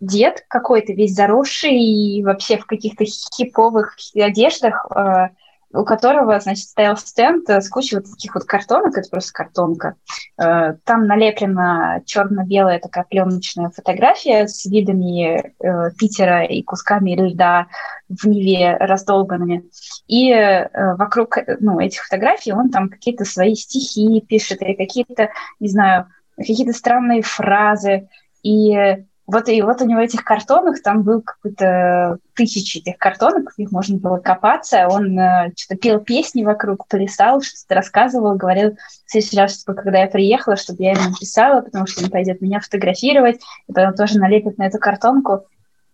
дед 0.00 0.46
какой-то, 0.48 0.94
весь 0.94 1.14
заросший, 1.14 1.78
и 1.78 2.24
вообще 2.24 2.56
в 2.56 2.64
каких-то 2.64 3.04
хиповых 3.04 3.98
одеждах, 4.14 4.86
э, 4.90 5.28
у 5.72 5.84
которого, 5.84 6.38
значит, 6.40 6.64
стоял 6.64 6.96
стенд 6.96 7.48
с 7.48 7.68
кучей 7.68 7.96
вот 7.96 8.06
таких 8.10 8.34
вот 8.34 8.44
картонок, 8.44 8.98
это 8.98 9.08
просто 9.08 9.32
картонка. 9.32 9.94
Э, 10.36 10.74
там 10.84 11.06
налеплена 11.06 12.02
черно-белая 12.06 12.80
такая 12.80 13.04
пленочная 13.04 13.70
фотография 13.70 14.48
с 14.48 14.64
видами 14.66 15.54
э, 15.60 15.90
Питера 15.96 16.44
и 16.44 16.62
кусками 16.62 17.14
льда 17.14 17.68
в 18.08 18.26
Неве 18.26 18.76
раздолбанными. 18.78 19.64
И 20.08 20.32
э, 20.32 20.94
вокруг 20.96 21.38
ну, 21.60 21.78
этих 21.78 22.02
фотографий 22.02 22.52
он 22.52 22.70
там 22.70 22.88
какие-то 22.88 23.24
свои 23.24 23.54
стихи 23.54 24.20
пишет 24.20 24.62
или 24.62 24.74
какие-то, 24.74 25.30
не 25.60 25.68
знаю, 25.68 26.06
какие-то 26.36 26.72
странные 26.72 27.22
фразы. 27.22 28.08
И 28.42 29.04
вот 29.32 29.48
и 29.48 29.62
вот 29.62 29.80
у 29.80 29.86
него 29.86 30.00
этих 30.00 30.24
картонок, 30.24 30.82
там 30.82 31.02
был 31.02 31.22
какой-то 31.22 32.18
тысячи 32.34 32.78
этих 32.78 32.98
картонок, 32.98 33.52
в 33.52 33.58
них 33.58 33.70
можно 33.70 33.98
было 33.98 34.18
копаться. 34.18 34.88
Он 34.88 35.18
э, 35.18 35.52
что-то 35.56 35.80
пел 35.80 36.00
песни 36.00 36.42
вокруг, 36.42 36.88
плясал, 36.88 37.40
что-то 37.40 37.76
рассказывал, 37.76 38.34
говорил 38.34 38.76
в 39.06 39.10
следующий 39.10 39.38
раз, 39.38 39.60
чтобы, 39.60 39.80
когда 39.80 40.00
я 40.00 40.06
приехала, 40.08 40.56
чтобы 40.56 40.82
я 40.82 40.92
ему 40.92 41.10
написала, 41.10 41.60
потому 41.60 41.86
что 41.86 42.04
он 42.04 42.10
пойдет 42.10 42.40
меня 42.40 42.60
фотографировать, 42.60 43.40
и 43.68 43.72
потом 43.72 43.94
тоже 43.94 44.18
налепит 44.18 44.58
на 44.58 44.66
эту 44.66 44.78
картонку. 44.78 45.46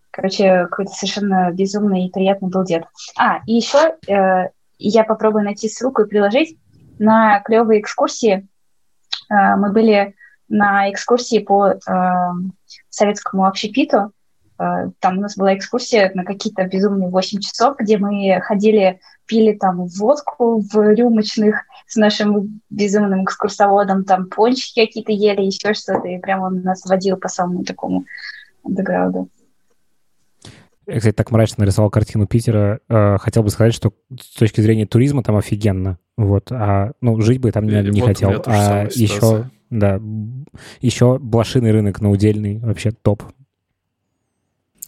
Короче, 0.09 0.65
какой-то 0.69 0.91
совершенно 0.91 1.51
безумный 1.51 2.05
и 2.05 2.11
приятный 2.11 2.49
был 2.49 2.63
дед. 2.63 2.85
А, 3.17 3.41
и 3.45 3.53
еще 3.53 3.95
э, 4.07 4.49
я 4.79 5.03
попробую 5.03 5.43
найти 5.43 5.69
ссылку 5.69 6.01
и 6.01 6.07
приложить 6.07 6.57
на 6.97 7.39
клевые 7.41 7.81
экскурсии. 7.81 8.47
Э, 9.29 9.55
мы 9.57 9.71
были 9.71 10.15
на 10.49 10.91
экскурсии 10.91 11.39
по 11.39 11.69
э, 11.69 11.77
советскому 12.89 13.45
общепиту, 13.45 14.11
Э, 14.59 14.89
там 14.99 15.17
у 15.17 15.21
нас 15.21 15.37
была 15.37 15.55
экскурсия 15.55 16.11
на 16.13 16.23
какие-то 16.23 16.63
безумные 16.65 17.09
8 17.09 17.39
часов, 17.39 17.77
где 17.77 17.97
мы 17.97 18.39
ходили, 18.41 18.99
пили 19.25 19.53
там 19.53 19.85
водку 19.85 20.59
в 20.59 20.93
рюмочных 20.93 21.63
с 21.85 21.95
нашим 21.95 22.61
безумным 22.69 23.23
экскурсоводом, 23.23 24.03
там 24.03 24.27
пончики 24.27 24.85
какие-то 24.85 25.11
ели, 25.11 25.43
еще 25.43 25.73
что-то, 25.73 26.07
и 26.07 26.17
прям 26.19 26.41
он 26.41 26.61
нас 26.61 26.85
водил 26.85 27.17
по 27.17 27.27
самому 27.27 27.63
такому 27.63 28.05
андеграунду. 28.63 29.29
Я, 30.87 30.97
кстати, 30.99 31.13
так 31.13 31.31
мрачно 31.31 31.63
нарисовал 31.63 31.89
картину 31.89 32.27
Питера. 32.27 32.79
Э, 32.87 33.17
хотел 33.19 33.43
бы 33.43 33.49
сказать, 33.49 33.73
что 33.73 33.91
с 34.19 34.37
точки 34.37 34.61
зрения 34.61 34.85
туризма 34.85 35.21
там 35.21 35.35
офигенно. 35.35 35.99
Вот, 36.15 36.51
а, 36.51 36.93
ну, 37.01 37.19
жить 37.21 37.41
бы 37.41 37.51
там 37.51 37.67
не, 37.67 37.83
не 37.91 38.01
вот 38.01 38.07
хотел. 38.07 38.41
А 38.47 38.85
еще, 38.85 39.51
да, 39.69 40.01
еще 40.81 41.17
блошиный 41.19 41.71
рынок 41.71 42.01
на 42.01 42.09
удельный, 42.09 42.57
вообще 42.59 42.91
топ. 42.91 43.23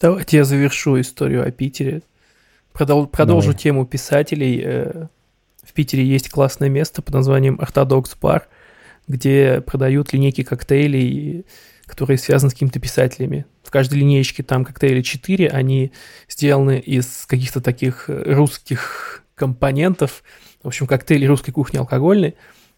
Давайте 0.00 0.38
я 0.38 0.44
завершу 0.44 0.98
историю 1.00 1.46
о 1.46 1.50
Питере. 1.50 2.02
Продол- 2.72 3.06
продолжу 3.06 3.48
Давай. 3.48 3.58
тему 3.58 3.86
писателей. 3.86 4.62
Э, 4.64 5.06
в 5.62 5.72
Питере 5.74 6.04
есть 6.04 6.30
классное 6.30 6.68
место 6.68 7.02
под 7.02 7.14
названием 7.14 7.58
Ортодокс 7.60 8.16
Бар, 8.16 8.48
где 9.06 9.60
продают 9.60 10.12
линейки 10.12 10.42
коктейлей, 10.42 11.44
которые 11.84 12.16
связаны 12.16 12.50
с 12.50 12.54
какими-то 12.54 12.80
писателями. 12.80 13.44
В 13.62 13.70
каждой 13.70 13.98
линейке 13.98 14.42
там 14.42 14.64
коктейли 14.64 15.02
4, 15.02 15.48
они 15.48 15.92
сделаны 16.28 16.78
из 16.78 17.26
каких-то 17.26 17.60
таких 17.60 18.04
русских 18.08 19.24
компонентов. 19.34 20.22
В 20.62 20.68
общем, 20.68 20.86
коктейли 20.86 21.26
русской 21.26 21.52
кухни 21.52 21.76
алкогольные. 21.76 22.34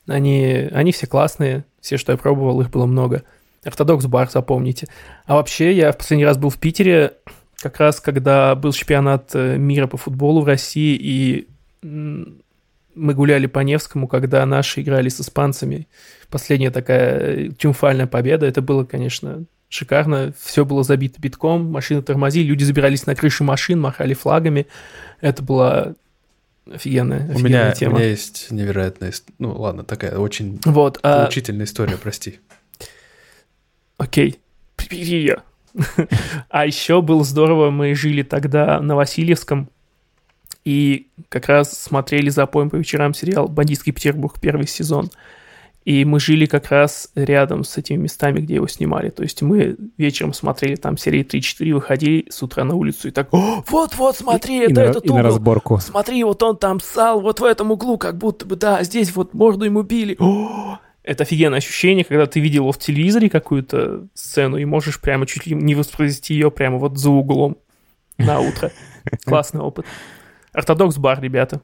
Они, 0.06 0.68
они 0.72 0.92
все 0.92 1.06
классные, 1.06 1.64
все, 1.80 1.96
что 1.96 2.12
я 2.12 2.18
пробовал, 2.18 2.60
их 2.60 2.70
было 2.70 2.86
много. 2.86 3.22
Ортодокс 3.64 4.06
бар, 4.06 4.28
запомните. 4.30 4.88
А 5.26 5.34
вообще, 5.34 5.72
я 5.72 5.92
в 5.92 5.98
последний 5.98 6.24
раз 6.24 6.36
был 6.36 6.50
в 6.50 6.58
Питере, 6.58 7.14
как 7.60 7.78
раз 7.78 8.00
когда 8.00 8.54
был 8.56 8.72
чемпионат 8.72 9.30
э, 9.34 9.56
мира 9.56 9.86
по 9.86 9.96
футболу 9.96 10.40
в 10.40 10.46
России, 10.46 10.96
и 11.00 11.48
мы 11.82 13.14
гуляли 13.14 13.46
по 13.46 13.60
Невскому, 13.60 14.08
когда 14.08 14.44
наши 14.46 14.82
играли 14.82 15.08
с 15.08 15.20
испанцами. 15.20 15.88
Последняя 16.28 16.70
такая 16.70 17.18
э, 17.18 17.48
триумфальная 17.50 18.06
победа. 18.06 18.46
Это 18.46 18.62
было, 18.62 18.84
конечно, 18.84 19.44
шикарно. 19.68 20.34
Все 20.38 20.64
было 20.64 20.82
забито 20.82 21.20
битком, 21.20 21.70
машины 21.70 22.02
тормозили, 22.02 22.46
люди 22.46 22.64
забирались 22.64 23.06
на 23.06 23.14
крыши 23.14 23.44
машин, 23.44 23.80
махали 23.80 24.14
флагами. 24.14 24.66
Это 25.20 25.42
была 25.42 25.94
офигенная, 26.70 27.18
офигенная 27.18 27.36
у 27.36 27.38
меня, 27.40 27.72
тема. 27.72 27.94
У 27.94 27.98
меня 27.98 28.08
есть 28.08 28.50
невероятная, 28.50 29.12
ну 29.38 29.52
ладно, 29.60 29.84
такая 29.84 30.16
очень 30.18 30.60
вот, 30.64 30.98
а 31.02 31.24
поучительная 31.24 31.66
история, 31.66 31.96
прости. 31.96 32.40
Окей, 33.98 34.40
а 36.48 36.66
еще 36.66 37.00
было 37.02 37.24
здорово, 37.24 37.70
мы 37.70 37.94
жили 37.94 38.22
тогда 38.22 38.80
на 38.80 38.96
Васильевском, 38.96 39.70
и 40.64 41.08
как 41.28 41.48
раз 41.48 41.72
смотрели 41.72 42.28
за 42.28 42.46
поем 42.46 42.70
по 42.70 42.76
вечерам 42.76 43.14
сериал 43.14 43.48
«Бандитский 43.48 43.92
Петербург» 43.92 44.38
первый 44.40 44.66
сезон. 44.66 45.10
И 45.84 46.04
мы 46.04 46.20
жили 46.20 46.46
как 46.46 46.70
раз 46.70 47.10
рядом 47.14 47.64
с 47.64 47.76
этими 47.76 47.96
местами, 47.96 48.40
где 48.40 48.54
его 48.54 48.68
снимали. 48.68 49.10
То 49.10 49.24
есть 49.24 49.42
мы 49.42 49.76
вечером 49.98 50.32
смотрели 50.32 50.76
там 50.76 50.96
серии 50.96 51.24
3-4, 51.24 51.72
выходили 51.74 52.26
с 52.30 52.42
утра 52.42 52.62
на 52.64 52.74
улицу 52.76 53.08
и 53.08 53.10
так, 53.10 53.28
вот-вот, 53.32 54.16
смотри, 54.16 54.60
и, 54.60 54.70
это 54.70 54.82
и 54.82 54.84
этот 54.84 55.04
и 55.04 55.08
угол. 55.08 55.16
на 55.18 55.22
разборку. 55.24 55.78
Смотри, 55.78 56.22
вот 56.22 56.42
он 56.42 56.56
там 56.56 56.78
ссал, 56.80 57.20
вот 57.20 57.40
в 57.40 57.44
этом 57.44 57.72
углу, 57.72 57.98
как 57.98 58.16
будто 58.16 58.46
бы, 58.46 58.54
да, 58.56 58.82
здесь 58.84 59.14
вот 59.14 59.34
морду 59.34 59.64
ему 59.64 59.82
били. 59.82 60.16
О, 60.20 60.78
это 61.02 61.24
офигенное 61.24 61.58
ощущение, 61.58 62.04
когда 62.04 62.26
ты 62.26 62.38
видел 62.38 62.70
в 62.70 62.78
телевизоре 62.78 63.28
какую-то 63.28 64.06
сцену 64.14 64.56
и 64.56 64.64
можешь 64.64 65.00
прямо 65.00 65.26
чуть 65.26 65.46
ли 65.46 65.54
не 65.54 65.74
воспроизвести 65.74 66.34
ее 66.34 66.50
прямо 66.52 66.78
вот 66.78 66.96
за 66.96 67.10
углом 67.10 67.56
на 68.18 68.38
утро. 68.40 68.70
Классный 69.24 69.62
опыт. 69.62 69.84
Ортодокс 70.52 70.96
бар, 70.98 71.20
ребята. 71.20 71.60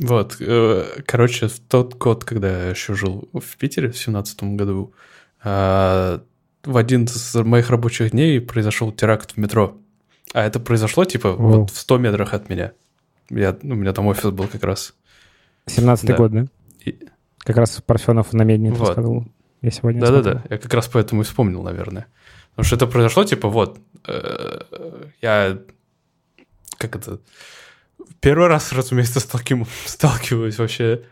Вот, 0.00 0.36
э, 0.40 1.02
короче, 1.06 1.48
тот 1.68 1.94
год, 1.94 2.24
когда 2.24 2.64
я 2.64 2.70
еще 2.70 2.94
жил 2.94 3.28
в 3.32 3.56
Питере, 3.56 3.90
в 3.90 3.98
семнадцатом 3.98 4.56
году, 4.56 4.92
э, 5.44 6.18
в 6.64 6.76
один 6.76 7.04
из 7.04 7.34
моих 7.34 7.70
рабочих 7.70 8.12
дней 8.12 8.40
произошел 8.40 8.92
теракт 8.92 9.32
в 9.32 9.36
метро. 9.36 9.76
А 10.32 10.44
это 10.44 10.60
произошло, 10.60 11.04
типа, 11.04 11.28
О. 11.28 11.36
вот 11.36 11.70
в 11.70 11.76
100 11.76 11.98
метрах 11.98 12.32
от 12.32 12.48
меня. 12.48 12.72
Я, 13.28 13.56
ну, 13.62 13.74
у 13.74 13.78
меня 13.78 13.92
там 13.92 14.06
офис 14.06 14.30
был 14.30 14.46
как 14.46 14.64
раз. 14.64 14.94
17-й 15.66 16.06
да. 16.06 16.16
год, 16.16 16.32
да? 16.32 16.46
И... 16.84 16.98
Как 17.38 17.56
раз 17.56 17.80
Парфенов 17.84 18.32
на 18.32 18.42
медне 18.42 18.70
вот. 18.70 18.88
рассказывал. 18.88 19.26
Я 19.60 19.70
сегодня 19.70 20.00
Да-да-да, 20.00 20.42
я 20.50 20.58
как 20.58 20.72
раз 20.74 20.88
поэтому 20.88 21.22
и 21.22 21.24
вспомнил, 21.24 21.62
наверное. 21.62 22.06
Потому 22.50 22.66
что 22.66 22.76
это 22.76 22.86
произошло, 22.86 23.24
типа, 23.24 23.48
вот, 23.48 23.78
э, 24.06 24.60
я, 25.20 25.58
как 26.78 26.96
это, 26.96 27.20
первый 28.22 28.48
раз, 28.48 28.72
разумеется, 28.72 29.20
сталкив... 29.20 29.68
сталкиваюсь 29.84 30.58
вообще. 30.58 31.02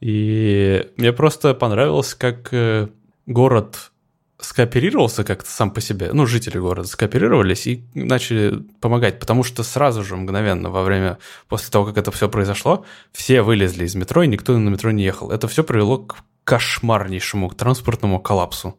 И 0.00 0.88
мне 0.96 1.12
просто 1.12 1.54
понравилось, 1.54 2.14
как 2.14 2.48
э, 2.52 2.88
город 3.26 3.90
скооперировался 4.38 5.24
как-то 5.24 5.48
сам 5.48 5.70
по 5.70 5.80
себе, 5.80 6.10
ну, 6.12 6.26
жители 6.26 6.58
города 6.58 6.86
скооперировались 6.86 7.66
и 7.66 7.84
начали 7.94 8.62
помогать, 8.80 9.18
потому 9.18 9.42
что 9.42 9.62
сразу 9.62 10.04
же, 10.04 10.16
мгновенно, 10.16 10.70
во 10.70 10.82
время, 10.82 11.18
после 11.48 11.70
того, 11.70 11.86
как 11.86 11.96
это 11.96 12.10
все 12.10 12.28
произошло, 12.28 12.84
все 13.12 13.42
вылезли 13.42 13.84
из 13.84 13.94
метро, 13.94 14.22
и 14.22 14.26
никто 14.26 14.56
на 14.58 14.68
метро 14.68 14.90
не 14.90 15.04
ехал. 15.04 15.30
Это 15.30 15.48
все 15.48 15.64
привело 15.64 15.98
к 15.98 16.16
кошмарнейшему 16.44 17.48
к 17.48 17.54
транспортному 17.54 18.20
коллапсу. 18.20 18.78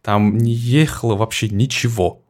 Там 0.00 0.38
не 0.38 0.52
ехало 0.52 1.14
вообще 1.14 1.48
ничего. 1.48 2.22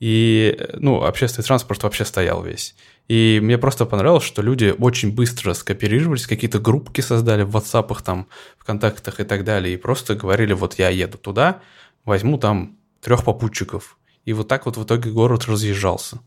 И, 0.00 0.58
ну, 0.74 1.04
общественный 1.04 1.46
транспорт 1.46 1.82
вообще 1.82 2.04
стоял 2.04 2.42
весь. 2.42 2.74
И 3.08 3.38
мне 3.42 3.56
просто 3.56 3.86
понравилось, 3.86 4.24
что 4.24 4.42
люди 4.42 4.74
очень 4.76 5.14
быстро 5.14 5.54
скооперировались, 5.54 6.26
какие-то 6.26 6.58
группки 6.58 7.00
создали 7.00 7.42
в 7.42 7.56
WhatsApp, 7.56 8.02
там, 8.02 8.26
в 8.58 8.64
контактах 8.64 9.20
и 9.20 9.24
так 9.24 9.44
далее, 9.44 9.74
и 9.74 9.76
просто 9.76 10.16
говорили, 10.16 10.52
вот 10.52 10.74
я 10.74 10.88
еду 10.88 11.16
туда, 11.16 11.60
возьму 12.04 12.36
там 12.36 12.76
трех 13.00 13.24
попутчиков. 13.24 13.96
И 14.24 14.32
вот 14.32 14.48
так 14.48 14.66
вот 14.66 14.76
в 14.76 14.82
итоге 14.82 15.10
город 15.12 15.44
разъезжался. 15.46 16.18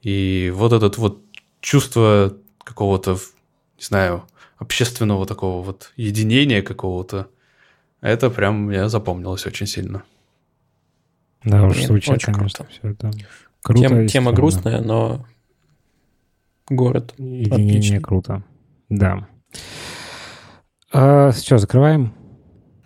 И 0.00 0.52
вот 0.54 0.72
этот 0.72 0.96
вот 0.96 1.22
чувство 1.60 2.36
какого-то, 2.62 3.18
не 3.78 3.84
знаю, 3.84 4.24
общественного 4.58 5.26
такого 5.26 5.62
вот 5.62 5.92
единения 5.96 6.62
какого-то, 6.62 7.28
это 8.00 8.30
прям 8.30 8.66
мне 8.66 8.88
запомнилось 8.88 9.44
очень 9.46 9.66
сильно. 9.66 10.04
Да, 11.42 11.64
уж 11.64 11.82
звучит, 11.82 12.10
очень 12.10 12.32
конечно, 12.32 12.64
круто. 12.64 12.80
все 12.80 12.88
это. 12.92 13.10
Круто 13.62 13.88
Тем, 13.88 14.06
тема 14.06 14.32
грустная, 14.32 14.80
но 14.80 15.26
город. 16.70 17.14
Единение 17.18 18.00
круто. 18.00 18.42
Да. 18.88 19.28
А, 20.92 21.32
что, 21.32 21.58
закрываем? 21.58 22.14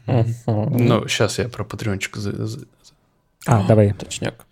Ну, 0.06 1.08
сейчас 1.08 1.38
я 1.38 1.48
про 1.48 1.64
патреончик. 1.64 2.18
А, 3.46 3.60
О, 3.60 3.66
давай. 3.66 3.92
Точняк. 3.92 4.46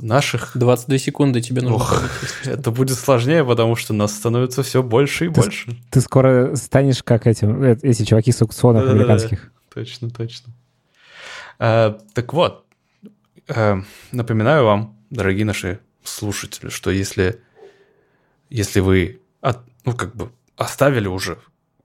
Наших... 0.00 0.52
22 0.56 0.98
секунды 0.98 1.40
тебе 1.40 1.60
нужно 1.62 1.76
Ох, 1.76 2.02
Это 2.44 2.70
будет 2.70 2.96
сложнее, 2.96 3.44
потому 3.44 3.74
что 3.74 3.92
нас 3.92 4.14
становится 4.14 4.62
все 4.62 4.82
больше 4.82 5.26
и 5.26 5.28
ты, 5.28 5.40
больше. 5.40 5.76
Ты 5.90 6.00
скоро 6.00 6.54
станешь 6.54 7.02
как 7.02 7.26
эти, 7.26 7.44
э, 7.44 7.76
эти 7.82 8.04
чуваки 8.04 8.30
с 8.30 8.40
аукционов 8.40 8.84
да, 8.84 8.92
американских. 8.92 9.40
Да, 9.40 9.46
да. 9.46 9.80
Точно, 9.80 10.10
точно. 10.10 10.52
А, 11.58 11.98
так 12.14 12.32
вот, 12.32 12.64
а, 13.48 13.82
напоминаю 14.12 14.64
вам, 14.64 14.96
дорогие 15.10 15.44
наши 15.44 15.80
слушатели, 16.04 16.68
что 16.68 16.90
если, 16.90 17.40
если 18.50 18.80
вы 18.80 19.20
от, 19.40 19.60
ну, 19.84 19.94
как 19.94 20.14
бы 20.16 20.32
оставили 20.56 21.08
уже 21.08 21.38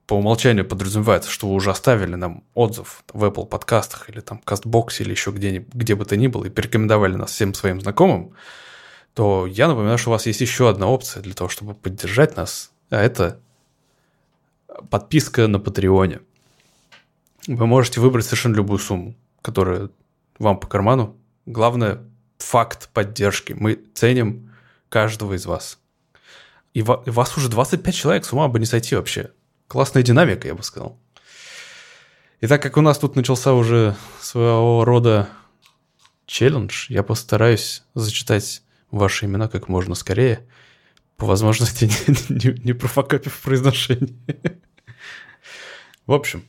по 0.06 0.16
умолчанию 0.16 0.66
подразумевается, 0.66 1.30
что 1.30 1.48
вы 1.48 1.56
уже 1.56 1.72
оставили 1.72 2.16
нам 2.16 2.44
отзыв 2.54 3.04
в 3.14 3.24
Apple 3.24 3.46
подкастах 3.46 4.10
или 4.10 4.20
там 4.20 4.42
CastBox 4.46 4.96
или 5.00 5.12
еще 5.12 5.32
где, 5.32 5.66
где 5.74 5.96
бы 5.96 6.06
то 6.06 6.18
ни 6.18 6.28
было 6.28 6.46
и 6.46 6.50
порекомендовали 6.50 7.16
нас 7.16 7.32
всем 7.32 7.54
своим 7.54 7.80
знакомым, 7.80 8.34
то 9.14 9.48
я 9.48 9.68
напоминаю, 9.68 9.98
что 9.98 10.10
у 10.10 10.14
вас 10.14 10.26
есть 10.26 10.42
еще 10.42 10.70
одна 10.70 10.88
опция 10.88 11.22
для 11.22 11.34
того, 11.34 11.50
чтобы 11.50 11.74
поддержать 11.74 12.36
нас, 12.36 12.72
а 12.90 13.02
это 13.02 13.40
подписка 14.90 15.48
на 15.48 15.60
Патреоне. 15.60 16.22
Вы 17.48 17.66
можете 17.66 18.00
выбрать 18.00 18.26
совершенно 18.26 18.56
любую 18.56 18.80
сумму, 18.80 19.16
которая 19.42 19.90
вам 20.40 20.60
по 20.60 20.68
карману. 20.68 21.18
Главное– 21.46 22.04
факт 22.38 22.90
поддержки. 22.94 23.54
Мы 23.54 23.80
ценим 23.94 24.52
каждого 24.90 25.34
из 25.34 25.46
вас. 25.46 25.80
И 26.74 26.82
вас 26.82 27.38
уже 27.38 27.50
25 27.50 27.96
человек, 27.96 28.26
с 28.26 28.34
ума 28.34 28.48
бы 28.48 28.60
не 28.60 28.66
сойти 28.66 28.96
вообще 28.96 29.32
классная 29.68 30.04
динамика, 30.04 30.48
я 30.48 30.56
бы 30.56 30.64
сказал. 30.64 31.00
И 32.42 32.48
так 32.48 32.62
как 32.62 32.78
у 32.78 32.82
нас 32.82 32.98
тут 32.98 33.16
начался 33.16 33.54
уже 33.54 33.96
своего 34.20 34.84
рода 34.84 35.30
челлендж, 36.26 36.88
я 36.90 37.04
постараюсь 37.04 37.84
зачитать 37.94 38.64
ваши 38.92 39.26
имена 39.26 39.48
как 39.48 39.68
можно 39.70 39.96
скорее, 39.96 40.48
по 41.16 41.26
возможности 41.26 41.86
не, 42.30 42.38
не, 42.38 42.60
не 42.64 42.74
профокапив 42.74 43.40
произношение. 43.42 44.16
В 46.06 46.12
общем, 46.12 46.44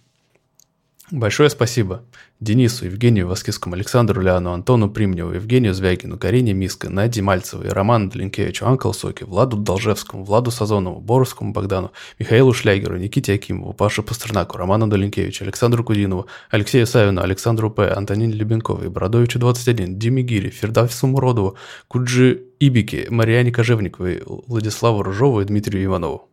Большое 1.10 1.50
спасибо 1.50 2.02
Денису, 2.40 2.86
Евгению 2.86 3.28
Воскискому, 3.28 3.74
Александру 3.74 4.22
Ляну, 4.22 4.52
Антону 4.52 4.88
Примневу, 4.88 5.32
Евгению 5.32 5.74
Звягину, 5.74 6.18
Карине 6.18 6.54
Миско, 6.54 6.88
Наде 6.88 7.20
Мальцевой, 7.20 7.68
Роману 7.68 8.10
Длинкевичу, 8.10 8.66
Анкл 8.66 8.92
Соке, 8.92 9.26
Владу 9.26 9.58
Должевскому, 9.58 10.24
Владу 10.24 10.50
Сазонову, 10.50 11.00
Боровскому 11.00 11.52
Богдану, 11.52 11.92
Михаилу 12.18 12.54
Шлягеру, 12.54 12.96
Никите 12.96 13.34
Акимову, 13.34 13.74
Паше 13.74 14.02
Пастернаку, 14.02 14.56
Роману 14.56 14.86
Долинкевичу, 14.86 15.44
Александру 15.44 15.84
Кудинову, 15.84 16.26
Алексею 16.50 16.86
Савину, 16.86 17.20
Александру 17.20 17.70
П., 17.70 17.86
Антонине 17.86 18.32
Любенковой, 18.32 18.88
Бородовичу 18.88 19.38
21, 19.38 19.98
Диме 19.98 20.22
Гири, 20.22 20.48
Фердавсу 20.48 21.06
Муродову, 21.06 21.56
Куджи 21.86 22.44
Ибике, 22.60 23.08
Мариане 23.10 23.52
Кожевниковой, 23.52 24.22
Владиславу 24.24 25.02
Ружову 25.02 25.42
и 25.42 25.44
Дмитрию 25.44 25.84
Иванову. 25.84 26.30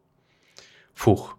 Фух, 0.93 1.37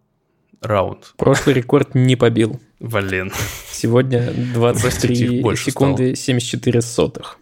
раунд. 0.61 1.15
Прошлый 1.17 1.55
рекорд 1.55 1.95
не 1.95 2.17
побил. 2.17 2.61
Блин. 2.83 3.31
Сегодня 3.71 4.33
23 4.55 5.57
секунды 5.57 6.17
74 6.17 6.83
сотых. 6.83 7.39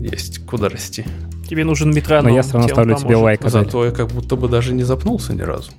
Есть 0.00 0.46
куда 0.46 0.68
расти. 0.68 1.04
Тебе 1.48 1.64
нужен 1.64 1.92
метроном. 1.92 2.26
Но 2.26 2.36
я 2.36 2.42
все 2.42 2.52
равно 2.52 2.68
ставлю 2.68 2.96
тебе 2.96 3.16
лайк. 3.16 3.40
Зато 3.44 3.84
я 3.84 3.90
как 3.90 4.08
будто 4.08 4.36
бы 4.36 4.48
даже 4.48 4.72
не 4.72 4.84
запнулся 4.84 5.34
ни 5.34 5.42
разу. 5.42 5.72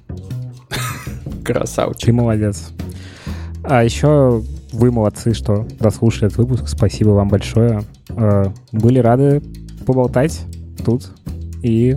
Красавчик. 1.46 2.08
Ты 2.08 2.14
молодец. 2.14 2.72
А 3.64 3.84
еще 3.84 4.44
вы 4.74 4.92
молодцы, 4.92 5.34
что 5.34 5.66
дослушали 5.80 6.28
этот 6.28 6.40
выпуск. 6.40 6.68
Спасибо 6.68 7.12
вам 7.12 7.30
большое. 7.30 7.84
Э, 8.10 8.52
были 8.74 9.00
рады 9.00 9.42
поболтать 9.86 10.42
тут. 10.86 11.10
И 11.62 11.96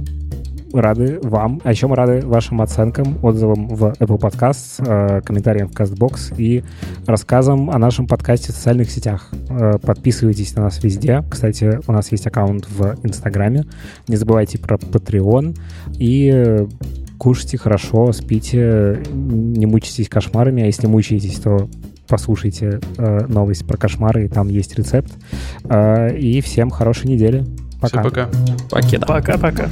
рады 0.73 1.19
вам, 1.23 1.61
а 1.65 1.71
еще 1.71 1.87
мы 1.87 1.97
рады 1.97 2.27
вашим 2.27 2.61
оценкам, 2.61 3.19
отзывам 3.23 3.69
в 3.69 3.85
Apple 3.99 4.19
Podcasts, 4.19 4.83
э, 4.85 5.21
комментариям 5.23 5.69
в 5.69 5.73
CastBox 5.73 6.35
и 6.37 6.65
рассказам 7.07 7.71
о 7.71 7.79
нашем 7.79 8.07
подкасте 8.07 8.53
в 8.53 8.57
социальных 8.57 8.91
сетях. 8.91 9.31
Э, 9.49 9.79
подписывайтесь 9.79 10.55
на 10.55 10.65
нас 10.65 10.83
везде. 10.83 11.25
Кстати, 11.31 11.81
у 11.87 11.93
нас 11.93 12.11
есть 12.13 12.27
аккаунт 12.27 12.67
в 12.69 12.97
Инстаграме. 13.03 13.65
Не 14.09 14.17
забывайте 14.17 14.59
про 14.59 14.77
Patreon 14.77 15.57
и 15.99 16.67
кушайте 17.19 17.59
хорошо, 17.59 18.13
спите, 18.13 19.03
не 19.13 19.67
мучайтесь 19.67 20.09
кошмарами, 20.09 20.63
а 20.63 20.67
если 20.67 20.87
мучаетесь, 20.87 21.39
то 21.41 21.69
послушайте 22.09 22.81
э, 22.99 23.27
новость 23.27 23.67
про 23.67 23.77
кошмары, 23.77 24.27
и 24.27 24.29
там 24.29 24.49
есть 24.49 24.77
рецепт. 24.79 25.13
Э, 25.65 26.17
и 26.17 26.41
всем 26.41 26.71
хорошей 26.71 27.09
недели. 27.09 27.45
Пока. 27.81 28.01
Все, 28.01 28.11
пока. 28.11 28.29
Покеда. 28.71 29.07
Пока-пока. 29.07 29.69